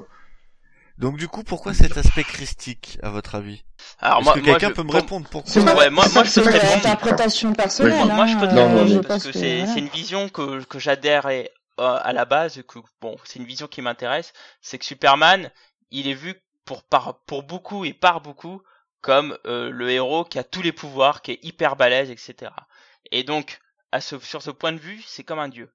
Donc 0.98 1.18
du 1.18 1.28
coup, 1.28 1.44
pourquoi 1.44 1.74
cet 1.74 1.98
aspect 1.98 2.24
christique, 2.24 2.98
à 3.04 3.10
votre 3.10 3.36
avis? 3.36 3.64
Alors 4.00 4.18
Est-ce 4.20 4.24
moi, 4.26 4.34
que 4.36 4.40
quelqu'un 4.40 4.70
je- 4.70 4.74
peut 4.74 4.84
me 4.84 4.88
pour- 4.88 4.96
répondre 4.96 5.28
pourquoi 5.30 5.52
C'est 5.52 5.66
pas- 5.66 5.76
Ouais, 5.76 5.90
moi, 5.90 6.06
moi 6.14 6.24
je 6.24 6.30
c'est 6.30 6.42
peux 6.42 6.48
te 6.48 6.54
répondre. 6.54 6.74
l'interprétation 6.76 7.54
personnelle. 7.54 7.98
Moi, 8.06 8.16
moi, 8.16 8.26
je 8.28 8.38
peux 8.38 8.46
hein, 8.46 8.48
te 8.48 8.54
Non, 8.56 8.70
non, 8.70 8.78
euh, 8.78 8.84
mais- 8.84 8.90
je 8.90 9.00
parce 9.00 9.08
pense 9.08 9.24
que 9.24 9.32
que, 9.32 9.40
c'est 9.40 9.80
une 9.80 9.88
vision 9.88 10.30
que, 10.30 10.64
que 10.64 10.80
j'adhère 10.80 11.28
et, 11.30 11.50
euh, 11.80 12.00
à 12.02 12.14
la 12.14 12.26
base, 12.26 12.62
que 12.68 12.80
bon, 13.02 13.18
c'est 13.24 13.40
une 13.40 13.46
vision 13.46 13.68
qui 13.68 13.82
m'intéresse, 13.82 14.34
c'est 14.62 14.78
que 14.78 14.86
Superman, 14.86 15.52
il 15.92 16.08
est 16.08 16.14
vu 16.14 16.36
pour 16.66 16.84
par 16.84 17.24
pour 17.26 17.44
beaucoup 17.44 17.84
et 17.86 17.94
par 17.94 18.22
beaucoup 18.22 18.62
comme 19.02 19.38
euh, 19.46 19.70
le 19.72 19.90
héros 19.90 20.24
qui 20.24 20.40
a 20.40 20.44
tous 20.44 20.62
les 20.62 20.72
pouvoirs, 20.72 21.22
qui 21.22 21.32
est 21.32 21.44
hyper 21.44 21.76
balèze, 21.76 22.12
etc. 22.12 22.52
Et 23.12 23.24
donc, 23.24 23.60
à 23.92 24.02
ce, 24.02 24.20
sur 24.20 24.42
ce 24.42 24.52
point 24.52 24.72
de 24.72 24.78
vue, 24.78 25.02
c'est 25.08 25.24
comme 25.24 25.40
un 25.40 25.50
dieu. 25.50 25.74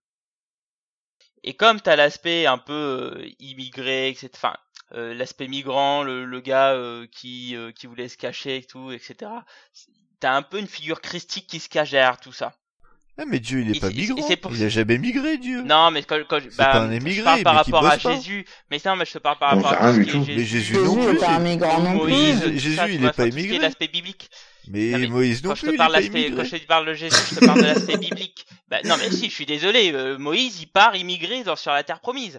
Et 1.42 1.54
comme 1.54 1.80
t'as 1.80 1.96
l'aspect 1.96 2.46
un 2.46 2.58
peu 2.58 2.72
euh, 3.18 3.28
immigré, 3.40 4.08
etc. 4.10 4.30
Enfin, 4.34 4.56
l'aspect 4.90 5.48
migrant, 5.48 6.02
le, 6.02 6.24
le 6.24 6.40
gars 6.40 6.74
qui 7.12 7.56
qui 7.76 7.86
voulait 7.86 8.08
se 8.08 8.16
cacher 8.16 8.58
et 8.58 8.64
tout, 8.64 8.90
etc. 8.92 9.30
T'as 10.20 10.32
un 10.34 10.42
peu 10.42 10.58
une 10.58 10.66
figure 10.68 11.00
christique 11.00 11.46
qui 11.48 11.60
se 11.60 11.68
cache 11.68 11.90
derrière 11.90 12.20
tout 12.20 12.32
ça. 12.32 12.54
Ah, 13.20 13.24
mais 13.26 13.40
Dieu, 13.40 13.60
il 13.62 13.70
est 13.72 13.76
Et 13.76 13.80
pas 13.80 13.88
migrant. 13.90 14.28
pour 14.40 14.52
Il 14.52 14.58
ça- 14.58 14.64
a 14.66 14.68
jamais 14.68 14.96
migré, 14.96 15.38
Dieu. 15.38 15.62
Non, 15.62 15.90
mais 15.90 16.04
quand, 16.04 16.18
quand 16.28 16.38
je, 16.38 16.56
bah, 16.56 16.82
un 16.82 16.88
je 16.90 16.96
émigré, 16.96 17.22
parle 17.24 17.42
par 17.42 17.52
mais 17.54 17.58
rapport 17.58 17.86
à 17.86 17.96
pas. 17.98 18.14
Jésus. 18.14 18.44
Mais 18.70 18.80
non, 18.86 18.94
mais 18.94 19.04
je 19.06 19.12
te 19.12 19.18
parle 19.18 19.38
par 19.38 19.50
rapport 19.56 19.72
à 19.72 19.90
rien 19.90 19.92
tout 19.92 19.98
du 19.98 20.04
ce 20.04 20.10
qui 20.10 20.16
est 20.16 20.20
tout. 20.20 20.26
Mais 20.28 20.44
Jésus. 20.44 20.74
Jésus 20.74 20.84
non 20.84 20.94
Jésus 20.94 21.08
plus. 21.10 21.18
pas 21.18 21.28
un 21.30 21.38
migrant 21.40 21.80
non 21.80 21.98
plus. 21.98 22.12
Moïse, 22.12 22.44
Jésus, 22.54 22.74
ça, 22.76 22.88
il 22.88 23.04
est 23.04 23.12
pas 23.12 23.26
immigré. 23.26 23.58
l'aspect 23.58 23.88
biblique. 23.88 24.30
Mais 24.70 24.90
Non, 24.90 24.98
mais 24.98 25.06
Moïse 25.08 25.42
non 25.42 25.48
Quand 25.50 25.54
je 25.56 25.60
plus, 25.62 25.66
te 25.68 25.72
il 25.72 25.74
est 25.74 25.78
parle 25.78 25.92
pas 25.92 26.00
quand 26.36 26.44
je 26.44 26.56
te 26.56 26.66
parle 26.66 26.86
de 26.86 26.94
Jésus, 26.94 27.16
je 27.32 27.40
te 27.40 27.44
parle 27.44 27.60
de 27.60 27.66
l'aspect 27.66 27.96
biblique. 27.96 28.46
Bah, 28.68 28.76
non, 28.84 28.96
mais 28.98 29.10
si, 29.10 29.30
je 29.30 29.34
suis 29.34 29.46
désolé, 29.46 29.92
euh, 29.94 30.18
Moïse, 30.18 30.60
il 30.60 30.66
part 30.66 30.94
immigré 30.94 31.42
dans, 31.42 31.56
sur 31.56 31.72
la 31.72 31.82
terre 31.82 32.00
promise. 32.00 32.38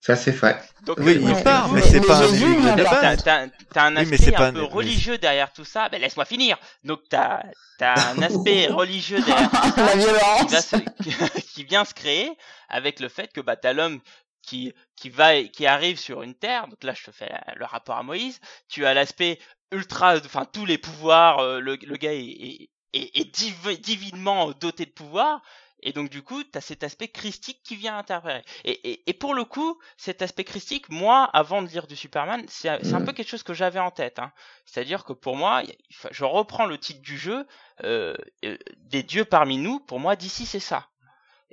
Ça 0.00 0.16
c'est 0.16 0.30
vrai. 0.30 0.60
Donc, 0.86 0.96
Oui, 1.00 1.12
euh, 1.16 1.32
il 1.36 1.42
part, 1.44 1.70
mais 1.72 1.82
c'est 1.82 2.00
pas 2.00 2.16
un. 2.24 2.76
T'as, 2.76 2.84
base. 2.84 3.22
t'as- 3.22 3.46
t'as 3.72 3.84
un 3.84 3.96
aspect 3.96 4.34
un 4.34 4.42
un- 4.44 4.52
peu 4.52 4.62
religieux 4.62 5.18
derrière 5.18 5.52
tout 5.52 5.64
ça. 5.66 5.88
Ben 5.90 6.00
laisse-moi 6.00 6.24
finir. 6.24 6.56
Donc 6.84 7.00
t'as, 7.10 7.42
t'as 7.78 7.94
un 8.12 8.22
aspect 8.22 8.66
religieux 8.68 9.20
derrière 9.20 9.50
tout 9.50 9.70
ça 9.76 9.84
La 9.84 9.92
qui, 9.92 9.98
violence. 9.98 10.66
se- 10.66 11.40
qui 11.54 11.64
vient 11.64 11.84
se 11.84 11.92
créer 11.94 12.30
avec 12.70 12.98
le 13.00 13.08
fait 13.10 13.30
que 13.32 13.40
bah 13.42 13.56
t'as 13.56 13.72
l'homme 13.74 14.00
qui 14.42 14.72
qui 14.96 15.10
va 15.10 15.42
qui 15.42 15.66
arrive 15.66 15.98
sur 16.00 16.22
une 16.22 16.34
terre. 16.34 16.66
Donc 16.68 16.82
là 16.82 16.94
je 16.94 17.04
te 17.04 17.10
fais 17.10 17.30
le 17.56 17.64
rapport 17.66 17.96
à 17.98 18.02
Moïse. 18.02 18.40
Tu 18.68 18.86
as 18.86 18.94
l'aspect 18.94 19.38
ultra, 19.70 20.16
enfin 20.16 20.46
tous 20.50 20.64
les 20.64 20.78
pouvoirs. 20.78 21.40
euh, 21.40 21.60
le, 21.60 21.76
le 21.76 21.96
gars 21.96 22.14
est, 22.14 22.20
est, 22.24 22.70
est- 22.94 23.16
est 23.20 23.34
div- 23.36 23.78
divinement 23.80 24.50
doté 24.52 24.86
de 24.86 24.90
pouvoir. 24.92 25.42
Et 25.82 25.92
donc 25.92 26.10
du 26.10 26.22
coup, 26.22 26.42
tu 26.44 26.56
as 26.58 26.60
cet 26.60 26.84
aspect 26.84 27.08
christique 27.08 27.62
qui 27.64 27.76
vient 27.76 27.98
interférer. 27.98 28.42
Et, 28.64 28.90
et, 28.92 29.10
et 29.10 29.12
pour 29.14 29.34
le 29.34 29.44
coup, 29.44 29.78
cet 29.96 30.22
aspect 30.22 30.44
christique, 30.44 30.88
moi, 30.90 31.24
avant 31.32 31.62
de 31.62 31.68
lire 31.68 31.86
du 31.86 31.96
Superman, 31.96 32.44
c'est 32.48 32.68
un 32.68 33.00
Mm. 33.00 33.04
peu 33.04 33.12
quelque 33.12 33.28
chose 33.28 33.42
que 33.42 33.54
j'avais 33.54 33.80
en 33.80 33.90
tête. 33.90 34.18
Hein. 34.18 34.32
C'est-à-dire 34.66 35.04
que 35.04 35.12
pour 35.12 35.36
moi, 35.36 35.62
je 36.10 36.24
reprends 36.24 36.66
le 36.66 36.78
titre 36.78 37.02
du 37.02 37.18
jeu, 37.18 37.46
euh, 37.84 38.14
euh, 38.44 38.56
des 38.78 39.02
dieux 39.02 39.24
parmi 39.24 39.58
nous. 39.58 39.80
Pour 39.80 40.00
moi, 40.00 40.16
d'ici, 40.16 40.46
c'est 40.46 40.60
ça. 40.60 40.88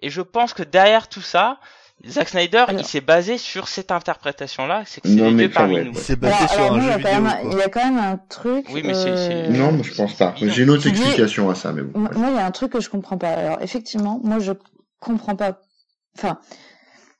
Et 0.01 0.09
je 0.09 0.21
pense 0.21 0.53
que 0.53 0.63
derrière 0.63 1.09
tout 1.09 1.21
ça, 1.21 1.59
Zack 2.07 2.29
Snyder, 2.29 2.65
Alors- 2.67 2.79
il 2.81 2.85
s'est 2.85 3.01
basé 3.01 3.37
sur 3.39 3.67
cette 3.67 3.91
interprétation-là, 3.91 4.83
c'est 4.85 5.01
que 5.01 5.07
c'est 5.09 5.15
Non, 5.15 5.31
les 5.31 5.49
pas, 5.49 5.61
parmi 5.61 5.75
ouais, 5.75 5.83
nous. 5.85 5.91
Il 5.93 5.97
s'est 5.97 6.15
basé 6.15 6.35
Alors, 6.35 6.49
sur 6.53 6.61
un 6.73 6.77
nous, 6.77 6.83
il 6.83 6.83
y 6.83 6.87
jeu 6.87 6.91
a 6.93 6.99
quand 6.99 7.21
vidéo, 7.23 7.51
il 7.51 7.57
y 7.57 7.61
a 7.63 7.69
quand 7.69 7.83
même 7.85 7.97
un 7.97 8.17
truc. 8.29 8.65
Oui, 8.71 8.81
mais 8.85 8.93
c'est- 8.93 9.09
euh, 9.09 9.47
c'est- 9.47 9.49
Non, 9.57 9.71
mais 9.71 9.83
je 9.83 9.95
pense 9.95 10.13
pas. 10.13 10.33
J'ai 10.37 10.63
une 10.63 10.69
autre 10.69 10.87
explication 10.87 11.49
à 11.49 11.55
ça, 11.55 11.73
mais 11.73 11.81
bon. 11.81 11.99
Moi, 11.99 12.11
moi, 12.15 12.27
il 12.29 12.35
y 12.35 12.39
a 12.39 12.45
un 12.45 12.51
truc 12.51 12.71
que 12.73 12.79
je 12.81 12.89
comprends 12.89 13.17
pas. 13.17 13.29
Alors, 13.29 13.61
effectivement, 13.61 14.19
moi, 14.23 14.37
je 14.39 14.51
comprends 14.99 15.35
pas. 15.35 15.59
Enfin, 16.17 16.37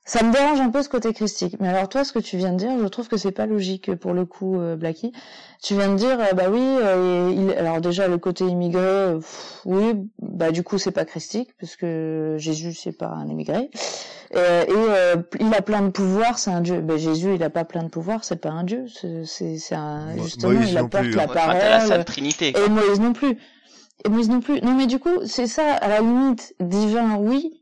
ça 0.08 0.22
me 0.24 0.32
dérange 0.32 0.58
un 0.58 0.70
peu 0.70 0.82
ce 0.82 0.88
côté 0.88 1.12
christique. 1.12 1.56
Mais 1.60 1.68
alors, 1.68 1.86
toi, 1.86 2.02
ce 2.02 2.12
que 2.14 2.18
tu 2.18 2.38
viens 2.38 2.52
de 2.52 2.56
dire, 2.56 2.70
je 2.80 2.86
trouve 2.88 3.08
que 3.08 3.18
c'est 3.18 3.30
pas 3.30 3.44
logique 3.44 3.94
pour 3.94 4.14
le 4.14 4.24
coup, 4.24 4.58
euh, 4.58 4.74
Blacky. 4.74 5.12
Tu 5.62 5.74
viens 5.74 5.90
de 5.90 5.96
dire, 5.96 6.18
euh, 6.18 6.32
bah 6.32 6.44
oui, 6.50 6.62
euh, 6.62 7.30
il... 7.36 7.52
alors 7.58 7.82
déjà 7.82 8.08
le 8.08 8.16
côté 8.16 8.44
immigré, 8.44 9.14
pff, 9.16 9.60
oui, 9.66 10.08
bah 10.22 10.50
du 10.50 10.62
coup 10.62 10.78
c'est 10.78 10.92
pas 10.92 11.04
christique 11.04 11.50
parce 11.60 11.76
que 11.76 12.36
Jésus 12.38 12.72
c'est 12.72 12.96
pas 12.96 13.08
un 13.08 13.28
immigré. 13.28 13.68
Euh, 14.34 14.62
et 14.62 14.66
euh, 14.70 15.16
il 15.40 15.52
a 15.54 15.60
plein 15.60 15.82
de 15.82 15.90
pouvoirs, 15.90 16.38
c'est 16.38 16.50
un 16.50 16.60
dieu. 16.60 16.80
Ben 16.80 16.96
Jésus, 16.96 17.34
il 17.34 17.42
a 17.42 17.50
pas 17.50 17.64
plein 17.64 17.82
de 17.82 17.88
pouvoirs, 17.88 18.24
c'est 18.24 18.40
pas 18.40 18.50
un 18.50 18.64
dieu. 18.64 18.86
C'est 18.88 19.24
c'est 19.26 19.58
c'est 19.58 19.74
un 19.74 20.14
Mo- 20.14 20.22
justement, 20.24 20.52
Moïse 20.54 20.70
il 20.70 20.78
apporte 20.78 21.04
plus, 21.04 21.14
la 21.16 21.22
hein. 21.24 21.26
Enfin, 21.28 21.46
la 21.54 21.60
parole. 21.60 21.88
Sainte 21.88 22.06
Trinité. 22.06 22.52
quoi. 22.52 22.64
Et 22.64 22.68
Moïse 22.68 23.00
non 23.00 23.12
plus. 23.12 23.36
Et 24.04 24.08
Moïse 24.08 24.28
non 24.30 24.40
plus. 24.40 24.60
Non, 24.60 24.74
mais 24.74 24.86
du 24.86 25.00
coup, 25.00 25.24
c'est 25.26 25.48
ça, 25.48 25.74
à 25.74 25.88
la 25.88 26.00
limite, 26.00 26.54
divin, 26.60 27.16
oui, 27.16 27.57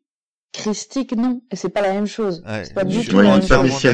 christique, 0.52 1.12
non. 1.12 1.40
Et 1.50 1.56
c'est 1.56 1.68
pas 1.68 1.82
la 1.82 1.92
même 1.92 2.06
chose. 2.06 2.42
Ouais, 2.46 2.64
c'est 2.64 2.74
pas 2.74 2.84
du 2.84 3.04
tout 3.06 3.20
la 3.20 3.30
même 3.38 3.42
chose. 3.46 3.84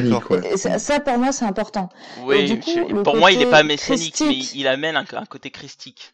Et 0.45 0.57
ça, 0.57 0.79
ça, 0.79 0.99
pour 0.99 1.17
moi, 1.17 1.31
c'est 1.31 1.45
important. 1.45 1.89
Oui, 2.23 2.37
Et 2.37 2.43
du 2.45 2.59
coup, 2.59 2.71
je- 2.73 2.93
le 2.93 3.03
pour 3.03 3.15
moi, 3.17 3.31
il 3.31 3.35
est 3.41 3.45
côté 3.45 3.51
pas 3.51 3.63
messianique, 3.63 4.21
mais 4.25 4.37
il 4.55 4.67
amène 4.67 4.95
un, 4.95 5.05
un 5.13 5.25
côté 5.25 5.51
christique. 5.51 6.13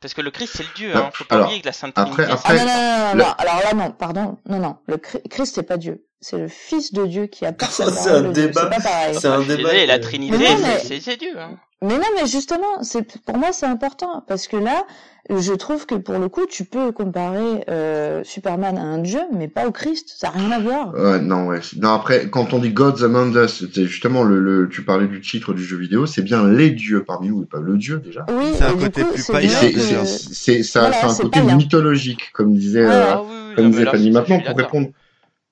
Parce 0.00 0.14
que 0.14 0.20
le 0.20 0.30
Christ, 0.32 0.54
c'est 0.56 0.64
le 0.64 0.74
Dieu, 0.74 0.96
hein. 0.96 1.10
Faut 1.12 1.24
pas 1.24 1.36
alors, 1.36 1.46
oublier 1.46 1.60
que 1.60 1.66
la 1.66 1.72
Sainte 1.72 1.92
après- 1.96 2.24
Trinité, 2.24 2.32
après- 2.32 2.58
Ah 2.58 2.64
non, 2.64 2.66
non, 2.66 2.74
non, 2.74 3.06
non, 3.08 3.14
le- 3.14 3.18
non. 3.22 3.34
Alors 3.38 3.60
là, 3.62 3.74
non, 3.74 3.92
pardon. 3.92 4.38
Non, 4.48 4.58
non. 4.58 4.76
Le 4.88 4.96
Chri- 4.96 5.28
Christ, 5.28 5.54
c'est 5.54 5.62
pas 5.62 5.76
Dieu. 5.76 6.04
C'est 6.22 6.38
le 6.38 6.48
Fils 6.48 6.92
de 6.94 7.04
Dieu 7.04 7.26
qui 7.26 7.44
apporte 7.44 7.72
sa 7.72 7.90
C'est 7.90 8.08
parole 8.08 8.26
un 8.26 8.28
de 8.28 8.32
Dieu. 8.32 8.46
débat. 8.46 8.70
C'est 8.72 8.76
pas 8.82 8.88
pareil. 8.90 9.14
C'est 9.20 9.28
un 9.28 9.38
suis 9.40 9.48
débat. 9.48 9.62
désolé, 9.70 9.86
la 9.86 9.98
Trinité, 9.98 10.36
Mais 10.38 10.44
non, 10.50 10.56
c'est- 10.56 10.62
mais- 10.62 10.78
c'est 10.82 11.00
c'est 11.00 11.16
Dieu. 11.18 11.32
Hein. 11.38 11.56
Mais 11.84 11.98
non, 11.98 12.04
mais 12.14 12.28
justement, 12.28 12.82
c'est 12.82 13.02
pour 13.24 13.36
moi 13.38 13.48
c'est 13.52 13.66
important 13.66 14.22
parce 14.28 14.46
que 14.46 14.56
là, 14.56 14.84
je 15.28 15.52
trouve 15.52 15.84
que 15.84 15.96
pour 15.96 16.16
le 16.20 16.28
coup, 16.28 16.46
tu 16.48 16.64
peux 16.64 16.92
comparer 16.92 17.64
euh, 17.68 18.22
Superman 18.22 18.78
à 18.78 18.82
un 18.82 18.98
dieu, 18.98 19.18
mais 19.32 19.48
pas 19.48 19.66
au 19.66 19.72
Christ. 19.72 20.14
Ça 20.16 20.28
n'a 20.28 20.34
rien 20.38 20.50
à 20.52 20.60
voir. 20.60 20.94
Ouais, 20.94 21.18
non, 21.18 21.46
ouais. 21.48 21.58
Non, 21.80 21.90
après, 21.94 22.28
quand 22.30 22.52
on 22.52 22.58
dit 22.60 22.70
Gods 22.70 23.02
Among 23.02 23.34
Us, 23.34 23.64
c'est 23.74 23.86
justement 23.86 24.22
le, 24.22 24.38
le, 24.38 24.68
tu 24.68 24.84
parlais 24.84 25.08
du 25.08 25.20
titre 25.20 25.54
du 25.54 25.64
jeu 25.64 25.76
vidéo, 25.76 26.06
c'est 26.06 26.22
bien 26.22 26.46
les 26.48 26.70
dieux 26.70 27.02
parmi 27.02 27.30
nous, 27.30 27.42
et 27.42 27.46
pas 27.46 27.58
le 27.58 27.76
dieu, 27.76 27.98
déjà. 27.98 28.26
Oui, 28.30 28.52
C'est 28.56 28.62
un 28.62 28.76
côté 28.76 29.02
coup, 29.02 29.12
plus 29.14 29.22
c'est 29.24 29.32
païen, 29.32 29.48
c'est, 29.48 29.72
c'est, 29.72 30.04
c'est, 30.34 30.62
ça, 30.62 30.80
Voilà, 30.82 30.96
c'est 31.00 31.06
un 31.06 31.08
c'est 31.08 31.22
côté 31.24 31.40
païen. 31.40 31.56
mythologique, 31.56 32.30
comme 32.32 32.54
disait, 32.54 32.84
euh, 32.84 33.04
Ah 33.10 33.22
oui, 33.22 33.28
oui, 33.48 33.54
comme 33.56 33.70
disait 33.72 33.84
Fanny. 33.86 34.10
Maintenant, 34.12 34.38
pour 34.40 34.56
répondre, 34.56 34.88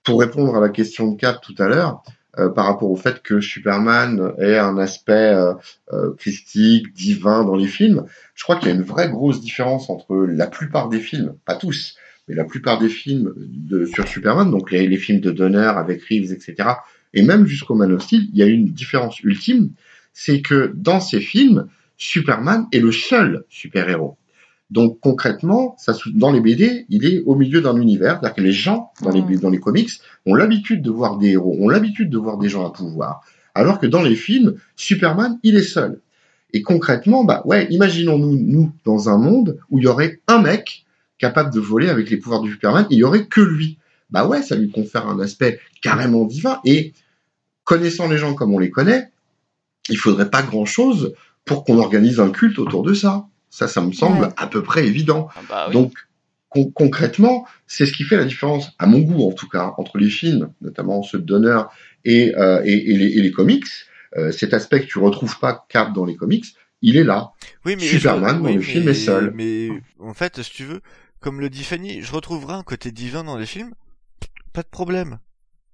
pour 0.02 0.20
répondre 0.20 0.56
à 0.56 0.60
la 0.60 0.68
question 0.68 1.12
de 1.12 1.16
Cap 1.16 1.40
tout 1.42 1.54
à 1.58 1.68
l'heure, 1.68 2.02
euh, 2.38 2.48
par 2.48 2.66
rapport 2.66 2.90
au 2.90 2.96
fait 2.96 3.22
que 3.22 3.40
Superman 3.40 4.32
ait 4.38 4.56
un 4.56 4.78
aspect 4.78 5.34
euh, 5.34 5.54
euh, 5.92 6.14
christique, 6.16 6.92
divin 6.92 7.44
dans 7.44 7.56
les 7.56 7.66
films, 7.66 8.04
je 8.34 8.44
crois 8.44 8.56
qu'il 8.56 8.68
y 8.68 8.70
a 8.70 8.74
une 8.74 8.82
vraie 8.82 9.10
grosse 9.10 9.40
différence 9.40 9.90
entre 9.90 10.16
la 10.16 10.46
plupart 10.46 10.88
des 10.88 11.00
films, 11.00 11.34
pas 11.44 11.56
tous, 11.56 11.96
mais 12.28 12.36
la 12.36 12.44
plupart 12.44 12.78
des 12.78 12.88
films 12.88 13.34
de, 13.36 13.84
sur 13.84 14.06
Superman, 14.06 14.48
donc 14.50 14.70
les, 14.70 14.86
les 14.86 14.96
films 14.96 15.20
de 15.20 15.32
Donner 15.32 15.58
avec 15.58 16.04
Reeves, 16.04 16.32
etc., 16.32 16.68
et 17.12 17.22
même 17.22 17.46
jusqu'au 17.46 17.74
Man 17.74 17.92
of 17.92 18.02
Steel, 18.02 18.28
il 18.32 18.38
y 18.38 18.42
a 18.42 18.46
une 18.46 18.66
différence 18.66 19.20
ultime, 19.20 19.72
c'est 20.12 20.40
que 20.40 20.72
dans 20.76 21.00
ces 21.00 21.20
films, 21.20 21.66
Superman 21.96 22.66
est 22.72 22.78
le 22.78 22.92
seul 22.92 23.44
super-héros. 23.48 24.16
Donc 24.70 25.00
concrètement, 25.00 25.74
ça, 25.78 25.94
dans 26.14 26.30
les 26.30 26.40
BD, 26.40 26.86
il 26.88 27.04
est 27.04 27.22
au 27.26 27.34
milieu 27.34 27.60
d'un 27.60 27.76
univers, 27.76 28.20
c'est-à-dire 28.20 28.34
que 28.34 28.40
les 28.40 28.52
gens 28.52 28.92
dans 29.02 29.10
les, 29.10 29.22
dans 29.36 29.50
les 29.50 29.58
comics 29.58 29.90
ont 30.26 30.34
l'habitude 30.34 30.82
de 30.82 30.90
voir 30.90 31.18
des 31.18 31.30
héros, 31.30 31.56
ont 31.60 31.68
l'habitude 31.68 32.10
de 32.10 32.18
voir 32.18 32.38
des 32.38 32.48
gens 32.48 32.66
à 32.66 32.72
pouvoir, 32.72 33.22
alors 33.54 33.80
que 33.80 33.86
dans 33.86 34.02
les 34.02 34.14
films, 34.14 34.54
Superman, 34.76 35.38
il 35.42 35.56
est 35.56 35.62
seul. 35.62 36.00
Et 36.52 36.62
concrètement, 36.62 37.24
bah 37.24 37.42
ouais, 37.44 37.66
imaginons-nous 37.70 38.36
nous 38.36 38.72
dans 38.84 39.08
un 39.08 39.18
monde 39.18 39.58
où 39.70 39.78
il 39.78 39.84
y 39.84 39.88
aurait 39.88 40.20
un 40.26 40.40
mec 40.40 40.84
capable 41.18 41.52
de 41.52 41.60
voler 41.60 41.88
avec 41.88 42.10
les 42.10 42.16
pouvoirs 42.16 42.40
du 42.40 42.50
Superman, 42.50 42.86
il 42.90 42.98
y 42.98 43.04
aurait 43.04 43.26
que 43.26 43.40
lui. 43.40 43.78
Bah 44.10 44.26
ouais, 44.26 44.42
ça 44.42 44.56
lui 44.56 44.70
confère 44.70 45.06
un 45.06 45.20
aspect 45.20 45.60
carrément 45.82 46.24
divin. 46.24 46.60
Et 46.64 46.92
connaissant 47.64 48.08
les 48.08 48.18
gens 48.18 48.34
comme 48.34 48.52
on 48.52 48.58
les 48.58 48.70
connaît, 48.70 49.10
il 49.88 49.96
faudrait 49.96 50.30
pas 50.30 50.42
grand-chose 50.42 51.14
pour 51.44 51.64
qu'on 51.64 51.78
organise 51.78 52.20
un 52.20 52.30
culte 52.30 52.58
autour 52.58 52.82
de 52.82 52.94
ça. 52.94 53.26
Ça, 53.50 53.66
ça 53.68 53.80
me 53.80 53.92
semble 53.92 54.22
Ouais. 54.22 54.28
à 54.36 54.46
peu 54.46 54.62
près 54.62 54.86
évident. 54.86 55.28
Ah 55.36 55.40
bah 55.48 55.64
oui. 55.68 55.72
Donc, 55.74 55.92
con- 56.48 56.70
concrètement, 56.74 57.46
c'est 57.66 57.84
ce 57.84 57.92
qui 57.92 58.04
fait 58.04 58.16
la 58.16 58.24
différence, 58.24 58.72
à 58.78 58.86
mon 58.86 59.00
goût 59.00 59.28
en 59.28 59.32
tout 59.32 59.48
cas, 59.48 59.74
entre 59.76 59.98
les 59.98 60.08
films, 60.08 60.52
notamment 60.60 61.02
ceux 61.02 61.18
de 61.18 61.24
Donner, 61.24 61.60
et, 62.04 62.34
euh, 62.36 62.62
et, 62.64 62.92
et 62.92 62.96
les, 62.96 63.06
et 63.18 63.20
les 63.20 63.30
comics. 63.32 63.66
Euh, 64.16 64.32
cet 64.32 64.54
aspect 64.54 64.80
que 64.80 64.86
tu 64.86 64.98
retrouves 64.98 65.38
pas 65.38 65.64
Cap 65.68 65.92
dans 65.92 66.04
les 66.04 66.16
comics, 66.16 66.46
il 66.82 66.96
est 66.96 67.04
là. 67.04 67.30
Oui, 67.64 67.76
mais 67.76 67.82
Superman 67.86 68.36
je- 68.36 68.40
dans 68.42 68.46
oui, 68.48 68.54
le 68.54 68.60
film 68.60 68.84
mais- 68.86 68.90
est 68.90 68.94
seul. 68.94 69.32
Mais 69.36 69.68
en 70.00 70.14
fait, 70.14 70.42
si 70.42 70.50
tu 70.50 70.64
veux, 70.64 70.80
comme 71.20 71.40
le 71.40 71.48
dit 71.50 71.62
Fanny, 71.62 72.02
je 72.02 72.12
retrouverai 72.12 72.54
un 72.54 72.62
côté 72.62 72.90
divin 72.90 73.22
dans 73.24 73.36
les 73.36 73.46
films, 73.46 73.72
pas 74.52 74.62
de 74.62 74.68
problème. 74.68 75.18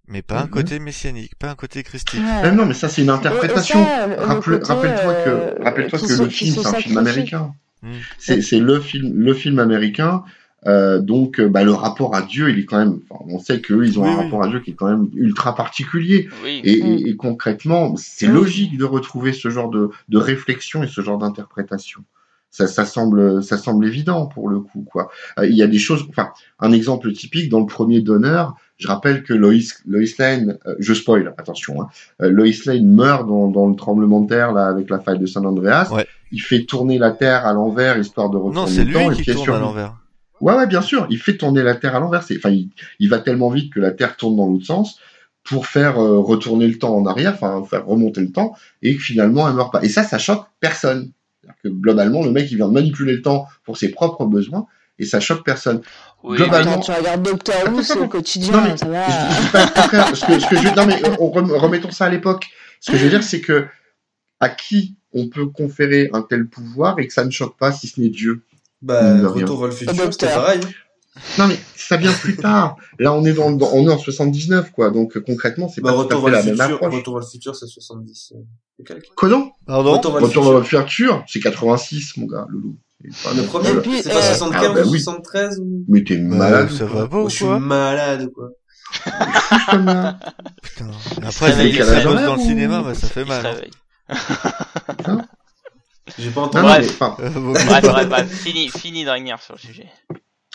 Mais 0.09 0.23
pas 0.23 0.41
un 0.41 0.45
Mhm. 0.45 0.51
côté 0.51 0.79
messianique, 0.79 1.35
pas 1.37 1.51
un 1.51 1.55
côté 1.57 1.83
christique. 1.83 2.21
Ouais. 2.21 2.27
Ah 2.45 2.51
non, 2.53 2.65
mais 2.67 2.75
ça 2.75 2.89
c'est 2.89 3.03
une 3.03 3.11
interprétation. 3.11 3.85
le- 4.09 4.15
le 4.15 4.59
côté, 4.59 4.73
Rappelle-toi 4.73 5.13
euh, 5.13 5.55
que, 5.57 5.63
rappelle-toi 5.65 5.99
qui 5.99 6.07
que 6.07 6.23
le 6.23 6.29
film 6.29 6.55
c'est 6.55 6.67
un 6.67 6.73
film 6.75 6.99
américain. 6.99 7.55
Mm. 7.83 7.89
C'est, 8.19 8.41
c'est 8.43 8.61
le 8.61 8.81
film, 8.81 9.13
le 9.15 9.35
film 9.35 9.59
américain. 9.59 10.23
Euh, 10.67 10.99
donc, 11.01 11.39
euh, 11.39 11.49
bah, 11.49 11.63
le 11.63 11.73
rapport 11.73 12.17
à 12.17 12.23
Dieu, 12.23 12.51
il 12.51 12.59
est 12.59 12.65
quand 12.65 12.79
même. 12.79 12.99
enfin, 13.09 13.25
on 13.29 13.39
sait 13.39 13.61
qu'eux, 13.61 13.87
ils 13.87 14.01
ont 14.01 14.03
Oui, 14.03 14.09
un 14.09 14.17
oui. 14.19 14.25
rapport 14.25 14.43
à 14.43 14.49
Dieu 14.49 14.59
qui 14.61 14.71
est 14.73 14.75
quand 14.75 14.89
même 14.89 15.07
ultra 15.15 15.55
particulier. 15.55 16.29
Oui. 16.43 16.61
Et, 16.65 16.83
Mm. 16.83 16.87
et- 16.87 17.09
et 17.11 17.17
concrètement, 17.17 17.95
c'est 17.97 18.27
Mm. 18.27 18.35
logique 18.35 18.77
de 18.79 18.85
retrouver 18.85 19.33
ce 19.33 19.49
genre 19.49 19.71
de, 19.71 19.91
de 20.09 20.19
réflexion 20.19 20.83
et 20.83 20.89
ce 20.89 21.01
genre 21.03 21.19
d'interprétation. 21.19 22.03
Ça, 22.51 22.67
ça 22.67 22.87
semble, 22.87 23.43
ça 23.45 23.59
semble 23.59 23.87
évident 23.87 24.27
pour 24.27 24.49
le 24.49 24.61
coup, 24.61 24.83
quoi. 24.91 25.11
Euh, 25.39 25.47
Il 25.47 25.55
y 25.57 25.63
a 25.63 25.67
des 25.67 25.79
choses. 25.79 26.05
Enfin, 26.09 26.31
un 26.59 26.73
exemple 26.73 27.13
typique 27.13 27.51
dans 27.51 27.61
le 27.61 27.67
premier 27.67 28.01
donneur. 28.01 28.57
Je 28.79 28.89
rappelle 28.89 29.23
que 29.23 29.35
Lois, 29.35 29.53
Lois 29.87 30.01
Lane, 30.19 30.59
euh, 30.67 30.75
je 30.79 30.95
spoil, 30.95 31.35
attention, 31.39 31.83
hein, 31.83 31.89
euh, 32.23 32.31
Lois 32.31 32.47
Lane 32.67 32.87
meurt 32.89 33.27
dans, 33.29 33.49
dans 33.49 33.67
le 33.69 33.77
tremblement 33.77 34.21
de 34.21 34.29
terre 34.29 34.53
là 34.53 34.67
avec 34.67 34.89
la 34.91 34.99
faille 35.01 35.19
de 35.19 35.27
San 35.27 35.45
Andreas. 35.47 35.91
Ouais. 35.93 36.07
Il 36.33 36.41
fait 36.43 36.65
tourner 36.65 36.99
la 36.99 37.11
terre 37.13 37.47
à 37.47 37.53
l'envers 37.53 37.99
histoire 37.99 38.31
de 38.31 38.37
Non, 38.37 38.45
retourner 38.47 38.71
c'est 38.73 38.85
le 38.85 38.93
temps 38.93 39.09
lui 39.09 39.15
et 39.15 39.17
qui 39.17 39.23
puis 39.23 39.31
elle 39.33 39.37
tourne 39.45 39.57
à 39.57 39.61
l'envers. 39.61 39.97
Ouais, 40.41 40.55
ouais, 40.55 40.67
bien 40.67 40.83
sûr. 40.83 41.07
Il 41.09 41.19
fait 41.19 41.37
tourner 41.37 41.63
la 41.63 41.75
Terre 41.75 41.97
à 41.97 42.01
l'envers. 42.01 42.21
Enfin, 42.21 42.51
il, 42.51 42.69
il 42.99 43.09
va 43.09 43.21
tellement 43.21 43.49
vite 43.49 43.73
que 43.73 43.81
la 43.81 43.91
Terre 43.93 44.17
tourne 44.17 44.37
dans 44.37 44.47
l'autre 44.47 44.67
sens 44.67 44.99
pour 45.45 45.67
faire 45.67 45.99
euh, 45.99 46.19
retourner 46.19 46.67
le 46.67 46.77
temps 46.79 46.95
en 46.95 47.07
arrière, 47.07 47.33
enfin 47.35 47.63
faire 47.65 47.87
remonter 47.87 48.21
le 48.21 48.33
temps, 48.33 48.55
et 48.83 48.97
que 48.97 49.03
finalement 49.03 49.49
elle 49.49 49.55
meurt 49.55 49.73
pas. 49.73 49.83
Et 49.83 49.89
ça, 49.89 50.03
ça 50.03 50.19
choque 50.19 50.45
personne. 50.61 51.13
Que 51.63 51.69
globalement, 51.69 52.23
le 52.25 52.33
mec, 52.33 52.51
il 52.51 52.57
vient 52.57 52.69
de 52.69 52.73
manipuler 52.75 53.13
le 53.15 53.23
temps 53.23 53.47
pour 53.65 53.77
ses 53.79 53.91
propres 53.93 54.27
besoins, 54.27 54.67
et 54.99 55.05
ça 55.07 55.21
choque 55.21 55.45
personne. 55.45 55.81
Oui, 56.25 56.37
globalement- 56.37 56.73
Attends, 56.73 56.81
tu 56.81 56.91
regardes 56.91 57.23
Doctor 57.23 57.55
Who, 57.73 57.83
c'est 57.83 57.99
au 57.99 58.09
quotidien, 58.09 58.53
Non, 58.53 58.63
mais 58.65 58.77
ça 58.77 58.89
va. 58.89 59.07
Je, 59.07 59.13
je 59.37 59.41
dis 59.43 59.49
pas 59.53 59.65
le 59.65 59.71
contraire. 59.71 60.17
Ce 60.17 60.25
que, 60.27 60.39
ce 60.41 60.47
que 60.49 60.57
je, 60.57 60.75
non, 60.75 60.87
mais 60.87 61.01
on 61.21 61.31
rem- 61.31 61.53
remettons 61.53 61.93
ça 61.93 62.07
à 62.07 62.11
l'époque. 62.11 62.47
Ce 62.81 62.91
que 62.91 62.99
je 62.99 63.05
veux 63.05 63.11
dire, 63.11 63.23
c'est 63.23 63.41
que 63.41 63.67
à 64.41 64.49
qui 64.51 64.96
on 65.13 65.29
peut 65.29 65.47
conférer 65.47 66.11
un 66.13 66.23
tel 66.23 66.47
pouvoir 66.47 66.99
et 66.99 67.07
que 67.07 67.13
ça 67.13 67.25
ne 67.25 67.31
choque 67.31 67.57
pas, 67.57 67.73
si 67.73 67.87
ce 67.89 68.01
n'est 68.01 68.09
Dieu. 68.11 68.43
Bah. 68.83 69.17
Retour 69.29 69.59
vers 69.61 69.69
le 69.69 69.75
futur, 69.75 69.95
c'était 70.13 70.27
pareil. 70.27 70.61
Non, 71.39 71.47
mais 71.47 71.57
ça 71.75 71.97
vient 71.97 72.13
plus 72.13 72.37
tard. 72.37 72.77
Là, 72.99 73.15
on 73.15 73.25
est 73.25 73.33
dans, 73.33 73.51
dans- 73.51 73.71
on 73.73 73.89
est 73.89 73.93
en 73.93 73.97
79, 73.99 74.71
quoi. 74.73 74.91
Donc, 74.91 75.17
euh, 75.17 75.21
concrètement, 75.21 75.67
c'est 75.67 75.81
Bah, 75.81 75.91
pas 75.93 75.97
tout 75.97 76.03
Retour 76.03 76.29
à 76.29 76.31
vers 76.31 76.43
fait 76.43 76.51
le 76.51 76.57
la 76.57 76.65
même 76.65 76.67
futur, 76.73 76.87
approche. 76.87 76.99
Retour 77.01 77.15
vers 77.15 77.21
le 77.25 77.31
futur, 77.31 77.57
c'est 77.57 77.67
70. 77.67 78.33
euh. 78.37 78.95
Comment? 79.15 79.53
Pardon? 79.67 79.93
Retour 79.93 80.13
vers 80.13 80.21
le 80.21 80.27
futur. 80.63 80.81
le 80.83 80.87
futur, 80.87 81.25
c'est 81.27 81.41
86, 81.41 82.19
mon 82.19 82.27
gars, 82.27 82.47
Loulou. 82.51 82.77
C'est 83.11 83.29
pas 83.31 83.35
Le 83.35 83.43
premier, 83.45 83.75
puis, 83.81 84.03
c'est 84.03 84.11
pas 84.11 84.17
euh, 84.19 84.35
75 84.35 84.63
ah, 84.71 84.75
bah 84.75 84.83
ou 84.87 84.91
oui. 84.91 85.01
73 85.01 85.59
ou... 85.61 85.85
Mais 85.89 86.05
t'es 86.05 86.17
Bah, 86.19 86.37
malade. 86.37 86.71
ça 86.71 86.85
ou 86.85 86.89
quoi 86.89 87.01
va 87.01 87.09
pas 87.09 87.23
ou 87.23 87.29
je 87.31 87.35
suis 87.35 87.45
quoi? 87.47 87.59
malade, 87.61 88.31
quoi. 88.35 88.51
Putain. 90.63 90.91
Après, 91.23 91.53
c'est 91.53 92.05
bosse 92.05 92.23
dans 92.23 92.37
le 92.37 92.41
cinéma, 92.43 92.83
bah, 92.83 92.95
ça 92.95 93.07
fait 93.07 93.25
mal. 93.25 93.69
Hein. 94.09 95.27
J'ai 96.19 96.31
pas 96.31 96.43
entendu. 96.43 96.65
Bref. 96.65 97.01
mais, 98.11 98.25
fini, 98.27 98.69
fini 98.69 99.05
de 99.05 99.11
revenir 99.11 99.41
sur 99.41 99.55
le 99.55 99.59
sujet. 99.59 99.87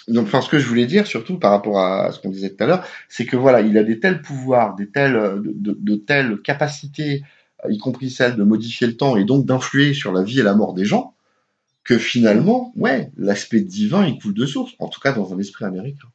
donc, 0.08 0.28
enfin, 0.28 0.42
ce 0.42 0.50
que 0.50 0.60
je 0.60 0.68
voulais 0.68 0.86
dire, 0.86 1.06
surtout 1.06 1.38
par 1.38 1.52
rapport 1.52 1.80
à 1.80 2.12
ce 2.12 2.20
qu'on 2.20 2.30
disait 2.30 2.56
tout 2.56 2.64
à 2.64 2.68
l'heure, 2.68 2.86
c'est 3.10 3.26
que 3.26 3.36
voilà, 3.36 3.62
il 3.62 3.78
a 3.78 3.84
des 3.84 4.00
tels 4.00 4.22
pouvoirs, 4.22 4.76
des 4.76 4.90
telles, 4.90 5.16
euh, 5.16 5.36
de, 5.36 5.52
de, 5.54 5.78
de 5.80 5.96
telles 5.96 6.42
capacités, 6.42 7.24
euh, 7.66 7.72
y 7.72 7.78
compris 7.78 8.10
celle 8.10 8.36
de 8.36 8.44
modifier 8.44 8.88
le 8.88 8.96
temps 8.96 9.18
et 9.18 9.26
donc 9.26 9.46
d'influer 9.46 9.94
sur 9.94 10.12
la 10.12 10.24
vie 10.24 10.40
et 10.40 10.44
la 10.44 10.56
mort 10.56 10.74
des 10.74 10.86
gens, 10.86 11.16
que 11.84 11.98
finalement, 11.98 12.72
ouais, 12.76 13.12
l'aspect 13.18 13.62
divin, 13.62 14.06
il 14.06 14.18
coule 14.20 14.34
de 14.34 14.46
source. 14.46 14.74
En 14.80 14.88
tout 14.88 15.00
cas, 15.00 15.12
dans 15.12 15.34
un 15.34 15.40
esprit 15.40 15.66
américain. 15.66 16.08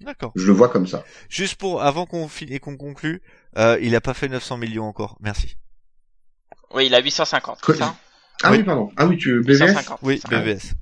D'accord. 0.00 0.32
Je 0.36 0.46
le 0.46 0.52
vois 0.52 0.68
comme 0.68 0.86
ça. 0.86 1.04
Juste 1.28 1.56
pour, 1.56 1.82
avant 1.82 2.06
qu'on 2.06 2.28
finisse 2.28 2.56
et 2.56 2.60
qu'on 2.60 2.76
conclue, 2.76 3.20
euh, 3.56 3.78
il 3.82 3.96
a 3.96 4.00
pas 4.00 4.14
fait 4.14 4.28
900 4.28 4.58
millions 4.58 4.84
encore. 4.84 5.18
Merci. 5.20 5.56
Oui, 6.74 6.86
il 6.86 6.94
a 6.94 7.00
850, 7.00 7.60
Quoi 7.60 7.74
c'est 7.74 7.80
ça 7.80 7.94
Ah 8.42 8.50
Oui. 8.50 8.58
oui, 8.58 8.62
pardon. 8.64 8.90
Ah 8.96 9.06
oui, 9.06 9.16
tu 9.16 9.40
BVS 9.40 9.60
850. 9.68 9.98
Oui, 10.02 10.20
c'est 10.22 10.30
ça. 10.30 10.40
BVS. 10.40 10.72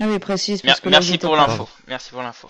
Ah 0.00 0.04
oui, 0.08 0.18
précise. 0.18 0.62
Mer- 0.64 0.72
Parce 0.72 0.80
que 0.80 0.88
là, 0.88 0.98
merci 1.00 1.18
pour 1.18 1.32
pas- 1.36 1.46
l'info. 1.46 1.68
Merci 1.88 2.10
pour 2.10 2.22
l'info. 2.22 2.48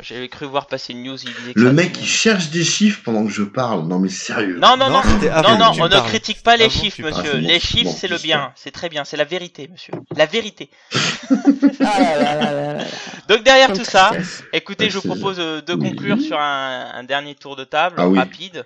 J'avais 0.00 0.28
cru 0.28 0.46
voir 0.46 0.66
passer 0.66 0.92
une 0.92 1.02
news, 1.02 1.16
il 1.22 1.34
disait 1.34 1.54
que 1.54 1.60
Le 1.60 1.66
ça- 1.66 1.72
mec, 1.72 1.96
il 2.00 2.06
cherche 2.06 2.50
des 2.50 2.62
chiffres 2.64 3.00
pendant 3.04 3.24
que 3.26 3.32
je 3.32 3.42
parle. 3.42 3.86
Non, 3.88 3.98
mais 3.98 4.08
sérieux. 4.08 4.58
Non, 4.58 4.76
non, 4.76 4.90
non, 4.90 5.02
c'était 5.02 5.28
avant 5.28 5.52
non, 5.52 5.58
non, 5.58 5.70
que 5.70 5.76
tu 5.76 5.80
on 5.82 5.84
ne 5.86 5.90
parles. 5.90 6.08
critique 6.08 6.42
pas 6.42 6.56
les 6.56 6.64
Avant 6.64 6.72
que 6.72 6.78
chiffres, 6.78 6.96
tu 6.96 7.02
monsieur. 7.02 7.22
parles. 7.22 7.26
Ah, 7.26 7.32
c'est 7.34 7.40
bon, 7.42 7.48
les 7.48 7.60
c'est 7.60 7.66
chiffres, 7.66 7.84
bon, 7.90 7.96
c'est 7.98 8.08
le 8.08 8.16
c'est 8.18 8.22
bien. 8.22 8.52
C'est 8.54 8.70
très 8.70 8.88
bien. 8.88 9.04
C'est 9.04 9.16
la 9.16 9.24
vérité, 9.24 9.68
monsieur. 9.68 9.92
La 10.16 10.26
vérité. 10.26 10.70
Ah 11.80 12.00
là 12.00 12.16
là 12.16 12.34
là 12.34 12.52
là 12.52 12.72
là. 12.74 12.84
Donc 13.28 13.42
derrière 13.42 13.72
tout 13.72 13.84
ça, 13.84 14.12
écoutez, 14.52 14.90
je 14.90 14.98
vous 14.98 15.06
propose 15.08 15.40
euh, 15.40 15.60
de 15.62 15.74
conclure 15.74 16.20
sur 16.20 16.38
un, 16.38 16.90
un 16.94 17.04
dernier 17.04 17.34
tour 17.34 17.56
de 17.56 17.64
table 17.64 17.96
Ah 17.98 18.08
oui. 18.08 18.18
rapide. 18.18 18.62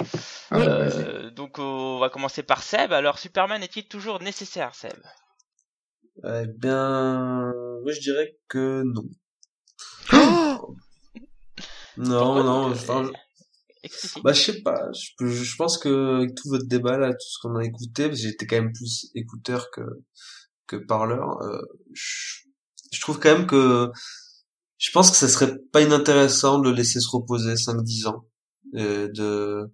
Ah, 0.50 0.56
Euh, 0.58 0.88
vas-y. 0.88 1.32
donc 1.32 1.58
on 1.58 1.98
va 1.98 2.08
commencer 2.10 2.42
par 2.42 2.62
Seb. 2.62 2.92
Alors 2.92 3.18
Superman 3.18 3.62
est-il 3.62 3.84
toujours 3.84 4.20
nécessaire, 4.22 4.74
Seb? 4.74 4.92
Eh 6.24 6.46
bien, 6.56 7.52
moi 7.82 7.92
je 7.92 8.00
dirais 8.00 8.36
que 8.48 8.82
non. 8.84 9.04
Non, 11.96 12.42
Pourquoi 12.42 12.42
non, 12.44 12.70
enfin, 12.72 13.04
euh, 13.04 13.04
je- 13.04 13.12
explicite. 13.82 14.24
bah 14.24 14.32
je 14.32 14.40
sais 14.42 14.62
pas, 14.62 14.80
je 14.92 15.56
pense 15.56 15.78
que 15.78 16.16
avec 16.18 16.34
tout 16.34 16.48
votre 16.48 16.66
débat 16.66 16.98
là, 16.98 17.12
tout 17.12 17.18
ce 17.28 17.38
qu'on 17.40 17.56
a 17.56 17.64
écouté, 17.64 18.08
parce 18.08 18.20
que 18.20 18.26
j'étais 18.28 18.46
quand 18.46 18.56
même 18.56 18.72
plus 18.72 19.10
écouteur 19.14 19.70
que 19.70 19.82
que 20.68 20.76
parleur, 20.76 21.42
euh, 21.42 21.60
je, 21.94 22.40
je 22.92 23.00
trouve 23.00 23.20
quand 23.20 23.36
même 23.36 23.46
que 23.46 23.90
je 24.78 24.90
pense 24.92 25.10
que 25.10 25.16
ça 25.18 25.28
serait 25.28 25.58
pas 25.72 25.82
inintéressant 25.82 26.60
de 26.60 26.70
le 26.70 26.76
laisser 26.76 27.00
se 27.00 27.10
reposer 27.10 27.56
5-10 27.56 28.06
ans, 28.06 28.26
et 28.74 29.08
de 29.10 29.70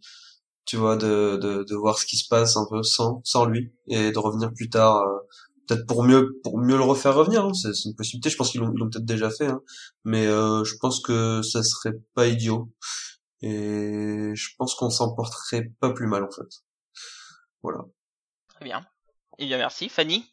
tu 0.66 0.76
vois, 0.76 0.96
de, 0.96 1.36
de, 1.42 1.64
de 1.64 1.74
voir 1.74 1.98
ce 1.98 2.06
qui 2.06 2.16
se 2.16 2.28
passe 2.28 2.56
un 2.56 2.66
peu 2.70 2.82
sans, 2.82 3.20
sans 3.24 3.44
lui, 3.46 3.72
et 3.88 4.12
de 4.12 4.18
revenir 4.18 4.52
plus 4.54 4.70
tard, 4.70 4.98
euh, 5.02 5.18
peut-être 5.66 5.86
pour 5.86 6.04
mieux, 6.04 6.40
pour 6.42 6.58
mieux 6.58 6.76
le 6.76 6.82
refaire 6.82 7.14
revenir, 7.14 7.44
hein, 7.44 7.54
c'est, 7.54 7.74
c'est 7.74 7.88
une 7.88 7.94
possibilité, 7.94 8.30
je 8.30 8.36
pense 8.36 8.50
qu'ils 8.50 8.60
l'ont, 8.60 8.72
ils 8.74 8.78
l'ont 8.78 8.90
peut-être 8.90 9.04
déjà 9.04 9.30
fait, 9.30 9.46
hein, 9.46 9.62
mais 10.04 10.26
euh, 10.26 10.64
je 10.64 10.76
pense 10.80 11.00
que 11.00 11.42
ça 11.42 11.62
serait 11.62 11.94
pas 12.14 12.26
idiot, 12.26 12.70
et 13.42 14.32
je 14.34 14.48
pense 14.56 14.74
qu'on 14.74 14.90
s'en 14.90 15.14
porterait 15.14 15.70
pas 15.80 15.92
plus 15.92 16.06
mal 16.06 16.24
en 16.24 16.30
fait. 16.30 16.64
Voilà. 17.62 17.80
Très 18.48 18.64
bien. 18.64 18.86
Eh 19.38 19.46
bien 19.46 19.58
merci, 19.58 19.88
Fanny? 19.88 20.24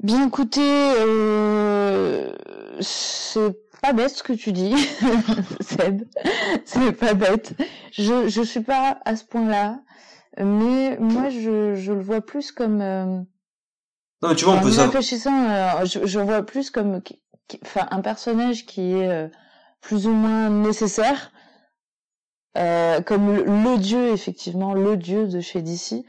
Bien 0.00 0.26
écoutez, 0.26 0.60
euh, 0.98 2.34
c'est 2.80 3.56
pas 3.80 3.92
bête 3.92 4.10
ce 4.10 4.22
que 4.22 4.32
tu 4.32 4.52
dis, 4.52 4.74
Seb. 5.60 6.02
C'est 6.64 6.92
pas 6.92 7.14
bête. 7.14 7.54
Je 7.92 8.28
je 8.28 8.42
suis 8.42 8.60
pas 8.60 8.98
à 9.04 9.16
ce 9.16 9.24
point-là, 9.24 9.80
mais 10.38 10.96
moi 10.98 11.28
je 11.30 11.74
je 11.74 11.92
le 11.92 12.00
vois 12.00 12.20
plus 12.20 12.52
comme. 12.52 12.80
euh, 12.80 13.20
Non 14.22 14.30
mais 14.30 14.34
tu 14.36 14.44
vois, 14.44 14.54
on 14.54 14.56
en 14.58 14.60
peut 14.62 14.70
savoir. 14.70 14.86
réfléchissant, 14.86 15.48
euh, 15.50 15.84
je, 15.84 16.06
je 16.06 16.18
le 16.18 16.24
vois 16.24 16.42
plus 16.42 16.70
comme, 16.70 17.00
enfin, 17.62 17.86
un 17.90 18.00
personnage 18.00 18.66
qui 18.66 18.92
est 18.92 19.08
euh, 19.08 19.28
plus 19.80 20.06
ou 20.06 20.12
moins 20.12 20.48
nécessaire, 20.50 21.30
euh, 22.56 23.00
comme 23.02 23.34
le, 23.34 23.44
le 23.44 23.78
dieu 23.78 24.12
effectivement, 24.12 24.74
le 24.74 24.96
dieu 24.96 25.26
de 25.26 25.40
chez 25.40 25.62
DC, 25.62 26.04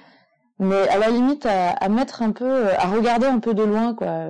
mais 0.60 0.88
à 0.89 0.97
la 0.97 1.10
limite 1.10 1.45
à, 1.45 1.69
à 1.72 1.89
mettre 1.89 2.22
un 2.22 2.31
peu, 2.31 2.45
euh, 2.68 2.77
à 2.77 2.88
regarder 2.88 3.27
un 3.27 3.39
peu 3.39 3.53
de 3.53 3.64
loin 3.64 3.93
quoi, 3.95 4.30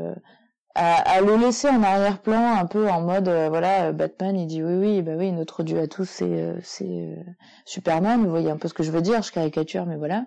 à, 0.75 0.95
à 1.17 1.21
le 1.21 1.37
laisser 1.37 1.69
en 1.69 1.81
arrière-plan, 1.81 2.57
un 2.57 2.65
peu 2.65 2.89
en 2.89 3.01
mode, 3.01 3.27
euh, 3.29 3.47
voilà, 3.49 3.85
euh, 3.87 3.91
Batman, 3.93 4.37
il 4.37 4.45
dit 4.45 4.61
oui, 4.61 4.75
oui, 4.75 5.01
bah 5.01 5.13
oui, 5.17 5.31
notre 5.31 5.63
dieu 5.63 5.79
à 5.79 5.87
tous, 5.87 6.05
c'est 6.05 6.25
euh, 6.25 6.55
c'est 6.63 6.85
euh, 6.85 7.15
Superman. 7.65 8.23
Vous 8.23 8.29
voyez 8.29 8.51
un 8.51 8.57
peu 8.57 8.67
ce 8.67 8.73
que 8.73 8.83
je 8.83 8.91
veux 8.91 9.01
dire, 9.01 9.21
je 9.23 9.31
caricature, 9.31 9.85
mais 9.85 9.95
voilà. 9.95 10.25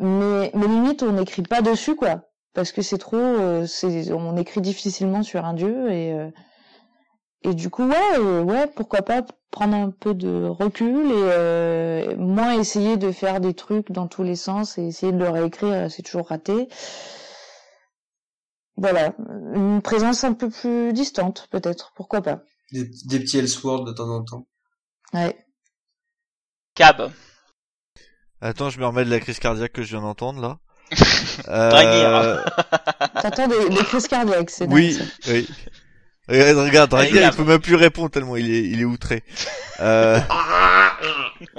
Mais, 0.00 0.50
mais 0.54 0.66
limite, 0.66 1.02
on 1.02 1.12
n'écrit 1.12 1.42
pas 1.42 1.60
dessus, 1.62 1.94
quoi, 1.96 2.22
parce 2.54 2.72
que 2.72 2.82
c'est 2.82 2.98
trop, 2.98 3.16
euh, 3.16 3.66
c'est, 3.66 4.10
on 4.12 4.36
écrit 4.36 4.60
difficilement 4.62 5.22
sur 5.22 5.44
un 5.44 5.54
dieu 5.54 5.90
et 5.92 6.14
et 7.46 7.52
du 7.52 7.68
coup, 7.68 7.84
ouais, 7.86 8.18
ouais, 8.18 8.66
pourquoi 8.74 9.02
pas 9.02 9.20
prendre 9.50 9.76
un 9.76 9.90
peu 9.90 10.14
de 10.14 10.46
recul 10.46 11.10
et 11.12 12.16
moins 12.16 12.58
essayer 12.58 12.96
de 12.96 13.12
faire 13.12 13.38
des 13.38 13.52
trucs 13.52 13.92
dans 13.92 14.06
tous 14.06 14.22
les 14.22 14.34
sens 14.34 14.78
et 14.78 14.86
essayer 14.86 15.12
de 15.12 15.18
le 15.18 15.28
réécrire, 15.28 15.90
c'est 15.90 16.00
toujours 16.00 16.28
raté. 16.28 16.68
Voilà, 18.76 19.12
une 19.54 19.80
présence 19.82 20.24
un 20.24 20.32
peu 20.32 20.50
plus 20.50 20.92
distante, 20.92 21.46
peut-être, 21.50 21.92
pourquoi 21.94 22.22
pas. 22.22 22.40
Des, 22.72 22.90
des 23.06 23.20
petits 23.20 23.38
Elseworlds 23.38 23.86
de 23.86 23.92
temps 23.92 24.08
en 24.08 24.24
temps. 24.24 24.46
Ouais. 25.12 25.36
Cab. 26.74 27.12
Attends, 28.40 28.70
je 28.70 28.80
me 28.80 28.86
remets 28.86 29.04
de 29.04 29.10
la 29.10 29.20
crise 29.20 29.38
cardiaque 29.38 29.72
que 29.72 29.82
je 29.82 29.90
viens 29.90 30.00
d'entendre 30.00 30.40
là. 30.40 30.58
Draguir. 31.44 32.44
T'entends 33.22 33.48
des, 33.48 33.68
des 33.68 33.84
crises 33.84 34.08
cardiaques, 34.08 34.50
c'est 34.50 34.66
oui, 34.68 34.98
oui. 35.28 35.48
Regarde, 36.28 36.58
regarde, 36.58 36.94
Allez, 36.94 37.10
Draguir, 37.10 37.30
il 37.32 37.36
peut 37.36 37.44
même 37.44 37.60
plus 37.60 37.74
répondre 37.74 38.10
tellement 38.10 38.36
il 38.36 38.50
est, 38.50 38.64
il 38.64 38.80
est 38.80 38.84
outré. 38.84 39.22
Euh, 39.80 40.18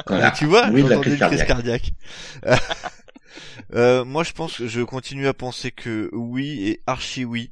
Voilà. 0.08 0.32
tu 0.32 0.46
vois, 0.46 0.68
Oui, 0.72 0.84
de 0.84 0.90
la 0.90 0.96
j'entendais 0.96 1.02
crise 1.18 1.22
une 1.22 1.28
crise 1.28 1.44
cardiaque. 1.44 1.92
Euh, 3.74 4.06
moi, 4.06 4.24
je 4.24 4.34
pense 4.34 4.58
que 4.58 4.68
je 4.68 4.82
continue 4.82 5.28
à 5.28 5.34
penser 5.34 5.72
que 5.72 6.10
oui 6.14 6.68
et 6.68 6.82
archi 6.86 7.26
oui. 7.26 7.52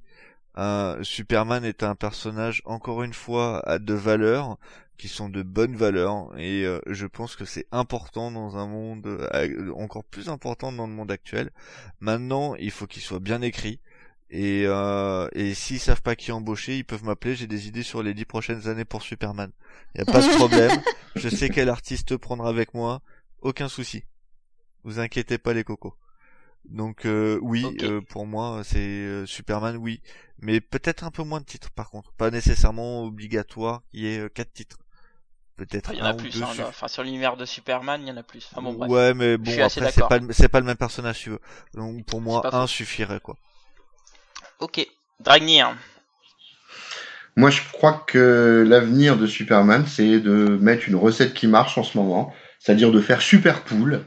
Euh, 0.58 1.04
Superman 1.04 1.66
est 1.66 1.82
un 1.82 1.96
personnage 1.96 2.62
encore 2.66 3.02
une 3.02 3.14
fois 3.14 3.68
à 3.68 3.80
de 3.80 3.94
valeurs 3.96 4.58
qui 4.98 5.08
sont 5.08 5.30
de 5.30 5.42
bonnes 5.42 5.76
valeurs 5.76 6.30
et 6.38 6.66
euh, 6.66 6.80
je 6.88 7.08
pense 7.08 7.36
que 7.36 7.46
c'est 7.46 7.66
important 7.72 8.32
dans 8.32 8.58
un 8.58 8.68
monde 8.68 9.06
euh, 9.08 9.74
encore 9.76 10.04
plus 10.04 10.30
important 10.30 10.72
dans 10.72 10.88
le 10.88 10.94
monde 10.94 11.12
actuel. 11.12 11.50
Maintenant, 12.00 12.56
il 12.56 12.72
faut 12.72 12.88
qu'il 12.88 13.02
soit 13.02 13.20
bien 13.20 13.42
écrit 13.42 13.80
et 14.30 14.64
euh, 14.66 15.28
et 15.34 15.54
s'ils 15.54 15.80
savent 15.80 16.02
pas 16.02 16.16
qui 16.16 16.32
embaucher, 16.32 16.78
ils 16.78 16.86
peuvent 16.86 17.04
m'appeler. 17.04 17.36
J'ai 17.36 17.48
des 17.48 17.68
idées 17.68 17.84
sur 17.84 18.04
les 18.04 18.14
dix 18.14 18.26
prochaines 18.26 18.68
années 18.68 18.86
pour 18.86 19.02
Superman. 19.02 19.52
Y 19.96 20.02
a 20.02 20.06
pas 20.06 20.22
de 20.22 20.36
problème. 20.38 20.82
je 21.16 21.30
sais 21.30 21.50
quel 21.50 21.70
artiste 21.70 22.16
prendre 22.18 22.46
avec 22.46 22.74
moi. 22.74 23.02
Aucun 23.42 23.68
souci. 23.68 24.04
Vous 24.84 25.00
inquiétez 25.00 25.38
pas 25.38 25.54
les 25.54 25.64
cocos. 25.64 25.96
Donc 26.66 27.06
euh, 27.06 27.40
oui, 27.42 27.66
euh, 27.84 28.02
pour 28.02 28.26
moi 28.26 28.62
c'est 28.64 28.80
euh, 28.80 29.26
Superman, 29.26 29.78
oui, 29.78 30.02
mais 30.40 30.62
peut-être 30.62 31.04
un 31.04 31.12
peu 31.12 31.24
moins 31.24 31.40
de 31.42 31.46
titres 31.46 31.72
par 31.72 31.90
contre, 31.90 32.12
pas 32.14 32.32
nécessairement 32.32 33.04
obligatoire 33.04 33.82
qu'il 33.92 34.02
y 34.02 34.08
ait 34.14 34.20
euh, 34.20 34.30
quatre 34.30 34.54
titres. 34.54 34.78
Peut-être 35.56 35.92
Il 35.94 36.00
y 36.00 36.02
en 36.02 36.06
un 36.06 36.10
a 36.10 36.14
ou 36.14 36.18
plus, 36.18 36.32
deux 36.32 36.42
hein, 36.44 36.48
enfin 36.68 36.88
sur 36.88 37.04
l'univers 37.04 37.38
de 37.38 37.46
Superman, 37.46 38.02
il 38.02 38.08
y 38.08 38.12
en 38.12 38.18
a 38.18 38.24
plus. 38.24 38.48
Enfin 38.52 38.62
bon, 38.62 38.74
bref. 38.74 38.90
ouais, 38.90 39.14
mais 39.14 39.38
bon 39.38 39.52
après 39.52 39.92
c'est 39.92 40.08
pas 40.08 40.18
le- 40.18 40.34
c'est 40.34 40.50
pas 40.50 40.60
le 40.60 40.66
même 40.66 40.78
personnage, 40.78 41.20
tu 41.20 41.30
veux. 41.30 41.40
Donc 41.76 42.06
pour 42.06 42.22
moi 42.22 42.42
C'est 42.44 42.56
un 42.56 42.66
suffirait 42.66 43.20
quoi. 43.20 43.38
Ok. 44.60 44.88
Dragnir. 45.20 45.76
Moi, 47.36 47.50
je 47.50 47.62
crois 47.72 48.04
que 48.08 48.64
l'avenir 48.68 49.18
de 49.18 49.26
Superman, 49.26 49.86
c'est 49.88 50.20
de 50.20 50.58
mettre 50.62 50.88
une 50.88 50.96
recette 50.96 51.34
qui 51.34 51.48
marche 51.48 51.78
en 51.78 51.84
ce 51.84 51.98
moment, 51.98 52.34
c'est-à-dire 52.60 52.92
de 52.92 53.02
faire 53.02 53.22
Super 53.22 53.64
Pool 53.64 54.06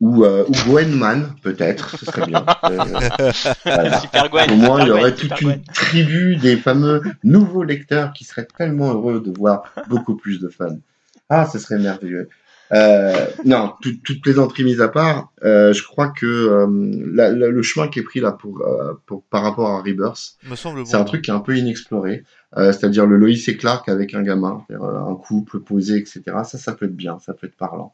ou, 0.00 0.24
euh, 0.24 0.44
ou 0.48 0.52
Gwenman, 0.70 1.34
peut-être, 1.42 1.96
ce 1.98 2.06
serait 2.06 2.26
bien. 2.26 2.44
Euh, 2.64 3.32
voilà. 3.64 4.00
Super 4.00 4.28
Gwen. 4.30 4.50
Au 4.52 4.56
moins, 4.56 4.80
il 4.82 4.88
y 4.88 4.90
aurait 4.90 5.02
Gwen, 5.12 5.14
toute 5.16 5.40
une 5.40 5.48
Gwen. 5.48 5.62
tribu 5.74 6.36
des 6.36 6.56
fameux 6.56 7.02
nouveaux 7.24 7.62
lecteurs 7.64 8.12
qui 8.12 8.24
seraient 8.24 8.46
tellement 8.56 8.92
heureux 8.92 9.20
de 9.20 9.30
voir 9.36 9.62
beaucoup 9.88 10.16
plus 10.16 10.40
de 10.40 10.48
fans. 10.48 10.78
Ah, 11.28 11.46
ce 11.46 11.58
serait 11.58 11.78
merveilleux. 11.78 12.28
Euh, 12.72 13.26
non, 13.44 13.72
tout- 13.82 13.96
toute 14.04 14.22
plaisanterie 14.22 14.62
mise 14.62 14.80
à 14.80 14.86
part, 14.88 15.32
euh, 15.44 15.72
je 15.72 15.82
crois 15.82 16.08
que 16.08 16.24
euh, 16.26 16.66
la- 17.12 17.30
la- 17.32 17.48
le 17.48 17.62
chemin 17.62 17.88
qui 17.88 17.98
est 17.98 18.02
pris 18.04 18.20
là 18.20 18.30
pour, 18.30 18.60
euh, 18.60 18.92
pour 19.06 19.24
par 19.24 19.42
rapport 19.42 19.70
à 19.70 19.78
Rebirth, 19.82 20.36
bon. 20.44 20.84
c'est 20.84 20.96
un 20.96 21.02
truc 21.04 21.22
qui 21.22 21.32
est 21.32 21.34
un 21.34 21.40
peu 21.40 21.56
inexploré, 21.56 22.22
euh, 22.56 22.70
c'est-à-dire 22.72 23.06
le 23.06 23.16
Lois 23.16 23.30
et 23.30 23.56
Clark 23.56 23.88
avec 23.88 24.14
un 24.14 24.22
gamin, 24.22 24.64
un 24.70 25.14
couple 25.16 25.58
posé, 25.60 25.96
etc. 25.96 26.22
Ça, 26.44 26.58
ça 26.58 26.72
peut 26.72 26.86
être 26.86 26.94
bien, 26.96 27.18
ça 27.18 27.34
peut 27.34 27.48
être 27.48 27.56
parlant. 27.56 27.92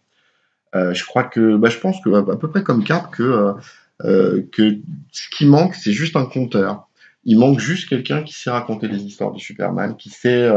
Euh, 0.75 0.93
je 0.95 1.05
crois 1.05 1.25
que, 1.25 1.57
bah, 1.57 1.69
je 1.69 1.79
pense 1.79 2.01
que 2.03 2.11
à 2.31 2.37
peu 2.37 2.51
près 2.51 2.63
comme 2.63 2.85
Cap 2.85 3.11
que 3.11 3.23
euh, 3.23 3.53
euh, 4.05 4.43
que 4.53 4.79
ce 5.13 5.29
qui 5.31 5.47
manque, 5.47 5.75
c'est 5.75 5.93
juste 5.93 6.17
un 6.17 6.27
conteur. 6.27 6.89
Il 7.25 7.39
manque 7.39 7.59
juste 7.59 7.89
quelqu'un 7.89 8.23
qui 8.23 8.35
sait 8.35 8.51
raconter 8.51 8.89
les 8.89 9.03
histoires 9.03 9.33
de 9.33 9.39
Superman, 9.39 9.97
qui 9.97 10.11
sait. 10.11 10.49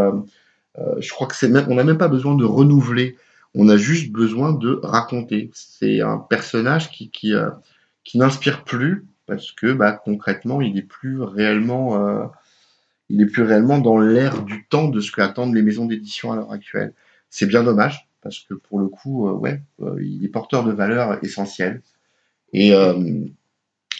je 1.00 1.10
crois 1.10 1.28
que 1.28 1.36
c'est 1.36 1.50
même, 1.50 1.66
on 1.70 1.76
n'a 1.76 1.84
même 1.84 1.98
pas 1.98 2.08
besoin 2.08 2.36
de 2.36 2.46
renouveler. 2.46 3.18
On 3.56 3.70
a 3.70 3.78
juste 3.78 4.12
besoin 4.12 4.54
de 4.54 4.80
raconter. 4.84 5.50
C'est 5.54 6.02
un 6.02 6.18
personnage 6.18 6.92
qui 6.92 7.10
qui 7.10 7.34
qui 8.04 8.18
n'inspire 8.20 8.64
plus 8.64 9.08
parce 9.30 9.52
que 9.52 9.72
bah, 9.72 9.92
concrètement, 9.94 10.60
il 10.60 10.78
est 10.78 10.84
plus 10.84 11.22
réellement 11.22 12.04
euh, 12.04 12.26
il 13.10 13.22
est 13.22 13.28
plus 13.28 13.44
réellement 13.44 13.80
dans 13.80 14.00
l'air 14.00 14.44
du 14.44 14.66
temps 14.68 14.88
de 14.88 15.00
ce 15.00 15.12
qu'attendent 15.12 15.54
les 15.56 15.62
maisons 15.62 15.86
d'édition 15.86 16.32
à 16.32 16.36
l'heure 16.36 16.52
actuelle. 16.52 16.94
C'est 17.30 17.46
bien 17.46 17.64
dommage 17.64 18.09
parce 18.22 18.40
que 18.40 18.54
pour 18.54 18.80
le 18.80 18.88
coup, 18.88 19.28
euh, 19.28 19.34
ouais, 19.34 19.62
euh, 19.82 20.04
il 20.04 20.24
est 20.26 20.30
porteur 20.30 20.64
de 20.64 20.72
valeurs 20.72 21.24
essentielles. 21.24 21.82
Et 22.54 22.74
euh, 22.74 23.26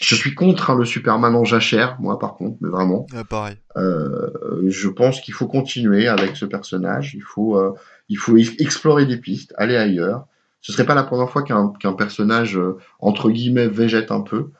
je 0.00 0.14
suis 0.14 0.34
contre 0.34 0.70
hein, 0.70 0.76
le 0.76 0.84
Superman 0.84 1.34
en 1.34 1.44
jachère, 1.44 2.00
moi 2.00 2.18
par 2.18 2.34
contre, 2.34 2.56
mais 2.60 2.68
vraiment. 2.68 3.06
Ouais, 3.12 3.24
pareil. 3.24 3.56
Euh, 3.76 4.64
je 4.68 4.88
pense 4.88 5.20
qu'il 5.20 5.34
faut 5.34 5.46
continuer 5.46 6.08
avec 6.08 6.36
ce 6.36 6.44
personnage. 6.44 7.14
Il 7.14 7.22
faut, 7.22 7.56
euh, 7.56 7.74
il 8.08 8.16
faut 8.16 8.36
ex- 8.36 8.58
explorer 8.58 9.06
des 9.06 9.18
pistes, 9.18 9.54
aller 9.56 9.76
ailleurs. 9.76 10.26
Ce 10.62 10.72
serait 10.72 10.86
pas 10.86 10.94
la 10.94 11.04
première 11.04 11.30
fois 11.30 11.42
qu'un 11.42 11.72
qu'un 11.80 11.94
personnage 11.94 12.58
euh, 12.58 12.76
entre 12.98 13.30
guillemets 13.30 13.68
végète 13.68 14.10
un 14.10 14.20
peu, 14.20 14.50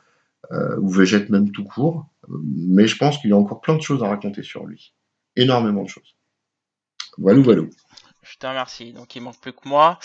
ou 0.79 0.89
végète 0.89 1.29
même 1.29 1.51
tout 1.51 1.63
court. 1.63 2.07
Mais 2.27 2.85
je 2.87 2.97
pense 2.97 3.17
qu'il 3.17 3.29
y 3.29 3.33
a 3.33 3.37
encore 3.37 3.61
plein 3.61 3.75
de 3.75 3.81
choses 3.81 4.03
à 4.03 4.07
raconter 4.07 4.43
sur 4.43 4.65
lui, 4.65 4.93
énormément 5.35 5.83
de 5.83 5.89
choses. 5.89 6.15
Voilà, 7.17 7.41
voilà. 7.41 7.63
Je 8.23 8.35
te 8.37 8.47
remercie. 8.47 8.93
Donc 8.93 9.15
il 9.15 9.21
manque 9.21 9.39
plus 9.39 9.53
que 9.53 9.67
moi. 9.67 9.99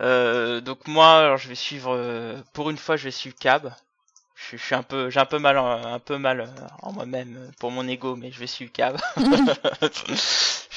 Euh, 0.00 0.60
donc 0.60 0.86
moi, 0.88 1.18
alors 1.20 1.36
je 1.38 1.48
vais 1.48 1.54
suivre. 1.54 1.94
euh, 1.94 2.40
pour 2.54 2.70
une 2.70 2.78
fois, 2.78 2.96
je 2.96 3.04
vais 3.04 3.10
suivre 3.10 3.36
Cab. 3.38 3.74
Je, 4.50 4.56
suis 4.56 4.74
un 4.74 4.82
peu, 4.82 5.10
j'ai 5.10 5.20
un 5.20 5.24
peu 5.26 5.38
mal, 5.38 5.58
en, 5.58 5.94
un 5.94 5.98
peu 5.98 6.18
mal 6.18 6.40
euh, 6.40 6.46
en 6.82 6.92
moi-même 6.92 7.36
euh, 7.38 7.50
pour 7.58 7.70
mon 7.70 7.86
ego, 7.86 8.16
mais 8.16 8.30
je 8.32 8.38
vais 8.40 8.46
suivre 8.46 8.72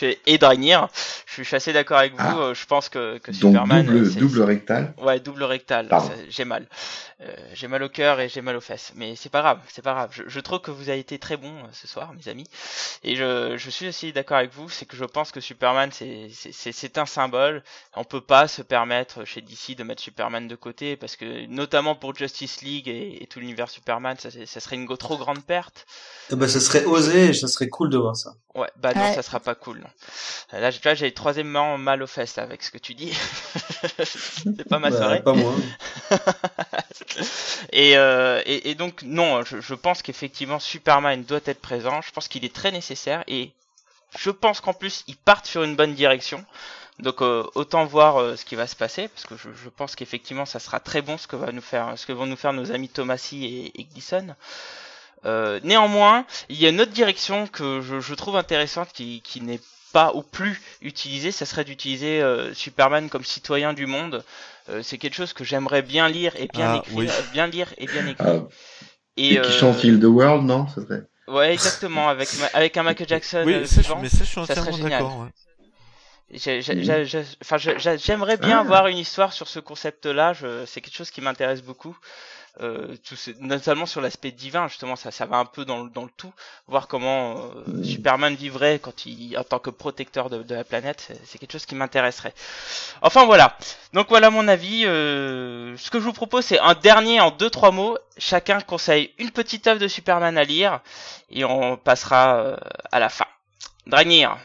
vais 0.01 0.19
et 0.25 0.37
Dragnir. 0.37 0.87
Je 1.25 1.43
suis, 1.43 1.55
assez 1.55 1.73
d'accord 1.73 1.97
avec 1.97 2.13
vous. 2.13 2.17
Ah. 2.19 2.37
euh, 2.37 2.53
Je 2.53 2.65
pense 2.65 2.89
que, 2.89 3.17
que 3.17 3.31
Donc 3.31 3.53
Superman. 3.53 3.85
double, 3.85 4.13
double 4.15 4.41
rectal. 4.43 4.93
Ouais, 5.01 5.19
double 5.19 5.43
rectal. 5.43 5.89
J'ai 6.29 6.45
mal. 6.45 6.67
Euh, 7.21 7.33
j'ai 7.53 7.67
mal 7.67 7.81
au 7.81 7.89
cœur 7.89 8.19
et 8.19 8.27
j'ai 8.29 8.41
mal 8.41 8.55
aux 8.57 8.61
fesses. 8.61 8.91
Mais 8.95 9.15
c'est 9.15 9.29
pas 9.29 9.41
grave, 9.41 9.59
c'est 9.69 9.81
pas 9.81 9.93
grave. 9.93 10.09
Je, 10.11 10.23
je 10.27 10.39
trouve 10.41 10.59
que 10.59 10.71
vous 10.71 10.89
avez 10.89 10.99
été 10.99 11.17
très 11.17 11.35
euh, 11.35 11.67
ce 11.71 11.87
soir, 11.87 12.11
mes 12.13 12.29
amis. 12.29 12.47
Et 13.03 13.15
je, 13.15 13.55
je 13.57 13.69
suis 13.69 13.87
aussi 13.87 14.11
d'accord 14.11 14.37
avec 14.37 14.53
vous, 14.53 14.69
c'est 14.69 14.85
que 14.85 14.97
je 14.97 15.05
pense 15.05 15.31
que 15.31 15.39
Superman, 15.39 15.91
c'est- 15.91 16.29
c'est 16.33 16.51
c'est- 16.51 16.71
c'est 16.73 16.97
un 16.97 17.05
symbole. 17.05 17.63
On 17.95 18.03
peut 18.03 18.21
pas 18.21 18.47
se 18.49 18.61
permettre 18.61 19.23
chez 19.25 19.41
DC 19.41 19.75
de 19.77 19.83
mettre 19.83 20.01
Superman 20.01 20.47
de 20.47 20.55
côté 20.55 20.97
parce 20.97 21.15
que, 21.15 21.45
notamment 21.47 21.95
pour 21.95 22.13
Justice 22.15 22.61
League 22.61 22.87
et, 22.89 23.23
et 23.23 23.27
tout 23.27 23.39
l'univers 23.39 23.54
Superman, 23.69 24.17
ça, 24.19 24.29
c'est- 24.31 24.45
ça 24.45 24.59
serait 24.59 24.75
une 24.75 24.87
trop 24.97 25.17
grande 25.17 25.43
perte. 25.43 25.85
Eh 26.31 26.35
ben, 26.35 26.47
ça 26.47 26.59
serait 26.59 26.85
osé 26.85 27.29
et 27.29 27.33
ça 27.33 27.47
serait 27.47 27.69
cool 27.69 27.89
de 27.89 27.97
voir 27.97 28.15
ça. 28.15 28.35
Ouais, 28.53 28.69
bah 28.77 28.93
non, 28.95 29.01
Ouais. 29.01 29.13
ça 29.13 29.21
sera 29.21 29.39
pas 29.39 29.55
cool. 29.55 29.79
non. 29.79 30.59
Là, 30.59 30.71
là 30.83 30.93
j'ai 30.95 31.13
troisièmement 31.13 31.77
mal 31.77 32.01
aux 32.03 32.07
fesses 32.07 32.37
avec 32.37 32.63
ce 32.63 32.71
que 32.71 32.77
tu 32.77 32.93
dis. 32.93 33.11
c'est 34.03 34.67
pas 34.67 34.79
ma 34.79 34.89
Bah, 34.89 34.97
soirée. 34.97 35.23
Pas 35.23 35.33
moi. 35.33 35.53
et, 37.71 37.97
euh, 37.97 38.41
et, 38.45 38.69
et 38.71 38.75
donc 38.75 39.01
non, 39.03 39.43
je, 39.43 39.59
je 39.61 39.73
pense 39.73 40.01
qu'effectivement 40.01 40.59
Superman 40.59 41.23
doit 41.23 41.39
être 41.45 41.61
présent. 41.61 42.01
Je 42.01 42.11
pense 42.11 42.27
qu'il 42.27 42.45
est 42.45 42.53
très 42.53 42.71
nécessaire 42.71 43.23
et 43.27 43.51
je 44.17 44.29
pense 44.29 44.61
qu'en 44.61 44.73
plus 44.73 45.03
ils 45.07 45.17
partent 45.17 45.45
sur 45.47 45.63
une 45.63 45.75
bonne 45.75 45.93
direction. 45.93 46.43
Donc 46.99 47.21
euh, 47.21 47.43
autant 47.55 47.85
voir 47.85 48.17
euh, 48.17 48.35
ce 48.37 48.45
qui 48.45 48.55
va 48.55 48.67
se 48.67 48.75
passer 48.75 49.09
parce 49.09 49.25
que 49.25 49.35
je, 49.35 49.49
je 49.63 49.69
pense 49.69 49.95
qu'effectivement 49.95 50.45
ça 50.45 50.59
sera 50.59 50.79
très 50.79 51.01
bon 51.01 51.17
ce 51.17 51.27
que 51.27 51.35
va 51.35 51.51
nous 51.51 51.61
faire, 51.61 51.97
ce 51.97 52.05
que 52.05 52.13
vont 52.13 52.25
nous 52.25 52.37
faire 52.37 52.53
nos 52.53 52.71
amis 52.71 52.87
Thomasy 52.89 53.45
et, 53.75 53.81
et 53.81 53.83
Gleason. 53.83 54.35
Euh, 55.25 55.59
néanmoins, 55.63 56.25
il 56.49 56.57
y 56.57 56.65
a 56.65 56.69
une 56.69 56.79
autre 56.79 56.91
direction 56.91 57.47
que 57.47 57.81
je, 57.81 57.99
je 57.99 58.13
trouve 58.13 58.37
intéressante 58.37 58.89
qui, 58.93 59.21
qui 59.23 59.41
n'est 59.41 59.59
pas 59.91 60.13
ou 60.13 60.21
plus 60.21 60.61
utilisée, 60.81 61.31
ça 61.31 61.45
serait 61.45 61.63
d'utiliser 61.63 62.21
euh, 62.21 62.53
Superman 62.53 63.09
comme 63.09 63.23
citoyen 63.23 63.73
du 63.73 63.87
monde. 63.87 64.23
Euh, 64.69 64.81
c'est 64.83 64.97
quelque 64.97 65.15
chose 65.15 65.33
que 65.33 65.43
j'aimerais 65.43 65.81
bien 65.81 66.09
lire 66.09 66.33
et 66.37 66.47
bien 66.47 66.73
Ah, 66.73 66.77
écrire, 66.77 66.97
oui. 66.97 67.07
bien 67.33 67.47
lire 67.47 67.73
et 67.77 67.87
bien 67.87 68.05
écrire. 68.07 68.43
Ah, 68.45 68.47
et 69.17 69.29
qui 69.29 69.37
euh, 69.37 69.59
chante 69.59 69.83
Heal 69.83 69.99
the 69.99 70.03
World, 70.05 70.45
non. 70.45 70.67
Ouais, 71.27 71.53
exactement, 71.53 72.07
avec 72.09 72.29
avec 72.53 72.77
un 72.77 72.83
Michael 72.83 73.07
Jackson 73.07 73.43
Oui, 73.45 73.67
ça, 73.67 73.81
je- 73.81 73.93
mais 74.01 74.09
ça, 74.09 74.19
je 74.19 74.23
suis 74.25 74.39
entièrement 74.39 74.77
d'accord. 74.77 75.19
ouais. 75.21 75.29
J'aimerais 77.97 78.37
bien 78.37 78.57
Ah. 78.57 78.61
avoir 78.61 78.87
une 78.87 78.97
histoire 78.97 79.33
sur 79.33 79.47
ce 79.47 79.59
concept-là. 79.59 80.33
je- 80.33 80.65
C'est 80.65 80.81
quelque 80.81 80.95
chose 80.95 81.11
qui 81.11 81.21
m'intéresse 81.21 81.61
beaucoup. 81.61 81.97
euh, 82.61 82.95
tout 83.05 83.17
ce- 83.17 83.31
notamment 83.41 83.85
sur 83.85 83.99
l'aspect 83.99 84.31
divin 84.31 84.69
justement 84.69 84.95
ça 84.95 85.11
ça 85.11 85.25
va 85.25 85.35
un 85.35 85.43
peu 85.43 85.65
dans 85.65 85.83
le, 85.83 85.89
dans 85.89 86.03
le 86.05 86.09
tout 86.15 86.31
voir 86.67 86.87
comment 86.87 87.35
euh, 87.37 87.63
Mm. 87.67 87.83
Superman 87.83 88.33
vivrait 88.35 88.79
quand 88.81 89.05
il 89.05 89.37
en 89.37 89.43
tant 89.43 89.59
que 89.59 89.69
protecteur 89.69 90.29
de, 90.29 90.41
de 90.41 90.55
la 90.55 90.63
planète 90.63 91.11
c'est- 91.25 91.37
quelque 91.37 91.51
chose 91.51 91.65
qui 91.65 91.75
m'intéresserait 91.75 92.33
enfin 93.01 93.25
voilà 93.25 93.57
donc 93.91 94.07
voilà 94.07 94.29
mon 94.29 94.47
avis 94.47 94.85
euh, 94.85 95.75
ce 95.75 95.91
que 95.91 95.99
je 95.99 96.05
vous 96.05 96.13
propose 96.13 96.45
c'est 96.45 96.59
un 96.59 96.75
dernier 96.75 97.19
en 97.19 97.29
deux 97.31 97.49
trois 97.49 97.71
mots 97.71 97.97
chacun 98.17 98.61
conseille 98.61 99.11
une 99.17 99.31
petite 99.31 99.67
œuvre 99.67 99.81
de 99.81 99.89
Superman 99.89 100.37
à 100.37 100.45
lire 100.45 100.79
et 101.31 101.43
on 101.43 101.75
passera 101.75 102.37
euh, 102.37 102.55
à 102.93 103.01
la 103.01 103.09
fin 103.09 103.25
Dragnir 103.85 104.37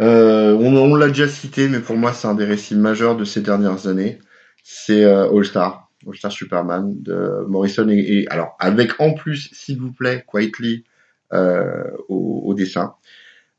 on 0.00 0.76
on 0.76 0.94
l'a 0.94 1.08
déjà 1.08 1.28
cité, 1.28 1.68
mais 1.68 1.80
pour 1.80 1.96
moi, 1.96 2.12
c'est 2.12 2.28
un 2.28 2.34
des 2.34 2.44
récits 2.44 2.74
majeurs 2.76 3.16
de 3.16 3.24
ces 3.24 3.40
dernières 3.40 3.86
années. 3.86 4.18
C'est 4.62 5.04
euh, 5.04 5.30
All 5.30 5.44
Star, 5.44 5.90
All 6.06 6.14
Star 6.16 6.32
Superman 6.32 6.94
de 7.02 7.44
Morrison 7.48 7.88
et, 7.88 7.98
et- 7.98 8.28
alors 8.30 8.56
avec 8.58 9.00
en 9.00 9.14
plus, 9.14 9.48
s'il 9.52 9.78
vous 9.80 9.92
plaît, 9.92 10.24
Quietly 10.26 10.84
euh, 11.32 11.84
au, 12.08 12.42
au 12.44 12.54
dessin. 12.54 12.94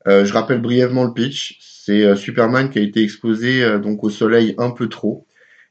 Euh, 0.06 0.24
je 0.24 0.32
rappelle 0.32 0.60
brièvement 0.60 1.04
le 1.04 1.12
pitch. 1.14 1.58
C'est 1.60 2.04
euh, 2.04 2.16
Superman 2.16 2.70
qui 2.70 2.78
a 2.78 2.82
été 2.82 3.02
exposé 3.02 3.62
euh, 3.64 3.78
donc 3.78 4.04
au 4.04 4.10
soleil 4.10 4.54
un 4.58 4.70
peu 4.70 4.88
trop, 4.88 5.26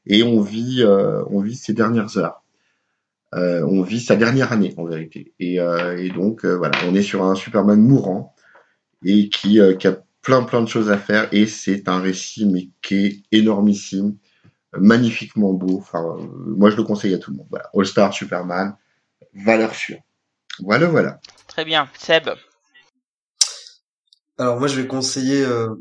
et 0.08 0.24
on 0.24 0.42
vit, 0.42 0.84
euh, 0.84 1.24
on 1.30 1.42
vit 1.42 1.56
ses 1.56 1.74
dernières 1.74 2.18
heures. 2.18 2.44
Euh, 3.36 3.62
on 3.68 3.82
vit 3.84 4.00
sa 4.00 4.16
dernière 4.16 4.52
année 4.54 4.74
en 4.78 4.86
vérité. 4.86 5.34
Et, 5.40 5.60
euh, 5.60 5.98
et 5.98 6.10
donc 6.10 6.46
euh, 6.46 6.56
voilà, 6.56 6.78
on 6.88 6.96
est 6.96 7.02
sur 7.02 7.24
un 7.26 7.36
Superman 7.36 7.82
mourant 7.82 8.34
et 9.04 9.30
qui, 9.30 9.60
euh, 9.60 9.74
qui 9.76 9.88
a 9.88 9.98
plein 10.28 10.44
plein 10.44 10.62
de 10.62 10.68
choses 10.68 10.92
à 10.92 10.98
faire 10.98 11.30
et 11.32 11.48
c'est 11.48 11.88
un 11.88 12.02
récit 12.02 12.46
mais 12.46 12.68
qui 12.82 13.06
est 13.06 13.24
énormissime, 13.32 14.18
magnifiquement 14.74 15.54
beau. 15.54 15.78
Enfin, 15.78 16.04
euh, 16.04 16.28
moi 16.48 16.70
je 16.70 16.76
le 16.76 16.84
conseille 16.84 17.14
à 17.14 17.18
tout 17.18 17.32
le 17.32 17.38
monde. 17.38 17.48
Voilà, 17.50 17.70
All 17.74 17.86
Star 17.86 18.14
Superman, 18.14 18.76
valeur 19.34 19.74
sûre. 19.74 20.00
Voilà 20.60 20.88
voilà. 20.88 21.22
très 21.48 21.64
bien 21.64 21.88
Seb? 21.98 22.30
Alors 24.38 24.60
moi 24.60 24.68
je 24.68 24.82
vais 24.82 24.86
conseiller 24.86 25.46
euh, 25.46 25.76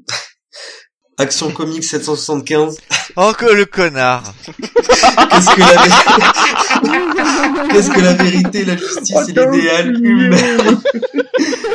Action 1.18 1.51
Comics 1.51 1.84
775. 1.84 2.76
Encore 3.16 3.55
le 3.55 3.64
connard. 3.64 4.34
Qu'est-ce 4.47 5.55
que 5.55 5.60
la 5.60 7.66
Qu'est-ce 7.68 7.90
que 7.90 8.01
la 8.01 8.12
vérité, 8.14 8.64
la 8.64 8.76
justice 8.76 9.16
et 9.28 9.32
l'idéal 9.32 10.05
humain 10.05 10.36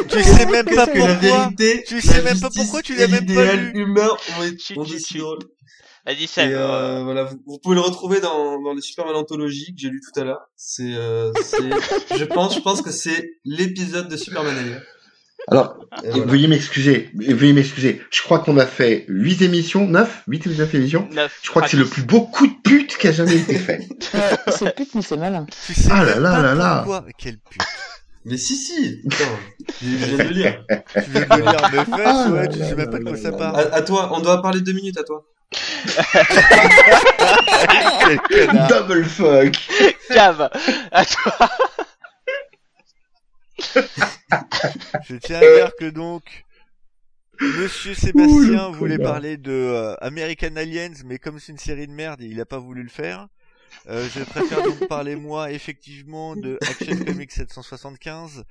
Tu 0.09 0.23
sais 0.23 0.45
même 0.45 0.65
pas 0.65 0.87
que 0.87 0.97
la 0.99 1.15
pourquoi. 1.15 1.49
vérité, 1.55 1.83
Tu 1.87 2.01
sais 2.01 2.17
la 2.17 2.21
même 2.21 2.39
pas 2.39 2.49
pourquoi 2.55 2.81
tu 2.81 2.95
l'as 2.95 3.07
même 3.07 3.25
pas 3.25 3.31
l'idéal 3.45 3.71
lu. 3.73 3.81
humain 3.81 4.09
été 4.45 4.97
si 4.97 5.13
chut. 5.13 5.19
drôles. 5.21 5.39
vas-y 6.05 6.23
Et 6.23 6.27
Seb 6.27 6.51
euh, 6.53 7.03
voilà, 7.03 7.23
vous, 7.23 7.37
vous 7.47 7.59
pouvez 7.59 7.75
le 7.75 7.81
retrouver 7.81 8.19
dans, 8.19 8.61
dans 8.61 8.73
les 8.73 8.81
Superman 8.81 9.15
anthologies 9.15 9.73
que 9.73 9.79
j'ai 9.81 9.89
lu 9.89 10.01
tout 10.01 10.19
à 10.19 10.23
l'heure. 10.23 10.41
C'est, 10.55 10.93
euh, 10.95 11.31
c'est, 11.41 11.69
je 12.17 12.25
pense, 12.25 12.55
je 12.55 12.59
pense 12.59 12.81
que 12.81 12.91
c'est 12.91 13.31
l'épisode 13.45 14.07
de 14.07 14.17
Superman. 14.17 14.81
Alors, 15.47 15.77
voilà. 16.03 16.25
veuillez 16.25 16.47
m'excuser, 16.47 17.09
veuillez 17.15 17.53
m'excuser. 17.53 18.01
Je 18.11 18.21
crois 18.21 18.39
qu'on 18.39 18.57
a 18.57 18.65
fait 18.65 19.05
8 19.07 19.41
émissions, 19.41 19.87
9, 19.87 20.23
8 20.27 20.45
ou 20.45 20.49
9 20.51 20.75
émissions? 20.75 21.09
neuf 21.11 21.39
Je 21.43 21.49
crois 21.49 21.63
que 21.63 21.69
c'est 21.69 21.77
le 21.77 21.85
plus 21.85 22.03
beau 22.03 22.21
coup 22.21 22.47
de 22.47 22.53
pute 22.63 22.97
qui 22.97 23.07
a 23.07 23.11
jamais 23.11 23.35
été 23.37 23.55
fait. 23.55 23.79
Ouais, 24.13 24.51
c'est 24.51 24.75
pute, 24.75 24.93
mais 24.95 25.01
c'est 25.01 25.17
malin. 25.17 25.45
Tu 25.65 25.73
sais 25.73 25.89
Ah 25.91 26.03
là 26.05 26.19
là 26.19 26.41
là 26.41 26.53
là. 26.55 26.75
pourquoi. 26.83 27.05
Quelle 27.17 27.37
pute. 27.37 27.61
Mais 28.23 28.37
si, 28.37 28.55
si. 28.55 29.01
Attends, 29.07 29.25
je 29.81 29.87
viens 29.87 30.17
de 30.23 30.23
le 30.23 30.29
lire. 30.29 30.63
Tu 30.93 30.99
veux 31.09 31.19
me 31.21 31.35
lire 31.51 31.69
mes 31.71 31.77
fesses, 31.79 31.87
Ah 32.05 32.29
ouais, 32.29 32.39
là 32.41 32.47
tu 32.49 32.59
là 32.59 32.69
sais 32.69 32.75
même 32.75 32.89
pas 32.91 32.99
de 32.99 33.03
quoi 33.03 33.17
ça 33.17 33.31
parle. 33.31 33.55
À, 33.59 33.75
à 33.77 33.81
toi, 33.81 34.11
on 34.13 34.19
doit 34.19 34.43
parler 34.43 34.61
deux 34.61 34.73
minutes 34.73 34.99
à 34.99 35.03
toi. 35.03 35.25
Double 38.69 39.05
fuck. 39.05 39.55
Cave 40.13 40.49
à 40.91 41.05
toi 41.05 41.49
Je 45.07 45.15
tiens 45.15 45.37
à 45.37 45.55
dire 45.55 45.71
que 45.79 45.89
donc, 45.89 46.45
Monsieur 47.39 47.93
Sébastien 47.93 48.69
Ouh, 48.69 48.73
voulait 48.73 48.99
parler 48.99 49.37
de 49.37 49.51
euh, 49.51 49.95
American 50.01 50.55
Aliens, 50.55 50.93
mais 51.05 51.17
comme 51.17 51.39
c'est 51.39 51.51
une 51.51 51.57
série 51.57 51.87
de 51.87 51.91
merde, 51.91 52.21
il 52.21 52.39
a 52.39 52.45
pas 52.45 52.59
voulu 52.59 52.83
le 52.83 52.89
faire. 52.89 53.27
Euh, 53.87 54.07
je 54.13 54.23
préfère 54.23 54.63
donc 54.63 54.87
parler 54.87 55.15
moi 55.15 55.51
effectivement 55.51 56.35
de 56.35 56.59
Action 56.61 56.97
Comics 57.03 57.31
775 57.31 58.43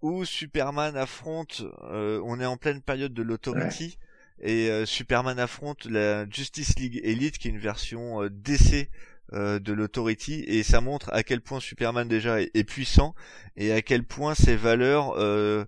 où 0.00 0.24
Superman 0.24 0.96
affronte, 0.96 1.62
euh, 1.90 2.20
on 2.24 2.40
est 2.40 2.46
en 2.46 2.56
pleine 2.56 2.80
période 2.80 3.12
de 3.12 3.22
l'Authority 3.22 3.98
et 4.40 4.70
euh, 4.70 4.86
Superman 4.86 5.38
affronte 5.38 5.84
la 5.84 6.28
Justice 6.30 6.78
League 6.78 7.00
Elite 7.04 7.36
qui 7.36 7.48
est 7.48 7.50
une 7.50 7.58
version 7.58 8.26
DC 8.30 8.88
de 9.32 9.72
l'Authority 9.72 10.44
et 10.46 10.62
ça 10.62 10.80
montre 10.80 11.08
à 11.12 11.22
quel 11.22 11.40
point 11.40 11.60
Superman 11.60 12.08
déjà 12.08 12.40
est, 12.40 12.50
est 12.54 12.64
puissant 12.64 13.14
et 13.56 13.72
à 13.72 13.82
quel 13.82 14.04
point 14.04 14.34
ses 14.34 14.56
valeurs 14.56 15.14
euh, 15.16 15.64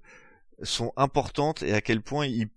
sont 0.62 0.92
importantes 0.96 1.62
et 1.62 1.72
à 1.72 1.80
quel 1.80 2.02
point 2.02 2.26
il 2.26 2.48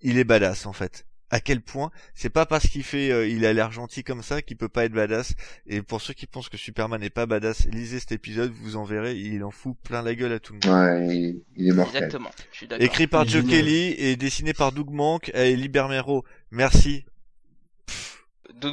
il 0.00 0.18
est 0.18 0.24
badass 0.24 0.66
en 0.66 0.72
fait. 0.72 1.06
À 1.30 1.40
quel 1.40 1.62
point 1.62 1.90
c'est 2.14 2.30
pas 2.30 2.46
parce 2.46 2.68
qu'il 2.68 2.84
fait 2.84 3.10
euh, 3.10 3.26
il 3.26 3.44
a 3.44 3.52
l'air 3.52 3.72
gentil 3.72 4.04
comme 4.04 4.22
ça 4.22 4.40
qu'il 4.42 4.56
peut 4.56 4.68
pas 4.68 4.84
être 4.84 4.92
badass 4.92 5.34
et 5.66 5.82
pour 5.82 6.00
ceux 6.00 6.14
qui 6.14 6.26
pensent 6.26 6.48
que 6.48 6.58
Superman 6.58 7.00
n'est 7.00 7.10
pas 7.10 7.26
badass, 7.26 7.66
lisez 7.66 7.98
cet 7.98 8.12
épisode, 8.12 8.52
vous 8.52 8.76
en 8.76 8.84
verrez, 8.84 9.16
il 9.16 9.42
en 9.42 9.50
fout 9.50 9.76
plein 9.82 10.02
la 10.02 10.14
gueule 10.14 10.32
à 10.32 10.38
tout 10.38 10.54
le 10.54 10.66
monde. 10.66 11.08
Ouais, 11.08 11.42
il, 11.56 11.68
est 11.68 11.72
mortel. 11.72 12.04
exactement 12.04 12.30
je 12.52 12.56
suis 12.58 12.68
d'accord 12.68 12.84
Écrit 12.84 13.06
par 13.06 13.26
Joe. 13.26 13.44
Kelly 13.44 13.94
et 13.98 14.16
dessiné 14.16 14.52
par 14.52 14.72
Doug 14.72 14.90
Monk 14.90 15.30
et 15.34 15.56
Lee 15.56 15.68
Bermero. 15.68 16.24
Merci. 16.50 17.04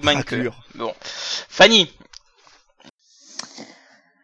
Raclure. 0.03 0.63
bon 0.75 0.93
Fanny 1.01 1.91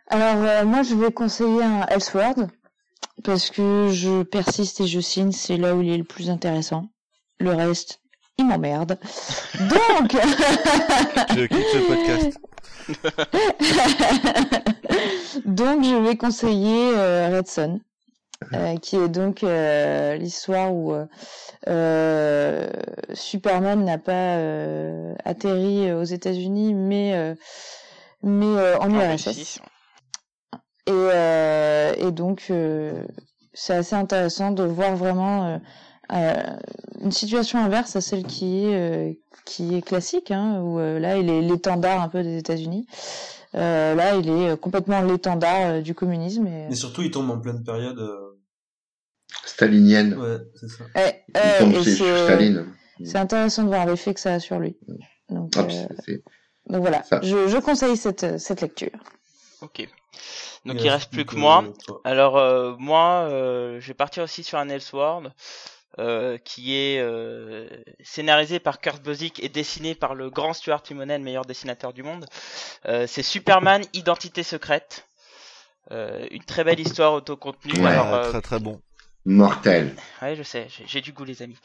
Alors, 0.07 0.43
euh, 0.43 0.65
moi, 0.65 0.83
je 0.83 0.95
vais 0.95 1.11
conseiller 1.11 1.63
un 1.63 1.85
Elseworld. 1.87 2.49
Parce 3.23 3.49
que 3.49 3.89
je 3.91 4.21
persiste 4.23 4.81
et 4.81 4.87
je 4.87 4.99
signe, 4.99 5.31
c'est 5.31 5.57
là 5.57 5.75
où 5.75 5.81
il 5.81 5.89
est 5.89 5.97
le 5.97 6.03
plus 6.03 6.29
intéressant. 6.29 6.87
Le 7.39 7.51
reste, 7.51 7.99
il 8.37 8.45
m'emmerde. 8.45 8.99
Donc, 9.59 10.11
Je 11.35 11.45
quitte 11.45 11.65
ce 11.73 11.77
podcast. 11.87 12.37
donc 15.45 15.83
je 15.83 15.95
vais 15.95 16.15
conseiller 16.15 16.91
euh, 16.95 17.35
Red 17.35 17.47
Son, 17.47 17.81
euh, 18.53 18.77
qui 18.77 18.95
est 18.95 19.09
donc 19.09 19.43
euh, 19.43 20.15
l'histoire 20.15 20.73
où 20.73 20.93
euh, 21.67 22.69
Superman 23.13 23.83
n'a 23.83 23.97
pas 23.97 24.37
euh, 24.37 25.15
atterri 25.25 25.91
aux 25.91 26.03
États-Unis, 26.03 26.73
mais 26.73 27.15
euh, 27.15 27.35
mais 28.23 28.45
euh, 28.45 28.77
en 28.79 28.89
URSS. 28.93 29.27
Russie. 29.27 29.59
Et, 30.87 30.91
euh, 30.91 31.93
et 31.97 32.11
donc, 32.11 32.45
euh, 32.49 33.03
c'est 33.53 33.73
assez 33.73 33.95
intéressant 33.95 34.51
de 34.51 34.63
voir 34.63 34.95
vraiment 34.95 35.45
euh, 35.45 35.57
euh, 36.13 36.57
une 37.01 37.11
situation 37.11 37.59
inverse 37.59 37.95
à 37.95 38.01
celle 38.01 38.23
qui 38.23 38.65
est, 38.65 38.75
euh, 38.75 39.13
qui 39.45 39.75
est 39.75 39.81
classique, 39.81 40.31
hein, 40.31 40.61
où 40.61 40.79
euh, 40.79 40.99
là, 40.99 41.17
il 41.17 41.29
est 41.29 41.41
l'étendard 41.41 42.01
un 42.01 42.07
peu 42.07 42.23
des 42.23 42.37
États-Unis. 42.37 42.87
Euh, 43.55 43.95
là, 43.95 44.15
il 44.15 44.29
est 44.29 44.57
complètement 44.59 45.01
l'étendard 45.01 45.71
euh, 45.71 45.81
du 45.81 45.93
communisme. 45.93 46.47
Et, 46.47 46.67
Mais 46.69 46.75
surtout, 46.75 47.01
il 47.01 47.11
tombe 47.11 47.29
en 47.31 47.39
pleine 47.39 47.63
période. 47.63 47.99
Stalinienne. 49.45 50.13
Ouais, 50.15 50.37
c'est 50.55 50.69
ça. 50.69 50.83
et, 50.95 51.13
Il 51.35 51.37
euh, 51.37 51.83
c'est 51.83 51.95
c'est 51.95 52.23
Staline. 52.23 52.65
c'est 53.03 53.17
intéressant 53.17 53.63
de 53.63 53.67
voir 53.69 53.85
l'effet 53.85 54.13
que 54.13 54.19
ça 54.19 54.33
a 54.35 54.39
sur 54.39 54.59
lui. 54.59 54.77
Donc, 55.29 55.51
Ah, 55.55 55.61
euh, 55.61 55.87
c'est- 56.05 56.23
donc 56.67 56.81
voilà, 56.81 57.03
je, 57.21 57.47
je 57.47 57.57
conseille 57.57 57.95
cette, 57.97 58.39
cette 58.39 58.61
lecture. 58.61 58.91
ok 59.61 59.87
donc 60.65 60.83
il 60.83 60.89
reste 60.89 61.11
plus 61.11 61.25
que 61.25 61.35
moi 61.35 61.63
Alors 62.03 62.35
euh, 62.37 62.75
moi, 62.77 63.27
euh, 63.29 63.79
je 63.79 63.87
vais 63.87 63.93
partir 63.93 64.23
aussi 64.23 64.43
sur 64.43 64.57
un 64.57 64.67
Elseworld 64.67 65.31
euh, 65.99 66.37
qui 66.39 66.75
est 66.75 66.99
euh, 66.99 67.69
scénarisé 68.03 68.59
par 68.59 68.81
Kurt 68.81 69.01
Busiek 69.01 69.41
et 69.43 69.47
dessiné 69.49 69.95
par 69.95 70.13
le 70.15 70.29
grand 70.29 70.53
Stuart 70.53 70.83
Immonen, 70.89 71.23
meilleur 71.23 71.45
dessinateur 71.45 71.93
du 71.93 72.03
monde. 72.03 72.25
Euh, 72.85 73.07
c'est 73.07 73.23
Superman 73.23 73.81
Identité 73.93 74.43
secrète. 74.43 75.07
Euh, 75.91 76.27
une 76.31 76.43
très 76.43 76.63
belle 76.65 76.79
histoire 76.81 77.13
autocontenue. 77.13 77.79
Ouais. 77.79 77.87
Alors, 77.91 78.29
très 78.29 78.41
très 78.41 78.59
bon. 78.59 78.81
Mortel. 79.29 79.93
Ouais, 80.21 80.35
je 80.37 80.43
sais, 80.43 80.67
j'ai- 80.87 81.01
du 81.01 81.11
goût, 81.11 81.25
les 81.25 81.41
amis. 81.41 81.57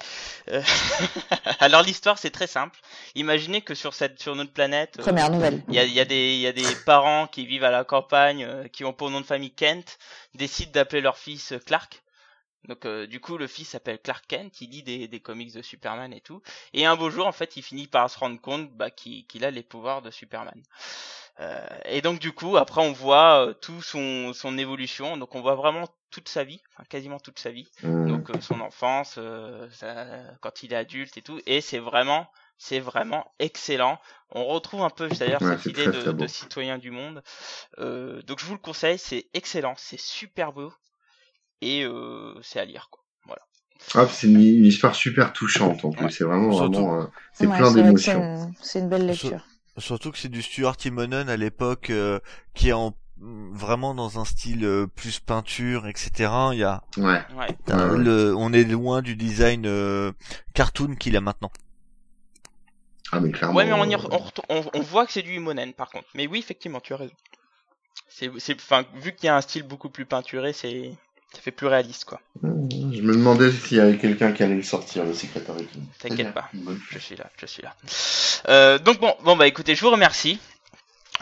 Euh, 0.50 0.60
Alors 1.60 1.82
l'histoire, 1.82 2.18
c'est 2.18 2.30
très 2.30 2.48
simple. 2.48 2.78
Imaginez 3.14 3.60
que 3.62 3.74
sur 3.74 3.94
cette, 3.94 4.20
sur 4.20 4.34
notre 4.34 4.52
planète, 4.52 4.96
euh, 4.98 5.02
Première 5.02 5.30
nouvelle. 5.30 5.62
il 5.68 5.74
y 5.74 5.78
a, 5.78 5.84
il 5.84 5.92
y, 5.92 6.00
a 6.00 6.04
des- 6.04 6.34
il 6.34 6.40
y 6.40 6.46
a 6.48 6.52
des 6.52 6.74
parents 6.84 7.28
qui 7.28 7.46
vivent 7.46 7.62
à 7.64 7.70
la 7.70 7.84
campagne, 7.84 8.44
euh, 8.44 8.66
qui 8.66 8.84
ont 8.84 8.92
pour 8.92 9.10
nom 9.10 9.20
de 9.20 9.26
famille 9.26 9.52
Kent, 9.52 9.98
décident 10.34 10.72
d'appeler 10.72 11.00
leur 11.02 11.16
fils 11.16 11.54
Clark. 11.64 12.02
Donc 12.68 12.86
euh, 12.86 13.06
du 13.06 13.20
coup, 13.20 13.38
le 13.38 13.46
fils 13.46 13.70
s'appelle 13.70 13.98
Clark 14.00 14.24
Kent, 14.28 14.60
il 14.60 14.70
lit 14.70 14.82
des, 14.82 15.08
des 15.08 15.20
comics 15.20 15.52
de 15.52 15.62
Superman 15.62 16.12
et 16.12 16.20
tout. 16.20 16.42
Et 16.74 16.86
un 16.86 16.96
beau 16.96 17.10
jour, 17.10 17.26
en 17.26 17.32
fait, 17.32 17.56
il 17.56 17.62
finit 17.62 17.86
par 17.88 18.08
se 18.10 18.18
rendre 18.18 18.40
compte 18.40 18.70
bah, 18.72 18.90
qu'il 18.90 19.44
a 19.44 19.50
les 19.50 19.62
pouvoirs 19.62 20.02
de 20.02 20.10
Superman. 20.10 20.62
Euh, 21.40 21.66
et 21.86 22.02
donc 22.02 22.18
du 22.20 22.32
coup, 22.32 22.56
après, 22.56 22.80
on 22.82 22.92
voit 22.92 23.46
euh, 23.46 23.54
tout 23.54 23.82
son, 23.82 24.32
son 24.32 24.58
évolution. 24.58 25.16
Donc 25.16 25.34
on 25.34 25.40
voit 25.40 25.54
vraiment 25.54 25.88
toute 26.10 26.28
sa 26.28 26.44
vie, 26.44 26.60
enfin 26.74 26.84
quasiment 26.88 27.18
toute 27.18 27.38
sa 27.38 27.50
vie 27.50 27.70
Hum. 27.82 28.06
donc 28.06 28.30
euh, 28.30 28.40
son 28.40 28.60
enfance, 28.60 29.14
euh, 29.18 29.68
sa- 29.70 30.06
quand 30.42 30.62
il 30.62 30.72
est 30.74 30.76
adulte 30.76 31.16
et 31.16 31.22
tout, 31.22 31.40
et 31.46 31.60
c'est 31.62 31.78
vraiment 31.78 32.28
c'est 32.58 32.80
vraiment 32.80 33.32
excellent. 33.38 33.98
On 34.30 34.44
retrouve 34.44 34.82
un 34.82 34.90
peu 34.90 35.08
d'ailleurs 35.08 35.42
Ouais, 35.42 35.44
cette 35.44 35.68
idée 35.68 35.88
très, 35.88 35.88
de, 35.88 36.12
très 36.12 36.12
de 36.12 36.26
citoyen 36.26 36.78
du 36.78 36.90
monde. 36.90 37.22
Euh, 37.78 38.22
donc 38.22 38.40
je 38.40 38.46
vous 38.46 38.54
le 38.54 38.58
conseille, 38.60 38.98
c'est 38.98 39.28
excellent, 39.34 39.74
c'est 39.76 40.00
super 40.00 40.52
beau 40.52 40.72
et 41.62 41.84
euh, 41.84 42.34
c'est 42.42 42.60
à 42.60 42.64
lire 42.64 42.88
quoi. 42.90 43.02
Voilà. 43.26 43.42
Ah, 43.94 44.06
c'est 44.12 44.26
une, 44.26 44.40
une 44.40 44.64
histoire 44.66 44.94
super 44.94 45.32
touchante 45.32 45.84
en 45.84 45.90
plus. 45.90 46.04
Ouais. 46.04 46.10
C'est 46.10 46.24
vraiment, 46.24 46.52
Surtout- 46.52 46.72
vraiment, 46.72 47.02
euh, 47.02 47.06
c'est 47.32 47.46
Ouais, 47.46 47.56
plein 47.56 47.72
d'émotions. 47.72 48.12
c'est 48.36 48.46
une- 48.46 48.54
C'est 48.60 48.78
une 48.80 48.88
belle 48.88 49.06
lecture. 49.06 49.46
Surtout 49.78 50.10
que 50.12 50.18
c'est 50.18 50.28
du 50.28 50.42
Stuart 50.42 50.76
Timonen 50.76 51.28
à 51.30 51.36
l'époque 51.36 51.88
euh, 51.90 52.20
qui 52.54 52.68
est 52.68 52.72
en 52.72 52.94
vraiment 53.24 53.94
dans 53.94 54.18
un 54.18 54.24
style 54.24 54.64
euh, 54.64 54.86
plus 54.88 55.20
peinture, 55.20 55.86
etc. 55.86 56.30
Il 56.52 56.58
y 56.58 56.64
a 56.64 56.82
Ouais. 56.96 57.22
Le, 57.68 58.34
on 58.36 58.52
est 58.52 58.64
loin 58.64 59.00
du 59.00 59.14
design 59.16 59.64
euh, 59.64 60.10
cartoon 60.54 60.96
qu'il 60.96 61.16
a 61.16 61.20
maintenant. 61.20 61.52
Ah, 63.12 63.20
mais 63.20 63.30
clairement. 63.30 63.54
Ouais, 63.56 63.64
mais 63.64 63.72
on, 63.72 63.84
y 63.84 63.94
euh, 63.94 63.98
re- 63.98 64.08
on, 64.10 64.18
retourne- 64.18 64.46
on, 64.48 64.64
on 64.74 64.80
voit 64.80 65.06
que 65.06 65.12
c'est 65.12 65.22
du 65.22 65.34
Imonen 65.36 65.72
par 65.72 65.90
contre. 65.90 66.06
Mais 66.14 66.26
oui, 66.26 66.38
effectivement, 66.38 66.80
tu 66.80 66.94
as 66.94 66.96
raison. 66.96 67.14
C'est, 68.08 68.30
c'est, 68.38 68.54
enfin, 68.56 68.84
vu 68.94 69.14
qu'il 69.14 69.26
y 69.26 69.28
a 69.28 69.36
un 69.36 69.40
style 69.40 69.62
beaucoup 69.62 69.88
plus 69.90 70.04
peinturé, 70.06 70.52
c'est, 70.52 70.92
ça 71.34 71.40
fait 71.40 71.50
plus 71.50 71.66
réaliste 71.66 72.04
quoi. 72.04 72.20
Je 72.42 72.48
me 73.02 73.12
demandais 73.14 73.50
s'il 73.50 73.78
y 73.78 73.80
avait 73.80 73.96
quelqu'un 73.98 74.32
qui 74.32 74.42
allait 74.42 74.54
le 74.54 74.62
sortir, 74.62 75.04
le 75.04 75.14
secrétaire. 75.14 75.54
T'inquiète 75.98 76.32
pas. 76.34 76.48
Je 76.90 76.98
suis 76.98 77.16
là, 77.16 77.26
je 77.38 77.46
suis 77.46 77.62
là. 77.62 77.74
Euh, 78.48 78.78
donc 78.78 79.00
bon, 79.00 79.14
bon 79.24 79.36
bah 79.36 79.46
écoutez, 79.46 79.74
je 79.74 79.80
vous 79.82 79.90
remercie. 79.90 80.38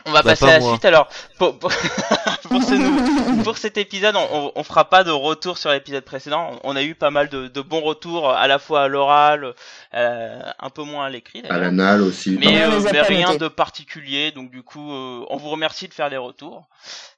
On 0.07 0.13
va 0.13 0.23
Bah, 0.23 0.31
passer 0.31 0.47
pas 0.47 0.53
à 0.53 0.55
la 0.55 0.61
moi. 0.61 0.71
suite. 0.73 0.85
Alors, 0.87 1.09
pour, 1.39 1.59
pour, 1.59 1.71
pour 2.49 2.63
ce 2.63 3.43
pour 3.45 3.59
cet 3.59 3.77
épisode, 3.77 4.17
on, 4.17 4.27
on, 4.33 4.53
on 4.55 4.65
fera 4.65 4.89
pas 4.89 5.05
de 5.05 5.11
retour 5.11 5.59
sur 5.59 5.71
l'épisode 5.71 6.05
précédent. 6.05 6.59
On 6.65 6.75
a 6.75 6.83
eu 6.83 6.95
pas 6.95 7.11
mal 7.11 7.29
de, 7.29 7.49
de 7.49 7.61
bons 7.61 7.83
retours, 7.83 8.31
à 8.31 8.47
la 8.47 8.59
fois 8.59 8.85
à 8.85 8.89
l'oral, 8.89 9.55
euh, 9.93 10.41
un 10.59 10.71
peu 10.71 10.85
moins 10.85 11.05
à 11.05 11.11
l'écrit. 11.11 11.43
À 11.51 11.59
l'anal 11.59 12.01
aussi. 12.01 12.39
Mais, 12.41 12.63
euh, 12.63 12.79
les 12.79 12.93
mais 12.93 13.03
rien 13.03 13.35
de 13.37 13.49
particulier, 13.49 14.31
donc 14.31 14.51
du 14.51 14.63
coup, 14.63 14.91
euh, 14.91 15.25
on 15.29 15.37
vous 15.37 15.51
remercie 15.51 15.87
de 15.87 15.93
faire 15.93 16.09
des 16.09 16.17
retours. 16.17 16.65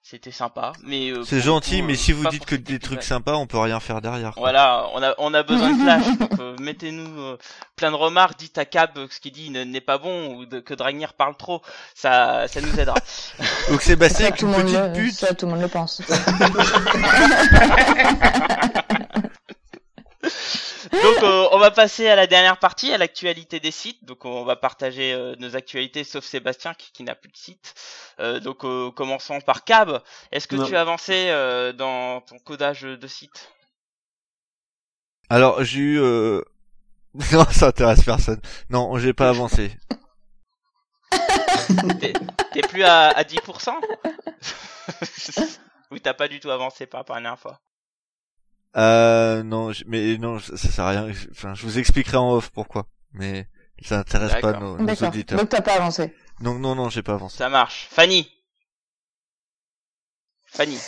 C'était 0.05 0.33
sympa, 0.33 0.73
mais 0.83 1.11
euh, 1.11 1.23
C'est 1.25 1.41
gentil, 1.41 1.79
coup, 1.81 1.87
mais 1.87 1.93
euh, 1.93 1.97
si 1.97 2.11
vous 2.13 2.27
dites 2.29 2.45
que 2.45 2.57
des 2.57 2.81
trucs 2.81 3.05
sympas, 3.05 3.35
on 3.37 3.47
peut 3.47 3.59
rien 3.59 3.79
faire 3.79 4.01
derrière. 4.03 4.33
quoi. 4.33 4.41
Voilà, 4.43 4.89
on 4.95 5.03
a 5.03 5.15
on 5.19 5.33
a 5.33 5.45
besoin 5.45 5.73
de 5.73 5.81
flash. 5.81 6.05
donc 6.19 6.41
euh, 6.41 6.57
mettez-nous 6.61 7.21
euh, 7.21 7.39
plein 7.77 7.93
de 7.93 7.97
remarques, 7.97 8.37
dites 8.37 8.59
à 8.59 8.65
Cab 8.65 8.93
que 8.95 9.15
ce 9.15 9.21
qu'il 9.21 9.31
dit 9.33 9.51
ne- 9.51 9.63
n'est 9.63 9.81
pas 9.81 9.99
bon 9.99 10.35
ou 10.35 10.45
de, 10.45 10.59
que 10.59 10.75
Dragnir 10.75 11.15
parle 11.15 11.37
trop, 11.37 11.63
ça 11.95 12.49
ça 12.49 12.61
nous 12.61 12.79
aidera. 12.81 12.97
Donc 13.71 13.81
Sébastien 13.81 14.27
Ça, 14.31 14.33
tout 14.33 14.47
une 14.47 14.51
le 14.53 14.59
monde 14.59 14.67
petite 14.67 14.81
le, 14.81 14.93
pute. 14.93 15.15
ça, 15.15 15.35
tout 15.35 15.47
le 15.47 15.53
monde 15.53 15.63
le 15.63 15.69
pense. 15.69 16.03
Donc 20.93 21.23
euh, 21.23 21.49
on 21.53 21.59
va 21.59 21.71
passer 21.71 22.07
à 22.09 22.17
la 22.17 22.27
dernière 22.27 22.59
partie, 22.59 22.93
à 22.93 22.99
l'actualité 22.99 23.61
des 23.61 23.71
sites. 23.71 24.05
Donc 24.05 24.25
on 24.25 24.45
va 24.45 24.57
partager 24.57 25.13
euh, 25.15 25.35
nos 25.39 25.57
actualités, 25.57 26.05
sauf 26.05 26.25
Sébastien 26.25 26.75
qui, 26.75 26.93
qui 26.93 27.03
n'a 27.03 27.15
plus 27.15 27.31
de 27.31 27.37
site. 27.37 27.75
Euh, 28.21 28.41
donc 28.41 28.65
euh, 28.65 28.91
commençons 28.91 29.41
par 29.41 29.65
Cab. 29.65 30.03
Est-ce 30.33 30.47
que 30.47 30.57
Non. 30.57 30.67
tu 30.67 30.77
as 30.77 30.83
avancé 30.83 31.29
euh, 31.31 31.73
dans 31.73 32.21
ton 32.21 32.39
codage 32.39 32.83
de 32.83 33.07
site? 33.07 33.51
Alors 35.31 35.65
j'ai 35.65 35.79
eu 35.81 35.99
euh... 36.01 36.43
non 37.33 37.45
ça 37.51 37.69
intéresse 37.69 38.05
personne. 38.05 38.41
Non 38.69 38.99
j'ai 38.99 39.15
pas 39.15 39.31
avancé. 39.31 39.73
T'es 42.01 42.13
t'es 42.53 42.61
plus 42.63 42.83
à, 42.85 43.09
à 43.09 43.23
10% 43.23 43.75
Ou 45.91 45.99
t'as 45.99 46.15
pas 46.15 46.29
du 46.29 46.39
tout 46.41 46.51
avancé 46.51 46.87
par 46.87 47.01
rapport 47.01 47.17
à 47.17 47.21
la 47.21 47.23
dernière 47.25 47.39
fois? 47.41 47.61
Euh 48.77 49.43
non 49.43 49.73
j- 49.73 49.85
mais 49.87 50.17
non 50.19 50.39
ça 50.39 50.57
ça 50.57 50.69
sert 50.69 50.85
à 50.85 50.91
rien. 50.91 51.09
Enfin 51.31 51.55
je 51.55 51.63
vous 51.65 51.79
expliquerai 51.79 52.17
en 52.17 52.33
off 52.33 52.51
pourquoi. 52.51 52.87
Mais 53.13 53.47
ça 53.83 53.99
intéresse 53.99 54.41
pas 54.41 54.59
nos, 54.59 54.77
auditeurs. 54.79 55.39
Donc 55.39 55.49
t'as 55.51 55.61
pas 55.61 55.75
avancé. 55.75 56.15
Donc 56.41 56.59
non 56.59 56.75
non 56.75 56.89
j'ai 56.89 57.03
pas 57.03 57.15
avancé. 57.15 57.37
Ça 57.37 57.49
marche. 57.51 57.89
Fanny 57.91 58.29
Fanny 60.47 60.79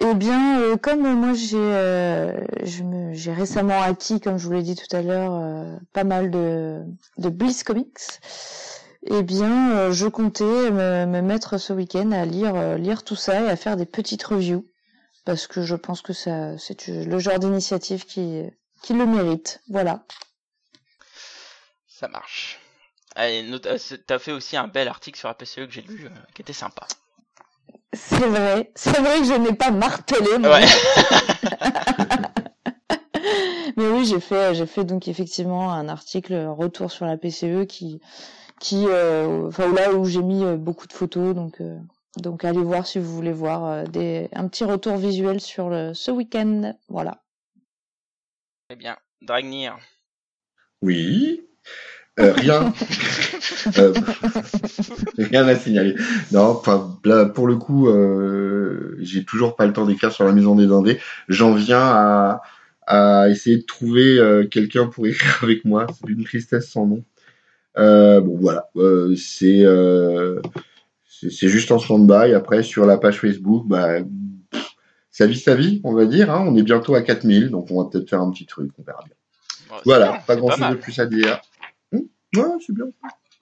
Eh 0.00 0.14
bien, 0.14 0.60
euh, 0.60 0.76
comme 0.76 1.04
euh, 1.06 1.14
moi 1.14 1.34
j'ai 1.34 1.56
euh, 1.58 2.32
je 2.64 2.82
me- 2.82 3.12
j'ai 3.14 3.32
récemment 3.32 3.80
acquis, 3.82 4.20
comme 4.20 4.38
je 4.38 4.46
vous 4.46 4.52
l'ai 4.52 4.62
dit 4.62 4.74
tout 4.76 4.96
à 4.96 5.02
l'heure, 5.02 5.32
euh, 5.34 5.76
pas 5.92 6.04
mal 6.04 6.30
de, 6.30 6.82
de 7.18 7.28
Bliss 7.28 7.62
Comics, 7.64 7.98
eh 9.06 9.22
bien, 9.22 9.76
euh, 9.76 9.92
je 9.92 10.06
comptais 10.06 10.44
me, 10.44 11.06
me 11.06 11.20
mettre 11.20 11.58
ce 11.58 11.72
week-end 11.72 12.10
à 12.12 12.24
lire 12.24 12.54
euh, 12.54 12.76
lire 12.78 13.02
tout 13.04 13.16
ça 13.16 13.42
et 13.42 13.48
à 13.48 13.56
faire 13.56 13.76
des 13.76 13.86
petites 13.86 14.22
reviews 14.24 14.64
parce 15.24 15.46
que 15.46 15.62
je 15.62 15.74
pense 15.76 16.02
que 16.02 16.12
ça 16.12 16.56
c'est 16.58 16.88
le 16.88 17.18
genre 17.18 17.38
d'initiative 17.38 18.04
qui 18.04 18.42
qui 18.82 18.94
le 18.94 19.06
mérite. 19.06 19.60
Voilà. 19.68 20.04
Ça 21.86 22.08
marche. 22.08 22.60
T'as 23.14 24.18
fait 24.18 24.32
aussi 24.32 24.56
un 24.56 24.68
bel 24.68 24.88
article 24.88 25.18
sur 25.18 25.28
la 25.28 25.34
PCE 25.34 25.66
que 25.66 25.70
j'ai 25.70 25.82
lu, 25.82 26.06
euh, 26.06 26.10
qui 26.34 26.42
était 26.42 26.52
sympa. 26.52 26.86
C'est 27.92 28.26
vrai, 28.26 28.72
c'est 28.74 28.98
vrai 28.98 29.18
que 29.18 29.24
je 29.26 29.34
n'ai 29.34 29.52
pas 29.52 29.70
martelé. 29.70 30.38
moi. 30.38 30.58
Ouais. 30.58 30.66
Mais 33.76 33.88
oui, 33.88 34.04
j'ai 34.04 34.20
fait, 34.20 34.54
j'ai 34.54 34.66
fait 34.66 34.84
donc 34.84 35.08
effectivement 35.08 35.72
un 35.72 35.88
article 35.88 36.32
euh, 36.34 36.52
retour 36.52 36.90
sur 36.90 37.06
la 37.06 37.16
PCE 37.16 37.66
qui, 37.66 38.00
qui, 38.60 38.86
euh, 38.88 39.48
enfin 39.48 39.72
là 39.72 39.92
où 39.92 40.04
j'ai 40.04 40.22
mis 40.22 40.44
beaucoup 40.56 40.86
de 40.86 40.92
photos, 40.92 41.34
donc, 41.34 41.60
euh, 41.60 41.78
donc 42.18 42.44
allez 42.44 42.62
voir 42.62 42.86
si 42.86 42.98
vous 42.98 43.14
voulez 43.14 43.32
voir 43.32 43.64
euh, 43.64 43.84
des, 43.84 44.28
un 44.32 44.48
petit 44.48 44.64
retour 44.64 44.96
visuel 44.96 45.40
sur 45.40 45.68
le, 45.70 45.94
ce 45.94 46.10
week-end, 46.10 46.76
voilà. 46.88 47.22
Très 48.68 48.76
bien. 48.76 48.96
Dragnir. 49.22 49.78
Oui. 50.82 51.42
Euh, 52.20 52.32
rien. 52.32 52.72
Euh, 53.78 53.92
rien 55.18 55.46
à 55.46 55.54
signaler. 55.54 55.94
Non, 56.32 56.48
enfin, 56.48 56.98
là, 57.04 57.26
pour 57.26 57.46
le 57.46 57.56
coup, 57.56 57.88
euh, 57.88 58.96
j'ai 58.98 59.24
toujours 59.24 59.54
pas 59.54 59.66
le 59.66 59.72
temps 59.72 59.86
d'écrire 59.86 60.10
sur 60.10 60.24
la 60.24 60.32
maison 60.32 60.56
des 60.56 60.66
Indés. 60.66 60.98
J'en 61.28 61.54
viens 61.54 61.80
à, 61.80 62.42
à 62.86 63.28
essayer 63.28 63.58
de 63.58 63.62
trouver 63.62 64.18
euh, 64.18 64.46
quelqu'un 64.46 64.86
pour 64.88 65.06
écrire 65.06 65.38
avec 65.42 65.64
moi. 65.64 65.86
C'est 65.94 66.08
une 66.10 66.24
tristesse 66.24 66.68
sans 66.68 66.86
nom. 66.86 67.04
Euh, 67.78 68.20
bon, 68.20 68.36
voilà. 68.36 68.68
Euh, 68.76 69.14
c'est 69.16 69.62
euh, 69.64 70.40
c'est 71.30 71.48
juste 71.48 71.70
en 71.70 71.78
stand-by. 71.78 72.34
Après, 72.34 72.62
sur 72.62 72.86
la 72.86 72.96
page 72.98 73.20
Facebook, 73.20 73.66
bah, 73.66 74.00
pff, 74.50 74.74
ça 75.10 75.26
vit 75.26 75.38
sa 75.38 75.54
vie, 75.54 75.80
on 75.84 75.92
va 75.94 76.06
dire. 76.06 76.30
Hein. 76.30 76.44
On 76.46 76.56
est 76.56 76.62
bientôt 76.62 76.94
à 76.94 77.02
4000, 77.02 77.50
donc 77.50 77.70
on 77.70 77.82
va 77.82 77.88
peut-être 77.90 78.08
faire 78.08 78.20
un 78.20 78.30
petit 78.30 78.46
truc. 78.46 78.70
On 78.78 78.82
verra 78.82 79.02
bien. 79.04 79.14
Voilà, 79.84 80.12
bien, 80.12 80.20
pas 80.20 80.34
c'est 80.34 80.40
grand 80.40 80.50
chose 80.50 80.60
mal. 80.60 80.74
de 80.74 80.80
plus 80.80 80.98
à 80.98 81.06
dire. 81.06 81.40
Hum, 81.92 82.02
Ouais, 82.36 82.42
c'est 82.66 82.74
bien. 82.74 82.86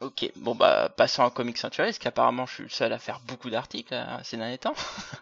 Ok, 0.01 0.31
bon 0.37 0.55
bah 0.55 0.89
passons 0.97 1.23
à 1.25 1.31
Comics 1.31 1.59
Century, 1.59 1.89
parce 1.89 1.99
qu'apparemment 1.99 2.47
je 2.47 2.55
suis 2.55 2.63
le 2.63 2.69
seul 2.71 2.91
à 2.95 2.99
faire 2.99 3.21
beaucoup 3.29 3.51
d'articles 3.51 3.93
euh, 3.93 4.05
ces 4.23 4.39
derniers 4.39 4.57
temps. 4.57 4.73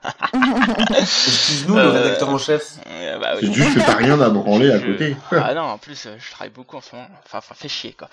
Excuse-nous, 0.96 1.74
le 1.74 1.80
Euh, 1.80 1.90
rédacteur 1.90 2.28
en 2.28 2.38
chef. 2.38 2.74
Euh, 2.86 3.18
bah 3.18 3.32
oui. 3.34 3.48
C'est 3.48 3.54
juste 3.54 3.74
que 3.74 3.80
t'as 3.80 3.96
rien 3.96 4.20
à 4.20 4.28
branler 4.28 4.70
à 4.70 4.78
côté. 4.78 5.16
Ah 5.32 5.52
non, 5.52 5.62
en 5.62 5.78
plus, 5.78 6.06
euh, 6.06 6.14
je 6.20 6.30
travaille 6.30 6.52
beaucoup 6.52 6.76
en 6.76 6.80
ce 6.80 6.94
moment. 6.94 7.08
Enfin, 7.24 7.38
enfin 7.38 7.56
fait 7.56 7.68
chier, 7.68 7.92
quoi. 7.92 8.08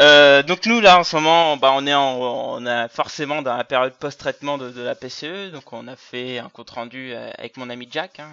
Euh, 0.00 0.42
donc 0.42 0.64
nous, 0.64 0.80
là, 0.80 0.98
en 1.00 1.04
ce 1.04 1.16
moment, 1.16 1.58
bah, 1.58 1.72
on 1.74 1.86
est 1.86 1.92
en, 1.94 2.14
on 2.14 2.64
a 2.64 2.88
forcément 2.88 3.42
dans 3.42 3.54
la 3.54 3.64
période 3.64 3.92
post-traitement 3.92 4.56
de, 4.56 4.70
de 4.70 4.80
la 4.80 4.94
PCE. 4.94 5.50
Donc 5.52 5.70
on 5.74 5.86
a 5.86 5.96
fait 5.96 6.38
un 6.38 6.48
compte-rendu 6.48 7.12
euh, 7.12 7.30
avec 7.36 7.58
mon 7.58 7.68
ami 7.68 7.88
Jack, 7.90 8.20
hein, 8.20 8.28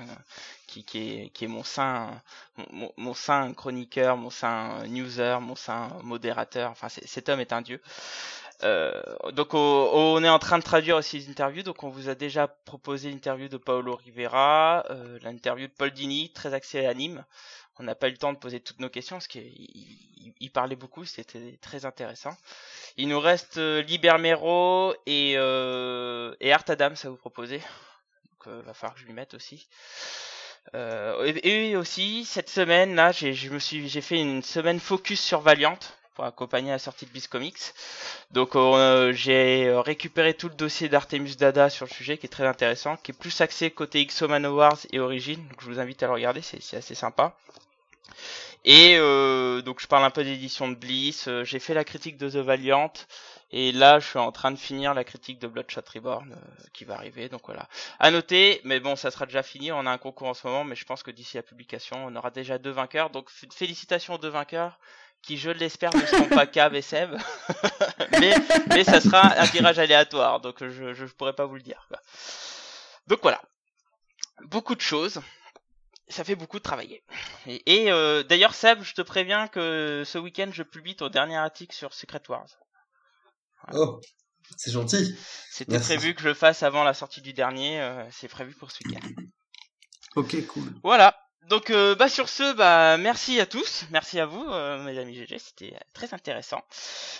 qui, 0.81 1.31
est, 1.39 1.47
mon 1.47 1.63
saint, 1.63 2.19
mon, 2.97 3.13
saint 3.13 3.53
chroniqueur, 3.53 4.17
mon 4.17 4.31
saint 4.31 4.87
newser, 4.87 5.37
mon 5.39 5.55
saint 5.55 5.89
modérateur. 6.01 6.71
Enfin, 6.71 6.87
cet 6.89 7.29
homme 7.29 7.39
est 7.39 7.53
un 7.53 7.61
dieu. 7.61 7.79
Euh, 8.63 9.01
donc 9.33 9.53
on 9.53 10.23
est 10.23 10.29
en 10.29 10.39
train 10.39 10.57
de 10.57 10.63
traduire 10.63 10.95
aussi 10.97 11.19
les 11.19 11.29
interviews. 11.29 11.63
Donc 11.63 11.83
on 11.83 11.89
vous 11.89 12.09
a 12.09 12.15
déjà 12.15 12.47
proposé 12.47 13.11
l'interview 13.11 13.47
de 13.49 13.57
Paolo 13.57 13.95
Rivera, 13.95 14.85
euh, 14.89 15.19
l'interview 15.21 15.67
de 15.67 15.73
Paul 15.73 15.91
Dini, 15.91 16.31
très 16.31 16.53
axée 16.53 16.85
à 16.85 16.93
Nîmes. 16.93 17.23
On 17.79 17.83
n'a 17.83 17.95
pas 17.95 18.07
eu 18.07 18.11
le 18.11 18.17
temps 18.17 18.33
de 18.33 18.37
poser 18.37 18.59
toutes 18.59 18.79
nos 18.79 18.89
questions 18.89 19.17
parce 19.17 19.27
qu'il 19.27 19.41
il- 20.39 20.51
parlait 20.51 20.75
beaucoup, 20.75 21.05
c'était 21.05 21.57
très 21.61 21.85
intéressant. 21.85 22.37
Il 22.97 23.07
nous 23.07 23.19
reste 23.19 23.57
euh, 23.57 23.81
Libermero 23.81 24.93
et, 25.07 25.33
euh, 25.37 26.35
Art 26.51 26.63
Adam 26.67 26.93
à 27.03 27.09
vous 27.09 27.17
proposer. 27.17 27.61
Donc 28.29 28.47
va 28.65 28.73
falloir 28.73 28.93
que 28.93 28.99
je 29.01 29.05
lui 29.05 29.13
mette 29.13 29.33
aussi. 29.33 29.67
Euh, 30.75 31.33
et, 31.43 31.75
aussi 31.75 32.25
cette 32.25 32.49
semaine 32.49 32.95
là, 32.95 33.11
j'ai 33.11 33.33
je 33.33 33.49
me 33.49 33.59
suis 33.59 33.87
j'ai 33.89 34.01
fait 34.01 34.19
une 34.19 34.41
semaine 34.41 34.79
focus 34.79 35.21
sur 35.21 35.41
Valiant 35.41 35.77
pour 36.15 36.25
accompagner 36.25 36.71
la 36.71 36.79
sortie 36.79 37.05
de 37.05 37.11
Beast 37.11 37.27
Comics. 37.27 37.73
Donc 38.31 38.55
euh, 38.55 39.13
j'ai 39.13 39.71
récupéré 39.75 40.33
tout 40.33 40.49
le 40.49 40.55
dossier 40.55 40.89
d'Artemus 40.89 41.35
Dada 41.37 41.69
sur 41.69 41.85
le 41.85 41.91
sujet 41.91 42.17
qui 42.17 42.25
est 42.25 42.29
très 42.29 42.47
intéressant, 42.47 42.97
qui 42.97 43.11
est 43.11 43.17
plus 43.17 43.41
axé 43.41 43.71
côté 43.71 44.01
X-O 44.01 44.27
Wars 44.27 44.79
et 44.91 44.99
Origin. 44.99 45.37
Donc 45.49 45.61
je 45.61 45.65
vous 45.67 45.79
invite 45.79 46.01
à 46.03 46.07
le 46.07 46.13
regarder, 46.13 46.41
c'est 46.41 46.61
c'est 46.61 46.77
assez 46.77 46.95
sympa. 46.95 47.35
Et 48.65 48.95
euh, 48.97 49.61
donc 49.61 49.81
je 49.81 49.87
parle 49.87 50.05
un 50.05 50.09
peu 50.09 50.23
d'édition 50.23 50.69
de 50.69 50.75
Bliss, 50.75 51.27
euh, 51.27 51.43
j'ai 51.43 51.59
fait 51.59 51.73
la 51.73 51.83
critique 51.83 52.17
de 52.17 52.29
The 52.29 52.37
Valiant 52.37 52.93
et 53.53 53.71
là 53.71 53.99
je 53.99 54.07
suis 54.07 54.19
en 54.19 54.31
train 54.31 54.51
de 54.51 54.57
finir 54.57 54.93
la 54.93 55.03
critique 55.03 55.39
de 55.39 55.47
Bloodshot 55.47 55.81
Reborn 55.93 56.33
euh, 56.33 56.63
qui 56.73 56.83
va 56.83 56.95
arriver. 56.95 57.29
Donc 57.29 57.43
voilà. 57.45 57.69
À 57.99 58.11
noter, 58.11 58.59
mais 58.65 58.79
bon 58.79 58.95
ça 58.95 59.11
sera 59.11 59.25
déjà 59.25 59.43
fini, 59.43 59.71
on 59.71 59.85
a 59.85 59.91
un 59.91 59.97
concours 59.97 60.27
en 60.27 60.33
ce 60.33 60.45
moment, 60.47 60.63
mais 60.63 60.75
je 60.75 60.83
pense 60.85 61.03
que 61.03 61.11
d'ici 61.11 61.37
la 61.37 61.43
publication 61.43 62.03
on 62.05 62.15
aura 62.15 62.31
déjà 62.31 62.57
deux 62.57 62.71
vainqueurs. 62.71 63.11
Donc 63.11 63.29
félicitations 63.29 64.15
aux 64.15 64.17
deux 64.17 64.29
vainqueurs 64.29 64.79
qui 65.21 65.37
je 65.37 65.51
l'espère 65.51 65.95
ne 65.95 66.05
seront 66.05 66.27
pas 66.27 66.45
Cab 66.47 66.73
et 66.73 66.81
Seb, 66.81 67.15
mais, 68.19 68.33
mais 68.67 68.83
ça 68.83 68.99
sera 68.99 69.39
un 69.39 69.47
tirage 69.47 69.79
aléatoire, 69.79 70.41
donc 70.41 70.57
je, 70.67 70.93
je 70.93 71.05
pourrais 71.05 71.33
pas 71.33 71.45
vous 71.45 71.55
le 71.55 71.61
dire. 71.61 71.87
Donc 73.07 73.19
voilà, 73.21 73.41
beaucoup 74.41 74.75
de 74.75 74.81
choses, 74.81 75.21
ça 76.09 76.25
fait 76.25 76.35
beaucoup 76.35 76.57
de 76.57 76.63
travailler. 76.63 77.03
Et, 77.47 77.83
et 77.85 77.91
euh, 77.91 78.23
d'ailleurs 78.23 78.53
Seb, 78.53 78.83
je 78.83 78.93
te 78.93 79.01
préviens 79.01 79.47
que 79.47 80.03
ce 80.05 80.17
week-end 80.17 80.49
je 80.51 80.63
publie 80.63 80.97
ton 80.97 81.07
dernier 81.07 81.37
article 81.37 81.73
sur 81.73 81.93
Secret 81.93 82.23
Wars. 82.27 82.47
Oh, 83.73 83.99
c'est 84.57 84.71
gentil. 84.71 85.15
C'était 85.51 85.79
prévu 85.79 86.13
que 86.15 86.21
je 86.21 86.27
le 86.29 86.33
fasse 86.33 86.63
avant 86.63 86.83
la 86.83 86.93
sortie 86.93 87.21
du 87.21 87.33
dernier, 87.33 87.79
euh, 87.81 88.03
c'est 88.11 88.27
prévu 88.27 88.53
pour 88.55 88.71
ce 88.71 88.79
week-end. 88.83 89.07
Ok, 90.15 90.45
cool. 90.45 90.71
Voilà. 90.83 91.19
Donc 91.49 91.71
euh, 91.71 91.95
bah 91.95 92.07
sur 92.07 92.29
ce 92.29 92.53
bah 92.53 92.97
merci 92.97 93.39
à 93.41 93.45
tous, 93.45 93.83
merci 93.91 94.19
à 94.19 94.25
vous 94.27 94.45
euh, 94.47 94.81
mes 94.83 94.97
amis 94.97 95.15
GG, 95.15 95.39
c'était 95.39 95.75
très 95.93 96.13
intéressant. 96.13 96.61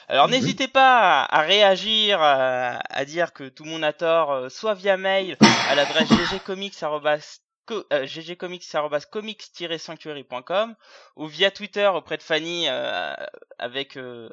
Alors 0.08 0.30
n'hésitez 0.30 0.68
pas 0.68 1.24
à, 1.24 1.40
à 1.40 1.42
réagir, 1.42 2.22
à, 2.22 2.78
à 2.90 3.06
dire 3.06 3.34
que 3.34 3.50
tout 3.50 3.64
le 3.66 3.72
monde 3.72 3.84
a 3.84 3.92
tort, 3.94 4.32
euh, 4.32 4.50
soit 4.50 4.76
via 4.76 4.96
mail 4.96 5.38
à 5.70 5.76
l'adresse 5.76 6.08
ggcomics 6.32 6.80
co- 6.80 7.00
euh, 7.72 8.06
ggcomics-comics-sanctuary.com 8.06 10.76
ou 11.16 11.28
via 11.28 11.52
Twitter 11.52 11.88
auprès 11.88 12.18
de 12.18 12.24
Fanny 12.24 12.68
euh, 12.68 13.14
avec 13.58 13.98
euh, 13.98 14.30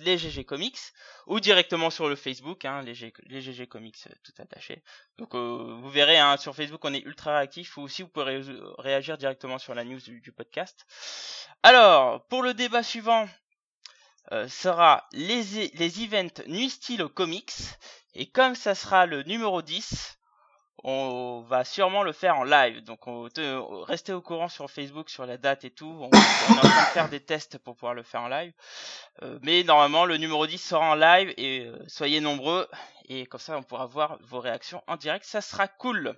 les 0.00 0.16
ggcomics 0.16 0.78
ou 1.26 1.40
directement 1.40 1.90
sur 1.90 2.08
le 2.08 2.16
Facebook, 2.16 2.64
hein, 2.64 2.82
les, 2.82 3.04
euh, 3.04 3.10
tout 4.22 4.32
attaché. 4.38 4.82
Donc 5.18 5.34
euh, 5.34 5.76
vous 5.80 5.90
verrez 5.90 6.18
hein, 6.18 6.36
sur 6.36 6.54
Facebook 6.54 6.84
on 6.84 6.92
est 6.92 7.04
ultra 7.04 7.36
réactif 7.36 7.76
ou 7.76 7.82
aussi 7.82 8.02
vous 8.02 8.08
pouvez 8.08 8.40
ré- 8.40 8.60
réagir 8.78 9.18
directement 9.18 9.58
sur 9.58 9.74
la 9.74 9.84
news 9.84 10.00
du, 10.00 10.32
podcast. 10.32 10.86
Alors 11.62 12.26
pour 12.26 12.42
le 12.42 12.54
débat 12.54 12.82
suivant 12.82 13.28
euh, 14.32 14.48
sera 14.48 15.06
les, 15.12 15.68
les 15.68 16.04
events 16.04 16.42
Nuit 16.46 16.70
Style 16.70 17.06
comics 17.08 17.52
et 18.14 18.30
comme 18.30 18.54
ça 18.54 18.74
sera 18.74 19.06
le 19.06 19.22
numéro 19.22 19.62
10 19.62 20.17
on 20.84 21.44
va 21.48 21.64
sûrement 21.64 22.02
le 22.02 22.12
faire 22.12 22.38
en 22.38 22.44
live. 22.44 22.82
Donc 22.84 23.06
on, 23.06 23.28
te- 23.28 23.84
restez 23.84 24.12
au 24.12 24.20
courant 24.20 24.48
sur 24.48 24.70
Facebook 24.70 25.10
sur 25.10 25.26
la 25.26 25.36
date 25.36 25.64
et 25.64 25.70
tout. 25.70 25.96
On, 26.00 26.08
on 26.08 26.10
est 26.10 26.56
en 26.56 26.60
train 26.60 26.68
de 26.68 26.86
faire 26.92 27.08
des 27.08 27.20
tests 27.20 27.58
pour 27.58 27.74
pouvoir 27.74 27.94
le 27.94 28.02
faire 28.02 28.22
en 28.22 28.28
live. 28.28 28.52
Euh, 29.22 29.38
mais 29.42 29.64
normalement 29.64 30.04
le 30.04 30.16
numéro 30.16 30.46
10 30.46 30.58
sera 30.58 30.90
en 30.90 30.94
live 30.94 31.34
et 31.36 31.66
euh, 31.66 31.76
soyez 31.88 32.20
nombreux 32.20 32.68
et 33.08 33.26
comme 33.26 33.40
ça 33.40 33.56
on 33.56 33.62
pourra 33.62 33.86
voir 33.86 34.18
vos 34.22 34.40
réactions 34.40 34.82
en 34.86 34.96
direct. 34.96 35.24
Ça 35.24 35.40
sera 35.40 35.66
cool. 35.68 36.14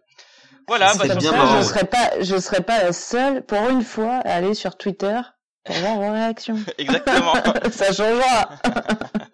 Voilà, 0.67 0.93
bah, 0.95 1.05
bien 1.15 1.31
ça, 1.31 1.37
marrant, 1.37 1.53
je 1.53 1.57
ouais. 1.59 1.63
serais 1.63 1.85
pas, 1.85 2.21
je 2.21 2.37
serais 2.39 2.63
pas 2.63 2.83
la 2.83 2.93
seule, 2.93 3.45
pour 3.45 3.69
une 3.71 3.83
fois, 3.83 4.17
à 4.25 4.35
aller 4.35 4.55
sur 4.55 4.77
Twitter 4.77 5.21
pour 5.65 5.75
voir 5.77 5.95
vos 5.97 6.13
réactions. 6.13 6.59
Exactement. 6.79 7.35
ça 7.71 7.93
changera. 7.93 8.51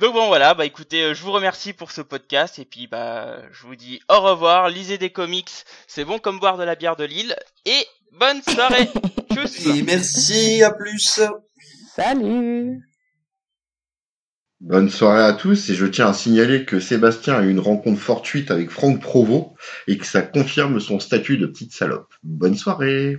Donc 0.00 0.14
bon 0.14 0.26
voilà, 0.26 0.54
bah 0.54 0.64
écoutez, 0.64 1.02
euh, 1.02 1.14
je 1.14 1.22
vous 1.22 1.32
remercie 1.32 1.72
pour 1.72 1.90
ce 1.90 2.00
podcast 2.00 2.58
et 2.58 2.64
puis 2.64 2.86
bah 2.86 3.38
je 3.52 3.66
vous 3.66 3.76
dis 3.76 4.00
au 4.08 4.20
revoir, 4.20 4.68
lisez 4.68 4.98
des 4.98 5.10
comics, 5.10 5.50
c'est 5.86 6.04
bon 6.04 6.18
comme 6.18 6.38
boire 6.38 6.58
de 6.58 6.64
la 6.64 6.74
bière 6.74 6.96
de 6.96 7.04
Lille 7.04 7.36
et 7.64 7.86
bonne 8.18 8.42
soirée. 8.42 8.88
Tchuss. 9.32 9.66
Et 9.66 9.82
merci, 9.82 10.62
à 10.62 10.70
plus. 10.70 11.20
Salut. 11.94 12.80
Bonne 14.60 14.90
soirée 14.90 15.24
à 15.24 15.32
tous 15.32 15.70
et 15.70 15.74
je 15.74 15.86
tiens 15.86 16.08
à 16.08 16.14
signaler 16.14 16.64
que 16.64 16.78
Sébastien 16.78 17.34
a 17.34 17.42
eu 17.42 17.50
une 17.50 17.58
rencontre 17.58 18.00
fortuite 18.00 18.52
avec 18.52 18.70
Franck 18.70 19.00
Provost 19.00 19.50
et 19.88 19.98
que 19.98 20.06
ça 20.06 20.22
confirme 20.22 20.78
son 20.78 21.00
statut 21.00 21.36
de 21.36 21.46
petite 21.46 21.72
salope. 21.72 22.14
Bonne 22.22 22.54
soirée. 22.54 23.18